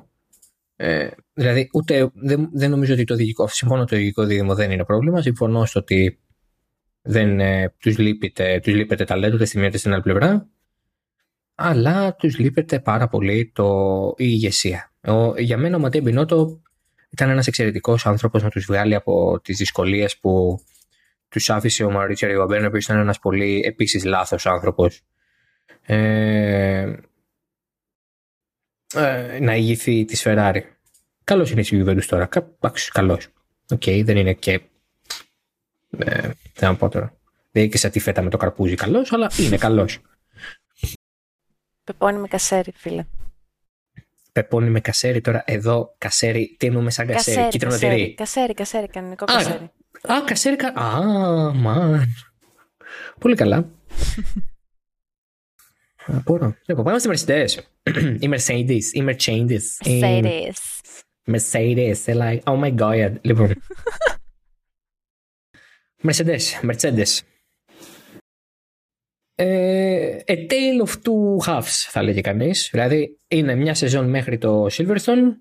Ε, 0.75 1.09
δηλαδή, 1.33 1.69
ούτε, 1.73 2.11
δεν, 2.13 2.49
δεν 2.53 2.69
νομίζω 2.69 2.93
ότι 2.93 3.03
το 3.03 3.13
οδηγικό, 3.13 3.47
συμφωνώ 3.47 3.81
ότι 3.81 3.89
το 3.89 3.95
οδηγικό 3.95 4.23
δίδυμο 4.23 4.55
δεν 4.55 4.71
είναι 4.71 4.85
πρόβλημα. 4.85 5.21
Συμφωνώ 5.21 5.65
στο 5.65 5.79
ότι 5.79 6.19
δεν 7.01 7.39
ε, 7.39 7.73
τους, 7.79 7.97
λείπεται, 7.97 8.59
τους 8.63 8.73
λείπεται 8.73 9.03
ταλέντο 9.03 9.35
ούτε 9.35 9.45
στη 9.45 9.57
μία 9.57 9.77
στην 9.77 9.93
άλλη 9.93 10.01
πλευρά. 10.01 10.49
Αλλά 11.55 12.15
τους 12.15 12.37
λείπεται 12.39 12.79
πάρα 12.79 13.07
πολύ 13.07 13.51
το, 13.55 13.65
η 14.17 14.23
ηγεσία. 14.25 14.91
Ο, 15.07 15.39
για 15.39 15.57
μένα 15.57 15.75
ο 15.75 15.79
Ματέ 15.79 16.01
Μπινότο 16.01 16.61
ήταν 17.09 17.29
ένας 17.29 17.47
εξαιρετικός 17.47 18.05
άνθρωπος 18.05 18.43
να 18.43 18.49
τους 18.49 18.65
βγάλει 18.65 18.95
από 18.95 19.39
τις 19.43 19.57
δυσκολίες 19.57 20.17
που 20.17 20.59
τους 21.29 21.49
άφησε 21.49 21.83
ο 21.83 21.91
Μαουρίτσιο 21.91 22.27
Αριβαμπένε, 22.27 22.63
ο 22.63 22.67
οποίος 22.67 22.83
ήταν 22.83 22.97
ένας 22.97 23.19
πολύ 23.19 23.61
επίσης 23.65 24.05
λάθος 24.05 24.45
άνθρωπος. 24.45 25.01
Ε, 25.81 26.95
ε, 28.95 29.39
να 29.39 29.55
ηγηθεί 29.55 30.05
της 30.05 30.23
Ferrari. 30.25 30.61
Καλός 31.23 31.51
είναι 31.51 31.61
η 31.61 31.67
Juventus 31.71 32.05
τώρα. 32.05 32.29
Καλός. 32.91 33.27
OK, 33.69 33.81
okay, 33.85 34.01
δεν 34.05 34.17
είναι 34.17 34.33
και. 34.33 34.61
Ε, 35.97 36.29
δεν 36.53 36.77
πω 36.77 36.89
τώρα. 36.89 37.17
Δεν 37.51 37.63
είναι 37.63 37.71
και 37.71 37.77
σαν 37.77 37.91
τη 37.91 37.99
φέτα 37.99 38.21
με 38.21 38.29
το 38.29 38.37
καρπούζι 38.37 38.75
καλός, 38.75 39.13
αλλά 39.13 39.31
είναι 39.39 39.57
καλός. 39.57 39.99
Πεπόνι 41.83 42.17
με 42.17 42.27
κασέρι, 42.27 42.71
φίλε. 42.75 43.05
Πεπόνι 44.31 44.69
με 44.69 44.79
κασέρι 44.79 45.21
τώρα. 45.21 45.43
Εδώ 45.45 45.95
κασέρι, 45.97 46.55
τι 46.59 46.67
εννοούμε 46.67 46.91
σαν 46.91 47.07
κασέρι. 47.07 47.35
κασέρι 47.35 47.51
κίτρινο 47.51 47.73
κασέρι, 47.73 48.13
κασέρι, 48.13 48.53
κασέρι, 48.53 48.87
κανονικό 48.87 49.25
κασέρι. 49.25 49.71
Α, 50.11 50.23
κασέρι. 50.25 50.55
Α, 50.79 51.53
μαν. 51.53 52.05
Πολύ 53.19 53.35
καλά. 53.35 53.69
Απορώ. 56.05 56.55
Λοιπόν, 56.65 56.83
πάμε 56.83 56.99
στη 56.99 57.09
Mercedes. 57.09 57.49
Η 58.19 58.29
Mercedes. 58.31 58.83
Η 58.93 59.05
Mercedes. 59.05 59.61
Mercedes. 59.85 60.53
Mercedes. 61.25 62.05
Like, 62.05 62.43
oh 62.43 62.59
my 62.63 62.75
god. 62.75 63.13
Λοιπόν. 63.21 63.53
Mercedes. 66.03 66.39
Mercedes. 66.61 67.19
Ε, 69.35 70.17
a 70.27 70.47
tale 70.47 70.85
of 70.85 70.91
two 70.91 71.47
halves 71.47 71.87
θα 71.89 72.03
λέγει 72.03 72.21
κανείς. 72.21 72.69
Δηλαδή 72.71 73.17
είναι 73.27 73.55
μια 73.55 73.73
σεζόν 73.73 74.09
μέχρι 74.09 74.37
το 74.37 74.65
Silverstone 74.71 75.35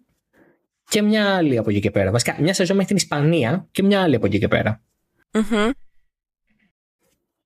και 0.84 1.02
μια 1.02 1.36
άλλη 1.36 1.59
από 1.59 1.70
εκεί 1.70 1.80
και 1.80 1.90
πέρα. 1.90 2.11
Βασικά 2.11 2.36
μια 2.40 2.54
σεζόν 2.54 2.76
μέχρι 2.76 2.94
την 2.94 3.04
Ισπανία 3.04 3.68
και 3.70 3.82
μια 3.82 4.02
άλλη 4.02 4.14
από 4.14 4.26
εκεί 4.26 4.38
και 4.38 4.48
πέρα. 4.48 4.82
Mm-hmm. 5.30 5.70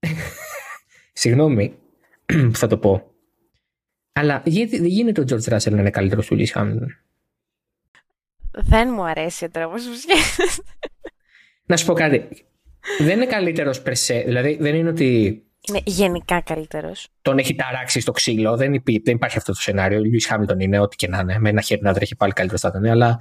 Συγγνώμη 1.12 1.78
που 2.26 2.54
θα 2.62 2.66
το 2.66 2.78
πω. 2.78 3.14
Αλλά 4.12 4.42
γιατί 4.44 4.76
δεν 4.76 4.86
γίνεται 4.86 5.20
ο 5.20 5.24
George 5.28 5.52
Russell 5.52 5.70
να 5.70 5.80
είναι 5.80 5.90
καλύτερος 5.90 6.26
του 6.26 6.36
Lewis 6.38 6.52
Hamilton. 6.52 6.86
Δεν 8.50 8.88
μου 8.92 9.04
αρέσει 9.04 9.44
ο 9.44 9.50
τρόπος 9.50 9.86
που 9.86 9.94
σκέφτεσαι. 9.94 10.62
Να 11.66 11.76
σου 11.76 11.86
πω 11.86 11.92
κάτι. 11.92 12.28
Δεν 12.98 13.16
είναι 13.16 13.26
καλύτερος 13.26 13.82
περσέ. 13.82 14.22
Δηλαδή 14.26 14.56
δεν 14.60 14.74
είναι 14.74 14.88
ότι. 14.88 15.42
Είναι 15.68 15.80
γενικά 15.84 16.40
καλύτερος. 16.40 17.08
Τον 17.22 17.38
έχει 17.38 17.54
ταράξει 17.54 18.00
στο 18.00 18.12
ξύλο. 18.12 18.56
Δεν, 18.56 18.74
υπή, 18.74 19.02
δεν 19.04 19.14
υπάρχει 19.14 19.38
αυτό 19.38 19.52
το 19.52 19.60
σενάριο. 19.60 19.98
Ο 19.98 20.02
Lewis 20.02 20.34
Hamilton 20.34 20.60
είναι 20.60 20.78
ό,τι 20.78 20.96
και 20.96 21.08
να 21.08 21.18
είναι. 21.18 21.38
Με 21.38 21.48
ένα 21.48 21.60
χέρι 21.60 21.82
να 21.82 21.92
τρέχει 21.92 22.16
πάλι 22.16 22.32
καλύτερος 22.32 22.60
θα 22.60 22.68
ήταν. 22.68 22.84
Αλλά 22.84 23.18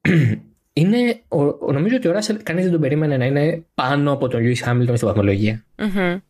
είναι, 0.72 1.22
ο, 1.28 1.72
νομίζω 1.72 1.96
ότι 1.96 2.08
ο 2.08 2.12
Ράσελ 2.12 2.42
κανείς 2.42 2.62
δεν 2.62 2.72
τον 2.72 2.80
περίμενε 2.80 3.16
να 3.16 3.24
είναι 3.24 3.64
πάνω 3.74 4.12
από 4.12 4.28
τον 4.28 4.40
Lewis 4.42 4.68
Hamilton 4.68 4.92
στην 4.96 5.06
βαθμολογία. 5.06 5.64
Mm-hmm 5.76 6.20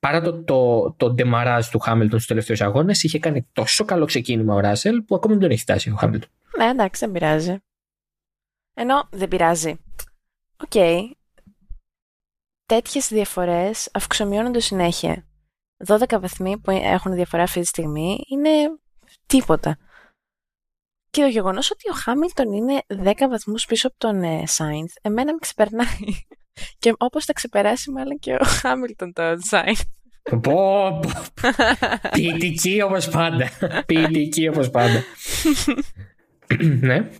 παρά 0.00 0.20
το, 0.20 0.42
το, 0.42 0.90
το 0.96 1.10
ντεμαράζ 1.10 1.66
του 1.68 1.78
Χάμιλτον 1.78 2.18
στους 2.18 2.26
τελευταίους 2.26 2.60
αγώνες, 2.60 3.02
είχε 3.02 3.18
κάνει 3.18 3.48
τόσο 3.52 3.84
καλό 3.84 4.04
ξεκίνημα 4.04 4.54
ο 4.54 4.60
Ράσελ 4.60 5.02
που 5.02 5.14
ακόμη 5.14 5.32
δεν 5.32 5.42
τον 5.42 5.50
έχει 5.50 5.60
φτάσει 5.60 5.90
ο 5.90 5.94
Χάμιλτον. 5.94 6.30
Ναι, 6.58 6.64
εντάξει, 6.64 7.04
δεν 7.04 7.12
πειράζει. 7.12 7.56
Ενώ 8.74 9.08
δεν 9.10 9.28
πειράζει. 9.28 9.80
OK. 10.56 10.70
Okay. 10.74 11.00
Τέτοιες 12.68 13.08
διαφορές 13.08 13.88
αυξομειώνονται 13.92 14.60
συνέχεια. 14.60 15.26
12 15.86 16.18
βαθμοί 16.20 16.58
που 16.58 16.70
έχουν 16.70 17.12
διαφορά 17.14 17.42
αυτή 17.42 17.60
τη 17.60 17.66
στιγμή 17.66 18.24
είναι 18.28 18.50
τίποτα. 19.26 19.78
Και 21.10 21.20
το 21.20 21.26
γεγονός 21.26 21.70
ότι 21.70 21.90
ο 21.90 21.92
Χάμιλτον 21.92 22.52
είναι 22.52 22.82
10 22.88 23.12
βαθμούς 23.28 23.66
πίσω 23.66 23.86
από 23.86 23.96
τον 23.98 24.22
ε, 24.22 24.46
Σάινθ, 24.46 24.92
εμένα 25.02 25.32
με 25.32 25.38
ξεπερνάει. 25.40 26.26
Και 26.78 26.94
όπως 26.98 27.24
θα 27.24 27.32
ξεπεράσει 27.32 27.90
μάλλον 27.90 28.18
και 28.18 28.34
ο 28.34 28.44
Χάμιλτον 28.44 29.12
το 29.12 29.22
design. 29.22 29.74
Πω, 30.40 31.00
ποιητική 32.10 32.82
όπως 32.82 33.08
πάντα. 33.08 33.50
Ποιητική 33.86 34.48
όπως 34.48 34.70
πάντα. 34.70 35.04
ναι. 36.80 37.10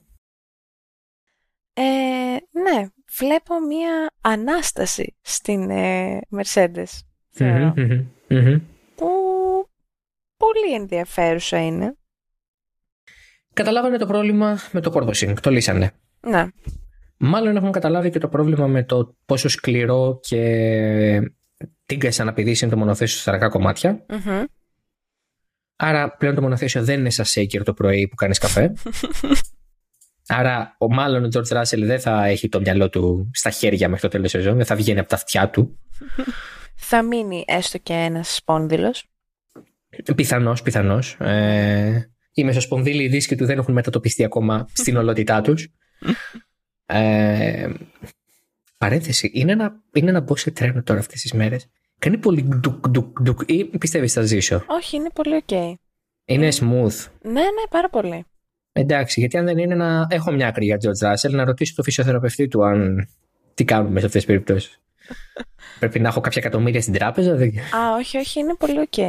Ε, 1.73 2.37
ναι, 2.51 2.89
βλέπω 3.17 3.61
μία 3.67 4.11
ανάσταση 4.21 5.17
στην 5.21 5.71
ε, 5.71 6.21
Mercedes, 6.31 6.99
θεωρώ, 7.31 7.75
που 8.95 9.09
πολύ 10.37 10.75
ενδιαφέρουσα 10.75 11.65
είναι. 11.65 11.97
Καταλάβανε 13.53 13.97
το 13.97 14.07
πρόβλημα 14.07 14.59
με 14.73 14.81
το 14.81 14.93
Purposing, 14.95 15.35
το 15.41 15.51
λύσανε. 15.51 15.93
Ναι. 16.21 16.47
Μάλλον 17.17 17.57
έχουν 17.57 17.73
καταλάβει 17.73 18.11
και 18.11 18.19
το 18.19 18.29
πρόβλημα 18.29 18.67
με 18.67 18.85
το 18.85 19.17
πόσο 19.27 19.49
σκληρό 19.49 20.19
και 20.23 21.33
τίγκας 21.87 22.21
αναπηδήσει 22.21 22.65
είναι 22.65 22.75
το 22.75 22.79
μονοθέσιο 22.79 23.19
στα 23.19 23.33
αργά 23.33 23.49
Άρα 25.77 26.17
πλέον 26.17 26.35
το 26.35 26.41
μονοθέσιο 26.41 26.85
δεν 26.85 26.99
είναι 26.99 27.11
σαν 27.11 27.25
σέικερ 27.25 27.63
το 27.63 27.75
πρωί 27.75 28.09
που 28.09 28.15
κάνεις 28.15 28.39
καφέ. 28.39 28.73
Άρα 30.29 30.75
ο 30.79 30.93
μάλλον 30.93 31.25
ο 31.25 31.29
George 31.33 31.57
Russell 31.57 31.83
δεν 31.83 32.01
θα 32.01 32.27
έχει 32.27 32.49
το 32.49 32.61
μυαλό 32.61 32.89
του 32.89 33.31
στα 33.33 33.51
χέρια 33.51 33.89
μέχρι 33.89 34.03
το 34.03 34.09
τέλος 34.09 34.33
της 34.33 34.41
σεζόν, 34.41 34.57
δεν 34.57 34.67
θα 34.67 34.77
βγαίνει 34.77 34.99
από 34.99 35.09
τα 35.09 35.15
αυτιά 35.15 35.51
του. 35.51 35.79
θα 36.77 37.03
μείνει 37.03 37.45
έστω 37.47 37.79
και 37.79 37.93
ένας 37.93 38.35
σπόνδυλος. 38.35 39.05
Πιθανώς, 40.15 40.63
πιθανώς. 40.63 41.17
Ε, 41.21 42.11
οι 42.33 42.45
μεσοσπονδύλοι 42.45 43.09
δίσκοι 43.09 43.37
του 43.37 43.45
δεν 43.45 43.59
έχουν 43.59 43.75
μετατοπιστεί 43.75 44.25
ακόμα 44.25 44.69
στην 44.73 44.97
ολότητά 44.97 45.41
τους. 45.41 45.69
Ε, 46.87 47.71
παρένθεση, 48.79 49.31
είναι 49.35 49.53
ένα, 49.53 49.83
είναι 49.93 50.11
ένα 50.11 50.21
μπω 50.21 50.37
σε 50.37 50.51
τρένο 50.51 50.83
τώρα 50.83 51.01
αυτές 51.01 51.21
τις 51.21 51.33
μέρες. 51.33 51.67
Κάνει 51.99 52.19
πολύ 52.19 52.43
ντουκ 52.43 52.89
ντουκ 52.89 53.23
ντουκ 53.23 53.41
ή 53.47 53.65
πιστεύεις 53.65 54.13
θα 54.13 54.23
ζήσω; 54.23 54.65
Όχι, 54.67 54.97
είναι 54.97 55.11
πολύ 55.15 55.45
ok. 55.47 55.75
Είναι 56.25 56.49
smooth. 56.49 57.07
Ναι, 57.23 57.33
ναι, 57.33 57.67
πάρα 57.71 57.89
πολύ. 57.91 58.25
Εντάξει, 58.81 59.21
γιατί 59.21 59.37
αν 59.37 59.45
δεν 59.45 59.59
είναι 59.59 59.75
να 59.75 60.07
έχω 60.11 60.33
μια 60.33 60.47
άκρη 60.47 60.65
για 60.65 60.79
George 60.81 61.07
Russell, 61.07 61.31
να 61.31 61.45
ρωτήσω 61.45 61.75
το 61.75 61.83
φυσιοθεραπευτή 61.83 62.49
του 62.49 62.65
αν 62.65 63.09
τι 63.55 63.65
κάνουμε 63.65 64.01
σε 64.01 64.07
αυτές 64.07 64.25
τις 64.25 64.25
περιπτώσεις. 64.25 64.81
Πρέπει 65.79 66.01
να 66.01 66.09
έχω 66.09 66.21
κάποια 66.21 66.43
εκατομμύρια 66.45 66.81
στην 66.81 66.93
τράπεζα. 66.93 67.35
Δεν... 67.35 67.49
Α, 67.49 67.95
όχι, 67.99 68.17
όχι, 68.17 68.41
είναι 68.41 68.55
πολύ 68.55 68.89
ok. 68.91 69.01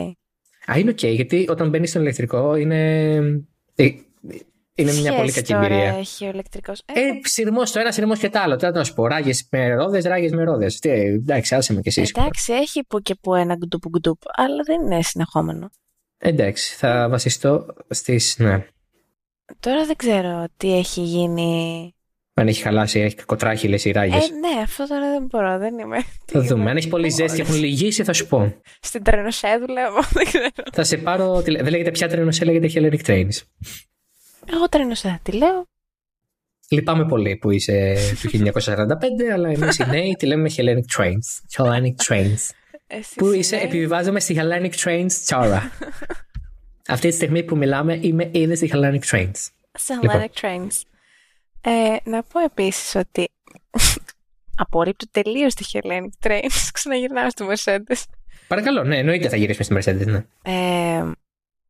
Α, 0.72 0.78
είναι 0.78 0.91
ok, 0.91 1.08
γιατί 1.08 1.48
όταν 1.50 1.70
μπαίνει 1.70 1.88
στο 1.88 2.00
ηλεκτρικό 2.00 2.56
είναι. 2.56 3.16
Ε, 3.76 3.90
είναι 4.76 4.94
μια 4.94 5.16
πολύ 5.16 5.32
κακή 5.32 5.54
εμπειρία. 5.54 5.96
Έχει 5.98 6.26
ο 6.26 6.30
ηλεκτρικός. 6.30 6.82
Ε, 6.86 7.00
ε 7.00 7.20
σειρμό 7.24 7.64
το 7.64 7.80
ένα, 7.80 7.91
σειρμό 7.91 8.16
και 8.16 8.30
το 8.30 8.40
άλλο. 8.40 8.56
Τώρα 8.56 8.74
να 8.74 8.84
σου 8.84 8.94
πω, 8.94 9.08
ράγες 9.08 9.48
με 9.52 9.74
ρόδες, 9.74 10.04
ράγες 10.04 10.32
με 10.32 10.44
ρόδες. 10.44 10.80
Εντάξει, 10.82 11.56
άσε 11.56 11.74
με 11.74 11.82
κι 11.82 11.88
εσύ. 11.88 12.12
Εντάξει, 12.16 12.54
έχει 12.54 12.84
που 12.84 13.02
και 13.02 13.16
που 13.22 13.36
ένα 13.36 13.56
γκουτουπ 13.56 13.88
γκουτουπ, 13.90 14.22
αλλά 14.36 14.64
δεν 14.66 14.82
είναι 14.82 15.02
συνεχόμενο. 15.02 15.70
Εντάξει, 16.18 16.76
θα 16.76 17.08
βασιστώ 17.10 17.66
στι. 17.90 18.22
Ναι. 18.38 18.66
Τώρα 19.59 19.85
δεν 19.85 19.95
ξέρω 19.95 20.45
τι 20.57 20.77
έχει 20.77 21.01
γίνει. 21.01 21.93
Αν 22.34 22.47
έχει 22.47 22.61
χαλάσει, 22.61 22.99
έχει 22.99 23.15
κοτράχυλε 23.15 23.80
ή 23.84 23.91
ράγες. 23.91 24.30
Ε, 24.30 24.34
ναι, 24.34 24.61
αυτό 24.61 24.88
τώρα 24.88 25.11
δεν 25.11 25.23
μπορώ, 25.23 25.57
δεν 25.57 25.80
είμαι. 25.80 25.97
Θα 26.26 26.41
δούμε. 26.41 26.69
Αν 26.69 26.77
έχεις 26.77 26.89
πολύ 26.89 27.09
ζέστη 27.09 27.35
και 27.35 27.41
έχουν 27.41 27.55
λυγίσει, 27.55 28.03
θα 28.03 28.13
σου 28.13 28.27
πω. 28.27 28.55
Στην 28.81 29.03
τρενοσέ 29.03 29.57
δουλεύω, 29.65 29.99
δεν 30.17 30.26
ξέρω. 30.26 30.47
Θα 30.73 30.84
σε 30.84 30.97
πάρω. 30.97 31.41
Δεν 31.41 31.69
λέγεται 31.69 31.91
πια 31.91 32.07
τρενοσέ, 32.07 32.45
λέγεται 32.45 32.69
Hellenic 32.73 33.05
Trains. 33.09 33.41
Εγώ 34.53 34.69
τρενοσέ 34.69 35.09
θα 35.09 35.19
τη 35.23 35.31
λέω. 35.31 35.65
Λυπάμαι 36.69 37.05
πολύ 37.05 37.35
που 37.35 37.51
είσαι 37.51 37.95
του 38.21 38.30
1945, 38.51 38.51
αλλά 39.34 39.49
εμείς 39.49 39.80
οι 39.80 39.85
νέοι 39.89 40.15
τη 40.19 40.26
λέμε 40.26 40.49
Hellenic 40.57 40.97
Trains. 40.97 41.57
Hellenic 41.57 41.95
Trains. 42.07 42.49
Εσύ 42.88 43.15
που 43.15 43.26
είσαι 43.26 43.38
είσαι, 43.38 43.55
νέη. 43.55 43.65
επιβιβάζομαι 43.65 44.19
στη 44.19 44.39
Hellenic 44.39 44.71
Trains 44.84 45.11
τώρα. 45.27 45.71
Αυτή 46.90 47.10
τη 47.10 47.16
στιγμή 47.16 47.44
που 47.44 47.57
μιλάμε 47.57 47.99
είμαι 48.02 48.30
ήδη 48.32 48.56
στη 48.56 48.72
Hellenic 48.74 48.99
Trains. 49.11 49.48
Σε 49.72 49.94
Λοιπόν. 50.02 50.10
Hellenic 50.10 50.41
Trains. 50.41 50.82
Ε, 51.61 51.95
να 52.03 52.24
πω 52.24 52.40
επίσης 52.40 52.95
ότι 52.95 53.30
απορρίπτω 54.64 55.06
τελείως 55.11 55.53
τη 55.53 55.66
Hellenic 55.74 56.28
Trains. 56.28 56.70
Ξαναγυρνάω 56.74 57.30
στη 57.30 57.45
Mercedes. 57.49 58.03
Παρακαλώ, 58.48 58.84
ναι, 58.84 58.98
εννοείται 58.98 59.30
θα 59.30 59.36
γυρίσουμε 59.36 59.82
στη 59.82 59.91
Mercedes, 59.91 60.06
ναι. 60.06 60.26
Ε, 60.41 61.11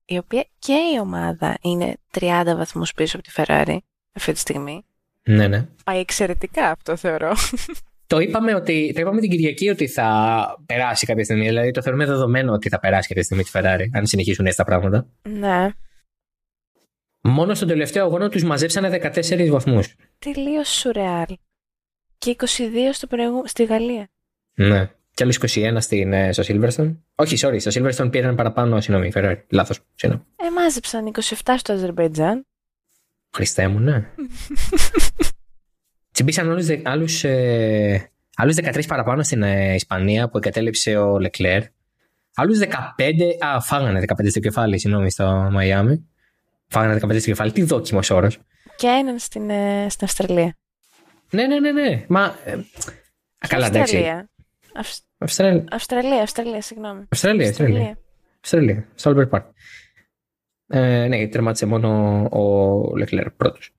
η 0.06 0.18
οποία 0.18 0.46
και 0.60 0.74
η 0.96 1.00
ομάδα 1.00 1.58
είναι 1.62 1.98
30 2.20 2.44
βαθμούς 2.46 2.94
πίσω 2.94 3.18
από 3.18 3.26
τη 3.28 3.34
Ferrari 3.36 3.78
αυτή 4.14 4.34
τη 4.34 4.40
στιγμή. 4.40 4.86
Ναι, 5.24 5.48
ναι. 5.48 5.68
Πάει 5.84 6.00
εξαιρετικά 6.00 6.70
αυτό 6.70 6.96
θεωρώ. 6.96 7.34
Το 8.10 8.20
είπαμε, 8.20 8.56
ότι, 8.56 8.92
το 8.96 9.02
είπαμε 9.02 9.22
την 9.22 9.30
Κυριακή 9.30 9.70
ότι 9.70 9.88
θα 9.88 10.08
περάσει 10.66 11.06
κάποια 11.06 11.24
στιγμή. 11.24 11.46
Δηλαδή 11.46 11.72
το 11.72 11.82
θεωρούμε 11.82 12.06
δεδομένο 12.06 12.54
ότι 12.54 12.70
θα 12.70 12.80
περάσει 12.80 13.08
κάποια 13.08 13.24
στιγμή 13.24 13.44
τη 13.44 13.50
Ferrari, 13.54 13.86
αν 13.94 14.06
συνεχίσουν 14.06 14.46
έτσι 14.46 14.58
τα 14.58 14.64
πράγματα. 14.64 15.08
ναι. 15.22 15.70
Μόνο 17.22 17.54
στον 17.54 17.68
τελευταίο 17.68 18.06
αγώνα 18.06 18.30
τους 18.30 18.44
μαζέψανε 18.44 19.00
14 19.04 19.48
βαθμούς. 19.50 19.96
Τελείως 20.20 20.70
σουρεάλ. 20.70 21.26
Και 22.18 22.36
22 22.40 22.46
στο 22.92 23.08
προηγου... 23.08 23.44
στη 23.46 23.64
Γαλλία. 23.66 24.10
Ναι. 24.54 24.92
Και 25.14 25.24
άλλου 25.24 25.34
21 25.34 25.78
στην, 25.80 26.14
ε, 26.14 26.32
στο 26.32 26.44
Silverstone. 26.48 26.96
Όχι, 27.16 27.36
sorry, 27.40 27.62
στο 27.62 27.72
Silverstone 27.74 28.12
πήραν 28.12 28.36
παραπάνω. 28.36 28.82
Συγγνώμη, 28.82 29.12
Ferrari. 29.16 29.38
Λάθος. 29.50 29.80
Συγγνώμη. 29.96 30.26
Ε, 30.36 30.52
μάζεψαν 30.52 31.12
27 31.16 31.54
στο 31.58 31.74
Αζερμπαϊτζάν. 31.74 32.46
Χριστέ 33.36 33.68
μου, 33.68 33.80
ναι. 33.80 34.06
Τσιμπήσαν 36.20 36.50
άλλους, 36.50 36.66
δε- 36.66 36.82
άλλους, 36.84 37.24
ε, 37.24 38.12
άλλους 38.36 38.56
13 38.56 38.88
παραπάνω 38.88 39.24
στην 39.24 39.44
ε, 39.44 39.74
Ισπανία 39.74 40.30
που 40.30 40.38
εγκατέλειψε 40.38 40.96
ο 40.98 41.20
Λεκλέρ. 41.20 41.64
Άλλους 42.36 42.58
15, 42.60 43.38
α, 43.40 43.62
φάγανε 43.62 44.00
15 44.00 44.30
στο 44.30 44.40
κεφάλι, 44.40 44.80
συγγνώμη, 44.80 45.12
στο 45.12 45.50
Μαϊάμι. 45.52 46.08
Φάγανε 46.68 46.94
15 46.94 47.20
στο 47.20 47.30
κεφάλι, 47.30 47.52
τι 47.52 47.64
δόκιμος 47.64 48.10
όρος. 48.10 48.38
Και 48.76 48.88
έναν 48.88 49.20
στην, 49.20 49.50
ε, 49.50 49.86
στην 49.90 50.06
Αυστραλία. 50.06 50.58
Ναι, 51.32 51.48
ναι, 51.48 51.60
ναι, 51.60 51.72
ναι. 51.72 52.06
Μα, 52.08 52.36
ε, 52.46 52.52
α, 52.52 53.48
καλά, 53.48 53.66
εντάξει. 53.66 53.96
Αυστραλία. 53.98 54.30
Αυς- 54.74 55.04
Αυστραλία, 55.18 55.64
Αυστραλία, 55.72 56.22
Αυστραλία, 56.22 56.62
συγγνώμη. 56.62 57.06
Αυστραλία, 57.10 57.48
Αυστραλία. 57.50 57.98
Αυστραλία, 58.42 58.88
στο 58.96 59.14
Albert 59.16 59.30
Park. 59.30 59.44
Ε, 60.68 61.08
ναι, 61.08 61.28
τερμάτισε 61.28 61.66
μόνο 61.66 61.90
ο 62.32 62.98
Λεκλέρ 62.98 63.30
πρώτος. 63.32 63.74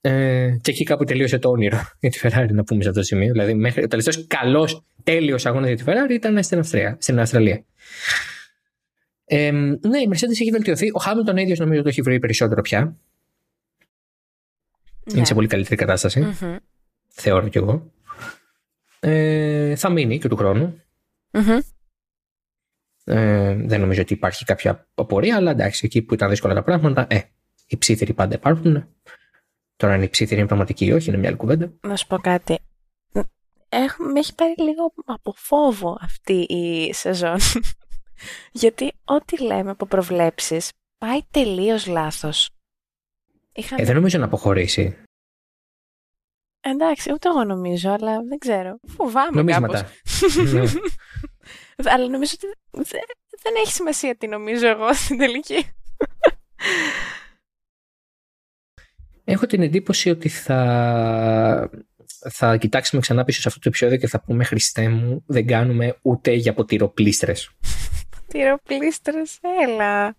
Ε, 0.00 0.56
και 0.60 0.70
εκεί 0.70 0.84
κάπου 0.84 1.04
τελείωσε 1.04 1.38
το 1.38 1.50
όνειρο 1.50 1.80
για 2.00 2.10
τη 2.10 2.18
Ferrari, 2.22 2.50
να 2.50 2.64
πούμε 2.64 2.82
σε 2.82 2.88
αυτό 2.88 3.00
το 3.00 3.06
σημείο. 3.06 3.32
Δηλαδή, 3.32 3.54
μέχρι, 3.54 3.82
ο 3.84 3.88
τελευταίος 3.88 4.26
καλός, 4.26 4.84
τέλειος 5.02 5.46
αγώνας 5.46 5.68
για 5.68 5.76
τη 5.76 5.84
Ferrari 5.86 6.10
ήταν 6.10 6.42
στην, 6.42 6.58
Αυστρία, 6.58 6.96
στην 7.00 7.20
Αυστραλία. 7.20 7.64
Ε, 9.24 9.50
ναι, 9.50 9.98
η 9.98 10.08
Mercedes 10.12 10.30
έχει 10.40 10.50
βελτιωθεί. 10.50 10.90
Ο 10.92 10.98
Χάμιλτον 10.98 11.36
ίδιος 11.36 11.58
νομίζω 11.58 11.82
το 11.82 11.88
έχει 11.88 12.02
βρει 12.02 12.18
περισσότερο 12.18 12.60
πια. 12.60 12.80
Ναι. 15.04 15.16
Είναι 15.16 15.24
σε 15.24 15.34
πολύ 15.34 15.46
καλύτερη 15.46 15.76
κατάσταση, 15.76 16.20
Μμμ. 16.20 16.56
θεωρώ 17.08 17.48
κι 17.48 17.58
εγώ. 17.58 17.92
Ε, 19.00 19.76
θα 19.76 19.90
μείνει 19.90 20.18
και 20.18 20.28
του 20.28 20.36
χρόνου. 20.36 20.82
Μμμ. 21.30 21.58
Ε, 23.04 23.54
δεν 23.54 23.80
νομίζω 23.80 24.00
ότι 24.00 24.12
υπάρχει 24.12 24.44
κάποια 24.44 24.88
απορία, 24.94 25.36
αλλά 25.36 25.50
εντάξει, 25.50 25.82
εκεί 25.84 26.02
που 26.02 26.14
ήταν 26.14 26.28
δύσκολα 26.30 26.54
τα 26.54 26.62
πράγματα, 26.62 27.06
ε, 27.10 27.20
οι 27.66 27.76
ψήθυροι 27.76 28.12
πάντα 28.12 28.34
υπάρχουν. 28.34 28.88
Τώρα, 29.80 29.94
αν 29.94 30.02
οι 30.02 30.08
ψήθυροι 30.08 30.38
είναι 30.38 30.48
πραγματικοί 30.48 30.84
ή 30.84 30.92
όχι, 30.92 31.08
είναι 31.08 31.18
μια 31.18 31.28
άλλη 31.28 31.36
κουβέντα. 31.36 31.72
Να 31.80 31.96
σου 31.96 32.06
πω 32.06 32.18
κάτι. 32.18 32.58
Έχ, 33.68 33.96
με 33.98 34.18
έχει 34.18 34.34
πάρει 34.34 34.54
λίγο 34.56 34.92
από 35.04 35.34
φόβο 35.36 35.98
αυτή 36.00 36.32
η 36.32 36.92
σεζόν. 36.92 37.38
Γιατί 38.62 38.92
ό,τι 39.04 39.42
λέμε 39.42 39.70
από 39.70 39.86
προβλέψεις 39.86 40.72
πάει 40.98 41.20
τελείως 41.30 41.86
λάθος. 41.86 42.50
Είχαμε... 43.52 43.82
Ε, 43.82 43.84
δεν 43.84 43.94
νομίζω 43.94 44.18
να 44.18 44.24
αποχωρήσει. 44.24 45.02
Εντάξει, 46.60 47.12
ούτε 47.12 47.28
εγώ 47.28 47.44
νομίζω, 47.44 47.90
αλλά 47.90 48.22
δεν 48.22 48.38
ξέρω. 48.38 48.78
Φοβάμαι 48.86 49.30
Νομίσματα. 49.32 49.82
κάπως. 49.82 50.52
ναι. 50.52 50.62
Αλλά 51.92 52.08
νομίζω 52.08 52.32
ότι 52.36 52.46
δεν, 52.70 53.02
δεν 53.42 53.54
έχει 53.56 53.72
σημασία 53.72 54.16
τι 54.16 54.26
νομίζω 54.26 54.66
εγώ 54.66 54.94
στην 54.94 55.18
τελική. 55.18 55.66
Έχω 59.30 59.46
την 59.46 59.62
εντύπωση 59.62 60.10
ότι 60.10 60.28
θα, 60.28 61.70
θα 62.30 62.56
κοιτάξουμε 62.56 63.00
ξανά 63.00 63.24
πίσω 63.24 63.40
σε 63.40 63.48
αυτό 63.48 63.60
το 63.60 63.68
επεισόδιο 63.68 63.96
και 63.96 64.06
θα 64.06 64.20
πούμε 64.20 64.44
Χριστέ 64.44 64.88
μου, 64.88 65.22
δεν 65.26 65.46
κάνουμε 65.46 65.98
ούτε 66.02 66.32
για 66.32 66.54
ποτηροπλήστρες. 66.54 67.50
Τυροπλήστρες, 68.26 69.38
έλα. 69.66 70.16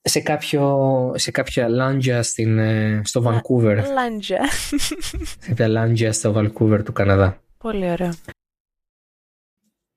Σε, 0.00 0.20
κάποιο, 0.20 1.12
σε 1.16 1.30
κάποια 1.30 1.68
λάντζια 1.68 2.22
στην, 2.22 2.58
ε, 2.58 3.00
στο 3.04 3.22
Vancouver. 3.24 3.82
Λάντζα. 3.92 4.48
σε 5.30 5.36
κάποια 5.48 5.68
λάντζια 5.68 6.12
στο 6.12 6.34
Vancouver 6.36 6.84
του 6.84 6.92
Καναδά. 6.92 7.42
Πολύ 7.58 7.90
ωραίο. 7.90 8.12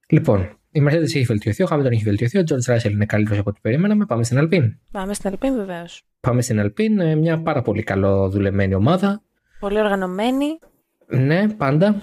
Λοιπόν, 0.08 0.61
η 0.72 0.84
Mercedes 0.88 1.02
έχει 1.02 1.24
βελτιωθεί, 1.24 1.64
ο 1.64 1.68
Hamilton 1.70 1.92
έχει 1.92 2.04
βελτιωθεί, 2.04 2.38
ο 2.38 2.44
George 2.48 2.74
Russell 2.74 2.92
είναι 2.92 3.06
καλύτερος 3.06 3.40
από 3.40 3.50
ό,τι 3.50 3.60
περιμέναμε. 3.62 4.06
Πάμε 4.06 4.24
στην 4.24 4.38
Alpine. 4.42 4.76
Πάμε 4.92 5.14
στην 5.14 5.30
Αλπίν 5.30 5.56
βεβαίως. 5.56 6.04
Πάμε 6.20 6.42
στην 6.42 6.62
Alpine, 6.62 6.98
ε, 7.00 7.16
μια 7.16 7.42
πάρα 7.42 7.62
πολύ 7.62 7.84
καλό 7.84 8.30
δουλεμένη 8.30 8.74
ομάδα. 8.74 9.22
Πολύ 9.60 9.80
οργανωμένη. 9.80 10.60
Ναι, 11.08 11.50
πάντα. 11.50 11.96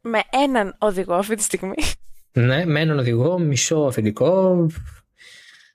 Με 0.00 0.20
έναν 0.30 0.76
οδηγό 0.78 1.14
αυτή 1.14 1.34
τη 1.34 1.42
στιγμή. 1.42 1.82
Ναι, 2.32 2.64
με 2.66 2.80
έναν 2.80 2.98
οδηγό, 2.98 3.38
μισό 3.38 3.76
αφεντικό. 3.76 4.66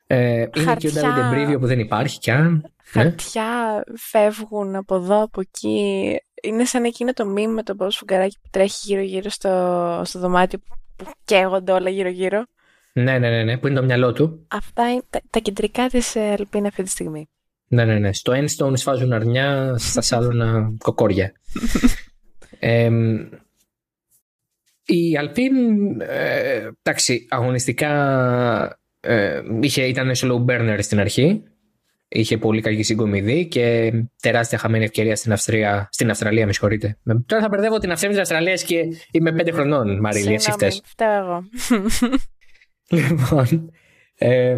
Ε, 0.08 0.34
είναι 0.34 0.48
και 0.52 0.60
ο 0.60 0.64
Χαρτιά. 0.64 0.92
David 0.92 1.26
Εμπρίβιο 1.26 1.60
που 1.60 1.68
δεν 1.68 1.80
υπάρχει 1.80 2.20
κι 2.20 2.32
αν. 2.32 2.52
Ναι. 2.52 3.02
Χαρτιά 3.04 3.84
φεύγουν 3.96 4.76
από 4.76 4.96
εδώ, 4.96 5.22
από 5.22 5.42
εκεί. 5.42 6.16
Είναι 6.46 6.66
σαν 6.66 6.84
εκείνο 6.84 7.14
το 7.14 7.26
μήνυμα 7.26 7.54
με 7.54 7.64
το 7.64 7.76
πώς 7.76 7.98
φουγκαράκι 7.98 8.38
που 8.42 8.48
τρέχει 8.52 8.80
γύρω-γύρω 8.84 9.30
στο, 9.30 10.02
στο 10.06 10.20
δωμάτιο 10.20 10.60
που, 10.60 10.76
που 10.96 11.12
καίγονται 11.26 11.72
όλα 11.72 11.90
γύρω-γύρω. 11.90 12.46
ναι, 12.94 13.20
ναι, 13.20 13.30
ναι, 13.30 13.44
ναι, 13.44 13.58
που 13.58 13.68
είναι 13.68 13.80
το 13.80 13.86
μυαλό 13.86 14.14
του. 14.14 14.46
Αυτά 14.48 14.92
είναι 14.92 15.02
τα, 15.10 15.22
τα 15.30 15.40
κεντρικά 15.40 15.88
της 15.88 16.16
ε, 16.16 16.36
Αλπίν 16.40 16.66
αυτή 16.66 16.84
τη 16.84 16.90
στιγμή. 16.90 17.30
Ναι, 17.68 17.86
ναι, 17.86 18.00
ναι. 18.00 18.14
Στο 18.14 18.34
Enstone 18.36 18.78
σφάζουν 18.78 19.14
αρνιά, 19.14 19.76
στα 19.78 20.02
σάλωνα 20.08 20.74
κοκόρια. 20.78 21.34
Ε, 22.60 22.90
η 24.86 25.18
Alpine, 25.22 26.02
ε, 26.08 26.70
εντάξει, 26.84 27.28
αγωνιστικά 27.30 28.80
ε, 29.00 29.42
είχε, 29.62 29.84
ήταν 29.84 30.12
slow 30.16 30.46
burner 30.46 30.78
στην 30.80 31.00
αρχή. 31.00 31.44
Είχε 32.16 32.38
πολύ 32.38 32.62
κακή 32.62 32.84
συγκομιδή 32.84 33.46
και 33.48 33.94
τεράστια 34.22 34.58
χαμένη 34.58 34.84
ευκαιρία 34.84 35.16
στην, 35.16 35.32
Αυστρία, 35.32 35.90
στην 35.92 36.10
Αυστραλία, 36.10 36.46
με 36.46 36.52
συγχωρείτε. 36.54 36.98
Με- 37.04 37.24
Τώρα 37.26 37.42
θα 37.42 37.48
μπερδεύω 37.50 37.78
την 37.78 37.92
Αυστρία 37.92 38.10
με 38.10 38.16
την 38.16 38.24
Αυστραλία 38.24 38.56
και 38.56 38.98
είμαι 39.12 39.32
πέντε 39.32 39.52
χρονών, 39.52 40.00
Μαρίλη, 40.00 40.34
εσύ 40.34 40.52
Συγγνώμη, 40.52 40.72
φταίς. 40.74 40.82
φταίω 40.86 41.14
εγώ. 41.14 41.44
Λοιπόν, 42.88 43.72
ε, 44.16 44.58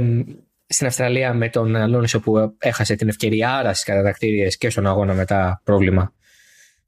στην 0.67 0.87
Αυστραλία 0.87 1.33
με 1.33 1.49
τον 1.49 1.75
Αλόνισο 1.75 2.19
που 2.19 2.55
έχασε 2.57 2.95
την 2.95 3.07
ευκαιρία 3.07 3.55
άρα 3.55 3.73
στι 3.73 3.91
κατατακτήριε 3.91 4.47
και 4.47 4.69
στον 4.69 4.87
αγώνα 4.87 5.13
μετά 5.13 5.61
πρόβλημα. 5.63 6.13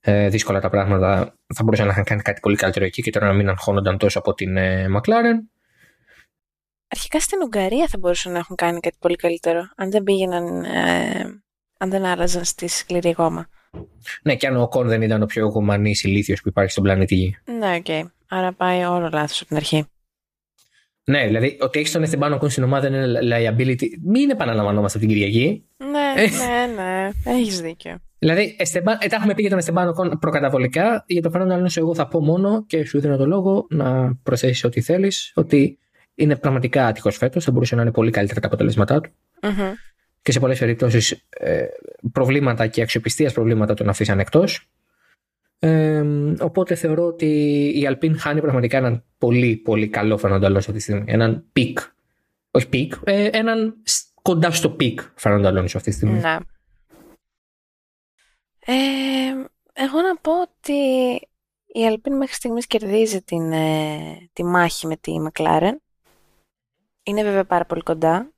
Ε, 0.01 0.29
δύσκολα 0.29 0.59
τα 0.59 0.69
πράγματα. 0.69 1.33
Θα 1.55 1.63
μπορούσαν 1.63 1.85
να 1.85 1.91
είχαν 1.91 2.03
κάνει 2.03 2.21
κάτι 2.21 2.39
πολύ 2.39 2.55
καλύτερο 2.55 2.85
εκεί 2.85 3.01
και 3.01 3.11
τώρα 3.11 3.27
να 3.27 3.33
μην 3.33 3.49
αγχώνονταν 3.49 3.97
τόσο 3.97 4.19
από 4.19 4.33
την 4.33 4.57
ε, 4.57 4.85
McLaren. 4.95 5.56
Αρχικά 6.87 7.19
στην 7.19 7.41
Ουγγαρία 7.43 7.87
θα 7.87 7.97
μπορούσαν 7.97 8.31
να 8.31 8.37
έχουν 8.37 8.55
κάνει 8.55 8.79
κάτι 8.79 8.97
πολύ 8.99 9.15
καλύτερο. 9.15 9.69
Αν 9.75 9.91
δεν 9.91 10.03
πήγαιναν. 10.03 10.63
Ε, 10.63 11.41
αν 11.77 11.89
δεν 11.89 12.05
άλλαζαν 12.05 12.43
στη 12.43 12.67
σκληρή 12.67 13.15
γόμα. 13.17 13.47
Ναι, 14.21 14.35
και 14.35 14.47
αν 14.47 14.57
ο 14.57 14.67
Οκόν 14.67 14.87
δεν 14.87 15.01
ήταν 15.01 15.21
ο 15.21 15.25
πιο 15.25 15.47
εγωμανής 15.47 16.03
ηλίθιος 16.03 16.41
που 16.41 16.47
υπάρχει 16.47 16.71
στον 16.71 16.83
πλανήτη 16.83 17.15
Γη. 17.15 17.37
Ναι, 17.59 17.75
οκ. 17.75 18.09
Άρα 18.29 18.53
πάει 18.53 18.83
όλο 18.83 19.09
λάθος 19.11 19.39
από 19.39 19.47
την 19.47 19.57
αρχή. 19.57 19.85
Ναι, 21.03 21.25
δηλαδή 21.25 21.57
ότι 21.61 21.79
έχεις 21.79 21.91
τον 21.91 22.05
Esteban 22.05 22.39
Ocon 22.39 22.51
στην 22.51 22.63
ομάδα 22.63 22.87
είναι 22.87 23.19
liability. 23.23 23.87
Μην 24.03 24.29
επαναλαμβανόμαστε 24.29 24.97
από 24.97 25.07
την 25.07 25.15
Κυριακή. 25.15 25.65
Ναι, 25.77 26.23
ναι, 26.23 26.83
ναι. 26.83 27.09
Έχεις 27.23 27.61
δίκιο. 27.61 27.97
Δηλαδή, 28.19 28.55
Esteban, 28.59 28.95
ε, 28.99 29.07
τα 29.07 29.15
έχουμε 29.15 29.33
πει 29.33 29.41
για 29.41 29.49
τον 29.49 29.59
Esteban 29.59 29.87
Ocon 29.87 30.19
προκαταβολικά. 30.19 31.03
Για 31.07 31.21
τον 31.21 31.31
Φέρναντο 31.31 31.53
Αλόνσο, 31.53 31.79
εγώ 31.79 31.95
θα 31.95 32.07
πω 32.07 32.19
μόνο 32.23 32.65
και 32.65 32.85
σου 32.85 32.99
δίνω 32.99 33.17
το 33.17 33.25
λόγο 33.25 33.67
να 33.69 34.15
προσθέσεις 34.23 34.63
ό,τι 34.63 34.81
θέλεις. 34.81 35.31
Ότι 35.35 35.79
είναι 36.17 36.35
πραγματικά 36.35 36.85
άτυχος 36.87 37.17
φέτος. 37.17 37.43
Θα 37.43 37.51
μπορούσε 37.51 37.75
να 37.75 37.81
είναι 37.81 37.91
πολύ 37.91 38.11
καλύτερα 38.11 38.39
τα 38.39 38.47
αποτελέσματά 38.47 39.01
του. 39.01 39.11
Μμμ. 39.41 39.73
και 40.21 40.31
σε 40.31 40.39
πολλές 40.39 40.59
περιπτώσεις 40.59 41.25
ε, 41.29 41.65
προβλήματα 42.11 42.67
και 42.67 42.81
αξιοπιστίας 42.81 43.33
προβλήματα 43.33 43.73
τον 43.73 43.89
αφήσαν 43.89 44.19
εκτός. 44.19 44.69
Ε, 45.59 46.03
οπότε 46.39 46.75
θεωρώ 46.75 47.05
ότι 47.05 47.25
η 47.75 47.87
Alpine 47.89 48.15
χάνει 48.17 48.41
πραγματικά 48.41 48.77
έναν 48.77 49.03
πολύ 49.17 49.55
πολύ 49.55 49.87
καλό 49.87 50.17
Φερνάντο 50.17 50.57
αυτή 50.57 50.71
τη 50.71 50.79
στιγμή. 50.79 51.03
Έναν 51.07 51.45
peak. 51.53 51.79
Όχι 52.51 52.69
peak, 52.69 52.93
ε, 53.03 53.29
έναν 53.31 53.75
κοντά 54.21 54.51
στο 54.51 54.69
peak 54.69 54.99
Φερνάντο 55.15 55.59
αυτή 55.59 55.79
τη 55.79 55.91
στιγμή. 55.91 56.19
Ναι. 56.19 56.37
Ε, 58.69 58.75
εγώ 59.73 60.01
να 60.01 60.15
πω 60.21 60.41
ότι 60.41 60.73
η 61.67 61.79
Alpine 61.89 62.15
μέχρι 62.17 62.33
στιγμής 62.33 62.67
κερδίζει 62.67 63.21
την, 63.21 63.51
ε, 63.51 64.29
τη 64.33 64.43
μάχη 64.43 64.87
με 64.87 64.95
τη 64.95 65.11
McLaren. 65.27 65.75
Είναι 67.07 67.23
βέβαια 67.23 67.45
πάρα 67.45 67.65
πολύ 67.65 67.81
κοντά. 67.81 68.31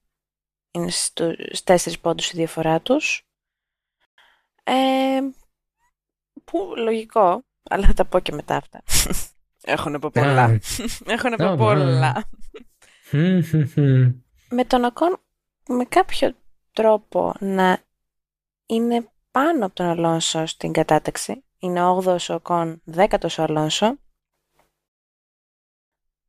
Είναι 0.72 0.90
στους 0.90 1.64
τέσσερις 1.64 2.00
πόντους 2.00 2.32
η 2.32 2.36
διαφορά 2.36 2.82
τους. 2.82 3.28
Ε, 4.64 5.20
που 6.44 6.74
λογικό, 6.78 7.44
αλλά 7.64 7.86
θα 7.86 7.94
τα 7.94 8.06
πω 8.06 8.20
και 8.20 8.32
μετά 8.32 8.56
αυτά. 8.56 8.84
Έχω 9.74 9.90
να 9.90 10.00
πω 10.00 10.10
πολλά. 10.10 10.60
Έχω 11.06 11.30
να 11.30 11.36
πω 11.38 11.56
πολλά. 11.58 12.30
με 14.50 14.66
τον 14.68 14.86
Ακόν 14.86 15.20
με 15.68 15.86
κάποιο 15.86 16.36
τρόπο 16.72 17.34
να 17.40 17.84
είναι 18.66 19.10
πάνω 19.32 19.66
από 19.66 19.76
τον 19.76 19.86
Αλόνσο 19.86 20.46
στην 20.46 20.72
κατάταξη. 20.72 21.44
Είναι 21.60 21.82
8ο 21.82 22.18
ο 22.30 22.34
Οκόν, 22.34 22.82
10ο 22.96 23.40
ο 23.40 23.44
Αλόνσο. 23.44 23.98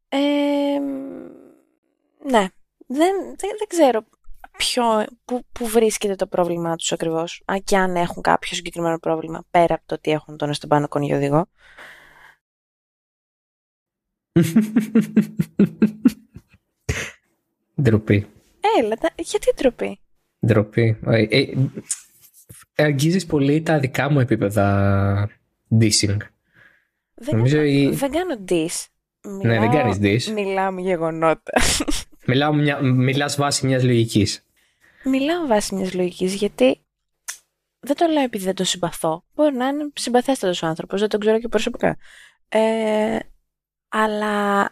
Ε, 0.08 0.80
ναι, 2.24 2.48
δεν, 2.86 3.14
δεν, 3.36 3.50
δεν 3.58 3.68
ξέρω 3.68 4.04
ποιο, 4.56 5.04
που, 5.24 5.44
που 5.52 5.66
βρίσκεται 5.66 6.14
το 6.14 6.26
πρόβλημά 6.26 6.76
τους 6.76 6.92
ακριβώς. 6.92 7.42
Α, 7.44 7.54
και 7.64 7.76
αν 7.76 7.96
έχουν 7.96 8.22
κάποιο 8.22 8.56
συγκεκριμένο 8.56 8.98
πρόβλημα, 8.98 9.44
πέρα 9.50 9.74
από 9.74 9.82
το 9.86 9.94
ότι 9.94 10.10
έχουν 10.10 10.36
τον 10.36 10.52
στον 10.52 10.68
πάνω 10.68 10.88
κονιό 10.88 11.16
οδηγό. 11.16 11.46
Ντροπή. 17.82 18.26
Έλα, 18.78 18.96
γιατί 19.16 19.52
ντροπή; 19.56 20.00
Ντροπή. 20.46 20.98
Ε, 21.06 21.22
ε, 21.22 21.54
αγγίζεις 22.76 23.26
πολύ 23.26 23.62
τα 23.62 23.78
δικά 23.78 24.10
μου 24.10 24.20
επίπεδα 24.20 25.28
dissing. 25.80 26.16
Δεν, 27.14 27.36
Νομίζω 27.36 27.56
κάνω, 27.56 27.68
η... 27.68 27.88
δεν 27.88 28.10
κάνω 28.10 28.44
diss. 28.48 28.86
Μιλάω, 29.22 29.42
ναι, 29.42 29.58
δεν 29.58 29.70
κάνεις 29.70 29.98
diss. 30.00 30.32
Μιλάω 30.32 30.72
με 30.72 30.80
γεγονότα. 30.80 31.52
Μιλάω 32.30 32.52
μια, 32.52 32.82
μιλάς 32.82 33.36
βάσει 33.36 33.66
μιας 33.66 33.84
λογικής. 33.84 34.46
Μιλάω 35.04 35.46
βάσει 35.46 35.74
μιας 35.74 35.94
λογικής 35.94 36.34
γιατί 36.34 36.80
δεν 37.80 37.96
το 37.96 38.06
λέω 38.06 38.22
επειδή 38.22 38.44
δεν 38.44 38.54
τον 38.54 38.66
συμπαθώ. 38.66 39.24
Μπορεί 39.34 39.54
να 39.54 39.66
είναι 39.66 39.90
συμπαθέστατος 39.94 40.62
ο 40.62 40.66
άνθρωπος, 40.66 41.00
δεν 41.00 41.08
τον 41.08 41.20
ξέρω 41.20 41.38
και 41.40 41.48
προσωπικά. 41.48 41.96
Ε, 42.48 43.18
αλλά 43.88 44.68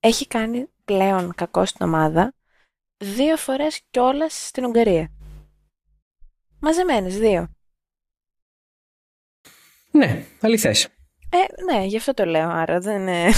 έχει 0.00 0.26
κάνει 0.26 0.66
πλέον 0.84 1.34
κακό 1.34 1.64
στην 1.64 1.86
ομάδα 1.86 2.34
δύο 2.96 3.36
φορές 3.36 3.80
κιόλας 3.90 4.46
στην 4.46 4.64
Ουγγαρία. 4.64 5.12
Μαζεμένες, 6.60 7.18
δύο. 7.18 7.54
Ναι, 9.90 10.24
αληθές. 10.40 10.84
Ε, 11.30 11.72
ναι, 11.72 11.84
γι' 11.84 11.96
αυτό 11.96 12.14
το 12.14 12.24
λέω, 12.24 12.48
άρα 12.48 12.80
δεν 12.80 13.00
είναι... 13.00 13.30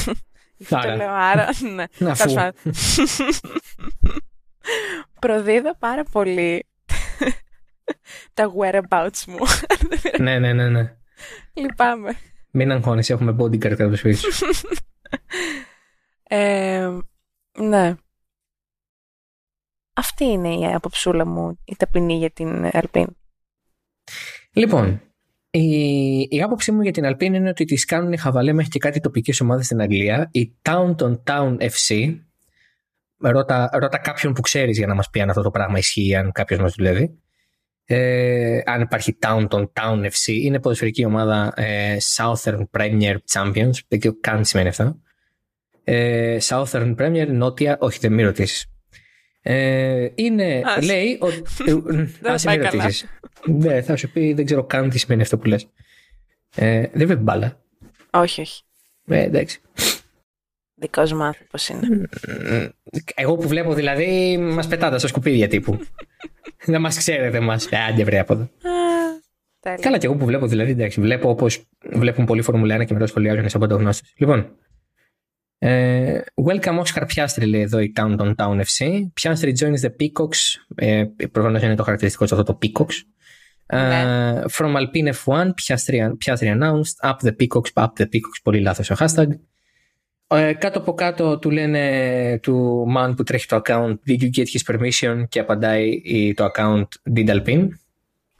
Γι' 0.61 0.75
αυτό 0.75 0.89
το 0.89 0.97
λέω, 0.97 1.11
άρα, 1.11 1.49
ναι. 1.75 1.85
Να 1.99 2.15
φου. 2.15 2.35
Προδίδω 5.21 5.77
πάρα 5.79 6.05
πολύ 6.05 6.67
τα 8.35 8.53
whereabouts 8.59 9.25
μου. 9.27 9.39
ναι, 10.19 10.39
ναι, 10.39 10.53
ναι, 10.53 10.69
ναι. 10.69 10.97
Λυπάμαι. 11.53 12.17
Μην 12.51 12.73
αγχώνεσαι, 12.73 13.13
έχουμε 13.13 13.37
bodyguard 13.39 13.59
κατά 13.59 13.91
το 13.91 13.97
σπίτι 13.97 14.21
ε, 16.23 16.99
ναι. 17.59 17.95
Αυτή 19.93 20.25
είναι 20.25 20.55
η 20.55 20.65
αποψούλα 20.65 21.27
μου, 21.27 21.59
η 21.65 21.77
ταπεινή 21.77 22.17
για 22.17 22.31
την 22.31 22.71
Αλπίν. 22.73 23.17
Λοιπόν, 24.53 25.01
η, 25.51 26.21
η 26.31 26.43
άποψή 26.43 26.73
μου 26.73 26.83
για 26.83 26.93
την 26.93 27.07
Αλπίν 27.07 27.35
είναι 27.35 27.49
ότι 27.49 27.65
τις 27.65 27.85
κάνουν 27.85 28.19
χαβαλέ 28.19 28.53
μέχρι 28.53 28.71
και 28.71 28.79
κάτι 28.79 29.01
τοπικές 29.01 29.41
ομάδες 29.41 29.65
στην 29.65 29.81
Αγγλία. 29.81 30.29
Η 30.33 30.53
Townton 30.63 31.19
Town 31.25 31.57
FC, 31.61 32.19
ρώτα, 33.19 33.71
ρώτα 33.73 33.99
κάποιον 33.99 34.33
που 34.33 34.41
ξέρεις 34.41 34.79
για 34.79 34.87
να 34.87 34.95
μας 34.95 35.11
πει 35.11 35.21
αν 35.21 35.29
αυτό 35.31 35.43
το 35.43 35.51
πράγμα 35.51 35.79
ισχύει, 35.79 36.15
αν 36.15 36.33
κάποιος 36.33 36.61
μας 36.61 36.75
δουλεύει. 36.77 37.19
Ε, 37.85 38.61
αν 38.65 38.81
υπάρχει 38.81 39.19
Townton 39.23 39.65
Town 39.73 40.05
FC, 40.05 40.27
είναι 40.27 40.61
ποδοσφαιρική 40.61 41.05
ομάδα 41.05 41.53
ε, 41.57 41.97
Southern 42.17 42.63
Premier 42.79 43.17
Champions, 43.33 43.73
δεν 43.89 43.99
ξέρω 43.99 44.17
καν 44.21 44.43
τι 44.43 44.49
σημαίνει 44.49 44.69
αυτό. 44.69 45.01
Ε, 45.85 46.37
Southern 46.41 46.95
Premier, 46.97 47.27
νότια, 47.29 47.77
όχι 47.81 47.99
δεν 47.99 48.13
μη 48.13 48.23
ρωτήσεις. 48.23 48.67
Ε, 49.43 50.09
είναι, 50.15 50.63
Ας. 50.65 50.85
λέει 50.85 51.19
ότι. 51.21 51.43
Ας 52.23 52.45
με 52.45 52.57
ρωτήσει. 52.57 53.09
Ναι, 53.47 53.83
θα 53.83 53.97
σου 53.97 54.11
πει, 54.11 54.33
δεν 54.33 54.45
ξέρω 54.45 54.65
καν 54.65 54.91
τι 54.91 54.99
σημαίνει 54.99 55.23
αυτό 55.23 55.39
που 55.39 55.47
λες. 55.47 55.67
Ε, 56.57 56.81
δεν 56.81 57.07
βλέπεις 57.07 57.25
μπάλα. 57.25 57.61
Όχι, 58.11 58.41
όχι. 58.41 58.63
Ε, 59.07 59.23
εντάξει. 59.23 59.61
Δικός 60.75 61.13
μου 61.13 61.23
άνθρωπος 61.23 61.69
είναι. 61.69 62.09
Εγώ 63.15 63.37
που 63.37 63.49
βλέπω 63.49 63.75
δηλαδή, 63.75 64.39
μας 64.39 64.67
πετάτε 64.67 64.99
στα 64.99 65.09
σκουπίδια 65.09 65.49
τύπου. 65.49 65.79
Δεν 66.65 66.81
μας 66.81 66.97
ξέρετε 66.97 67.41
μα. 67.41 67.59
Ε, 67.71 67.77
άντε 67.77 68.05
βρε 68.05 68.19
από 68.19 68.33
εδώ. 68.33 68.51
Καλά, 69.81 69.99
και 69.99 70.07
εγώ 70.07 70.15
που 70.17 70.25
βλέπω 70.25 70.47
δηλαδή, 70.47 70.71
εντάξει, 70.71 71.01
βλέπω 71.01 71.31
όπως 71.31 71.69
βλέπουν 71.93 72.25
πολλοί 72.25 72.43
Φορμουλένα 72.43 72.85
και 72.85 72.93
μετά 72.93 73.07
σχολιάζουν 73.07 73.49
σαν 73.49 73.61
παντογνώστες. 73.61 74.13
Λοιπόν, 74.17 74.57
ε, 75.63 76.21
welcome 76.47 76.83
Oscar 76.83 77.03
Piastri 77.15 77.47
λέει 77.47 77.61
εδώ 77.61 77.79
η 77.79 77.93
Town 77.97 78.35
Town 78.37 78.61
FC. 78.61 78.87
Piastri 79.23 79.53
joins 79.59 79.81
the 79.81 79.91
Peacocks. 80.01 80.75
Ε, 80.75 81.05
Προφανώ 81.33 81.59
είναι 81.59 81.75
το 81.75 81.83
χαρακτηριστικό 81.83 82.27
σε 82.27 82.35
αυτό 82.35 82.53
το 82.53 82.59
Peacocks. 82.63 82.95
Uh, 83.73 84.49
from 84.49 84.75
Alpine 84.77 85.13
F1, 85.13 85.55
Piastri, 85.55 85.99
Piastri 86.19 86.49
announced, 86.49 86.97
up 87.05 87.19
the 87.21 87.33
Peacocks, 87.33 87.71
up 87.77 87.95
the 87.99 88.07
Peacocks, 88.07 88.41
πολύ 88.43 88.61
λάθος 88.61 88.91
ο 88.91 88.95
hashtag. 88.99 89.29
Uh, 90.27 90.55
κάτω 90.59 90.79
από 90.79 90.95
κάτω 90.95 91.39
του 91.39 91.51
λένε 91.51 92.39
του 92.43 92.87
man 92.97 93.13
που 93.17 93.23
τρέχει 93.23 93.47
το 93.47 93.61
account, 93.65 93.95
did 94.07 94.21
you 94.21 94.31
get 94.37 94.45
his 94.45 94.75
permission 94.75 95.25
και 95.29 95.41
απαντάει 95.41 96.03
το 96.37 96.51
account 96.55 96.87
did 97.15 97.29
Alpine. 97.29 97.69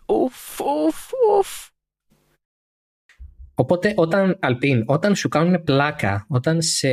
Ουφ, 0.07 0.61
ουφ, 0.61 1.11
ουφ. 1.39 1.69
Οπότε 3.61 3.93
όταν, 3.97 4.37
Αλπίν, 4.41 4.83
όταν 4.87 5.15
σου 5.15 5.29
κάνουν 5.29 5.63
πλάκα, 5.65 6.27
όταν 6.29 6.63
σε 6.63 6.89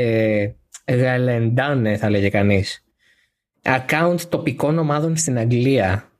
γαλεντάνε 0.88 1.98
θα 1.98 2.10
λέγε 2.10 2.30
κανείς, 2.30 2.85
account 3.61 4.19
τοπικών 4.30 4.77
ομάδων 4.77 5.15
στην 5.18 5.38
Αγγλία 5.38 6.11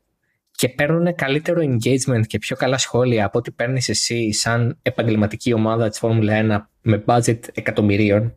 και 0.52 0.70
παίρνουν 0.70 1.16
καλύτερο 1.16 1.62
engagement 1.62 2.26
και 2.28 2.38
πιο 2.38 2.56
καλά 2.56 2.78
σχόλια 2.78 3.26
από 3.26 3.38
ό,τι 3.38 3.52
παίρνεις 3.52 3.90
εσύ 3.90 4.34
σαν 4.34 4.80
επαγγελματική 4.82 5.54
ομάδα 5.54 5.90
της 5.90 6.00
Φόρμουλα 6.00 6.68
1 6.82 6.82
με 6.82 7.04
budget 7.06 7.40
εκατομμυρίων, 7.54 8.36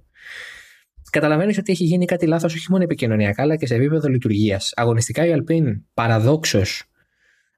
καταλαβαίνεις 1.10 1.58
ότι 1.58 1.72
έχει 1.72 1.84
γίνει 1.84 2.04
κάτι 2.04 2.26
λάθος 2.26 2.54
όχι 2.54 2.66
μόνο 2.70 2.82
επικοινωνιακά 2.82 3.42
αλλά 3.42 3.56
και 3.56 3.66
σε 3.66 3.74
επίπεδο 3.74 4.08
λειτουργίας. 4.08 4.72
Αγωνιστικά 4.76 5.26
η 5.26 5.32
Alpine 5.36 5.80
παραδόξως 5.94 6.89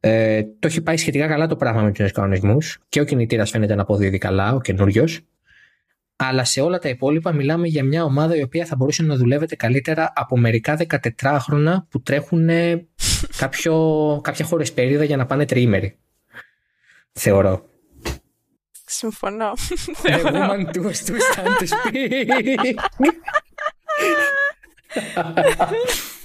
ε, 0.04 0.42
το 0.42 0.66
έχει 0.66 0.80
πάει 0.80 0.96
σχετικά 0.96 1.26
καλά 1.26 1.46
το 1.46 1.56
πράγμα 1.56 1.82
με 1.82 1.88
τους 1.88 1.98
νέους 1.98 2.12
κανονισμούς 2.12 2.78
και 2.88 3.00
ο 3.00 3.04
κινητήρας 3.04 3.50
φαίνεται 3.50 3.74
να 3.74 3.82
αποδίδει 3.82 4.18
καλά, 4.18 4.54
ο 4.54 4.60
καινούριος. 4.60 5.20
Αλλά 6.16 6.44
σε 6.44 6.60
όλα 6.60 6.78
τα 6.78 6.88
υπόλοιπα 6.88 7.32
μιλάμε 7.32 7.66
για 7.66 7.84
μια 7.84 8.04
ομάδα 8.04 8.36
η 8.36 8.42
οποία 8.42 8.64
θα 8.64 8.76
μπορούσε 8.76 9.02
να 9.02 9.16
δουλεύεται 9.16 9.56
καλύτερα 9.56 10.12
από 10.14 10.38
μερικά 10.38 10.78
14 11.20 11.36
χρόνια 11.40 11.86
που 11.90 12.02
τρέχουν 12.02 12.48
κάποιο, 13.36 14.20
κάποια 14.22 14.44
χώρε 14.44 14.64
περίοδο 14.64 15.04
για 15.04 15.16
να 15.16 15.26
πάνε 15.26 15.44
τριήμεροι. 15.44 15.98
Θεωρώ. 17.12 17.66
Συμφωνώ. 18.86 19.52
The 20.02 20.22
woman 20.24 20.72
to 20.72 20.92
stand 20.92 21.58
to 21.58 21.66
speak. 21.66 22.76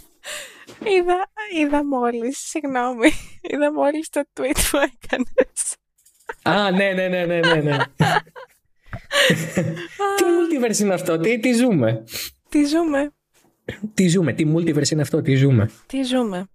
Είδα, 0.84 1.30
είδα 1.58 1.86
μόλις, 1.86 2.38
συγγνώμη, 2.38 3.12
είδα 3.52 3.74
μόλις 3.74 4.10
το 4.10 4.24
tweet 4.34 4.58
που 4.72 4.78
έκανες. 4.78 5.76
Α, 6.44 6.72
ναι, 6.72 6.92
ναι, 6.94 7.08
ναι, 7.08 7.26
ναι, 7.26 7.40
ναι. 7.40 7.62
ναι. 7.62 7.78
τι 10.16 10.24
multiverse 10.24 10.80
είναι 10.80 10.94
αυτό, 10.94 11.20
τι, 11.20 11.40
τι 11.40 11.54
ζούμε; 11.54 12.04
Τι 12.50 12.66
ζούμε; 12.66 13.12
Τι 13.94 14.08
ζούμε, 14.08 14.34
τι 14.34 14.54
multiverse 14.56 14.90
είναι 14.90 15.02
αυτό, 15.02 15.22
τι 15.22 15.36
ζούμε; 15.36 15.72
Τι 15.86 16.04
ζούμε; 16.04 16.48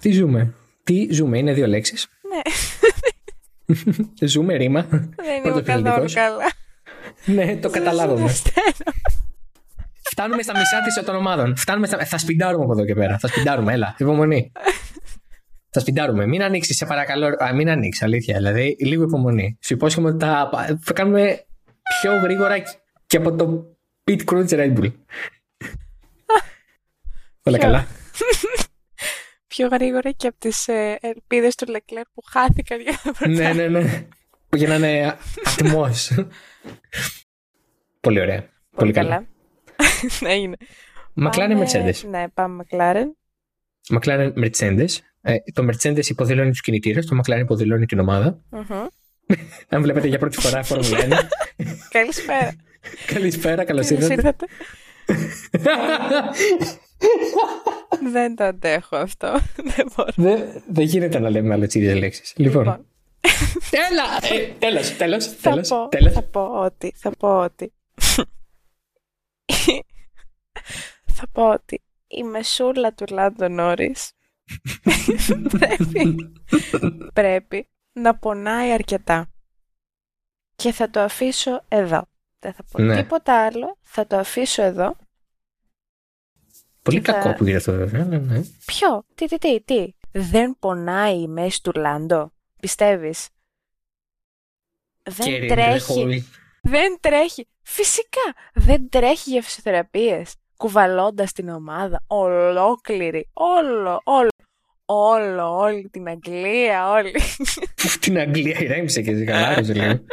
Τι 0.00 0.10
ζούμε; 0.12 0.54
Τι 0.84 1.08
ζούμε, 1.12 1.38
είναι 1.38 1.52
δύο 1.52 1.66
λέξεις; 1.66 2.08
Ναι. 2.28 2.40
ζούμε 4.28 4.56
ρήμα. 4.56 4.82
Δεν 5.16 5.44
είμαι 5.44 5.62
καθόλου 5.62 6.10
καλά. 6.12 6.52
ναι, 7.24 7.56
το 7.56 7.70
καταλάβαμε. 7.70 8.32
Φτάνουμε 10.10 10.42
στα 10.42 10.58
μισά 10.58 10.82
της 10.82 11.04
των 11.04 11.14
ομάδων. 11.14 11.56
Φτάνουμε 11.56 11.86
στα... 11.86 12.04
Θα 12.04 12.18
σπιντάρουμε 12.18 12.64
από 12.64 12.72
εδώ 12.72 12.84
και 12.84 12.94
πέρα. 12.94 13.18
Θα 13.18 13.28
σπιντάρουμε, 13.28 13.72
έλα. 13.72 13.94
Υπομονή. 13.98 14.52
Θα 15.70 15.80
σπιντάρουμε. 15.80 16.26
Μην 16.26 16.42
ανοίξεις, 16.42 16.76
σε 16.76 16.86
παρακαλώ. 16.86 17.26
Α, 17.26 17.54
μην 17.54 17.70
ανοίξεις, 17.70 18.02
αλήθεια. 18.02 18.36
Δηλαδή, 18.36 18.76
λίγο 18.80 19.02
υπομονή. 19.02 19.58
Σου 19.62 19.74
υπόσχομαι 19.74 20.08
ότι 20.08 20.24
θα, 20.24 20.50
θα 20.80 20.92
κάνουμε 20.92 21.44
πιο 22.00 22.16
γρήγορα 22.16 22.58
και 23.06 23.16
από 23.16 23.34
το 23.36 23.76
Pit 24.04 24.24
Crew 24.24 24.46
τη 24.46 24.56
Red 24.58 24.78
Bull. 24.78 24.92
Όλα 27.42 27.58
καλά; 27.58 27.86
πιο 29.46 29.68
γρήγορα 29.68 30.10
και 30.10 30.26
από 30.26 30.38
τις 30.38 30.68
ε, 30.68 30.98
ελπίδες 31.00 31.54
του 31.54 31.70
Λεκλέρ 31.70 32.04
που 32.04 32.22
χάθηκαν 32.30 32.80
για 32.80 33.00
να 33.04 33.28
Ναι, 33.28 33.52
ναι, 33.52 33.68
ναι. 33.68 34.06
Που 34.48 34.56
γίνανε 34.56 35.16
ατμός. 35.44 36.12
Πολύ 38.00 38.20
ωραία. 38.20 38.48
Πολύ, 38.76 38.92
καλά. 38.92 39.18
ναι, 39.18 39.26
είναι. 40.40 40.56
Μακλάρεν 41.14 41.58
Mercedes. 41.58 42.08
Ναι, 42.10 42.24
πάμε 42.34 42.54
Μακλάρεν. 42.54 43.16
Μακλάρεν 43.88 44.34
Mercedes. 44.36 44.88
Ε, 45.22 45.36
το 45.52 45.66
Mercedes 45.66 46.06
υποδηλώνει 46.06 46.50
τους 46.50 46.60
κινητήρες, 46.60 47.06
το 47.06 47.20
McLaren 47.20 47.40
υποδηλώνει 47.40 47.86
την 47.86 47.98
ομάδα. 47.98 48.40
Αν 49.68 49.82
βλέπετε 49.82 50.08
για 50.08 50.18
πρώτη 50.18 50.40
φορά 50.40 50.62
Φόρμουλα 50.68 50.98
1. 50.98 51.12
Καλησπέρα. 51.90 52.54
Καλησπέρα, 53.06 53.64
καλώς 53.64 53.90
ήρθατε. 53.90 54.46
Δεν 58.12 58.36
το 58.36 58.44
αντέχω 58.44 58.96
αυτό. 58.96 59.38
Δεν 59.56 59.86
μπορώ. 59.96 60.10
Δεν, 60.68 60.84
γίνεται 60.84 61.18
να 61.18 61.30
λέμε 61.30 61.54
άλλες 61.54 61.74
ίδιες 61.74 61.98
λέξεις. 61.98 62.32
Λοιπόν. 62.36 62.64
λοιπόν. 62.64 62.86
Έλα! 63.90 64.34
Ε, 64.40 64.52
τέλος, 64.58 64.96
τέλος, 64.96 65.36
τέλος, 65.40 65.68
Θα 66.12 66.22
πω 66.22 66.40
ότι, 66.40 66.92
θα 66.96 67.10
πω 67.10 67.38
ότι. 67.38 67.72
θα 71.16 71.28
πω 71.32 71.50
ότι 71.50 71.82
η 72.06 72.22
μεσούλα 72.22 72.94
του 72.94 73.04
Λάντο 73.10 73.48
Νόρις 73.48 74.12
πρέπει, 75.58 76.32
πρέπει 77.12 77.68
να 77.92 78.16
πονάει 78.18 78.72
αρκετά. 78.72 79.30
Και 80.56 80.72
θα 80.72 80.90
το 80.90 81.00
αφήσω 81.00 81.64
εδώ. 81.68 82.08
Δεν 82.38 82.52
θα 82.52 82.64
πω 82.70 82.82
ναι. 82.82 83.02
τίποτα 83.02 83.44
άλλο. 83.44 83.78
Θα 83.80 84.06
το 84.06 84.16
αφήσω 84.16 84.62
εδώ. 84.62 84.96
Πολύ 86.82 87.00
κακό 87.00 87.32
που 87.32 87.44
γίνεται 87.44 87.56
αυτό 87.56 87.72
βέβαια. 87.72 88.04
Ναι, 88.04 88.18
ναι. 88.18 88.40
Ποιο, 88.64 89.04
τι, 89.14 89.26
τι, 89.26 89.38
τι, 89.38 89.60
τι; 89.60 89.94
Δεν 90.12 90.56
πονάει 90.58 91.20
η 91.20 91.28
μέση 91.28 91.62
του 91.62 91.72
Λάντο. 91.74 92.32
Πιστεύεις; 92.60 93.28
Δεν 95.02 95.48
τρέχει. 95.48 96.24
Δεν 96.62 96.98
τρέχει. 97.00 97.48
Φυσικά 97.62 98.34
δεν 98.54 98.88
τρέχει 98.88 99.30
για 99.30 99.42
φυσιοθεραπείες 99.42 100.34
κουβαλώντας 100.56 101.32
την 101.32 101.48
ομάδα 101.48 102.04
ολόκληρη, 102.06 103.28
όλο, 103.32 104.00
όλο, 104.04 104.28
όλο, 104.84 105.58
όλη 105.58 105.88
την 105.88 106.08
Αγγλία, 106.08 106.90
όλη. 106.90 107.14
την 108.00 108.18
Αγγλία 108.18 108.60
ηρέμησε 108.60 109.02
και 109.02 109.24
χαλάρωσε 109.24 109.72
λίγο. 109.74 110.04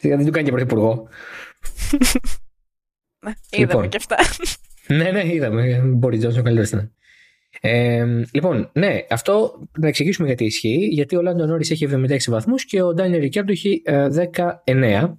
Δεν 0.00 0.24
του 0.24 0.30
κάνει 0.30 0.44
και 0.44 0.50
πρωθυπουργό. 0.50 1.08
Ναι, 3.24 3.32
είδαμε 3.50 3.72
λοιπόν. 3.72 3.88
και 3.88 3.96
αυτά. 3.96 4.16
ναι, 4.86 5.10
ναι, 5.10 5.34
είδαμε. 5.34 5.78
Μπορεί 5.84 6.18
Τζόνσον 6.18 6.42
καλύτερο 6.42 6.68
ήταν. 6.68 6.94
Ε, 7.60 8.04
λοιπόν, 8.32 8.70
ναι, 8.72 8.98
αυτό 9.10 9.60
να 9.78 9.88
εξηγήσουμε 9.88 10.26
γιατί 10.26 10.44
ισχύει. 10.44 10.88
Γιατί 10.90 11.16
ο 11.16 11.22
Λάντο 11.22 11.46
Νόρις 11.46 11.70
έχει 11.70 11.88
76 11.90 12.18
βαθμούς 12.28 12.64
και 12.64 12.82
ο 12.82 12.94
Ντάνιελ 12.94 13.20
Ρικιάρντο 13.20 13.52
έχει 13.52 13.82
19 14.64 15.14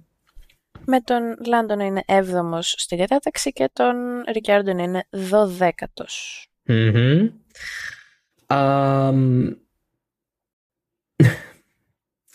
με 0.86 1.00
τον 1.00 1.36
Λάντον 1.46 1.78
να 1.78 1.84
είναι 1.84 2.02
7ο 2.06 2.58
στη 2.60 2.96
διατάταξη 2.96 3.52
και 3.52 3.70
τον 3.72 3.94
Ρικιάρντο 4.32 4.72
να 4.72 4.82
είναι 4.82 5.04
12ο. 5.30 5.72
Mm-hmm. 6.66 7.30
Um... 8.46 9.56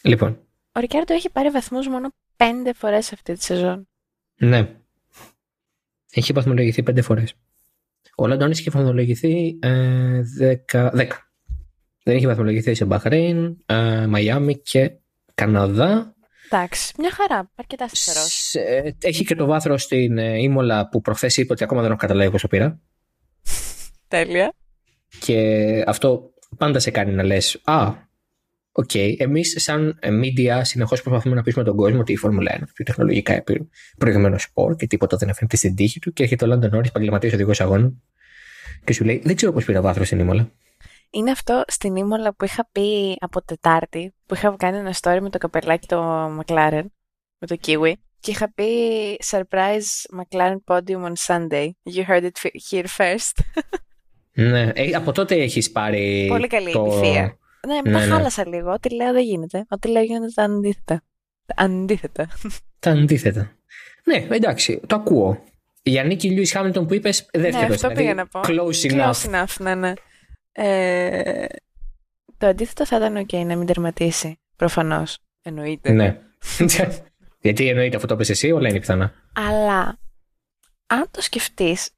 λοιπόν. 0.02 0.40
Ο 0.72 0.80
Ρικιάρντο 0.80 1.14
έχει 1.14 1.30
πάρει 1.30 1.50
βαθμούς 1.50 1.88
μόνο 1.88 2.14
5 2.38 2.46
φορές 2.76 3.14
αυτή 3.14 3.34
τη 3.34 3.44
σεζόν. 3.44 3.88
Ναι. 4.36 4.76
Έχει 6.12 6.34
βαθμολογηθεί 6.34 6.84
5 6.90 7.02
φορές. 7.02 7.34
Ο 8.16 8.28
Λάντον 8.28 8.52
έχει 8.52 8.70
βαθμολογηθεί 8.70 9.60
ε, 9.62 10.22
10, 10.72 10.90
10. 10.92 11.08
Δεν 12.04 12.16
έχει 12.16 12.26
βαθμολογηθεί 12.26 12.74
σε 12.74 12.86
Μπαχρέιν, 12.86 13.58
ε, 13.66 14.06
Μαϊάμι 14.08 14.58
και 14.62 14.92
Καναδά. 15.34 16.16
Εντάξει, 16.50 16.94
μια 16.98 17.12
χαρά. 17.12 17.52
Αρκετά 17.56 17.88
σταθερός. 17.88 18.56
Έχει 19.02 19.26
και 19.26 19.36
το 19.36 19.46
βάθρος 19.46 19.84
στην 19.84 20.18
ε, 20.18 20.38
Ήμολα 20.38 20.90
που 20.90 21.02
προχθές 21.02 21.38
είπε 21.38 21.54
ότι 21.54 21.64
ακόμα 21.64 21.82
δεν 21.82 21.90
έχω 21.90 22.00
καταλάβει 22.00 22.32
πόσο 22.32 22.48
πήρα. 22.48 22.80
Τέλεια. 24.08 24.54
Και 25.20 25.84
αυτό 25.88 26.34
πάντα 26.58 26.80
σε 26.80 26.92
κάνει 26.92 27.14
να 27.14 27.24
λες, 27.24 27.62
Α, 27.64 27.94
OK. 28.78 28.90
Okay. 28.94 29.14
Εμείς, 29.18 29.56
σαν 29.58 30.00
media, 30.04 30.60
συνεχώς 30.62 31.02
προσπαθούμε 31.02 31.36
να 31.36 31.42
πείσουμε 31.42 31.64
τον 31.64 31.76
κόσμο 31.76 32.00
ότι 32.00 32.12
η 32.12 32.16
Φόρμουλα 32.16 32.60
1 32.60 32.64
πιο 32.74 32.86
τεχνολογικά 32.86 33.44
προηγμένο 33.98 34.38
σπορ 34.38 34.76
και 34.76 34.88
τίποτα 34.88 35.18
δεν 35.18 35.30
αφήνεται 35.30 35.56
στην 35.56 35.76
τύχη 35.76 36.00
του. 36.00 36.14
Και 36.14 36.24
έρχεται 36.24 36.46
ο 36.46 36.48
Λάντο 36.48 36.74
Νόρις, 36.74 36.88
επαγγελματίας 36.88 37.34
οδηγός 37.34 37.62
αγώνων, 37.62 38.02
και 38.84 38.94
σου 38.94 39.06
λέει, 39.06 39.22
Δεν 39.24 39.36
ξέρω 39.36 39.52
πώς 39.52 39.66
πήρα 39.66 39.82
βάθρο 39.82 40.08
στην 40.08 40.20
Ίμολα. 40.20 40.52
Είναι 41.10 41.32
αυτό 41.32 41.64
στην 41.68 41.96
Ίμολα 41.96 42.36
που 42.36 42.46
είχα 42.46 42.70
πει 42.72 43.16
από 43.20 43.44
Τετάρτη, 43.44 44.14
που 44.26 44.36
είχα 44.36 44.56
κάνει 44.58 44.78
ένα 44.78 44.94
story 45.02 45.20
με 45.22 45.30
το 45.30 45.38
καπελάκι 45.38 45.88
το 45.88 46.26
McLaren, 46.26 46.84
με 47.38 47.48
το 47.48 47.56
Kiwi, 47.66 47.92
και 48.20 48.32
είχα 48.32 48.54
πει 48.54 48.66
Surprise 49.30 50.20
McLaren 50.20 50.58
Podium 50.66 51.04
on 51.04 51.14
Sunday. 51.28 51.70
You 51.96 52.04
heard 52.10 52.24
it 52.24 52.50
here 52.70 52.86
first. 52.98 53.44
ναι, 54.52 54.72
ε, 54.74 54.96
από 54.96 55.12
τότε 55.12 55.36
έχεις 55.36 55.72
πάρει 55.72 56.26
Πολύ 56.30 56.48
καλή 56.48 56.72
το... 56.72 56.86
επιθεία. 56.86 57.38
Ναι, 57.68 57.76
ναι, 57.76 57.92
τα 57.92 58.06
ναι. 58.06 58.14
χάλασα 58.14 58.48
λίγο. 58.48 58.72
Ό,τι 58.72 58.96
λέω 58.96 59.14
δεν 59.14 59.24
γίνεται. 59.24 59.66
Ό,τι 59.70 59.88
λέω 59.88 60.04
γίνεται 60.04 60.32
τα 60.36 60.44
αντίθετα. 60.44 61.02
Τα 61.46 61.64
αντίθετα. 61.64 62.28
Τα 62.80 62.92
αντίθετα. 62.92 63.52
Ναι, 64.04 64.28
εντάξει, 64.30 64.82
το 64.88 64.96
ακούω. 64.96 65.44
Για 65.84 66.04
Νίκη 66.04 66.30
Λιούις 66.30 66.52
Χάμιλτον 66.52 66.88
που 66.88 66.94
είπες 66.94 67.30
δεύτερος. 67.34 67.68
Ναι, 67.68 67.74
αυτό 67.74 67.88
δηλαδή, 67.88 67.96
πήγα 67.96 68.14
να 68.14 68.28
πω. 68.28 68.40
Close 68.44 68.92
enough. 68.92 69.12
Close 69.12 69.30
enough, 69.32 69.56
ναι, 69.60 69.76
ναι. 69.76 69.94
Ε, 70.52 71.46
το 72.38 72.48
αντίθετο 72.48 72.86
θα 72.86 72.96
ήταν 72.96 73.26
OK 73.26 73.46
να 73.46 73.56
μην 73.56 73.66
τερματίσει. 73.66 74.40
Προφανώς. 74.56 75.18
Εννοείται. 75.42 75.92
Ναι. 75.92 76.22
Γιατί 77.42 77.68
εννοείται 77.68 77.96
αυτό 77.96 78.08
το 78.08 78.14
είπες 78.14 78.32
εσύ, 78.32 78.52
όλα 78.52 78.70
είναι 78.70 78.80
πιθανά. 78.80 79.14
Αλλά 79.34 80.00
αν 80.88 81.08
το 81.12 81.22
σκεφτείς, 81.22 81.90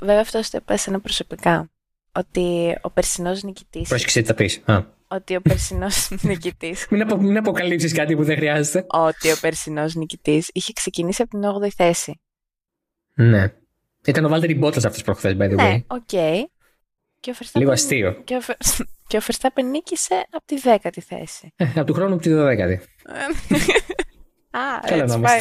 βέβαια 0.00 0.20
αυτό 0.20 0.40
το 0.40 0.48
είπα 0.52 0.78
ένα 0.86 1.00
προσωπικά, 1.00 1.70
ότι 2.12 2.76
ο 2.80 2.90
περσινός 2.90 3.42
νικητής. 3.42 3.88
Πρόσεξε 3.88 4.20
τι 4.20 4.26
θα 4.26 4.34
πεις. 4.34 4.62
Ότι 5.08 5.36
ο 5.36 5.40
περσινός 5.40 6.10
νικητή. 6.28 6.76
μην, 6.90 7.02
απο, 7.02 7.16
μην 7.16 7.36
αποκαλύψεις 7.36 7.92
κάτι 7.92 8.16
που 8.16 8.24
δεν 8.24 8.36
χρειάζεται. 8.36 8.86
Ότι 8.88 9.32
ο 9.32 9.36
περσινός 9.40 9.94
νικητής 9.94 10.50
είχε 10.52 10.72
ξεκινήσει 10.72 11.22
από 11.22 11.30
την 11.30 11.64
8η 11.64 11.70
θέση. 11.76 12.20
Ναι. 13.14 13.52
Ήταν 14.04 14.24
ο 14.24 14.28
Βάλτερι 14.28 14.54
Μπότας 14.54 14.88
αυτός 14.88 15.02
προχθές, 15.02 15.36
by 15.38 15.44
the 15.44 15.52
way. 15.52 15.56
Ναι, 15.56 15.80
OK. 15.86 16.08
Okay. 16.12 16.42
Και 17.20 17.30
ο 17.30 17.58
Λίγο 17.58 17.70
αστείο. 17.70 18.22
Και 18.24 18.34
ο, 18.34 18.40
και 19.08 19.16
ο 19.16 19.20
Verstappen 19.26 19.64
νίκησε 19.70 20.26
από 20.30 20.44
τη 20.46 20.58
δέκατη 20.58 21.00
θέση. 21.00 21.52
Ε, 21.56 21.64
από 21.64 21.84
του 21.84 21.94
χρόνου 21.94 22.14
από 22.14 22.22
τη 22.22 22.32
δωδέκατη. 22.32 22.74
Α, 24.50 24.60
Καλά 24.86 25.02
έτσι 25.02 25.18
πάει. 25.18 25.40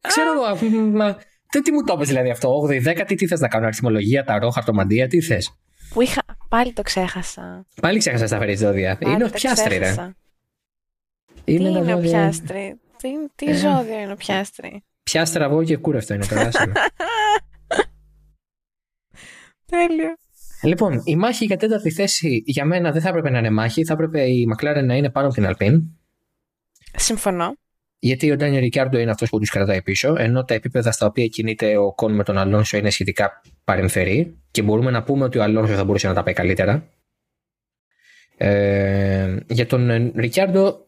Ξέρω 0.00 0.32
εγώ, 0.32 0.88
μα, 0.88 1.18
τι 1.62 1.72
μου 1.72 1.84
το 1.84 1.92
έπαιζε 1.92 2.10
δηλαδή 2.10 2.30
αυτό, 2.30 2.62
8η, 2.62 2.80
δέκατη, 2.80 3.14
τι 3.14 3.26
θες 3.26 3.40
να 3.40 3.48
κάνω, 3.48 3.66
αριθμολογία, 3.66 4.24
ταρό, 4.24 4.50
χαρτομαντία, 4.50 5.06
τι 5.06 5.20
θες. 5.20 5.54
Που 5.90 6.00
είχα, 6.00 6.22
πάλι 6.48 6.72
το 6.72 6.82
ξέχασα. 6.82 7.66
Πάλι 7.80 7.98
ξέχασα 7.98 8.26
στα 8.26 8.38
φέρει 8.38 8.56
ζώδια. 8.56 8.98
Είναι 9.00 9.24
ο 9.24 9.30
πιάστρι, 9.30 9.78
ρε. 9.78 10.14
Είναι 11.44 11.70
τι 11.72 11.78
είναι 11.78 11.94
ο 11.94 12.00
πιάστρι. 12.00 12.80
Τι, 12.96 13.08
τι 13.34 13.46
ε. 13.46 13.54
ζώδιο 13.54 13.98
είναι 14.00 14.12
ο 14.12 14.16
πιάστρι. 14.16 14.84
Πιάστρα 15.02 15.44
εγώ 15.44 15.64
και 15.64 15.76
κούρευτο 15.76 16.14
είναι 16.14 16.26
το 16.26 16.34
Τέλειο. 19.66 20.16
Λοιπόν, 20.62 21.02
η 21.04 21.16
μάχη 21.16 21.44
για 21.44 21.56
τέταρτη 21.56 21.90
θέση 21.90 22.42
για 22.46 22.64
μένα 22.64 22.92
δεν 22.92 23.02
θα 23.02 23.08
έπρεπε 23.08 23.30
να 23.30 23.38
είναι 23.38 23.50
μάχη. 23.50 23.84
Θα 23.84 23.92
έπρεπε 23.92 24.22
η 24.22 24.46
McLaren 24.54 24.82
να 24.84 24.94
είναι 24.94 25.10
πάνω 25.10 25.26
από 25.26 25.34
την 25.34 25.50
Alpine. 25.50 25.82
Συμφωνώ. 26.96 27.54
Γιατί 27.98 28.30
ο 28.30 28.36
Ντάνιελ 28.36 28.60
Ρικιάρντο 28.60 28.98
είναι 28.98 29.10
αυτός 29.10 29.28
που 29.28 29.38
τους 29.38 29.50
κρατάει 29.50 29.82
πίσω, 29.82 30.14
ενώ 30.18 30.44
τα 30.44 30.54
επίπεδα 30.54 30.92
στα 30.92 31.06
οποία 31.06 31.26
κινείται 31.26 31.76
ο 31.76 31.92
Κον 31.94 32.14
με 32.14 32.24
τον 32.24 32.38
Αλόνσο 32.38 32.76
είναι 32.76 32.90
σχετικά 32.90 33.40
παρεμφερή 33.70 34.42
και 34.50 34.62
μπορούμε 34.62 34.90
να 34.90 35.02
πούμε 35.02 35.24
ότι 35.24 35.38
ο 35.38 35.42
Αλόνσο 35.42 35.74
θα 35.74 35.84
μπορούσε 35.84 36.08
να 36.08 36.14
τα 36.14 36.22
πάει 36.22 36.34
καλύτερα. 36.34 36.88
Ε, 38.36 39.36
για 39.46 39.66
τον 39.66 40.12
Ρικιάρντο 40.14 40.86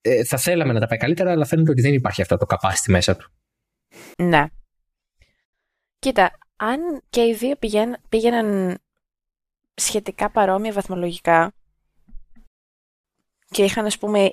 ε, 0.00 0.24
θα 0.24 0.38
θέλαμε 0.38 0.72
να 0.72 0.80
τα 0.80 0.86
πάει 0.86 0.98
καλύτερα, 0.98 1.30
αλλά 1.30 1.44
φαίνεται 1.44 1.70
ότι 1.70 1.80
δεν 1.80 1.92
υπάρχει 1.92 2.22
αυτό 2.22 2.36
το 2.36 2.46
καπάστη 2.46 2.90
μέσα 2.90 3.16
του. 3.16 3.30
Ναι. 4.18 4.44
Κοίτα, 5.98 6.38
αν 6.56 7.02
και 7.10 7.20
οι 7.26 7.34
δύο 7.34 7.56
πήγαιναν, 7.56 7.96
πήγαιναν 8.08 8.78
σχετικά 9.74 10.30
παρόμοια 10.30 10.72
βαθμολογικά 10.72 11.52
και 13.48 13.64
είχαν 13.64 13.86
ας 13.86 13.98
πούμε 13.98 14.32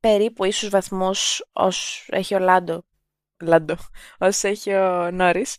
περίπου 0.00 0.44
ίσους 0.44 0.68
βαθμούς 0.68 1.44
ως 1.52 2.08
έχει 2.10 2.34
ο 2.34 2.38
Λάντο, 2.38 2.82
Λάντο 3.42 3.76
ως 4.18 4.42
έχει 4.42 4.72
ο 4.72 5.10
Νόρις. 5.10 5.56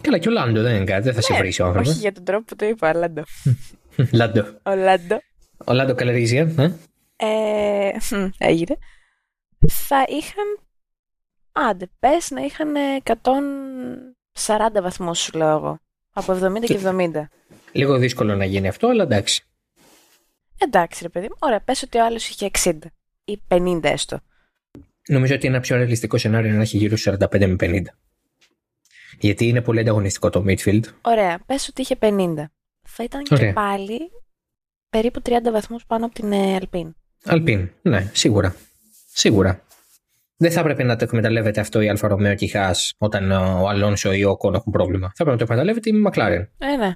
Καλά 0.00 0.18
και 0.18 0.28
ο 0.28 0.30
Λάντο 0.30 0.62
δεν 0.62 0.74
είναι 0.74 0.84
κάτι, 0.84 1.02
δεν 1.02 1.12
θα 1.12 1.18
ναι, 1.18 1.36
σε 1.36 1.42
βρει 1.42 1.54
ο 1.60 1.64
άνθρωπος. 1.64 1.90
Όχι 1.90 1.98
για 1.98 2.12
τον 2.12 2.24
τρόπο 2.24 2.44
που 2.44 2.56
το 2.56 2.66
είπα, 2.66 2.94
Λάντο. 2.94 3.22
Λάντο. 4.12 4.44
Ο 4.62 4.74
Λάντο. 4.74 5.18
Ο 5.64 5.72
Λάντο 5.72 5.94
Καλερίζια. 5.94 6.40
Ε; 6.56 6.72
Ε, 7.16 8.16
μ, 8.16 8.28
έγινε. 8.38 8.76
Θα 9.68 10.04
είχαν. 10.08 10.58
Άντε, 11.52 11.86
πες 11.98 12.30
να 12.30 12.40
είχαν 12.40 12.74
140 13.02 14.82
βαθμούς 14.82 15.18
σου 15.18 15.38
λέω 15.38 15.56
εγώ. 15.56 15.78
Από 16.12 16.32
70 16.32 16.64
και 16.64 16.78
70. 16.84 17.10
Λίγο 17.72 17.98
δύσκολο 17.98 18.36
να 18.36 18.44
γίνει 18.44 18.68
αυτό, 18.68 18.88
αλλά 18.88 19.02
εντάξει. 19.02 19.44
Εντάξει, 20.58 21.02
ρε 21.02 21.08
παιδί 21.08 21.26
μου. 21.26 21.36
Ωραία, 21.38 21.60
πες 21.60 21.82
ότι 21.82 21.98
ο 21.98 22.04
άλλος 22.04 22.28
είχε 22.28 22.50
60 22.64 22.72
ή 23.24 23.40
50 23.48 23.80
έστω. 23.82 24.20
Νομίζω 25.08 25.34
ότι 25.34 25.46
ένα 25.46 25.60
πιο 25.60 25.76
ρεαλιστικό 25.76 26.18
σενάριο 26.18 26.48
είναι 26.48 26.56
να 26.56 26.62
έχει 26.62 26.76
γύρω 26.76 26.96
στους 26.96 27.14
45 27.20 27.46
με 27.46 27.56
50. 27.60 27.82
Γιατί 29.20 29.48
είναι 29.48 29.60
πολύ 29.60 29.80
ανταγωνιστικό 29.80 30.30
το 30.30 30.44
midfield. 30.46 30.82
Ωραία, 31.00 31.40
πες 31.46 31.68
ότι 31.68 31.80
είχε 31.80 31.96
50. 32.00 32.34
Θα 32.82 33.04
ήταν 33.04 33.22
και 33.22 33.34
Ωραία. 33.34 33.52
πάλι 33.52 33.98
περίπου 34.90 35.22
30 35.24 35.32
βαθμούς 35.52 35.86
πάνω 35.86 36.04
από 36.04 36.14
την 36.14 36.32
ε, 36.32 36.58
Alpine. 36.60 36.90
Αλπίν, 37.24 37.70
ναι, 37.82 38.10
σίγουρα. 38.12 38.56
Σίγουρα. 39.12 39.64
Δεν 40.36 40.50
θα 40.50 40.60
έπρεπε 40.60 40.82
να 40.82 40.96
το 40.96 41.04
εκμεταλλεύεται 41.04 41.60
αυτό 41.60 41.80
η 41.80 41.88
Άλφα 41.88 42.08
Ρομέο 42.08 42.34
και 42.34 42.44
η 42.44 42.48
Χάς 42.48 42.94
όταν 42.98 43.30
ο 43.30 43.68
Αλόνσο 43.68 44.12
ή 44.12 44.24
ο 44.24 44.36
Οκόν 44.36 44.54
έχουν 44.54 44.72
πρόβλημα. 44.72 45.06
Θα 45.06 45.24
πρέπει 45.24 45.30
να 45.30 45.36
το 45.36 45.42
εκμεταλλεύεται 45.42 45.90
η 45.90 45.92
Μακλάρεν. 45.92 46.50
Ε, 46.58 46.76
ναι. 46.76 46.92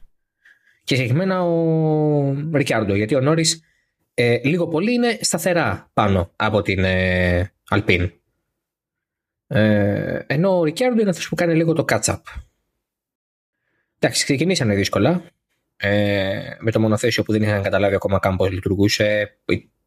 Και 0.84 0.94
συγκεκριμένα 0.94 1.42
ο 1.42 2.48
Ρικιάρντο. 2.52 2.94
Γιατί 2.94 3.14
ο 3.14 3.20
Νόρις 3.20 3.62
ε, 4.14 4.38
λίγο 4.42 4.68
πολύ 4.68 4.92
είναι 4.92 5.18
σταθερά 5.20 5.90
πάνω 5.92 6.30
από 6.36 6.62
την 6.62 6.84
ε, 6.84 7.52
Αλπίν. 7.68 8.12
Ε, 9.55 10.24
ενώ 10.26 10.59
ο 10.59 10.64
Ρικιάρντο 10.64 11.01
είναι 11.01 11.10
αυτός 11.10 11.28
που 11.28 11.35
κάνει 11.35 11.55
λίγο 11.55 11.72
το 11.72 11.85
catch-up. 11.89 12.20
Εντάξει, 13.98 14.24
ξεκινήσανε 14.24 14.74
δύσκολα. 14.74 15.22
Ε, 15.76 16.40
με 16.59 16.70
το 16.70 16.81
μονοθέσιο 16.81 17.22
που 17.22 17.32
δεν 17.32 17.43
είχαν 17.43 17.62
καταλάβει 17.62 17.94
ακόμα 17.94 18.18
καν 18.18 18.36
πώς 18.36 18.51
λειτουργούσε. 18.51 19.39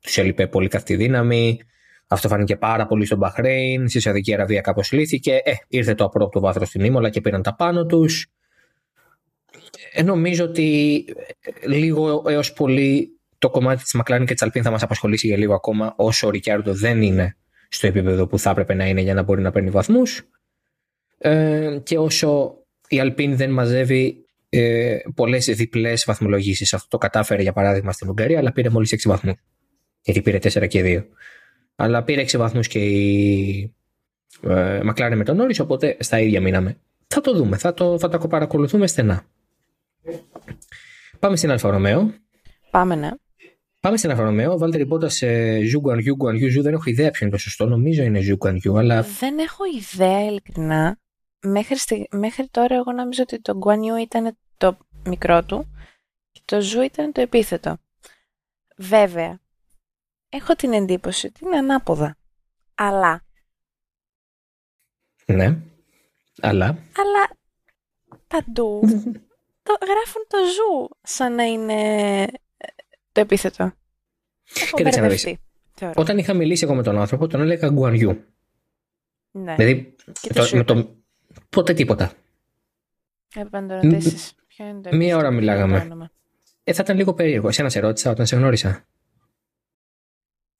Τους 0.02 0.18
έλειπε 0.18 0.48
πολύ 0.48 0.68
καυτή 0.68 0.96
δύναμη. 0.96 1.60
Αυτό 2.08 2.28
φάνηκε 2.28 2.56
πάρα 2.56 2.86
πολύ 2.86 3.06
στον 3.06 3.18
Μπαχρέιν. 3.18 3.90
Στη 3.90 4.00
Σαουδική 4.00 4.34
Αραβία 4.34 4.62
κάπως 4.62 4.92
λύθηκε. 4.92 5.42
Ε, 5.44 5.54
ήρθε 5.68 5.96
το 5.96 6.04
απρόπτο 6.04 6.40
βάθρος 6.40 6.68
στην 6.68 6.84
Ήμολα 6.84 7.10
και 7.10 7.22
πήραν 7.22 7.42
τα 7.42 7.56
πάνω 7.56 7.86
τους. 7.86 8.28
Ε, 9.94 10.04
νομίζω 10.04 10.44
ότι 10.44 10.96
ε, 11.62 11.68
λίγο 11.68 12.24
έως 12.28 12.54
πολύ 12.54 13.20
το 13.38 13.50
κομμάτι 13.50 13.84
της 13.84 13.94
Μακλάριν 13.94 14.26
και 14.26 14.34
της 14.34 14.42
Αλπίν 14.42 14.64
θα 14.64 14.72
μας 14.72 14.84
απασχολήσει 14.84 15.28
για 15.28 15.38
λίγο 15.38 15.54
ακόμα 15.54 15.94
όσο 15.98 16.28
ο 16.28 16.30
Ρικιάρντο 16.30 16.74
δεν 16.74 17.02
είναι 17.02 17.38
στο 17.70 17.88
επίπεδο 17.88 18.28
που 18.28 18.40
θα 18.40 18.50
έπρεπε 18.50 18.74
να 18.74 18.88
είναι 18.88 19.02
για 19.02 19.14
να 19.14 19.22
μπορεί 19.22 19.42
να 19.42 19.52
παίρνει 19.52 19.70
βαθμούς. 19.70 20.30
Ε, 21.18 21.80
και 21.84 21.98
όσο 21.98 22.58
η 22.88 23.00
Αλπίν 23.00 23.38
δεν 23.38 23.52
μαζεύει 23.52 24.26
ε, 24.50 24.98
πολλές 25.16 25.46
διπλές 25.46 26.06
βαθμολογήσεις. 26.06 26.74
Αυτό 26.74 26.88
το 26.88 26.98
κατάφερε 26.98 27.42
για 27.42 27.54
παράδειγμα 27.54 27.92
στην 27.92 28.10
Ουγγαρία, 28.10 28.40
αλλά 28.40 28.52
πήρε 28.52 28.70
μόλις 28.70 28.94
6 28.94 28.98
βαθμούς. 29.04 29.36
Γιατί 30.02 30.22
πήρε 30.22 30.38
4 30.38 30.68
και 30.68 30.82
2. 30.84 31.06
Αλλά 31.76 32.04
πήρε 32.04 32.22
6 32.22 32.38
βαθμούς 32.38 32.68
και 32.68 32.80
η 32.80 33.76
ε, 34.42 34.80
Μακλάριν 34.84 35.18
με 35.18 35.24
τον 35.24 35.36
Νόρις, 35.36 35.60
οπότε 35.60 35.98
στα 36.00 36.20
ίδια 36.20 36.42
μείναμε. 36.42 36.78
Θα 37.08 37.22
το 37.22 37.34
δούμε, 37.34 37.58
θα 37.58 37.74
το, 37.74 38.00
θα 38.00 38.10
το 38.10 38.28
παρακολουθούμε 38.28 38.88
στενά. 38.88 39.26
Πάμε 41.20 41.36
στην 41.36 41.52
Άλφα 41.52 41.70
Ρομέο. 41.70 42.14
Πάμε, 42.72 42.96
ναι. 42.96 43.10
Πάμε 43.80 43.98
στην 43.98 44.10
Άλφα 44.10 44.24
Ρομέο. 44.24 44.58
Βάλτερι 44.58 44.78
Μπότας, 44.78 45.60
Ζου 45.62 45.71
Γκουανιού, 45.71 46.00
Γκουανιού. 46.00 46.62
Δεν 46.62 46.74
έχω 46.74 46.84
ιδέα 46.90 47.12
ποιο 47.12 47.26
είναι 47.26 47.36
το 47.36 47.42
σωστό. 47.42 47.66
Νομίζω 47.66 48.04
είναι 48.04 48.20
Ζου 48.20 48.56
Γκουανιού, 48.56 48.78
αλλά 48.78 49.02
Δεν 49.02 49.40
έχω 49.40 49.64
ιδέα, 49.78 50.26
ειλικρινά. 50.26 51.00
Μέχρι, 51.42 51.78
στη- 51.78 52.08
μέχρι 52.12 52.48
τώρα 52.48 52.76
εγώ 52.76 52.92
νόμιζα 52.92 53.22
ότι 53.22 53.42
το 53.42 53.54
Γκουανιού 53.58 53.96
ήταν 53.96 54.38
το 54.58 54.78
μικρό 55.06 55.44
του 55.46 55.72
και 56.32 56.42
το 56.46 56.62
Ζου 56.62 56.82
ήταν 56.82 57.12
το 57.12 57.22
επίθετο. 57.22 57.78
Βέβαια, 58.78 59.40
έχω 60.30 60.56
την 60.56 60.74
εντύπωση 60.74 61.28
ότι 61.28 61.46
είναι 61.46 61.58
ανάποδα. 61.58 62.18
Αλλά, 62.76 63.26
ναι. 65.26 65.58
Αλλά 66.42 66.66
αλλά 66.96 67.30
παντού 68.28 68.80
το, 69.66 69.78
γράφουν 69.86 70.26
το 70.28 70.38
Ζου 70.38 70.90
σαν 71.02 71.36
να 71.36 71.44
είναι 71.44 71.74
ε, 72.24 72.28
το 73.18 73.24
επίθετο. 73.24 73.64
Έχω 74.56 74.78
Κοίταξε 74.78 75.02
να 75.02 75.08
δεις. 75.08 75.24
μπερδευτεί. 75.24 75.40
Θεωρώ. 75.74 75.94
όταν 75.98 76.18
είχα 76.18 76.34
μιλήσει 76.34 76.64
εγώ 76.64 76.74
με 76.76 76.84
τον 76.84 76.98
άνθρωπο, 77.00 77.28
τον 77.28 77.42
έλεγα 77.42 77.70
Γκουαν 77.70 77.94
Γιου. 77.94 78.24
Ναι, 79.32 79.56
Δηλαδή, 79.56 79.96
και 80.22 80.28
το, 80.28 80.34
το 80.34 80.46
σου 80.46 80.56
με 80.56 80.62
είπε. 80.62 80.74
το, 80.74 80.96
ποτέ 81.50 81.74
τίποτα. 81.74 82.12
Έπρεπε 83.36 83.60
να 83.60 83.68
το 83.68 83.88
ρωτήσεις. 83.88 84.34
Ποιο 84.48 84.66
είναι 84.68 84.82
το 84.82 84.96
Μία 84.96 84.98
επίθετο, 84.98 85.18
ώρα 85.18 85.28
ποιο 85.28 85.38
είναι 85.38 85.40
μιλάγαμε. 85.40 85.78
το 85.80 85.84
όνομα. 85.86 86.12
Ε, 86.64 86.74
θα 86.74 86.82
ήταν 86.84 86.98
λίγο 86.98 87.14
περίεργο. 87.14 87.48
Εσένα 87.48 87.70
σε 87.70 87.80
ρώτησα 87.80 88.12
όταν 88.12 88.26
σε 88.26 88.36
γνώρισα. 88.36 88.86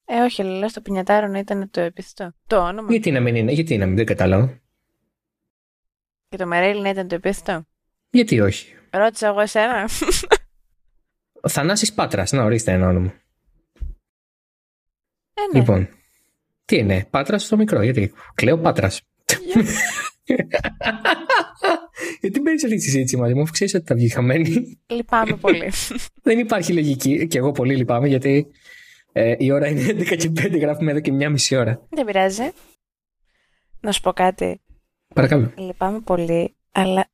Ε, 0.04 0.20
όχι, 0.20 0.42
αλλά 0.42 0.58
λέω 0.58 0.68
στο 0.68 0.80
πινιατάρο 0.80 1.26
να 1.26 1.38
ήταν 1.38 1.70
το 1.70 1.80
επίθετο. 1.80 2.32
Το 2.46 2.56
όνομα. 2.58 2.90
Γιατί 2.90 3.10
να 3.10 3.20
μην 3.20 3.36
είναι, 3.36 3.52
γιατί 3.52 3.76
να 3.78 3.86
μην, 3.86 3.96
δεν 3.96 4.06
κατάλαβα. 4.06 4.60
Και 6.28 6.36
το 6.36 6.46
Μερέλ 6.46 6.80
να 6.82 6.88
ήταν 6.88 7.08
το 7.08 7.14
επίθετο. 7.14 7.64
Γιατί 8.10 8.40
όχι; 8.40 8.74
Ρώτησα 8.90 9.26
εγώ 9.28 9.40
εσένα. 9.40 9.88
Ο 11.40 11.48
Θανάσης 11.48 11.92
Πάτρας, 11.92 12.32
να 12.32 12.42
ορίστε 12.42 12.72
ένα 12.72 12.88
όνομα. 12.88 13.14
Ε, 15.34 15.40
ναι. 15.52 15.58
Λοιπόν, 15.58 15.88
τι 16.64 16.76
είναι, 16.76 17.06
Πάτρας 17.10 17.44
στο 17.44 17.56
μικρό, 17.56 17.82
γιατί 17.82 18.12
κλαίω 18.34 18.58
Πάτρας. 18.58 19.02
γιατί 22.20 22.40
μπαίνεις 22.40 22.60
σε 22.60 22.66
αυτή 22.66 22.78
τη 22.78 22.84
συζήτηση 22.84 23.16
μαζί 23.16 23.34
μου, 23.34 23.42
αφού 23.42 23.52
ξέρεις 23.52 23.74
ότι 23.74 23.84
θα 23.86 23.94
βγει 23.94 24.08
χαμένη. 24.08 24.78
Λυπάμαι 24.86 25.36
πολύ. 25.44 25.72
δεν 26.22 26.38
υπάρχει 26.38 26.72
λογική 26.72 27.26
και 27.26 27.38
εγώ 27.38 27.52
πολύ 27.52 27.76
λυπάμαι 27.76 28.08
γιατί 28.08 28.46
ε, 29.12 29.34
η 29.38 29.50
ώρα 29.50 29.68
είναι 29.68 29.80
11 29.80 30.16
και 30.16 30.32
5, 30.36 30.60
γράφουμε 30.60 30.90
εδώ 30.90 31.00
και 31.00 31.12
μια 31.12 31.30
μισή 31.30 31.56
ώρα. 31.56 31.86
Δεν 31.90 32.04
πειράζει. 32.04 32.50
Να 33.80 33.92
σου 33.92 34.00
πω 34.00 34.12
κάτι. 34.12 34.60
Παρακαλώ. 35.14 35.52
Λυπάμαι 35.56 36.00
πολύ, 36.00 36.56
αλλά 36.72 37.08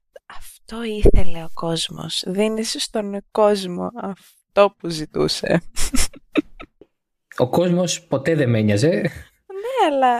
αυτό 0.66 0.82
ήθελε 0.82 1.42
ο 1.42 1.48
κόσμος. 1.54 2.24
Δίνεις 2.26 2.76
στον 2.78 3.24
κόσμο 3.30 3.90
αυτό 3.94 4.74
που 4.78 4.88
ζητούσε. 4.88 5.62
Ο 7.36 7.48
κόσμος 7.48 8.06
ποτέ 8.06 8.34
δεν 8.34 8.50
με 8.50 8.58
ένοιαζε. 8.58 8.88
Ναι, 8.90 9.94
αλλά 9.94 10.18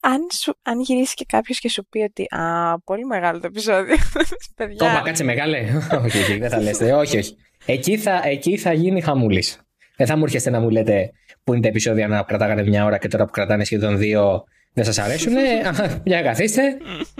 αν, 0.00 0.20
σου, 0.32 0.54
αν 0.62 0.80
γυρίσει 0.80 1.14
και 1.14 1.24
κάποιος 1.28 1.58
και 1.58 1.68
σου 1.68 1.86
πει 1.88 1.98
ότι 1.98 2.26
«Α, 2.36 2.80
πολύ 2.84 3.04
μεγάλο 3.04 3.40
το 3.40 3.46
επεισόδιο, 3.46 3.96
Το 3.96 4.24
παιδιά». 4.56 4.90
είπα, 4.92 5.02
κάτσε 5.04 5.24
μεγάλε. 5.24 5.58
όχι, 6.04 6.18
όχι, 6.18 6.38
δεν 6.38 6.50
θα 6.50 6.60
λέτε. 6.60 6.92
όχι, 6.92 7.18
όχι. 7.18 7.36
Εκεί 7.66 7.98
θα, 7.98 8.20
εκεί 8.24 8.56
θα 8.56 8.72
γίνει 8.72 9.00
χαμούλης. 9.00 9.60
Δεν 9.96 10.06
θα 10.06 10.16
μου 10.16 10.24
έρχεστε 10.24 10.50
να 10.50 10.60
μου 10.60 10.70
λέτε 10.70 11.10
που 11.44 11.52
είναι 11.52 11.62
τα 11.62 11.68
επεισόδια 11.68 12.08
να 12.08 12.22
κρατάγανε 12.22 12.62
μια 12.62 12.84
ώρα 12.84 12.98
και 12.98 13.08
τώρα 13.08 13.24
που 13.24 13.30
κρατάνε 13.30 13.64
σχεδόν 13.64 13.98
δύο 13.98 14.44
δεν 14.72 14.84
σας 14.84 14.98
αρέσουν. 14.98 15.32
Για 16.04 16.22
καθίστε. 16.22 16.62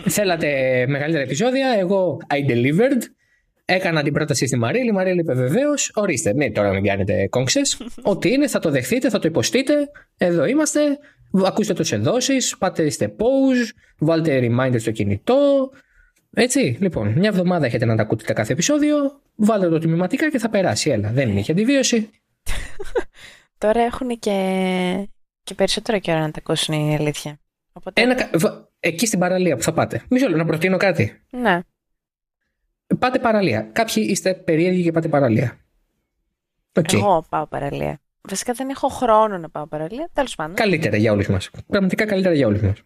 Θέλατε 0.09 0.49
μεγαλύτερα 0.89 1.25
επεισόδια. 1.25 1.77
Εγώ 1.79 2.19
I 2.29 2.51
delivered. 2.51 3.03
Έκανα 3.65 4.03
την 4.03 4.13
πρόταση 4.13 4.47
στη 4.47 4.59
Μαρίλη. 4.59 4.89
Η 4.89 4.93
Μαρίλη 4.93 5.21
είπε 5.21 5.35
βεβαίως. 5.35 5.91
Ορίστε. 5.95 6.33
Ναι, 6.33 6.51
τώρα 6.51 6.73
μην 6.73 6.85
κάνετε 6.85 7.27
κόμξε. 7.31 7.61
Ό,τι 8.03 8.31
είναι 8.31 8.49
θα 8.49 8.59
το 8.59 8.71
δεχτείτε, 8.71 9.11
θα 9.11 9.19
το 9.19 9.29
υποστείτε. 9.29 9.75
Εδώ 10.17 10.45
είμαστε. 10.45 10.81
Ακούστε 11.45 11.75
τις 11.75 11.93
ενδόσεις. 11.93 12.59
Πάτε 12.59 12.83
είστε 12.83 13.15
pause. 13.19 13.71
Βάλτε 13.99 14.41
reminder 14.43 14.77
στο 14.79 14.91
κινητό. 14.91 15.71
Έτσι, 16.35 16.77
λοιπόν, 16.81 17.13
μια 17.13 17.29
εβδομάδα 17.29 17.67
έχετε 17.67 17.85
να 17.85 17.97
τα 17.97 18.03
ακούτε 18.03 18.25
τα 18.25 18.33
κάθε 18.33 18.53
επεισόδιο. 18.53 18.97
Βάλτε 19.35 19.69
το 19.69 19.79
τμηματικά 19.79 20.31
και 20.31 20.39
θα 20.39 20.49
περάσει. 20.49 20.91
Έλα, 20.91 21.11
δεν 21.13 21.37
είχε 21.37 21.53
αντιβίωση. 21.53 22.11
Τώρα 23.59 23.81
έχουν 23.81 24.19
και, 24.19 24.33
και 25.43 25.55
περισσότερο 25.55 25.99
καιρό 25.99 26.19
να 26.19 26.31
τα 26.31 26.39
ακούσουν, 26.39 26.75
είναι 26.75 26.93
η 26.93 26.95
αλήθεια. 26.95 27.39
Οπότε, 27.73 28.03
Ένα, 28.03 28.15
κα- 28.15 28.31
βα- 28.39 28.69
εκεί 28.81 29.07
στην 29.07 29.19
παραλία 29.19 29.57
που 29.57 29.63
θα 29.63 29.73
πάτε. 29.73 30.03
Μισό 30.11 30.25
λεπτό 30.25 30.39
να 30.39 30.47
προτείνω 30.47 30.77
κάτι. 30.77 31.23
ναι. 31.31 31.61
Πάτε 32.99 33.19
παραλία. 33.19 33.63
Κάποιοι 33.73 34.07
είστε 34.09 34.35
περίεργοι 34.35 34.83
και 34.83 34.93
πάτε 34.93 35.09
παραλία. 35.09 35.59
Οκ. 36.79 36.93
Εγώ 36.93 37.25
πάω 37.29 37.47
παραλία. 37.47 38.01
Βασικά 38.29 38.53
δεν 38.53 38.69
έχω 38.69 38.89
χρόνο 38.89 39.39
να 39.39 39.49
πάω 39.51 39.67
παραλία. 39.67 40.09
Τέλος 40.13 40.35
πάντων. 40.35 40.55
Καλύτερα 40.55 40.97
για 40.97 41.13
όλους 41.13 41.29
μας. 41.29 41.51
Πραγματικά 41.67 42.05
καλύτερα 42.07 42.35
για 42.35 42.47
όλους 42.47 42.61
μας. 42.61 42.83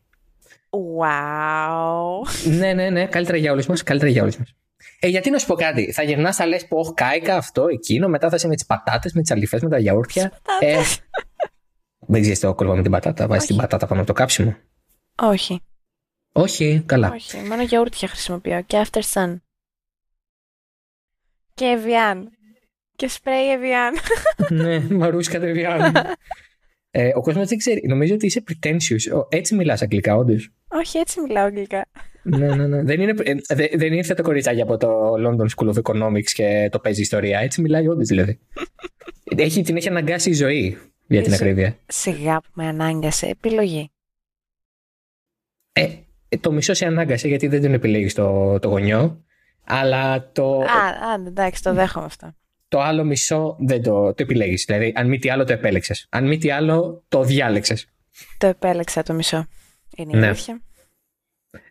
Wow. 0.71 2.49
ναι, 2.59 2.73
ναι, 2.73 2.91
ναι, 2.91 3.07
καλύτερα 3.07 3.39
για 3.39 3.53
όλους 3.53 3.67
μας. 3.67 3.83
Καλύτερα 3.83 4.11
για 4.11 4.23
όλους 4.23 4.37
μας. 4.39 4.55
Ε, 5.01 5.09
γιατί 5.09 5.31
να 5.31 5.39
σου 5.39 5.47
πω 5.47 5.55
κάτι. 5.55 5.93
Θα 5.93 6.03
γυρνάς, 6.03 6.37
θα 6.37 6.47
λες 6.47 6.67
πω, 6.67 6.93
κάηκα 6.95 7.37
αυτό, 7.37 7.67
εκείνο. 7.69 8.09
Μετά 8.09 8.29
θα 8.29 8.37
είσαι 8.37 8.49
με 8.49 8.55
τις 8.55 8.67
πατάτες, 8.67 9.13
με 9.13 9.21
τις 9.23 9.31
αλοιφές, 9.31 9.63
με 9.63 9.69
τα 9.69 9.79
γιαούρτια. 9.79 10.33
Ε, 10.61 10.77
δεν 11.99 12.21
ξέρεις 12.21 12.41
το 12.41 12.55
κόλπο 12.55 12.75
με 12.77 12.83
την 12.83 12.91
πατάτα. 12.91 13.27
Βάζεις 13.27 13.47
την 13.47 13.57
πατάτα 13.57 13.87
πάνω 13.87 14.01
από 14.01 14.09
το 14.09 14.15
κάψιμο. 14.19 14.57
Όχι. 15.23 15.61
Όχι, 16.33 16.83
καλά. 16.87 17.11
Όχι. 17.13 17.37
Μόνο 17.39 17.63
γιαούρτια 17.63 18.09
χρησιμοποιώ. 18.09 18.63
Και 18.63 18.85
after 18.87 19.01
sun. 19.13 19.37
Και 21.55 21.79
Evian. 21.79 22.23
Και 22.97 23.11
spray 23.13 23.57
Evian. 23.57 23.95
ναι, 24.63 24.81
μαρούσι 24.81 25.31
κατεβιάνει. 25.31 25.93
ε, 26.91 27.11
ο 27.15 27.21
κόσμος 27.21 27.49
δεν 27.49 27.59
ξέρει. 27.59 27.87
Νομίζω 27.89 28.15
ότι 28.15 28.27
είσαι 28.27 28.43
pretentious. 28.49 29.17
Ο, 29.19 29.27
έτσι 29.29 29.55
μιλάς 29.55 29.83
αγγλικά, 29.83 30.17
όντως. 30.17 30.51
Όχι, 30.69 30.99
έτσι 30.99 31.21
μιλάω 31.21 31.45
αγγλικά. 31.45 31.87
ναι, 32.23 32.55
ναι, 32.55 32.67
ναι. 32.67 32.83
Δεν, 32.83 33.01
είναι, 33.01 33.15
ε, 33.23 33.35
δε- 33.55 33.69
δεν 33.77 33.93
ήρθε 33.93 34.15
το 34.15 34.23
κοριτσάκι 34.23 34.61
από 34.61 34.77
το 34.77 35.13
London 35.13 35.47
School 35.57 35.75
of 35.75 35.83
Economics 35.83 36.31
και 36.35 36.69
το 36.73 36.79
παίζει 36.79 37.01
ιστορία. 37.01 37.39
Έτσι 37.39 37.61
μιλάει 37.61 37.89
όντως 37.89 38.09
δηλαδή. 38.09 38.39
έχει, 39.37 39.63
την 39.63 39.77
έχει 39.77 39.89
αναγκάσει 39.89 40.31
η 40.31 40.35
ζωή, 40.35 40.79
για 41.07 41.23
την 41.23 41.33
Είσαι- 41.33 41.43
ακρίβεια. 41.43 41.77
Σιγά 41.87 42.41
που 42.41 42.49
με 42.53 42.67
ανάγκασε. 42.67 43.27
Επιλογή. 43.27 43.91
Ε, 45.73 45.89
ε, 46.29 46.37
το 46.39 46.53
μισό 46.53 46.75
σε 46.75 46.87
ανάγκασε 46.87 47.29
γιατί 47.29 47.47
δεν 47.47 47.63
τον 47.63 47.73
επιλέγεις 47.73 48.15
το, 48.15 48.59
το 48.59 48.69
γονιό. 48.69 49.25
Αλλά 49.65 50.31
το, 50.33 50.59
Α, 50.61 50.65
α, 50.65 51.15
εντάξει, 51.27 51.63
το 51.63 51.73
δέχομαι 51.75 52.05
αυτό. 52.07 52.35
το 52.69 52.81
άλλο 52.81 53.05
μισό 53.05 53.57
δεν 53.61 53.83
το, 53.83 54.15
το 54.15 54.23
επιλέγεις. 54.23 54.65
Δηλαδή, 54.65 54.93
αν 54.97 55.09
μη 55.09 55.19
τι 55.19 55.31
άλλο 55.31 55.45
το 55.45 55.53
επέλεξες. 55.53 56.07
Αν 56.11 56.27
μη 56.27 56.39
τι 56.39 56.51
άλλο 56.51 57.05
το 57.09 57.23
διάλεξες. 57.23 57.87
Το 58.39 58.47
επέλεξα 58.47 59.03
το 59.03 59.13
μισό. 59.15 59.47
Είναι 59.97 60.17
η 60.17 60.19
Ναι. 60.21 60.27
αλήθεια. 60.27 60.61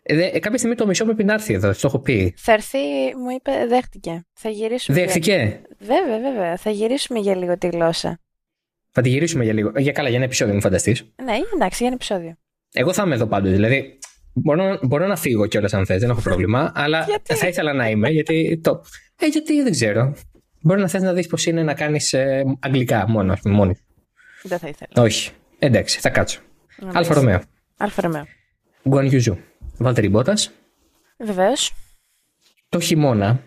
Ε, 0.02 0.14
δε- 0.14 0.26
ε, 0.26 0.38
κάποια 0.38 0.58
στιγμή 0.58 0.76
το 0.76 0.86
μισό 0.86 1.04
πρέπει 1.04 1.24
να 1.24 1.32
έρθει 1.32 1.54
εδώ, 1.54 1.70
το 1.72 1.80
έχω 1.84 1.98
πει. 1.98 2.34
Θα 2.36 2.52
έρθει, 2.52 2.78
μου 3.16 3.30
είπε, 3.36 3.66
δέχτηκε. 3.68 4.26
Θα 4.32 4.48
γυρίσουμε. 4.48 4.96
για- 4.98 5.06
Δέχτηκε. 5.06 5.60
Βέβαια, 5.78 6.20
βέβαια. 6.20 6.56
Θα 6.56 6.70
γυρίσουμε 6.70 7.18
για 7.18 7.36
λίγο 7.36 7.58
τη 7.58 7.66
γλώσσα. 7.68 8.20
Θα 8.96 9.04
τη 9.04 9.08
γυρίσουμε 9.08 9.44
για 9.44 9.52
λίγο. 9.52 9.72
Για 9.76 9.92
καλά, 9.92 10.08
για 10.08 10.16
ένα 10.16 10.26
επεισόδιο, 10.26 10.54
μη 10.54 10.60
φανταστείς. 10.60 11.00
Ναι, 11.24 11.32
εντάξει, 11.54 11.76
για 11.78 11.86
ένα 11.86 11.94
επεισόδιο. 11.94 12.36
Εγώ 12.72 12.92
θα 12.92 13.02
είμαι 13.02 13.14
εδώ 13.14 13.26
πάντοτε. 13.26 13.54
Δηλαδή, 13.54 13.98
μπορώ, 14.32 14.78
μπορώ 14.82 15.06
να 15.06 15.16
φύγω 15.16 15.46
κιόλας 15.46 15.74
αν 15.74 15.86
θες, 15.86 16.00
δεν 16.00 16.10
έχω 16.10 16.20
πρόβλημα. 16.20 16.72
αλλά 16.74 17.04
Γιατί; 17.08 17.34
θα 17.34 17.48
ήθελα 17.48 17.72
να 17.72 17.88
είμαι, 17.88 18.08
γιατί. 18.08 18.60
Το... 18.62 18.82
Ε, 19.16 19.26
γιατί 19.26 19.62
δεν 19.62 19.72
ξέρω. 19.72 20.14
Μπορεί 20.60 20.80
να 20.80 20.88
θες 20.88 21.02
να 21.02 21.12
δεις 21.12 21.26
πώς 21.26 21.46
είναι 21.46 21.62
να 21.62 21.74
κάνεις 21.74 22.14
αγγλικά 22.60 23.08
μόνο, 23.08 23.32
ας 23.32 23.40
πούμε, 23.40 23.54
μόνη. 23.54 23.74
σου. 23.74 23.84
Δεν 24.48 24.58
θα 24.58 24.68
ήθελα. 24.68 25.04
Όχι. 25.04 25.30
Εντάξει, 25.58 26.00
θα 26.00 26.10
κάτσω. 26.10 26.40
Εντάξει. 26.76 26.98
Άλφα 26.98 27.14
Ρομέο. 27.14 27.42
Alfa 27.76 28.02
Romeo. 28.02 28.26
Γκουανγιού 28.88 29.06
Ζου. 29.06 29.38
Βάλτερι 29.78 30.08
Μπότας. 30.08 30.50
Βεβαίως. 31.18 31.72
Το 32.68 32.80
χειμώνα 32.80 33.42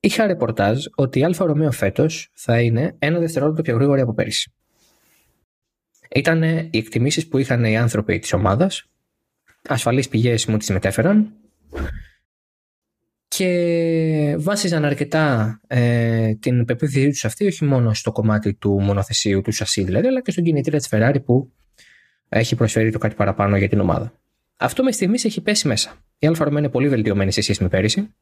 είχα 0.00 0.26
ρεπορτάζ 0.26 0.84
ότι 0.94 1.18
η 1.18 1.24
Alfa 1.24 1.44
Romeo 1.44 1.70
φέτος 1.70 2.30
θα 2.34 2.60
είναι 2.60 2.96
ένα 2.98 3.18
δευτερόλεπτο 3.18 3.62
πιο 3.62 3.74
γρήγορη 3.74 4.00
από 4.00 4.14
πέρυσι. 4.14 4.52
Ήταν 6.14 6.42
οι 6.42 6.78
εκτιμήσεις 6.78 7.28
που 7.28 7.38
είχαν 7.38 7.64
οι 7.64 7.76
άνθρωποι 7.76 8.18
της 8.18 8.32
ομάδας. 8.32 8.84
Ασφαλείς 9.68 10.08
πηγές 10.08 10.46
μου 10.46 10.56
τις 10.56 10.70
μετέφεραν 10.70 11.32
και 13.28 14.36
βάσιζαν 14.38 14.84
αρκετά 14.84 15.60
ε, 15.66 16.34
την 16.34 16.64
πεποίθησή 16.64 17.08
τους 17.08 17.24
αυτή 17.24 17.46
όχι 17.46 17.64
μόνο 17.64 17.94
στο 17.94 18.12
κομμάτι 18.12 18.54
του 18.54 18.80
μονοθεσίου 18.80 19.40
του 19.40 19.52
σασί 19.52 19.84
δηλαδή 19.84 20.06
αλλά 20.06 20.22
και 20.22 20.30
στον 20.30 20.44
κινητήρα 20.44 20.78
της 20.78 20.88
Ferrari 20.90 21.24
που 21.24 21.52
έχει 22.28 22.54
προσφέρει 22.54 22.90
το 22.90 22.98
κάτι 22.98 23.14
παραπάνω 23.14 23.56
για 23.56 23.68
την 23.68 23.80
ομάδα. 23.80 24.12
Αυτό 24.56 24.82
μέχρι 24.82 24.92
στιγμής 24.92 25.24
έχει 25.24 25.40
πέσει 25.40 25.68
μέσα. 25.68 25.94
Η 26.18 26.26
Alfa 26.26 26.44
Romeo 26.44 26.58
είναι 26.58 26.68
πολύ 26.68 26.88
βελτιωμένη 26.88 27.32
σε 27.32 27.40
σχέση 27.40 27.62
με 27.62 27.68
πέρυσι. 27.68 28.14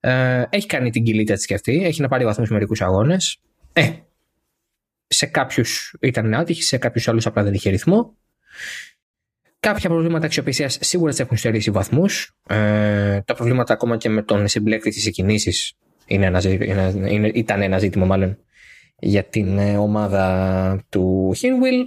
Ε, 0.00 0.42
έχει 0.50 0.66
κάνει 0.66 0.90
την 0.90 1.02
κοιλίτσα 1.04 1.34
της 1.34 1.46
και 1.46 1.54
αυτή. 1.54 1.84
Έχει 1.84 2.00
να 2.00 2.08
πάρει 2.08 2.24
βαθμούς 2.24 2.46
σε 2.46 2.52
μερικούς 2.52 2.80
αγώνες. 2.80 3.38
Ε, 3.72 3.90
σε 5.06 5.26
κάποιους 5.26 5.94
ήταν 6.00 6.34
άτυχη, 6.34 6.62
σε 6.62 6.78
κάποιους 6.78 7.08
άλλους 7.08 7.26
απλά 7.26 7.42
δεν 7.42 7.54
είχε 7.54 7.70
ρυθμό. 7.70 8.16
Κάποια 9.60 9.88
προβλήματα 9.88 10.26
αξιοπιστίας 10.26 10.78
σίγουρα 10.80 11.12
της 11.12 11.22
έχουν 11.22 11.36
στερήσει 11.36 11.70
βαθμούς. 11.70 12.36
Ε, 12.48 13.20
τα 13.20 13.34
προβλήματα 13.34 13.72
ακόμα 13.72 13.96
και 13.96 14.08
με 14.08 14.22
τον 14.22 14.48
συμπλέκτη 14.48 14.90
στις 14.90 15.10
εκκινήσεις 15.10 15.76
είναι 16.06 16.26
ένα, 16.26 16.40
ζή- 16.40 16.62
είναι- 16.62 17.10
είναι- 17.12 17.30
ήταν 17.34 17.62
ένα 17.62 17.78
ζήτημα, 17.78 18.06
μάλλον, 18.06 18.38
για 18.98 19.24
την 19.24 19.58
ε, 19.58 19.76
ομάδα 19.76 20.84
του 20.88 21.32
Hinwil. 21.40 21.84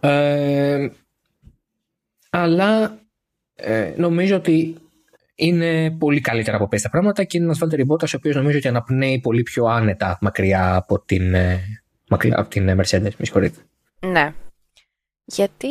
Ε, 0.00 0.88
αλλά 2.30 3.00
ε, 3.54 3.92
νομίζω 3.96 4.36
ότι 4.36 4.74
είναι 5.40 5.90
πολύ 5.90 6.20
καλύτερα 6.20 6.56
από 6.56 6.68
πέρυσι 6.68 6.84
τα 6.84 6.90
πράγματα 6.90 7.24
και 7.24 7.36
είναι 7.36 7.46
ένας 7.46 7.58
Βάλτερι 7.58 7.84
Μπότας 7.84 8.06
ο 8.06 8.16
οποίος 8.16 8.36
νομίζω 8.36 8.58
ότι 8.58 8.68
αναπνέει 8.68 9.20
πολύ 9.20 9.42
πιο 9.42 9.64
άνετα 9.64 10.18
μακριά 10.20 10.74
από 10.74 11.00
την, 11.00 11.34
ε, 11.34 11.60
μακριά 12.08 12.38
από 12.38 12.48
την 12.48 12.68
ε, 12.68 12.74
Mercedes. 12.74 13.14
Με 13.16 13.24
συγχωρείτε. 13.24 13.60
Ναι. 14.00 14.34
Γιατί, 15.24 15.68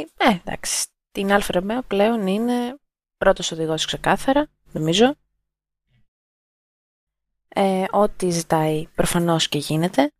ε, 0.00 0.36
εντάξει, 0.44 0.86
την 1.12 1.32
Alfa 1.32 1.52
Romeo 1.52 1.82
πλέον 1.82 2.26
είναι 2.26 2.78
πρώτος 3.16 3.52
οδηγός 3.52 3.86
ξεκάθαρα, 3.86 4.46
νομίζω. 4.72 5.14
Ε, 7.48 7.84
ό,τι 7.90 8.30
ζητάει 8.30 8.86
προφανώς 8.94 9.48
και 9.48 9.58
γίνεται. 9.58 10.12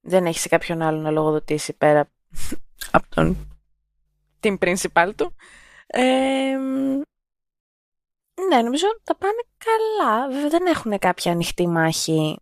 Δεν 0.00 0.26
έχει 0.26 0.38
σε 0.38 0.48
κάποιον 0.48 0.82
άλλο 0.82 1.00
να 1.00 1.10
λογοδοτήσει 1.10 1.72
πέρα 1.72 2.08
από 2.90 3.06
τον 3.08 3.48
team 4.40 4.58
principal 4.58 5.10
του. 5.16 5.34
Ε, 5.86 6.56
ναι, 8.48 8.62
νομίζω 8.62 8.86
τα 9.04 9.16
πάνε 9.16 9.42
καλά. 9.58 10.28
Βέβαια 10.28 10.48
δεν 10.48 10.66
έχουν 10.66 10.98
κάποια 10.98 11.32
ανοιχτή 11.32 11.66
μάχη 11.66 12.36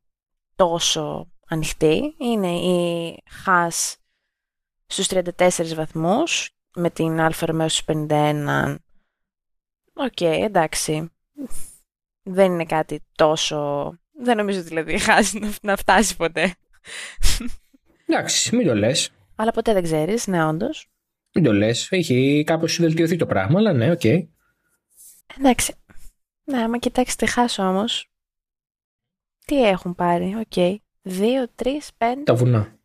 τόσο 0.56 1.32
ανοιχτή. 1.48 2.14
Είναι 2.18 2.50
η 2.50 3.22
Haas 3.46 3.94
στους 4.86 5.08
34 5.10 5.74
βαθμούς 5.74 6.50
με 6.74 6.90
την 6.90 7.20
Αλφα 7.20 7.46
Ρωμαίο 7.46 7.68
στους 7.68 7.84
51. 7.86 8.76
Οκ, 9.94 10.20
εντάξει. 10.20 11.12
Δεν 12.22 12.52
είναι 12.52 12.64
κάτι 12.64 13.04
τόσο... 13.14 13.90
Δεν 14.12 14.36
νομίζω 14.36 14.62
δηλαδή 14.62 14.94
η 14.94 15.00
Haas 15.06 15.40
να, 15.40 15.52
να 15.62 15.76
φτάσει 15.76 16.16
ποτέ. 16.16 16.54
Εντάξει, 18.06 18.56
μην 18.56 18.66
το 18.66 18.74
λες. 18.74 19.10
Αλλά 19.34 19.50
ποτέ 19.50 19.72
δεν 19.72 19.82
ξέρεις, 19.82 20.26
ναι 20.26 20.46
όντως. 20.46 20.86
Μην 21.34 21.44
το 21.44 21.52
λες. 21.52 21.88
Έχει 21.90 22.42
κάπως 22.46 22.76
βελτιωθεί 22.80 23.16
το 23.16 23.26
πράγμα, 23.26 23.58
αλλά 23.58 23.72
ναι, 23.72 23.90
οκ. 23.90 24.04
Εντάξει. 25.38 25.74
Ναι, 26.44 26.58
άμα 26.62 26.78
κοιτάξεις 26.78 27.16
τη 27.16 27.26
Haas 27.36 27.54
όμως, 27.58 28.10
τι 29.46 29.66
έχουν 29.68 29.94
πάρει, 29.94 30.34
οκ. 30.36 30.80
Δύο, 31.02 31.48
τρεις, 31.54 31.90
πέντε, 31.96 32.22
Τα 32.22 32.34
βουνά. 32.34 32.76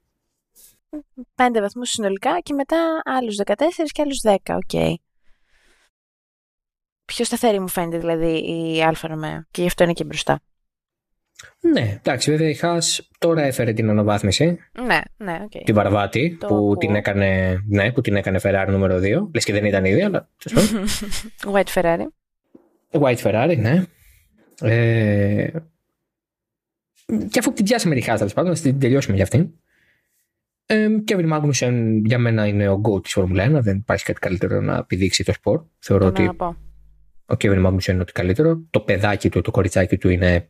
πέντε 1.36 1.62
βαθμούς 1.62 1.90
συνολικά 1.90 2.40
και 2.40 2.54
μετά 2.54 3.02
άλλους 3.06 3.36
14 3.46 3.92
και 3.92 4.02
άλλους 4.02 4.20
10, 4.24 4.36
οκ. 4.56 5.00
Πιο 7.06 7.26
σταθερή 7.26 7.60
μου 7.60 7.68
φαίνεται 7.68 7.98
δηλαδή 7.98 8.44
η 8.76 8.84
Alfa 8.84 9.08
Romeo 9.08 9.46
και 9.52 9.62
γι' 9.62 9.68
αυτό 9.68 9.84
είναι 9.84 9.94
και 9.94 10.04
μπροστά. 10.04 10.40
Ναι, 11.60 11.82
εντάξει, 12.00 12.32
βέβαια 12.32 12.50
η 12.50 12.54
Haas 12.54 13.10
τώρα 13.18 13.42
έφερε 13.42 13.74
την 13.74 13.90
αναβάθμιση, 13.90 14.58
Ναι, 14.86 15.00
ναι, 15.18 15.40
οκ. 15.44 15.64
την 15.64 15.76
Βαρβάτη, 15.76 16.38
Το 16.40 16.48
που 16.48 16.56
ακούω. 16.56 16.78
την, 16.78 16.96
έκανε, 16.96 17.58
ναι, 17.68 17.92
που 17.92 18.02
την 18.02 18.16
έκανε 18.16 18.40
Ferrari 18.44 18.66
νούμερο 18.70 19.00
2. 19.00 19.30
Λες 19.34 19.46
και 19.46 19.54
δεν 19.54 19.66
ήταν 19.66 19.86
ήδη, 19.86 20.02
αλλά 20.04 20.30
τέλος 20.44 20.72
πάντων. 20.72 20.86
White 21.54 21.74
Ferrari. 21.74 22.06
White 22.92 23.18
Ferrari, 23.18 23.58
ναι. 23.60 23.86
Ε, 24.62 25.50
και 27.30 27.40
αφού 27.40 27.54
την 27.54 27.66
πιάσαμε 27.66 27.96
τη 27.96 28.02
Haas, 28.02 28.18
τέλος 28.18 28.34
πάντων, 28.34 28.52
να 28.52 28.58
την 28.60 28.80
τελειώσουμε 28.80 29.16
για 29.16 29.24
αυτήν. 29.24 29.50
Ε, 30.66 30.88
Kevin 31.08 31.32
Magnussen 31.32 32.00
για 32.04 32.18
μένα 32.20 32.48
είναι 32.48 32.70
ο 32.70 32.82
GOAT 32.84 33.04
της 33.04 33.12
Φόρμουλα 33.12 33.46
1. 33.46 33.62
Δεν 33.62 33.78
υπάρχει 33.78 34.04
κάτι 34.04 34.20
καλύτερο 34.20 34.62
να 34.62 34.78
επιδείξει 34.78 35.24
το 35.24 35.34
σπορ. 35.34 35.64
Θεωρώ 35.80 36.04
Τον 36.04 36.12
ότι 36.12 36.22
αγαπώ. 36.22 36.46
ο 37.26 37.36
Kevin 37.40 37.66
Magnussen 37.66 37.88
είναι 37.88 38.02
ό,τι 38.02 38.12
καλύτερο. 38.12 38.62
Το 38.70 38.80
παιδάκι 38.80 39.30
του, 39.30 39.42
το 39.42 39.52
κοριτσάκι 39.52 39.98
του 39.98 40.10
είναι. 40.10 40.50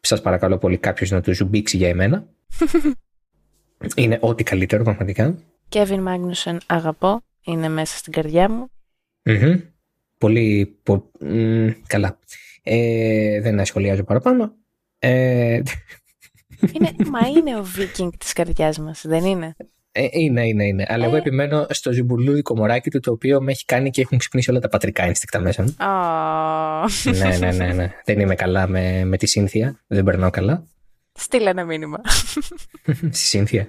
Σας 0.00 0.20
παρακαλώ 0.22 0.58
πολύ 0.58 0.78
κάποιος 0.78 1.10
να 1.10 1.20
το 1.20 1.34
ζουμπήξει 1.34 1.76
για 1.76 1.88
εμένα. 1.88 2.28
είναι 3.94 4.18
ό,τι 4.20 4.42
καλύτερο, 4.42 4.84
πραγματικά. 4.84 5.38
Kevin 5.68 6.06
Magnussen 6.06 6.56
αγαπώ. 6.66 7.20
Είναι 7.44 7.68
μέσα 7.68 7.96
στην 7.96 8.12
καρδιά 8.12 8.50
μου. 8.50 8.70
Μμμ. 9.22 9.60
Πολύ. 10.20 10.78
πο- 10.82 11.10
μ, 11.20 11.68
καλά. 11.86 12.18
Ε, 12.62 13.40
δεν 13.40 13.60
ασχολιάζω 13.60 14.04
παραπάνω. 14.04 14.54
Ε, 14.98 15.60
Είναι, 16.72 16.90
μα 17.10 17.28
είναι 17.36 17.56
ο 17.56 17.66
Viking 17.76 18.08
της 18.18 18.32
καρδιάς 18.32 18.78
μας, 18.78 19.02
δεν 19.06 19.24
είναι; 19.24 19.56
ε, 19.92 20.06
είναι, 20.10 20.46
είναι, 20.46 20.64
είναι. 20.66 20.84
Αλλά 20.88 21.04
εγώ 21.06 21.14
Ε. 21.16 21.18
επιμένω 21.18 21.66
στο 21.70 21.92
ζυμπουλούδικο 21.92 22.56
μωράκι 22.56 22.90
του 22.90 23.00
το 23.00 23.10
οποίο 23.10 23.40
με 23.40 23.50
έχει 23.52 23.64
κάνει 23.64 23.90
και 23.90 24.00
έχουν 24.00 24.18
ξυπνήσει 24.18 24.50
όλα 24.50 24.60
τα 24.60 24.68
πατρικά 24.68 25.02
ένστικτα 25.04 25.40
μέσα 25.40 25.62
μου. 25.62 25.74
Oh. 25.78 27.12
ναι, 27.18 27.36
ναι, 27.38 27.52
ναι, 27.52 27.72
ναι. 27.72 27.92
Δεν 28.04 28.20
είμαι 28.20 28.34
καλά 28.34 28.68
με, 28.68 29.04
με 29.04 29.16
τη 29.16 29.26
σύνθια. 29.26 29.80
Δεν 29.86 30.04
περνάω 30.04 30.30
καλά. 30.30 30.64
Στείλε 31.12 31.50
ένα 31.50 31.64
μήνυμα. 31.64 32.00
Στη 33.10 33.16
σύνθια. 33.18 33.68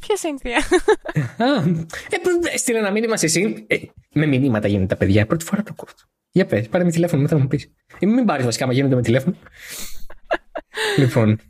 Ποια 0.00 0.16
σύνθια. 0.16 0.56
Α, 1.36 1.62
ε, 2.10 2.16
π- 2.22 2.52
έστειλε 2.54 2.78
ένα 2.78 2.90
μήνυμα 2.90 3.16
σε 3.16 3.26
εσύ. 3.26 3.64
Ε, 3.66 3.76
με 4.12 4.26
μηνύματα 4.26 4.68
γίνεται 4.68 4.86
τα 4.86 4.96
παιδιά. 4.96 5.26
Πρώτη 5.26 5.44
φορά 5.44 5.62
το 5.62 5.68
ακούω. 5.72 5.88
αυτό. 5.88 6.02
Για 6.30 6.46
πες, 6.46 6.68
πάρε 6.68 6.84
με 6.84 6.90
τηλέφωνο, 6.90 7.22
μετά 7.22 7.36
θα 7.36 7.42
μου 7.42 7.48
πεις. 7.48 7.72
Ή 7.98 8.06
μην 8.06 8.24
πάρεις 8.24 8.44
βασικά, 8.44 8.66
μα 8.66 8.72
γίνονται 8.72 8.94
με 8.94 9.02
τηλέφωνο. 9.02 9.36
λοιπόν, 10.98 11.40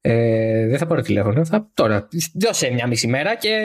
ε, 0.00 0.66
δεν 0.66 0.78
θα 0.78 0.86
πάρω 0.86 1.00
τηλέφωνο. 1.00 1.44
Θα, 1.44 1.70
τώρα, 1.74 2.08
δώσε 2.34 2.70
μια 2.70 2.86
μισή 2.86 3.06
μέρα 3.06 3.34
και 3.36 3.58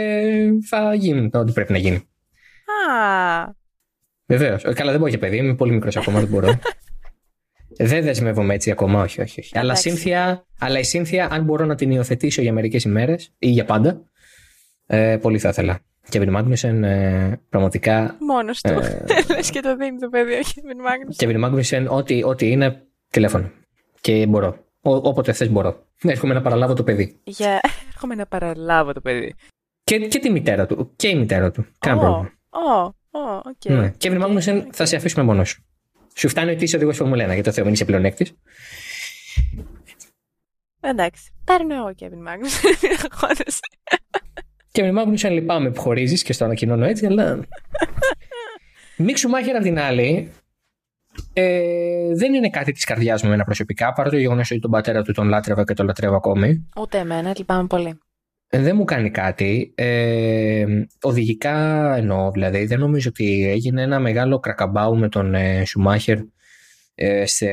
θα 0.70 0.94
γίνει 0.94 1.30
ό,τι 1.34 1.52
πρέπει 1.52 1.72
να 1.72 1.78
γίνει. 1.78 1.96
Α, 1.96 3.54
Βεβαίως. 4.28 4.62
Καλά, 4.64 4.90
δεν 4.92 4.98
μπορώ 5.00 5.08
για 5.10 5.20
παιδί, 5.20 5.38
είμαι 5.38 5.56
πολύ 5.56 5.72
μικρός 5.72 5.98
ακόμα, 5.98 6.20
δεν 6.20 6.28
μπορώ. 6.30 6.48
δεν 7.78 8.04
δεσμεύομαι 8.04 8.54
έτσι 8.54 8.72
ακόμα, 8.72 9.02
όχι, 9.02 9.22
όχι. 9.22 9.40
όχι. 9.40 9.58
Αλλά, 9.58 9.64
Εντάξει. 9.64 9.90
σύνθια, 9.90 10.46
αλλά 10.60 10.80
η 10.80 10.84
σύνθια, 10.84 11.28
αν 11.32 11.44
μπορώ 11.44 11.66
να 11.66 11.76
την 11.76 11.92
υιοθετήσω 11.92 12.42
για 12.42 12.54
μερικές 12.54 12.84
ημέρες 12.84 13.34
ή 13.40 13.50
για 13.50 13.66
πάντα, 13.66 14.02
ε, 14.86 15.18
πολύ 15.22 15.40
θα 15.40 15.50
ήθελα. 15.50 15.80
Kevin 16.12 16.36
Magnussen 16.36 16.82
ε, 16.84 17.32
πραγματικά. 17.50 18.16
Μόνος 18.20 18.62
του. 18.62 18.70
Ε, 18.70 19.06
Λες 19.36 19.50
και 19.50 19.60
το 19.60 19.76
δίνει 19.76 20.00
το 20.00 20.10
παιδί 20.10 20.34
ο 20.34 20.40
Kevin 20.44 20.88
Magnussen. 20.88 21.28
Kevin 21.28 21.44
Magnussen, 21.44 21.88
ό,τι, 21.90 22.24
ό,τι 22.24 22.52
είναι 22.52 22.84
τηλέφωνο. 23.10 23.52
Και 24.02 24.26
μπορώ. 24.28 24.48
Ό, 24.82 24.96
όποτε 24.96 25.34
θες 25.34 25.50
μπορώ. 25.50 25.86
Έρχομαι 26.02 26.34
να 26.34 26.42
παραλάβω 26.42 26.74
το 26.74 26.84
παιδί. 26.84 27.20
Για... 27.24 27.60
Έρχομαι 27.92 28.16
να 28.16 28.26
παραλάβω 28.26 28.94
το 28.94 29.02
παιδί. 29.02 29.36
Και, 29.84 29.98
και 29.98 30.20
τη 30.20 30.30
μητέρα 30.30 30.66
του. 30.66 30.92
Και 30.96 31.08
η 31.08 31.16
μητέρα 31.16 31.52
του. 31.52 31.66
Κάνα 31.80 32.00
πρόβλημα. 32.00 32.32
Ω, 32.50 32.94
οκ. 33.46 33.66
Ναι. 33.66 33.94
Kevin 34.02 34.22
Magnussen 34.22 34.64
θα 34.72 34.86
σε 34.86 34.96
αφήσουμε 34.96 35.26
μόνος 35.26 35.50
σου. 35.50 35.64
Σου 36.18 36.30
φτάνει 36.30 36.52
ότι 36.52 36.64
είσαι 36.64 36.76
οδηγός 36.76 36.98
Φόρμουλα 36.98 37.26
1 37.30 37.34
για 37.34 37.44
το 37.44 37.52
Θεό, 37.52 37.64
μην 37.64 37.74
είσαι 37.74 37.86
πλεονέκτης. 37.86 38.34
Εντάξει. 40.80 41.32
Παίρνω 41.44 41.76
εγώ 41.76 41.94
Kevin 42.00 42.28
Magnussen. 42.28 42.90
Kevin 44.76 44.94
Magnussen 44.98 45.32
λυπάμαι 45.32 45.72
που 45.72 45.82
χωρίζεις 45.82 46.24
και 46.24 46.34
στο 46.34 46.46
ανακοινώνω 46.46 46.86
έτσι, 46.86 47.06
αλλά. 47.06 47.40
Μικ 48.98 49.22
Σουμάχερ 49.22 49.56
απ' 49.56 49.64
την 49.64 49.80
άλλη, 49.80 50.32
ε, 51.34 52.16
δεν 52.16 52.34
είναι 52.34 52.50
κάτι 52.50 52.72
της 52.72 52.84
καρδιάς 52.84 53.22
μου 53.22 53.28
εμένα 53.28 53.44
προσωπικά, 53.44 53.94
παρά 53.94 54.10
το 54.10 54.18
γεγονός 54.18 54.52
ότι 54.52 54.60
τον 54.60 54.72
πατέρα 54.72 55.02
του 55.02 55.12
τον 55.12 55.28
λάτρευα 55.28 55.64
και 55.64 55.74
τον 55.74 55.86
λατρεύω 55.86 56.16
ακόμη. 56.16 56.68
Ούτε 56.80 56.98
εμένα, 56.98 57.34
λυπάμαι 57.38 57.68
πολύ. 57.68 58.00
Ε, 58.48 58.60
δεν 58.60 58.76
μου 58.76 58.84
κάνει 58.84 59.12
κάτι. 59.12 59.74
Ε, 59.76 60.66
οδηγικά 61.02 61.96
εννοώ, 61.96 62.32
δηλαδή. 62.32 62.66
Δεν 62.66 62.80
νομίζω 62.80 63.10
ότι 63.10 63.50
έγινε 63.50 63.82
ένα 63.82 64.00
μεγάλο 64.00 64.40
κρακαμπάου 64.40 64.98
με 64.98 65.10
τον 65.10 65.36
ε, 65.36 65.66
Σουμάχερ 65.66 66.18
ε, 66.96 67.26
σε 67.26 67.48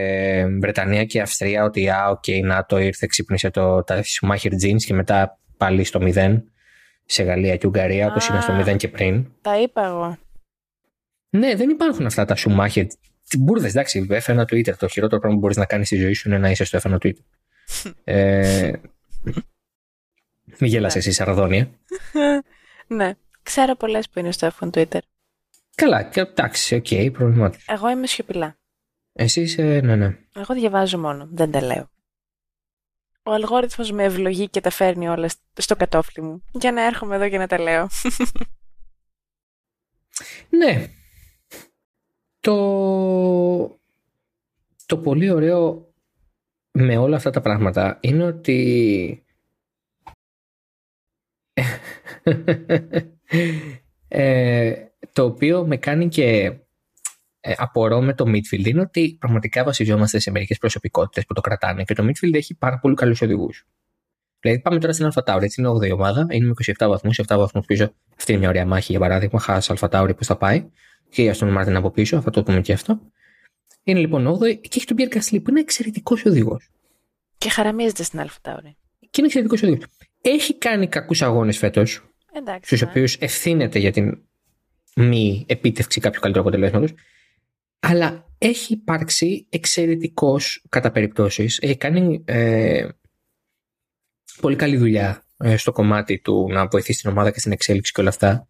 Βρετανία 0.61 1.05
και 1.05 1.21
Αυστρία 1.21 1.65
ότι 1.65 1.89
α, 1.89 2.09
OK, 2.09 2.25
okay, 2.27 2.41
νάτο 2.43 2.79
ήρθε, 2.79 3.07
ξύπνησε 3.07 3.51
το, 3.51 3.83
τα 3.83 4.03
Σουμάχερ 4.03 4.53
genes 4.53 4.83
και 4.87 4.95
μετά 4.95 5.39
πάλι 5.57 5.85
στο 5.85 6.01
μηδέν 6.01 6.45
σε 7.05 7.23
Γαλλία 7.23 7.57
και 7.57 7.67
Ουγγαρία, 7.67 8.07
όπως 8.07 8.29
είναι 8.29 8.41
στο 8.41 8.53
μηδέν 8.53 8.77
και 8.77 8.89
πριν. 8.89 9.27
Τα 9.41 9.61
είπα 9.61 9.87
εγώ. 9.87 10.19
Ναι, 11.31 11.55
δεν 11.55 11.71
υπάρχουν 11.71 12.07
αυτά 12.07 12.25
τα 12.25 12.35
Σουμάχερ. 12.35 12.87
Μπούρδες, 13.39 13.69
εντάξει, 13.69 14.07
F1 14.11 14.43
Twitter. 14.43 14.75
Το 14.79 14.89
χειρότερο 14.89 15.21
πράγμα 15.21 15.39
που 15.39 15.39
μπορείς 15.39 15.57
να 15.57 15.65
κάνεις 15.65 15.87
στη 15.87 15.97
ζωή 15.97 16.13
σου 16.13 16.29
είναι 16.29 16.39
να 16.39 16.51
είσαι 16.51 16.65
στο 16.65 16.77
F1 16.77 16.99
Twitter. 17.03 17.25
ε, 18.05 18.73
μην 20.45 20.71
γελάς 20.71 20.99
εσύ, 20.99 21.13
σαρδόνια. 21.13 21.71
ναι. 22.87 23.15
Ξέρω 23.43 23.77
πολλές 23.77 24.09
που 24.09 24.19
είναι 24.19 24.33
στο 24.33 24.51
F1 24.59 24.71
Twitter. 24.71 24.99
Καλά, 25.75 26.03
και 26.03 26.21
εντάξει, 26.21 26.75
OK, 26.75 26.87
okay, 26.91 27.11
προβλημάτιο. 27.13 27.61
Εγώ 27.67 27.91
είμαι 27.91 28.07
σιωπηλά. 28.07 28.57
Εσύ 29.13 29.41
είσαι, 29.41 29.63
ναι, 29.63 29.97
ναι. 29.97 30.19
Εγώ 30.35 30.55
διαβάζω 30.55 30.99
μόνο, 30.99 31.29
δεν 31.33 31.51
τα 31.51 31.63
λέω. 31.63 31.91
Ο 33.23 33.33
αλγόριθμος 33.33 33.91
με 33.91 34.05
ευλογεί 34.05 34.49
και 34.49 34.61
τα 34.61 34.71
φέρνει 34.71 35.09
όλα 35.09 35.29
στο 35.55 35.77
κατώφλι 35.77 36.23
μου. 36.23 36.45
Για 36.53 36.73
να 36.73 36.87
έρχομαι 36.87 37.17
εδώ 37.17 37.29
και 37.29 37.39
να 37.39 37.47
τα 37.47 37.59
λέω. 37.59 37.89
ναι. 40.59 40.87
Το... 42.41 43.81
Το 44.87 44.99
πολύ 44.99 45.31
ωραίο 45.31 45.93
με 46.73 46.97
όλα 46.97 47.17
αυτά 47.17 47.31
τα 47.31 47.41
πράγματα 47.41 47.99
είναι 48.01 48.25
ότι 48.25 49.22
ε, 54.09 54.75
το 55.13 55.25
οποίο 55.25 55.67
με 55.67 55.77
κάνει 55.77 56.09
και 56.09 56.53
ε, 57.41 57.55
απορώ 57.57 58.01
με 58.01 58.15
το 58.15 58.25
midfield 58.29 58.65
είναι 58.65 58.81
ότι 58.81 59.17
πραγματικά 59.21 59.65
βασιζόμαστε 59.65 60.19
σε 60.19 60.31
μερικές 60.31 60.59
προσωπικότητες 60.59 61.25
που 61.27 61.35
το 61.35 61.41
κρατάνε 61.41 61.85
και 61.85 61.95
το 61.95 62.05
midfield 62.05 62.35
έχει 62.35 62.55
πάρα 62.55 62.79
πολύ 62.79 62.95
καλούς 62.95 63.23
οδηγούς. 63.23 63.67
Δηλαδή, 64.41 64.61
πάμε 64.61 64.79
τώρα 64.79 64.93
στην 64.93 65.05
Αλφατάουρη. 65.05 65.45
Έτσι 65.45 65.61
είναι 65.61 65.71
8η 65.71 65.93
ομάδα, 65.93 66.27
είναι 66.31 66.47
με 66.47 66.53
27 66.79 66.89
βαθμούς, 66.89 67.21
7 67.27 67.37
βαθμούς 67.37 67.67
πίσω. 67.67 67.93
Αυτή 68.17 68.33
είναι 68.33 68.41
μια 68.41 68.49
ωραία 68.49 68.67
μάχη 68.67 68.91
για 68.91 69.01
παράδειγμα. 69.01 69.41
Χάς 69.41 69.71
Αλφατάουρη 69.71 70.15
πώς 70.15 70.27
θα 70.27 70.37
πάει. 70.37 70.71
Και 71.09 71.23
για 71.23 71.37
τον 71.37 71.49
Μάρτιν 71.49 71.77
από 71.77 71.91
πίσω, 71.91 72.21
θα 72.21 72.31
το 72.31 72.43
πούμε 72.43 72.61
και 72.61 72.73
αυτό. 72.73 73.01
Είναι 73.83 73.99
λοιπόν 73.99 74.27
8η 74.27 74.61
και 74.61 74.71
έχει 74.75 74.85
τον 74.85 74.97
Πιέρ 74.97 75.09
Κασλή 75.09 75.41
που 75.41 75.51
είναι 75.51 75.61
εξαιρετικός 75.61 76.25
οδηγός. 76.25 76.71
Και 77.39 77.49
χαραμίζεται 77.51 78.03
στην 78.03 78.21
Αλφατάουρη. 78.21 78.77
Και 78.99 79.09
είναι 79.17 79.27
εξαιρετικός 79.27 79.63
οδηγός. 79.63 79.87
Έχει 80.23 80.59
κάνει 80.59 80.89
κακούς 80.89 81.23
αγώνες 81.23 81.59
φέτος. 81.59 82.07
Στους 82.61 82.81
ναι. 82.81 82.89
οποίους 82.89 83.17
ευθύνεται 83.17 83.79
για 83.79 83.93
την 83.93 84.23
μη 84.97 85.45
επίτευξη 85.49 86.01
κάποιου 86.01 86.21
καλύτερου 86.21 86.45
αποτελέσματος. 86.45 86.95
Αλλά 87.81 88.27
έχει 88.39 88.73
υπάρξει 88.73 89.47
εξαιρετικός 89.51 90.65
κατά 90.69 90.91
περιπτώσεις. 90.91 91.59
Έχει 91.59 91.77
κάνει 91.77 92.23
ε, 92.25 92.89
πολύ 94.41 94.57
καλή 94.57 94.77
δουλειά 94.77 95.25
ε, 95.37 95.57
στο 95.57 95.73
κομμάτι 95.73 96.19
του 96.19 96.49
να 96.51 96.67
βοηθήσει 96.67 97.01
την 97.01 97.11
ομάδα 97.11 97.31
και 97.31 97.39
στην 97.39 97.53
εξέλιξη 97.53 97.93
και 97.93 98.01
όλα 98.01 98.09
αυτά. 98.09 98.47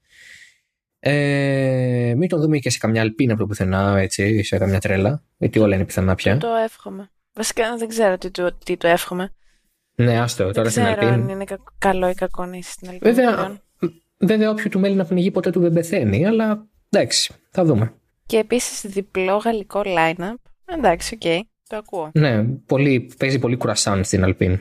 Ε, 0.98 2.14
μην 2.16 2.28
τον 2.28 2.40
δούμε 2.40 2.58
και 2.58 2.70
σε 2.70 2.78
καμιά 2.78 3.00
Alpine 3.00 3.32
από 3.32 3.40
το 3.40 3.46
πουθενά, 3.48 3.98
έτσι, 3.98 4.42
σε 4.42 4.58
καμιά 4.58 4.80
τρέλα. 4.80 5.22
Γιατί 5.38 5.58
όλα 5.58 5.74
είναι 5.74 5.84
πιθανά 5.84 6.14
πια. 6.14 6.36
Το 6.36 6.54
εύχομαι. 6.64 7.10
Βασικά 7.32 7.76
δεν 7.76 7.88
ξέρω 7.88 8.18
τι 8.18 8.30
το, 8.30 8.52
τι 8.64 8.76
το 8.76 8.88
εύχομαι. 8.88 9.32
Ναι, 9.94 10.20
άστο. 10.20 10.50
Τώρα 10.50 10.70
στην 10.70 10.82
Alpine. 10.82 11.08
Δεν 11.08 11.28
είναι 11.28 11.44
καλό 11.78 12.08
ή 12.08 12.14
κακό 12.14 12.46
να 12.46 12.56
είσαι 12.56 12.70
στην 12.70 12.88
Alpine. 12.88 13.14
Βέβαια, 13.14 13.60
βέβαια, 14.18 14.50
όποιο 14.50 14.70
του 14.70 14.80
μέλει 14.80 14.94
να 14.94 15.04
πνιγεί 15.04 15.30
ποτέ 15.30 15.50
του 15.50 15.60
δεν 15.60 15.72
πεθαίνει, 15.72 16.26
αλλά 16.26 16.68
εντάξει, 16.90 17.34
θα 17.50 17.64
δούμε. 17.64 17.94
Και 18.26 18.38
επίσης 18.38 18.90
διπλό 18.90 19.36
γαλλικό 19.36 19.82
line-up. 19.84 20.34
Εντάξει, 20.64 21.14
OK, 21.14 21.20
okay, 21.24 21.40
το 21.68 21.76
ακούω. 21.76 22.10
Ναι, 22.14 22.44
πολύ, 22.44 23.14
παίζει 23.18 23.38
πολύ 23.38 23.56
κρουασάν 23.56 24.04
στην 24.04 24.24
Alpine. 24.24 24.50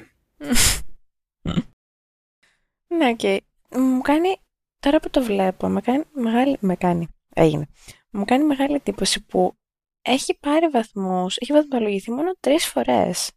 ναι, 2.98 3.08
OK. 3.10 3.20
Okay. 3.22 3.38
Μου 3.70 4.02
κάνει, 4.02 4.36
τώρα 4.80 5.00
που 5.00 5.10
το 5.10 5.24
βλέπω, 5.24 5.68
με 5.68 5.82
κάνει 5.82 6.04
μεγάλη, 6.14 6.58
με 6.60 6.76
κάνει, 6.76 7.08
έγινε. 7.34 7.68
Μου 8.12 8.26
κάνει 8.26 8.44
μεγάλη 8.44 8.76
εντύπωση 8.76 9.26
που 9.26 9.54
έχει 10.02 10.38
πάρει 10.40 10.68
βαθμούς, 10.68 11.38
έχει 11.38 11.54
βαθμολογηθεί 11.54 12.12
μόνο 12.12 12.32
τρεις 12.40 12.66
φορές. 12.66 13.32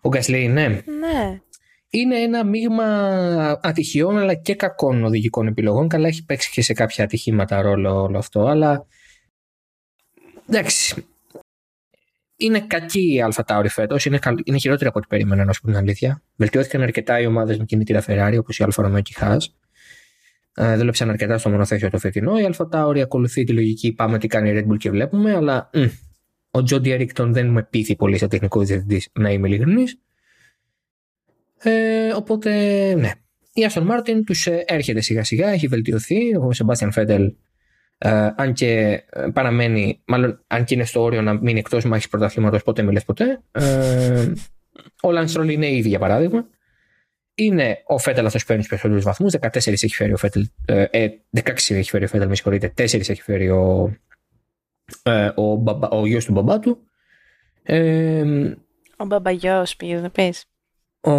Ο 0.00 0.08
Γκασλί, 0.08 0.48
ναι. 0.48 0.66
Ναι. 0.68 1.40
Είναι 1.90 2.18
ένα 2.18 2.44
μείγμα 2.44 2.84
ατυχιών 3.62 4.18
αλλά 4.18 4.34
και 4.34 4.54
κακών 4.54 5.04
οδηγικών 5.04 5.46
επιλογών. 5.46 5.88
Καλά 5.88 6.08
έχει 6.08 6.24
παίξει 6.24 6.50
και 6.50 6.62
σε 6.62 6.72
κάποια 6.72 7.04
ατυχήματα 7.04 7.62
ρόλο 7.62 8.02
όλο 8.02 8.18
αυτό, 8.18 8.46
αλλά 8.46 8.86
εντάξει. 10.48 11.06
Είναι 12.36 12.60
κακή 12.60 13.14
η 13.14 13.22
AlphaTauri 13.22 13.66
φέτος. 13.68 14.04
Είναι, 14.04 14.18
είναι 14.44 14.58
χειρότερη 14.58 14.88
από 14.88 14.98
ό,τι 14.98 15.06
περίμενα, 15.08 15.44
να 15.44 15.52
σου 15.52 15.60
πω 15.60 15.66
την 15.66 15.76
αλήθεια. 15.76 16.22
Βελτιώθηκαν 16.36 16.82
αρκετά 16.82 17.20
οι 17.20 17.26
ομάδες 17.26 17.58
με 17.58 17.64
κινητήρα 17.64 18.04
Ferrari, 18.06 18.36
όπως 18.38 18.58
η 18.58 18.64
Alfa 18.64 18.86
Romeo 18.86 19.02
και 19.02 19.12
η 19.16 19.18
Haas. 19.20 19.38
Ε, 20.54 20.76
δούλεψαν 20.76 21.10
αρκετά 21.10 21.38
στο 21.38 21.50
μονοθέσιο 21.50 21.90
το 21.90 21.98
φετινό. 21.98 22.38
Η 22.38 22.44
AlphaTauri 22.44 22.98
ακολουθεί 22.98 23.44
τη 23.44 23.52
λογική 23.52 23.92
πάμε 23.92 24.18
τι 24.18 24.26
κάνει 24.26 24.50
η 24.50 24.52
Red 24.56 24.72
Bull 24.72 24.76
και 24.78 24.90
βλέπουμε, 24.90 25.34
αλλά 25.34 25.70
μ, 25.74 25.84
ο 26.58 26.62
Τζόντι 26.62 26.90
Έγκιντον 26.90 27.32
δεν 27.32 27.46
με 27.46 27.62
πείθει 27.62 27.96
πολύ 27.96 28.18
σαν 28.18 28.28
τεχνικό 28.28 28.62
διευθυντής, 28.62 29.08
να 29.12 29.30
είμαι 29.30 29.48
ειλικρινής. 29.48 30.00
Ε, 31.58 32.12
οπότε, 32.12 32.50
ναι. 32.94 33.10
Η 33.52 33.64
Άστον 33.64 33.84
Μάρτιν 33.84 34.24
τους 34.24 34.46
ε, 34.46 34.64
έρχεται 34.66 35.00
σιγά 35.00 35.24
σιγά, 35.24 35.48
έχει 35.48 35.66
βελτιωθεί. 35.66 36.36
Ο 36.36 36.52
Σεμπάστιαν 36.52 36.92
Φέτελ, 36.92 37.34
ε, 37.98 38.30
αν 38.36 38.52
και 38.52 39.02
ε, 39.10 39.26
παραμένει, 39.32 40.00
μάλλον 40.04 40.44
αν 40.46 40.64
και 40.64 40.74
είναι 40.74 40.84
στο 40.84 41.02
όριο 41.02 41.22
να 41.22 41.32
μείνει 41.32 41.58
εκτός 41.58 41.84
μάχης 41.84 42.08
πρωταθλήματος, 42.08 42.62
ποτέ 42.62 42.82
μη 42.82 42.89
λες 42.89 43.00
ποτέ. 43.00 43.40
Ε, 43.52 44.32
ο 45.02 45.10
Λανς 45.10 45.27
Στρολ 45.27 45.48
είναι 45.48 45.70
ήδη 45.70 45.88
για 45.88 45.98
παράδειγμα. 45.98 46.46
Είναι 47.34 47.82
ο 47.86 47.98
Φέτελ 47.98 48.26
αυτός 48.26 48.40
που 48.40 48.46
παίρνει 48.46 48.62
τους 48.62 48.70
περισσότερους 48.70 49.04
βαθμούς. 49.04 49.34
14 49.40 49.56
έχει 49.56 49.94
φέρει 49.94 50.12
ο 50.12 50.16
Φέτελ. 50.16 50.48
Ε, 50.64 51.08
16 51.36 51.50
έχει 51.68 51.90
φέρει 51.90 52.04
ο 52.04 52.08
Φέτελ, 52.08 52.28
με 52.28 52.34
συγχωρείτε. 52.34 52.72
4 52.76 52.82
έχει 53.08 53.22
φέρει 53.22 53.50
ο, 53.50 53.92
ε, 55.02 55.30
ο, 55.34 55.54
μπαμπα, 55.54 55.88
ο 55.88 56.06
γιος 56.06 56.24
του 56.24 56.32
μπαμπά 56.32 56.58
του. 56.58 56.78
Ε, 57.62 58.54
ο 58.96 59.04
μπαμπαγιός 59.04 59.76
πήγες 59.76 60.02
να 60.02 60.10
πεις. 60.10 60.44
Ο, 61.00 61.12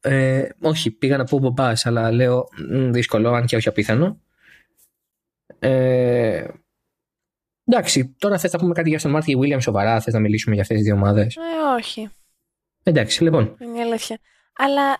ε, 0.00 0.48
όχι, 0.60 0.90
πήγα 0.90 1.16
να 1.16 1.24
πω 1.24 1.38
μπαμπάς, 1.38 1.86
αλλά 1.86 2.12
λέω 2.12 2.48
δύσκολο, 2.90 3.30
αν 3.30 3.46
και 3.46 3.56
όχι 3.56 3.68
απίθανο. 3.68 4.20
Ε, 5.58 6.46
εντάξει, 7.64 8.14
τώρα 8.18 8.38
θες 8.38 8.52
να 8.52 8.58
πούμε 8.58 8.74
κάτι 8.74 8.88
για 8.88 8.98
Aston 8.98 9.10
Martin 9.10 9.40
και 9.40 9.46
Williams 9.54 9.62
σοβαρά, 9.62 10.00
θες 10.00 10.14
να 10.14 10.20
μιλήσουμε 10.20 10.54
για 10.54 10.62
αυτές 10.62 10.76
τις 10.76 10.86
δύο 10.86 10.94
ομάδες; 10.94 11.36
Ε, 11.36 11.40
όχι. 11.78 12.10
Εντάξει, 12.82 13.22
λοιπόν. 13.22 13.56
Είναι 13.60 13.78
η 13.78 13.80
αλήθεια. 13.80 14.18
Αλλά... 14.56 14.98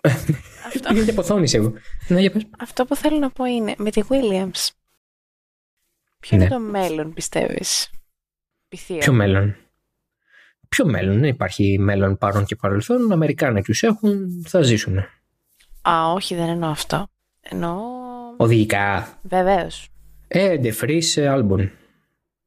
αυτό... 0.66 0.92
Γίνεται 0.92 1.10
αποθόνηση 1.10 1.56
εγώ. 1.56 1.72
Ναι, 2.08 2.20
για 2.20 2.30
πες. 2.30 2.46
Αυτό 2.58 2.84
που 2.84 2.96
θέλω 2.96 3.18
να 3.18 3.30
πω 3.30 3.44
είναι, 3.44 3.74
με 3.78 3.90
τη 3.90 4.02
Williams, 4.08 4.68
Ποιο 6.22 6.36
είναι; 6.36 6.44
Ναι. 6.44 6.50
το 6.50 6.58
μέλλον, 6.58 7.12
πιστεύεις, 7.12 7.90
Πυθία. 8.68 8.98
Ποιο 8.98 9.12
μέλλον; 9.12 9.56
Ποιο 10.68 10.86
μέλλον, 10.86 11.14
δεν 11.20 11.28
υπάρχει 11.28 11.78
μέλλον 11.78 12.18
παρόν 12.18 12.44
και 12.44 12.56
παρελθόν. 12.56 13.08
Οι 13.08 13.12
Αμερικάνοι 13.12 13.62
τους 13.62 13.82
έχουν, 13.82 14.42
θα 14.46 14.62
ζήσουν. 14.62 14.98
Α, 15.88 16.12
όχι, 16.12 16.34
δεν 16.34 16.48
εννοώ 16.48 16.70
αυτό. 16.70 17.06
Εννοώ... 17.40 17.80
Οδηγικά. 18.36 19.18
Βεβαίως. 19.22 19.88
Ε, 20.28 20.56
Free 20.80 21.00
Albon. 21.14 21.70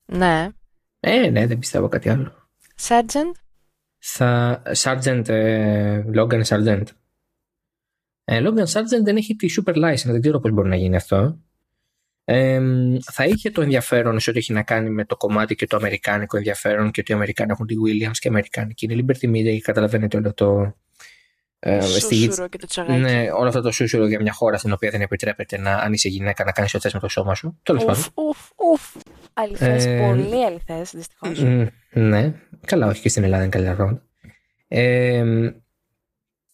Ναι. 0.05 0.49
Ε, 0.99 1.29
ναι, 1.29 1.47
δεν 1.47 1.59
πιστεύω 1.59 1.87
κάτι 1.87 2.09
άλλο. 2.09 2.49
Sargent; 2.79 3.31
Θα... 3.97 4.61
Sargent, 4.75 5.29
ε, 5.29 6.03
Logan 6.15 6.43
Sargent. 6.43 6.83
Ε, 8.23 8.41
Logan 8.43 8.65
Sargent 8.65 9.03
δεν 9.03 9.15
έχει 9.15 9.35
τη 9.35 9.47
super 9.57 9.75
license, 9.75 10.05
δεν 10.05 10.21
ξέρω 10.21 10.39
πώς 10.39 10.51
μπορεί 10.51 10.69
να 10.69 10.75
γίνει 10.75 10.95
αυτό. 10.95 11.39
Ε, 12.27 12.61
θα 13.11 13.25
είχε 13.25 13.51
το 13.51 13.61
ενδιαφέρον 13.61 14.19
σε 14.19 14.29
ό,τι 14.29 14.39
έχει 14.39 14.53
να 14.53 14.63
κάνει 14.63 14.89
με 14.89 15.05
το 15.05 15.17
κομμάτι 15.17 15.55
και 15.55 15.67
το 15.67 15.77
αμερικάνικο 15.77 16.37
ενδιαφέρον 16.37 16.91
και 16.91 16.99
ότι 16.99 17.11
οι 17.11 17.15
Αμερικάνοι 17.15 17.51
έχουν 17.51 17.67
τη 17.67 17.75
Williams 17.85 18.11
και 18.11 18.27
οι 18.27 18.29
Αμερικάνικοι 18.29 18.85
είναι 18.85 19.05
Liberty 19.07 19.29
Media 19.29 19.53
και 19.53 19.61
καταλαβαίνετε 19.61 20.17
όλο 20.17 20.33
το. 20.33 20.75
Ε, 21.59 21.81
σούσουρο 21.81 22.47
και 22.47 22.57
το 22.57 22.67
τσαγάκι. 22.67 22.99
Ναι, 22.99 23.31
όλο 23.31 23.47
αυτό 23.47 23.61
το 23.61 23.71
σούσουρο 23.71 24.07
για 24.07 24.21
μια 24.21 24.31
χώρα 24.31 24.57
στην 24.57 24.71
οποία 24.71 24.89
δεν 24.89 25.01
επιτρέπεται 25.01 25.57
να, 25.57 25.75
αν 25.75 25.93
είσαι 25.93 26.09
γυναίκα, 26.09 26.43
να 26.43 26.51
κάνεις 26.51 26.73
ό,τι 26.73 26.89
με 26.93 26.99
το 26.99 27.07
σώμα 27.07 27.35
σου. 27.35 27.59
Τέλος 27.63 27.85
πάντων. 27.85 28.03
Ουφ, 28.13 28.37
ουφ. 28.55 28.95
Αληθές, 29.33 29.85
ε, 29.85 29.97
πολύ 29.97 30.45
αληθές, 30.45 30.91
δυστυχώς. 30.91 31.43
Ναι, 31.91 32.33
καλά, 32.65 32.87
όχι 32.87 33.01
και 33.01 33.09
στην 33.09 33.23
Ελλάδα 33.23 33.41
είναι 33.41 33.51
καλύτερα 33.51 33.75
πράγματα. 33.75 34.03
Ε, 34.67 35.23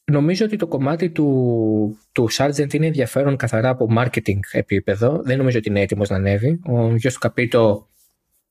νομίζω 0.03 0.45
ότι 0.45 0.55
το 0.55 0.67
κομμάτι 0.67 1.09
του, 1.09 1.99
του 2.11 2.27
Sargent 2.31 2.73
είναι 2.73 2.85
ενδιαφέρον 2.85 3.35
καθαρά 3.35 3.69
από 3.69 3.87
marketing 3.97 4.39
επίπεδο. 4.51 5.21
Δεν 5.23 5.37
νομίζω 5.37 5.57
ότι 5.57 5.69
είναι 5.69 5.81
έτοιμος 5.81 6.09
να 6.09 6.15
ανέβει. 6.15 6.59
Ο 6.65 6.95
γιος 6.95 7.13
του 7.13 7.19
Καπίτο 7.19 7.89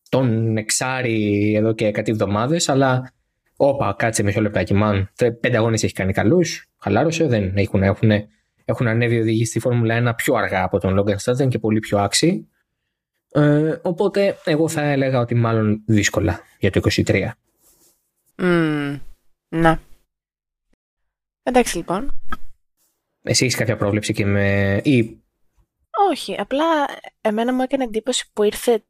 τον 0.08 0.56
εξάρει 0.56 1.52
εδώ 1.54 1.72
και 1.72 1.90
κάτι 1.90 2.10
εβδομάδες, 2.10 2.68
αλλά 2.68 3.12
όπα, 3.56 3.94
κάτσε 3.98 4.22
μισό 4.22 4.40
λεπτάκι, 4.40 4.74
μαν. 4.74 5.10
Πέντε 5.16 5.56
αγώνες 5.56 5.82
έχει 5.82 5.92
κάνει 5.92 6.12
καλούς, 6.12 6.68
χαλάρωσε. 6.78 7.26
Δεν 7.26 7.56
έχουν, 7.56 7.82
έχουν, 7.82 8.10
έχουν 8.64 8.86
ανέβει 8.86 9.20
οδηγοί 9.20 9.44
στη 9.44 9.60
Φόρμουλα 9.60 10.12
1 10.12 10.16
πιο 10.16 10.34
αργά 10.34 10.62
από 10.62 10.78
τον 10.78 10.98
Logan 10.98 11.16
Sargent 11.16 11.48
και 11.48 11.58
πολύ 11.58 11.78
πιο 11.78 11.98
άξιοι. 11.98 12.48
Ε, 13.32 13.78
οπότε 13.82 14.36
εγώ 14.44 14.68
θα 14.68 14.82
έλεγα 14.82 15.20
ότι 15.20 15.34
μάλλον 15.34 15.82
δύσκολα 15.86 16.40
για 16.58 16.70
το 16.70 16.80
23. 17.06 17.28
Mm, 18.36 19.00
να. 19.48 19.80
Εντάξει 21.42 21.76
λοιπόν. 21.76 22.20
Εσύ 23.22 23.44
έχεις 23.44 23.56
κάποια 23.56 23.76
πρόβλεψη 23.76 24.12
και 24.12 24.26
με... 24.26 24.76
Ή... 24.84 25.20
Όχι, 26.10 26.40
απλά 26.40 26.64
εμένα 27.20 27.54
μου 27.54 27.62
έκανε 27.62 27.84
εντύπωση 27.84 28.30
που 28.32 28.42
ήρθε 28.42 28.84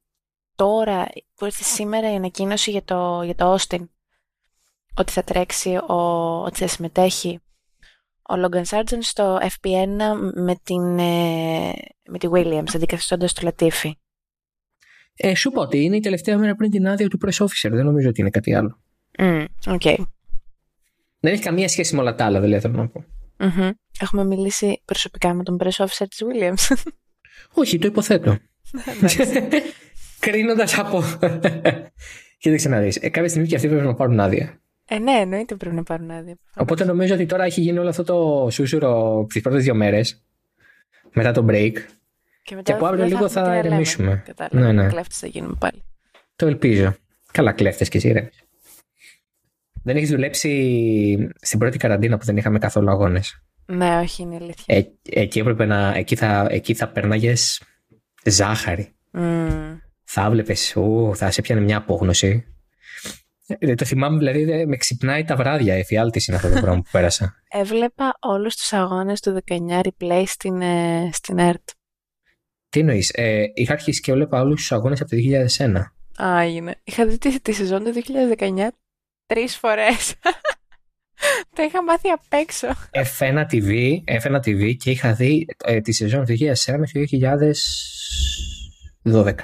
τώρα, 0.55 1.09
που 1.35 1.45
ήρθε 1.45 1.63
σήμερα 1.63 2.13
η 2.13 2.15
ανακοίνωση 2.15 2.71
για 2.71 2.83
το, 2.83 3.23
για 3.25 3.35
το 3.35 3.55
Austin. 3.55 3.89
Ότι 4.95 5.13
θα 5.13 5.23
τρέξει, 5.23 5.77
ο, 5.77 5.95
ότι 6.43 6.59
θα 6.59 6.67
συμμετέχει 6.67 7.41
ο 8.23 8.35
Logan 8.35 8.65
Sargent 8.65 8.99
στο 9.01 9.39
FP1 9.41 9.87
με 10.35 10.55
την, 10.63 10.99
ε, 10.99 11.73
με 12.09 12.19
τη 12.19 12.29
Williams, 12.31 12.75
αντικαθιστώντας 12.75 13.33
το 13.33 13.49
Latifi. 13.49 13.91
Ε, 15.15 15.35
σου 15.35 15.51
πω 15.51 15.61
ότι 15.61 15.85
είναι 15.85 15.97
η 15.97 16.01
τελευταία 16.01 16.39
μέρα 16.39 16.55
πριν 16.55 16.71
την 16.71 16.89
άδεια 16.89 17.09
του 17.09 17.19
press 17.25 17.45
officer. 17.45 17.71
Δεν 17.71 17.85
νομίζω 17.85 18.09
ότι 18.09 18.21
είναι 18.21 18.31
κάτι 18.31 18.55
άλλο. 18.55 18.81
Mm, 19.19 19.45
okay. 19.65 19.97
Δεν 21.21 21.33
έχει 21.33 21.43
καμία 21.43 21.69
σχέση 21.69 21.95
με 21.95 22.01
όλα 22.01 22.15
τα 22.15 22.25
άλλα, 22.25 22.41
δηλαδή 22.41 22.61
θέλω 22.61 22.77
να 22.77 22.89
πω. 22.89 23.05
Mm-hmm. 23.39 23.71
Έχουμε 24.01 24.25
μιλήσει 24.25 24.83
προσωπικά 24.85 25.35
με 25.35 25.43
τον 25.43 25.59
press 25.61 25.85
officer 25.85 26.07
της 26.09 26.23
Williams. 26.25 26.91
Όχι, 27.53 27.79
το 27.79 27.87
υποθέτω. 27.87 28.39
Κρίνοντας 30.21 30.79
από. 30.79 31.03
Κοίταξε 32.39 32.69
να 32.69 32.81
δεις. 32.81 32.97
Ε, 32.97 33.09
κάποια 33.09 33.29
στιγμή 33.29 33.49
και 33.49 33.55
αυτοί 33.55 33.69
πρέπει 33.69 33.87
να 33.87 33.95
πάρουν 33.95 34.21
άδεια. 34.21 34.61
Ε, 34.85 34.99
ναι, 34.99 35.13
εννοείται 35.13 35.55
πρέπει 35.55 35.75
να 35.75 35.83
πάρουν 35.83 36.11
άδεια. 36.11 36.39
Οπότε 36.57 36.85
νομίζω 36.85 37.15
ότι 37.15 37.27
τώρα 37.27 37.45
έχει 37.45 37.61
γίνει 37.61 37.79
όλο 37.79 37.89
αυτό 37.89 38.05
το 38.05 38.49
σούσουρο 38.51 39.25
τις 39.29 39.43
πρώτες 39.43 39.65
δύο 39.65 39.75
μέρες. 39.75 40.25
Μετά 41.13 41.33
το 41.33 41.47
break. 41.49 41.73
Και, 42.43 42.55
μετά 42.55 42.63
και 42.63 42.73
από 42.73 42.87
αύριο 42.87 43.05
λίγο 43.05 43.29
θα 43.29 43.59
ηρεμήσουμε. 43.59 44.23
Κατάλαβα. 44.27 44.73
Ναι, 44.73 44.83
ναι. 44.83 44.89
Κλέφτες 44.89 45.19
θα 45.19 45.27
γίνουμε 45.27 45.55
πάλι. 45.59 45.83
Το 46.37 46.47
ελπίζω. 46.47 46.95
Καλά, 47.33 47.53
κλέφτες 47.53 47.89
και 47.89 47.97
εσύ, 47.97 48.31
Δεν 49.83 49.97
έχεις 49.97 50.11
δουλέψει 50.11 51.33
στην 51.41 51.59
πρώτη 51.59 51.79
καραντίνα 51.79 52.19
που 52.19 52.25
δεν 52.25 52.37
είχαμε 52.37 52.59
καθόλου 52.59 52.91
αγώνες. 52.91 53.43
Ναι, 53.67 53.99
όχι, 53.99 54.23
είναι 54.23 54.37
αλήθεια. 54.41 54.65
Ε, 54.67 54.83
εκεί 55.03 55.39
έπρεπε 55.39 55.65
να. 55.65 55.95
Εκεί 55.95 56.17
θα, 56.17 56.47
εκεί 56.51 56.75
θα 56.75 56.89
πέρναγες 56.89 57.63
ζάχαρη. 58.25 58.95
Mm. 59.13 59.79
Θα 60.05 60.25
έβλεπε, 60.25 60.55
θα 61.15 61.31
σε 61.31 61.41
πιάνε 61.41 61.61
μια 61.61 61.77
απόγνωση. 61.77 62.45
Ε, 63.59 63.75
το 63.75 63.85
θυμάμαι, 63.85 64.19
δηλαδή, 64.19 64.67
με 64.67 64.77
ξυπνάει 64.77 65.25
τα 65.25 65.37
βράδια. 65.37 65.75
Εφιάλτη 65.75 66.25
είναι 66.29 66.37
αυτό 66.37 66.49
το 66.49 66.61
πράγμα 66.61 66.81
που 66.83 66.89
πέρασα. 66.93 67.35
Έβλεπα 67.61 68.19
όλους 68.21 68.57
τους 68.57 68.73
αγώνες 68.73 69.21
του 69.21 69.39
19 69.49 69.81
replay 69.81 70.23
στην, 70.27 70.61
ε, 70.61 71.11
στην 71.13 71.39
ΕΡΤ. 71.39 71.69
Τι 72.69 72.81
εννοείς, 72.81 73.11
ε, 73.15 73.45
είχα 73.55 73.73
αρχίσει 73.73 74.01
και 74.01 74.11
έβλεπα 74.11 74.41
όλους 74.41 74.61
τους 74.61 74.73
αγώνες 74.73 75.01
από 75.01 75.11
το 75.11 75.17
2001. 75.17 75.95
Α, 76.23 76.45
είναι. 76.45 76.75
Είχα 76.85 77.07
δει 77.07 77.19
τη, 77.19 77.41
τη 77.41 77.53
σεζόν 77.53 77.85
του 77.85 77.93
2019 78.39 78.69
τρεις 79.35 79.57
φορές. 79.57 80.15
Το 81.55 81.63
είχα 81.63 81.83
μάθει 81.83 82.09
απ' 82.09 82.33
έξω. 82.33 82.69
F1 83.19 83.45
TV, 83.51 83.95
F1 84.23 84.37
TV 84.37 84.77
και 84.77 84.91
είχα 84.91 85.13
δει 85.13 85.47
ε, 85.65 85.81
τη 85.81 85.93
σεζόν 85.93 86.25
του 86.25 86.33
2001 86.33 86.77
μέχρι 86.79 87.07
το 87.07 87.19
2012. 89.25 89.35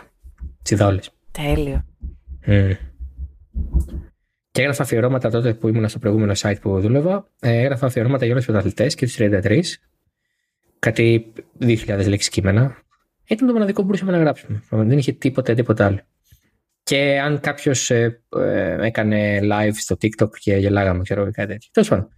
Τις 0.63 0.71
είδα 0.71 0.87
όλες. 0.87 1.11
Τέλειο. 1.31 1.85
Mm. 2.47 2.77
Και 4.51 4.63
έγραφα 4.63 4.83
αφιερώματα 4.83 5.31
τότε 5.31 5.55
που 5.55 5.69
ήμουν 5.69 5.89
στο 5.89 5.99
προηγούμενο 5.99 6.33
site 6.37 6.61
που 6.61 6.81
δούλευα. 6.81 7.31
Ε, 7.41 7.59
έγραφα 7.59 7.87
αφιερώματα 7.87 8.25
για 8.25 8.35
όλους 8.35 8.45
τους 8.45 8.55
πρωταθλητές 8.55 8.95
και 8.95 9.07
τους 9.07 9.17
33. 9.19 9.61
Κάτι 10.79 11.33
2.000 11.61 12.07
λέξεις 12.09 12.29
κείμενα. 12.29 12.77
Ήταν 13.29 13.47
το 13.47 13.53
μοναδικό 13.53 13.81
που 13.81 13.87
μπορούσαμε 13.87 14.13
να 14.13 14.19
γράψουμε. 14.19 14.63
Δεν 14.71 14.99
είχε 14.99 15.13
τίποτα, 15.13 15.55
τίποτα 15.55 15.87
άλλο. 15.87 16.01
Και 16.87 17.21
αν 17.21 17.41
κάποιος 17.41 17.91
ε, 17.91 18.23
ε, 18.37 18.87
έκανε 18.87 19.41
live 19.43 19.75
στο 19.75 19.97
TikTok 20.03 20.29
και 20.39 20.57
γελάγαμε, 20.57 21.03
ξέρω 21.03 21.23
εγώ 21.23 21.31
κάτι 21.31 21.49
τέτοιο. 21.49 21.69
Τέλος 21.73 21.89
πάντων. 21.89 22.09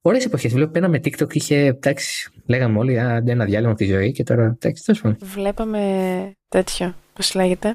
Ωραίες 0.00 0.24
εποχές. 0.24 0.52
Βλέπω 0.52 0.78
ένα 0.78 0.88
με 0.88 0.98
TikTok 1.04 1.34
είχε. 1.34 1.56
Εντάξει, 1.56 2.30
λέγαμε 2.46 2.78
όλοι, 2.78 3.00
άντε 3.00 3.32
ένα 3.32 3.44
διάλειμμα 3.44 3.70
από 3.70 3.78
τη 3.78 3.86
ζωή 3.86 4.12
και 4.12 4.22
τώρα. 4.22 4.44
Εντάξει, 4.44 4.84
τέλος 4.84 5.00
πάντων. 5.00 5.18
Βλέπαμε 5.20 6.32
τέτοιο. 6.48 6.94
Πώς 7.12 7.34
λέγεται. 7.34 7.74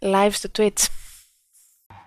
Live 0.00 0.30
στο 0.30 0.48
Twitch. 0.58 0.86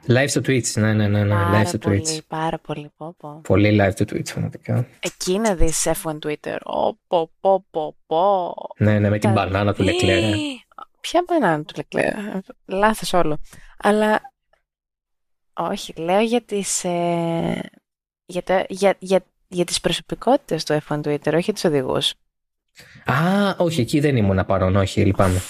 Live 0.08 0.28
στο 0.28 0.42
Twitch, 0.46 0.74
ναι, 0.76 0.94
ναι, 0.94 1.08
ναι, 1.08 1.24
ναι. 1.24 1.30
Πάρα 1.30 1.62
live 1.62 1.68
στο 1.68 1.78
πολύ, 1.78 2.04
Twitch. 2.06 2.20
Πάρα 2.28 2.60
πολύ, 2.60 2.92
πω, 2.98 3.16
πω. 3.18 3.42
Πολύ 3.44 3.78
live 3.82 3.92
στο 3.92 4.06
Twitch, 4.10 4.32
πραγματικά. 4.34 4.88
Εκεί 5.00 5.40
να 5.40 5.56
δεις 5.56 5.88
F1 5.88 6.18
Twitter. 6.20 6.58
Ω, 6.64 6.96
πω, 7.08 7.32
πω, 7.40 7.66
πω, 7.70 7.96
πω. 8.06 8.54
Ναι, 8.78 9.00
ναι, 9.00 9.10
με 9.10 9.20
την 9.20 9.32
μπανάνα 9.32 9.74
του 9.74 9.84
Leclerc. 9.84 10.34
Ναι. 11.06 11.22
Ποια 11.22 11.24
μπανάνα 11.28 11.64
του 11.64 11.74
Leclerc. 11.76 12.40
Λάθος 12.66 13.14
όλο. 13.14 13.38
Αλλά, 13.78 14.22
όχι, 15.54 15.94
λέω 15.98 16.20
για 16.20 16.42
τις, 16.42 16.84
ε, 16.84 17.70
για, 18.26 18.44
τα, 18.44 18.66
για, 18.70 18.96
για, 19.00 19.26
για 19.48 19.66
τις 19.66 19.80
προσωπικότητες 19.80 20.64
του 20.64 20.78
F1 20.88 21.02
Twitter, 21.02 21.34
όχι 21.34 21.42
για 21.42 21.54
τους 21.54 21.64
οδηγούς. 21.64 22.14
Α, 23.06 23.16
όχι, 23.58 23.82
εκεί 23.82 24.00
δεν 24.00 24.18
ήμουν 24.18 24.46
παρόν, 24.46 24.76
όχι, 24.76 25.06
λυπάμαι. 25.06 25.42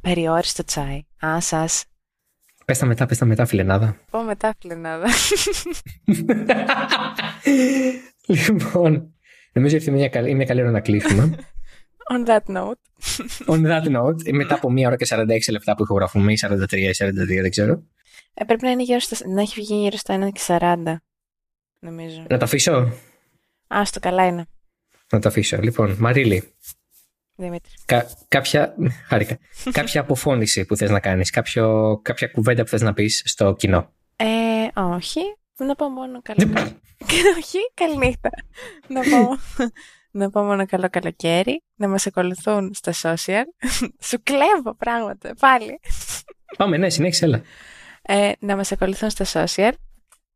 Περιόριστο 0.00 0.64
τσάι. 0.64 1.02
Α, 1.26 1.40
σας. 1.40 1.84
Πες 2.64 2.78
τα 2.78 2.86
μετά, 2.86 3.06
πες 3.06 3.18
τα 3.18 3.24
μετά, 3.24 3.46
φιλενάδα. 3.46 3.96
Πω 4.10 4.22
μετά, 4.22 4.54
φιλενάδα. 4.60 5.06
λοιπόν, 8.26 9.14
νομίζω 9.52 9.76
ότι 9.76 9.84
είναι 9.84 9.96
μια 9.96 10.08
καλή, 10.08 10.30
είναι 10.30 10.44
καλή 10.44 10.60
ώρα 10.60 10.70
να 10.70 10.80
κλείσουμε. 10.80 11.34
On 12.10 12.26
that 12.26 12.40
note. 12.46 12.78
On 13.46 13.66
that 13.66 13.84
note, 13.90 14.32
μετά 14.32 14.54
από 14.54 14.70
μία 14.70 14.86
ώρα 14.86 14.96
και 14.96 15.06
46 15.08 15.38
λεπτά 15.50 15.74
που 15.74 15.82
ηχογραφούμε, 15.82 16.32
ή 16.32 16.38
43 16.42 16.72
ή 16.72 16.90
42, 16.98 17.10
δεν 17.40 17.50
ξέρω. 17.50 17.82
Ε, 18.34 18.44
πρέπει 18.44 18.64
να, 18.64 18.70
είναι 18.70 18.82
γύρω 18.82 18.98
στα, 18.98 19.16
να 19.28 19.40
έχει 19.40 19.60
βγει 19.60 19.74
γύρω 19.74 19.96
στα 19.96 20.26
1 20.26 20.32
και 20.32 20.40
40. 20.46 20.94
Νομίζω. 21.78 22.26
Να 22.28 22.38
το 22.38 22.44
αφήσω; 22.44 22.92
Άστο, 23.66 24.00
καλά 24.00 24.26
είναι. 24.26 24.46
Να 25.12 25.18
το 25.18 25.28
αφήσω. 25.28 25.58
Λοιπόν, 25.60 25.96
Μαρίλη, 25.98 26.54
Δημήτρη. 27.36 27.70
κα, 27.84 28.06
κάποια, 28.28 28.74
χάρηκα, 29.08 29.38
κάποια 29.78 30.00
αποφώνηση 30.00 30.64
που 30.64 30.76
θες 30.76 30.90
να 30.90 31.00
κάνεις, 31.00 31.30
κάποιο, 31.30 31.98
κάποια 32.02 32.28
κουβέντα 32.28 32.62
που 32.62 32.68
θες 32.68 32.82
να 32.82 32.92
πεις 32.92 33.22
στο 33.24 33.54
κοινό. 33.54 33.92
Ε, 34.16 34.80
όχι. 34.80 35.20
Να 35.56 35.74
πω 35.74 35.88
μόνο 35.88 36.22
καλό. 36.22 36.52
όχι, 37.38 37.58
καληνύχτα. 37.74 38.30
να, 38.88 39.00
πω, 39.00 39.38
να 40.14 40.30
πω 40.30 40.42
μόνο 40.42 40.66
καλό 40.66 40.88
καλοκαίρι. 40.90 41.62
Να 41.74 41.88
μας 41.88 42.06
ακολουθούν 42.06 42.74
στα 42.74 42.92
social. 43.02 43.44
Σου 44.08 44.22
κλέβω 44.22 44.74
πράγματα, 44.78 45.34
πάλι. 45.34 45.80
Πάμε, 46.56 46.76
ναι, 46.76 46.90
συνέχισε, 46.90 47.24
έλα. 47.24 47.42
Ε, 48.02 48.32
να 48.38 48.56
μας 48.56 48.72
ακολουθούν 48.72 49.10
στα 49.10 49.24
social. 49.32 49.72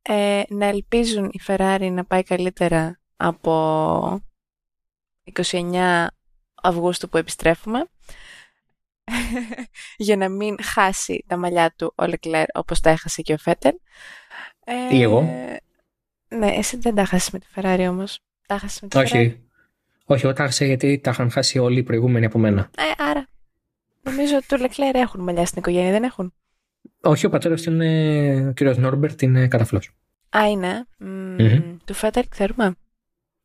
Ε, 0.03 0.43
να 0.49 0.67
ελπίζουν 0.67 1.25
η 1.25 1.41
Ferrari 1.47 1.89
να 1.93 2.05
πάει 2.05 2.23
καλύτερα 2.23 3.01
από 3.17 4.23
29 5.33 6.07
Αυγούστου 6.63 7.09
που 7.09 7.17
επιστρέφουμε 7.17 7.85
για 10.07 10.17
να 10.17 10.29
μην 10.29 10.57
χάσει 10.63 11.25
τα 11.27 11.37
μαλλιά 11.37 11.75
του 11.77 11.93
ο 11.97 12.07
Λεκλέρ 12.07 12.47
όπως 12.55 12.81
τα 12.81 12.91
έχασε 12.91 13.23
και 13.23 13.33
ο 13.33 13.39
Φέτελ. 13.39 13.75
Ε, 14.65 14.97
Ή 14.97 15.03
εγώ. 15.03 15.21
Ναι, 16.29 16.51
εσύ 16.51 16.77
δεν 16.77 16.95
τα 16.95 17.05
χάσεις 17.05 17.31
με 17.31 17.39
τη 17.39 17.47
Ferrari 17.55 17.87
όμως. 17.91 18.21
Τα 18.47 18.59
χάσεις 18.59 18.81
με 18.81 18.89
τη 18.89 18.99
Ferrari. 18.99 19.48
Όχι. 20.11 20.17
Όχι, 20.17 20.25
εγώ 20.25 20.35
τα 20.35 20.43
έχασα 20.43 20.65
γιατί 20.65 20.99
τα 20.99 21.11
είχαν 21.11 21.31
χάσει 21.31 21.59
όλοι 21.59 21.79
οι 21.79 21.83
προηγούμενοι 21.83 22.25
από 22.25 22.39
μένα. 22.39 22.71
Ε, 22.77 23.03
άρα. 23.03 23.27
Νομίζω 24.03 24.37
ότι 24.37 24.47
του 24.47 24.57
Λεκλέρ 24.57 24.95
έχουν 24.95 25.21
μαλλιά 25.21 25.47
στην 25.47 25.59
οικογένεια, 25.59 25.91
δεν 25.91 26.03
έχουν. 26.03 26.35
Όχι, 27.01 27.27
ο 27.27 27.29
πατέρας 27.31 27.63
του 27.63 27.73
είναι 27.73 28.49
ο 28.49 28.53
κύριος 28.53 28.79
Νόρμπερτ, 28.79 29.23
είναι 29.23 29.49
καταφλός. 29.49 29.91
Α, 30.37 30.49
είναι. 30.51 30.87
Μ, 30.99 31.07
Μμμ. 31.07 31.77
Του 31.85 31.95
Φέτελ 31.95 32.25
ξέρουμε. 32.29 32.75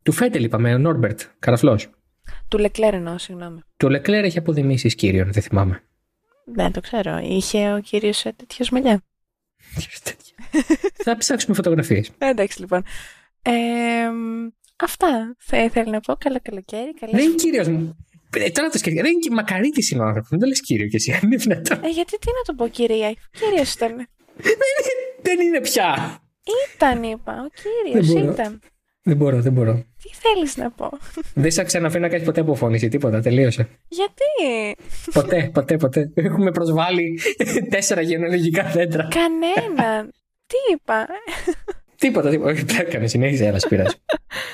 Του 0.03 0.11
Φέτελ 0.11 0.43
είπαμε, 0.43 0.73
ο 0.73 0.77
Νόρμπερτ, 0.77 1.21
καραφλό. 1.39 1.79
Του 2.47 2.57
Λεκλέρ 2.57 2.93
εννοώ, 2.93 3.17
συγγνώμη. 3.17 3.59
Του 3.77 3.89
Λεκλέρ 3.89 4.23
έχει 4.23 4.37
αποδημήσεις 4.37 4.95
κύριον, 4.95 5.31
δεν 5.31 5.41
θυμάμαι. 5.41 5.83
Δεν 6.45 6.71
το 6.71 6.81
ξέρω. 6.81 7.17
Είχε 7.17 7.73
ο 7.73 7.79
κύριος 7.79 8.21
τέτοιος 8.21 8.69
μαλλιά. 8.69 9.01
Θα 11.03 11.17
ψάξουμε 11.17 11.55
φωτογραφίες. 11.55 12.11
Εντάξει 12.17 12.59
λοιπόν. 12.59 12.83
Ε, 13.41 13.51
αυτά 14.75 15.35
θα 15.39 15.63
ήθελα 15.63 15.91
να 15.91 15.99
πω. 15.99 16.15
Καλό 16.15 16.39
καλοκαίρι. 16.41 16.93
Καλές... 16.93 17.15
Δεν 17.15 17.25
είναι 17.25 17.35
κύριος 17.35 17.67
μου. 17.67 17.97
Ε, 18.37 18.49
τώρα 18.49 18.69
το 18.69 18.77
σκέφτηκα. 18.77 19.01
Δεν 19.03 19.11
είναι 19.11 19.19
και 19.19 19.29
μακαρίτη 19.29 19.93
είναι 19.93 20.03
ο 20.03 20.05
άνθρωπος. 20.05 20.29
Δεν 20.29 20.39
το 20.39 20.45
λες 20.45 20.61
κύριο 20.61 20.87
κι 20.87 20.95
εσύ. 20.95 21.11
Αν 21.11 21.19
είναι 21.23 21.35
δυνατόν. 21.35 21.79
Ε, 21.83 21.89
γιατί 21.89 22.17
τι 22.17 22.27
να 22.27 22.41
το 22.45 22.53
πω, 22.53 22.67
κυρία; 22.67 23.13
Κύριος 23.39 23.73
ήταν. 23.73 24.07
δεν 25.21 25.39
είναι 25.39 25.61
πια. 25.61 26.17
Ήταν, 26.75 27.03
είπα. 27.03 27.33
Ο 27.33 27.49
κύριος 27.93 28.33
ήταν. 28.33 28.59
Δεν 29.05 29.17
μπορώ, 29.17 29.41
δεν 29.41 29.51
μπορώ. 29.51 29.73
Τι 29.73 30.09
θέλεις 30.13 30.57
να 30.57 30.71
πω; 30.71 30.89
Δεν 31.33 31.51
σε 31.51 31.63
ξαναφέρει 31.63 32.01
να 32.01 32.09
κάνεις 32.09 32.25
ποτέ 32.25 32.41
αποφώνηση, 32.41 32.87
τίποτα. 32.87 33.21
Τελείωσε. 33.21 33.69
Γιατί; 33.87 34.81
Ποτέ, 35.13 35.49
ποτέ, 35.53 35.77
ποτέ. 35.77 36.11
Έχουμε 36.13 36.51
προσβάλει 36.51 37.19
τέσσερα 37.69 38.01
γενολογικά 38.01 38.63
δέντρα. 38.63 39.07
Κανέναν. 39.07 40.11
Τι 40.45 40.73
είπα; 40.73 41.07
Τίποτα, 42.03 42.29
τίποτα. 42.29 42.51
Όχι, 42.51 42.65
πλάκα, 42.65 43.07
συνέχιζε, 43.07 43.47
αλλά 43.47 43.59
πειράζει. 43.69 43.95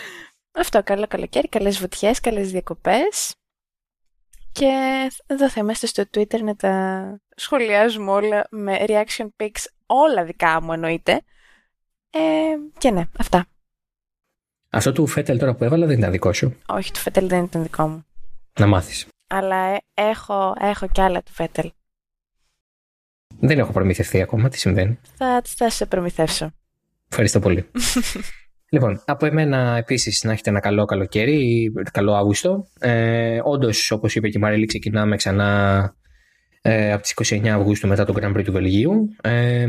Αυτό, 0.62 0.84
καλό 0.84 1.08
καλοκαίρι, 1.08 1.48
καλές 1.48 1.80
βουτιές, 1.80 2.20
καλές 2.20 2.52
διακοπές. 2.52 3.36
Και 4.52 4.72
εδώ 5.26 5.50
θα 5.50 5.60
είμαστε 5.60 5.88
στο 5.88 6.04
Twitter 6.14 6.42
να 6.42 6.56
τα 6.56 7.22
σχολιάζουμε 7.36 8.12
όλα 8.12 8.48
με 8.50 8.86
reaction 8.88 9.28
pics, 9.38 9.66
όλα 9.86 10.24
δικά 10.24 10.62
μου 10.62 10.74
εννοείται. 10.74 11.22
Ε, 12.10 12.20
και 12.78 12.92
ναι, 12.92 13.04
αυτά. 13.20 13.46
Αυτό 14.70 14.92
του 14.92 15.08
Φέτελ 15.08 15.40
τώρα 15.40 15.56
που 15.56 15.64
έβαλα 15.64 15.86
δεν 15.86 15.98
ήταν 15.98 16.12
δικό 16.12 16.34
σου. 16.34 16.56
Όχι, 16.68 16.92
του 16.92 17.00
Φέτελ 17.00 17.28
δεν 17.28 17.44
ήταν 17.44 17.64
δικό 17.64 17.88
μου. 17.88 18.06
Να 18.60 18.68
μάθεις. 18.68 19.08
Αλλά 19.28 19.56
ε, 19.56 19.78
έχω, 19.94 20.56
έχω 20.60 20.88
κι 20.88 21.02
άλλα 21.02 21.22
του 21.24 21.32
Φέτελ. 21.32 21.72
Δεν 23.40 23.60
έχω 23.60 23.72
προμηθευτεί 23.72 24.22
ακόμα. 24.22 24.50
Τι 24.50 24.58
συμβαίνει. 24.60 25.00
Θα, 25.18 25.42
θα 25.46 25.70
σε 25.70 25.86
προμηθεύσω. 25.86 26.52
Ευχαριστώ 27.10 27.40
πολύ. 27.40 27.66
λοιπόν, 28.74 29.04
από 29.06 29.26
εμένα 29.26 29.78
επίσης 29.78 30.24
να 30.24 30.32
έχετε 30.32 30.50
ένα 30.50 30.60
καλό 30.60 30.86
καλοκαίρι, 30.86 31.72
καλό 31.92 32.14
Αύγουστο. 32.14 32.68
Ε, 32.80 33.40
Όντως, 33.44 33.92
όπως 33.92 34.16
είπε 34.16 34.30
και 34.30 34.38
η 34.38 34.42
Μαρίλη, 34.42 34.66
ξεκινάμε 34.66 35.16
ξανά 35.16 35.94
ε, 36.62 36.92
από 36.92 37.02
τις 37.02 37.14
29 37.32 37.48
Αυγούστου 37.48 37.88
μετά 37.88 38.06
τον 38.06 38.16
Grand 38.20 38.38
Prix 38.38 38.44
του 38.44 38.52
Βελγίου. 38.52 39.16
Ε, 39.22 39.68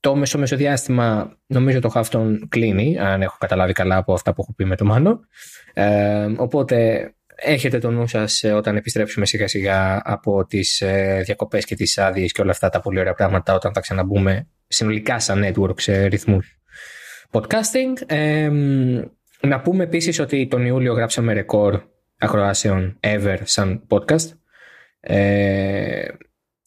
το 0.00 0.16
μεσο 0.16 0.38
μεσοδιάστημα 0.38 1.36
νομίζω 1.46 1.80
το 1.80 1.88
Χάφτον 1.88 2.48
κλείνει, 2.48 2.98
αν 2.98 3.22
έχω 3.22 3.36
καταλάβει 3.38 3.72
καλά 3.72 3.96
από 3.96 4.12
αυτά 4.12 4.32
που 4.34 4.42
έχω 4.42 4.54
πει 4.54 4.64
με 4.64 4.76
το 4.76 4.84
Μάνο. 4.84 5.20
Ε, 5.74 6.26
οπότε 6.36 7.08
έχετε 7.34 7.78
το 7.78 7.90
νου 7.90 8.06
σας 8.06 8.44
όταν 8.44 8.76
επιστρέψουμε 8.76 9.26
σιγά 9.26 9.48
σιγά 9.48 10.00
από 10.04 10.46
τις 10.46 10.80
ε, 10.80 11.22
διακοπές 11.24 11.64
και 11.64 11.74
τις 11.74 11.98
άδειες 11.98 12.32
και 12.32 12.40
όλα 12.40 12.50
αυτά 12.50 12.68
τα 12.68 12.80
πολύ 12.80 12.98
ωραία 12.98 13.14
πράγματα 13.14 13.54
όταν 13.54 13.72
θα 13.72 13.80
ξαναμπούμε 13.80 14.48
συνολικά 14.72 15.18
σαν 15.18 15.44
network 15.44 15.80
σε 15.80 16.06
ρυθμούς 16.06 16.58
podcasting. 17.30 18.06
Ε, 18.06 18.50
να 19.40 19.60
πούμε 19.60 19.84
επίσης 19.84 20.18
ότι 20.18 20.46
τον 20.46 20.66
Ιούλιο 20.66 20.92
γράψαμε 20.92 21.32
ρεκόρ 21.32 21.82
ακροάσεων 22.18 22.98
ever 23.00 23.38
σαν 23.42 23.86
podcast. 23.88 24.30
Ε, 25.00 26.04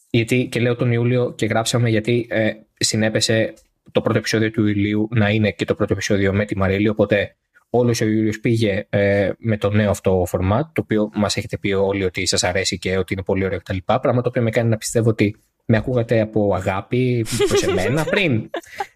γιατί, 0.09 0.47
και 0.51 0.59
λέω 0.59 0.75
τον 0.75 0.91
Ιούλιο 0.91 1.33
και 1.33 1.45
γράψαμε 1.45 1.89
γιατί 1.89 2.27
ε, 2.29 2.51
συνέπεσε 2.77 3.53
το 3.91 4.01
πρώτο 4.01 4.17
επεισόδιο 4.17 4.51
του 4.51 4.67
Ιουλίου 4.67 5.07
να 5.11 5.29
είναι 5.29 5.51
και 5.51 5.65
το 5.65 5.75
πρώτο 5.75 5.93
επεισόδιο 5.93 6.33
με 6.33 6.45
τη 6.45 6.57
Μαρίλη, 6.57 6.89
οπότε 6.89 7.35
όλος 7.69 8.01
ο 8.01 8.05
Ιούλιος 8.05 8.39
πήγε 8.39 8.85
ε, 8.89 9.29
με 9.37 9.57
το 9.57 9.69
νέο 9.69 9.89
αυτό 9.89 10.27
format, 10.31 10.63
το 10.73 10.81
οποίο 10.81 11.09
μας 11.13 11.37
έχετε 11.37 11.57
πει 11.57 11.73
όλοι 11.73 12.03
ότι 12.03 12.25
σας 12.25 12.43
αρέσει 12.43 12.77
και 12.77 12.97
ότι 12.97 13.13
είναι 13.13 13.23
πολύ 13.23 13.45
ωραίο 13.45 13.59
κτλ. 13.59 13.77
Πράγμα 13.85 14.21
το 14.21 14.29
οποίο 14.29 14.41
με 14.41 14.49
κάνει 14.49 14.69
να 14.69 14.77
πιστεύω 14.77 15.09
ότι 15.09 15.35
με 15.65 15.77
ακούγατε 15.77 16.21
από 16.21 16.55
αγάπη 16.55 17.25
προς 17.47 17.63
εμένα 17.69 18.03
πριν; 18.03 18.49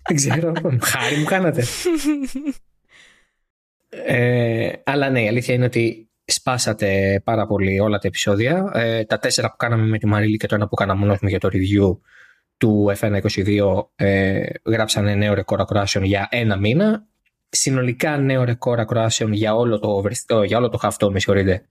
Δεν 0.08 0.16
ξέρω, 0.16 0.52
χάρη 0.82 1.16
μου 1.16 1.26
κάνατε. 1.26 1.64
Ε, 3.90 4.72
αλλά 4.84 5.10
ναι, 5.10 5.24
η 5.24 5.28
αλήθεια 5.28 5.54
είναι 5.54 5.66
ότι 5.66 6.10
σπάσατε 6.26 7.22
πάρα 7.24 7.46
πολύ 7.48 7.80
όλα 7.80 7.98
τα 7.98 8.08
επεισόδια. 8.08 8.72
Ε, 8.74 9.04
τα 9.04 9.18
τέσσερα 9.18 9.50
που 9.50 9.56
κάναμε 9.58 9.86
με 9.86 9.98
τη 9.98 10.08
Μαρίλη 10.08 10.38
και 10.38 10.48
το 10.48 10.56
ένα 10.56 10.68
που 10.68 10.76
κάναμε 10.76 11.00
μόνος 11.00 11.18
για 11.22 11.40
το 11.40 11.50
review 11.52 11.98
του 12.58 12.94
F122 13.00 13.84
ε, 13.96 14.46
γράψανε 14.66 15.16
νέο 15.16 15.34
ρεκόρ 15.34 15.62
ακροάσεων 15.62 16.04
για 16.04 16.28
ένα 16.32 16.58
μήνα. 16.58 17.08
Συνολικά 17.50 18.18
νέο 18.18 18.44
ρεκόρ 18.44 18.80
ακροάσεων 18.80 19.34
για 19.34 19.56
όλο 19.56 19.80
το, 19.80 20.04
για 20.44 20.58
όλο 20.58 20.70
το 20.70 20.78
χαυτό, 20.78 21.12
με 21.12 21.20
συγχωρείτε. 21.20 21.66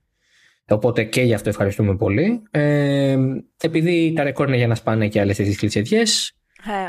Οπότε 0.69 1.03
και 1.03 1.21
γι' 1.21 1.33
αυτό 1.33 1.49
ευχαριστούμε 1.49 1.95
πολύ. 1.95 2.41
Ε, 2.51 3.17
επειδή 3.61 4.13
τα 4.15 4.23
ρεκόρ 4.23 4.47
είναι 4.47 4.57
για 4.57 4.67
να 4.67 4.75
σπάνε 4.75 5.07
και 5.07 5.19
άλλες 5.19 5.35
τέτοιες 5.35 5.57
κλεισεδιέ. 5.57 6.03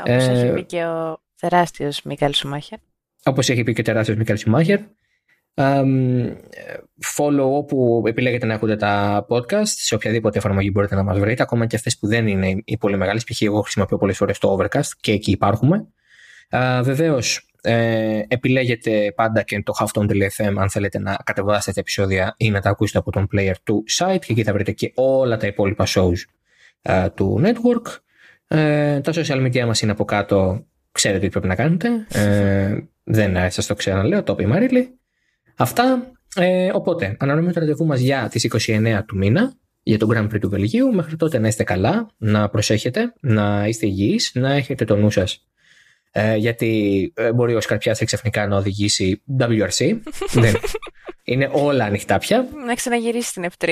Ε, 0.03 0.11
Όπως 0.11 0.27
έχει 0.27 0.53
πει 0.53 0.63
και 0.63 0.83
ο 0.83 1.21
τεράστιος 1.39 2.01
Μίκαλ 2.01 2.33
Σουμάχερ. 2.33 2.77
Όπως 3.23 3.49
έχει 3.49 3.63
πει 3.63 3.73
και 3.73 3.81
ο 3.81 3.83
τεράστιος 3.83 4.17
Μίκαλ 4.17 4.37
Σουμάχερ 4.37 4.79
follow 7.17 7.51
όπου 7.51 8.03
επιλέγετε 8.07 8.45
να 8.45 8.53
ακούτε 8.53 8.75
τα 8.75 9.25
podcast 9.29 9.65
σε 9.65 9.95
οποιαδήποτε 9.95 10.37
εφαρμογή 10.37 10.69
μπορείτε 10.73 10.95
να 10.95 11.03
μας 11.03 11.19
βρείτε 11.19 11.43
ακόμα 11.43 11.65
και 11.65 11.75
αυτές 11.75 11.97
που 11.97 12.07
δεν 12.07 12.27
είναι 12.27 12.61
οι 12.65 12.77
πολύ 12.77 12.97
μεγάλες 12.97 13.23
π.χ. 13.23 13.41
εγώ 13.41 13.61
χρησιμοποιώ 13.61 13.97
πολλές 13.97 14.17
φορές 14.17 14.37
το 14.37 14.57
Overcast 14.57 14.89
και 14.99 15.11
εκεί 15.11 15.31
υπάρχουμε 15.31 15.87
uh, 16.49 16.81
βεβαίως 16.83 17.50
ε, 17.61 18.21
επιλέγετε 18.27 19.13
πάντα 19.15 19.41
και 19.41 19.63
το 19.63 19.73
halftone.fm 19.79 20.53
αν 20.57 20.69
θέλετε 20.69 20.99
να 20.99 21.17
κατεβάσετε 21.23 21.71
τα 21.71 21.79
επεισόδια 21.79 22.35
ή 22.37 22.49
να 22.49 22.61
τα 22.61 22.69
ακούσετε 22.69 22.97
από 22.97 23.11
τον 23.11 23.27
player 23.33 23.55
του 23.63 23.83
site 23.97 24.19
και 24.19 24.31
εκεί 24.31 24.43
θα 24.43 24.53
βρείτε 24.53 24.71
και 24.71 24.91
όλα 24.95 25.37
τα 25.37 25.47
υπόλοιπα 25.47 25.85
shows 25.87 26.17
uh, 26.81 27.07
του 27.15 27.41
network 27.43 27.95
ε, 28.47 28.99
τα 28.99 29.11
social 29.15 29.45
media 29.45 29.65
μας 29.65 29.81
είναι 29.81 29.91
από 29.91 30.05
κάτω 30.05 30.65
ξέρετε 30.91 31.19
τι 31.25 31.29
πρέπει 31.29 31.47
να 31.47 31.55
κάνετε 31.55 31.89
ε, 32.13 32.77
δεν 33.03 33.51
σας 33.51 33.65
το 33.65 33.73
ξαναλέω 33.73 34.23
το 34.23 34.33
είπε 34.33 34.43
η 34.43 34.45
Μαρίλη 34.45 34.99
Αυτά. 35.61 36.11
Ε, 36.35 36.69
οπότε, 36.73 37.15
ανανοούμε 37.19 37.51
το 37.51 37.59
ραντεβού 37.59 37.85
μας 37.85 37.99
για 37.99 38.27
τις 38.31 38.47
29 38.67 39.01
του 39.07 39.17
μήνα 39.17 39.53
για 39.83 39.97
τον 39.97 40.09
Grand 40.13 40.25
Prix 40.25 40.39
του 40.39 40.49
Βελγίου. 40.49 40.93
Μέχρι 40.93 41.15
τότε 41.15 41.39
να 41.39 41.47
είστε 41.47 41.63
καλά, 41.63 42.09
να 42.17 42.49
προσέχετε, 42.49 43.13
να 43.21 43.67
είστε 43.67 43.85
υγιείς, 43.85 44.31
να 44.33 44.53
έχετε 44.53 44.85
το 44.85 44.95
νου 44.95 45.09
σας. 45.09 45.47
Ε, 46.11 46.35
γιατί 46.35 47.11
ε, 47.15 47.31
μπορεί 47.33 47.55
ο 47.55 47.61
Σκαρπιάς 47.61 48.03
ξαφνικά 48.05 48.47
να 48.47 48.57
οδηγήσει 48.57 49.23
WRC. 49.39 49.99
Δεν. 50.41 50.55
Είναι 51.23 51.49
όλα 51.53 51.85
ανοιχτά 51.85 52.17
πια. 52.17 52.47
Να 52.65 52.73
ξαναγυρίσει 52.73 53.29
στην 53.29 53.45
F3. 53.57 53.69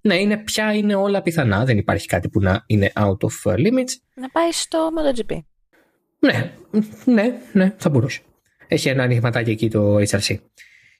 ναι, 0.00 0.14
είναι, 0.14 0.36
πια 0.36 0.74
είναι 0.74 0.94
όλα 0.94 1.22
πιθανά. 1.22 1.64
Δεν 1.64 1.78
υπάρχει 1.78 2.06
κάτι 2.06 2.28
που 2.28 2.40
να 2.40 2.64
είναι 2.66 2.92
out 2.94 3.16
of 3.16 3.54
limits. 3.54 3.92
Να 4.14 4.28
πάει 4.28 4.52
στο 4.52 4.88
MotoGP. 4.96 5.38
Ναι, 6.18 6.52
ναι, 7.04 7.34
ναι, 7.52 7.74
θα 7.76 7.88
μπορούσε. 7.88 8.20
Έχει 8.68 8.88
ένα 8.88 9.02
ανοιγματάκι 9.02 9.50
εκεί 9.50 9.70
το 9.70 9.96
HRC 9.96 10.36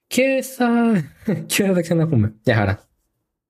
και 0.07 0.45
θα, 0.57 0.93
και 1.47 1.65
θα 1.65 1.73
τα 1.73 1.81
ξαναπούμε. 1.81 2.35
Γεια 2.43 2.55
χαρά. 2.55 2.92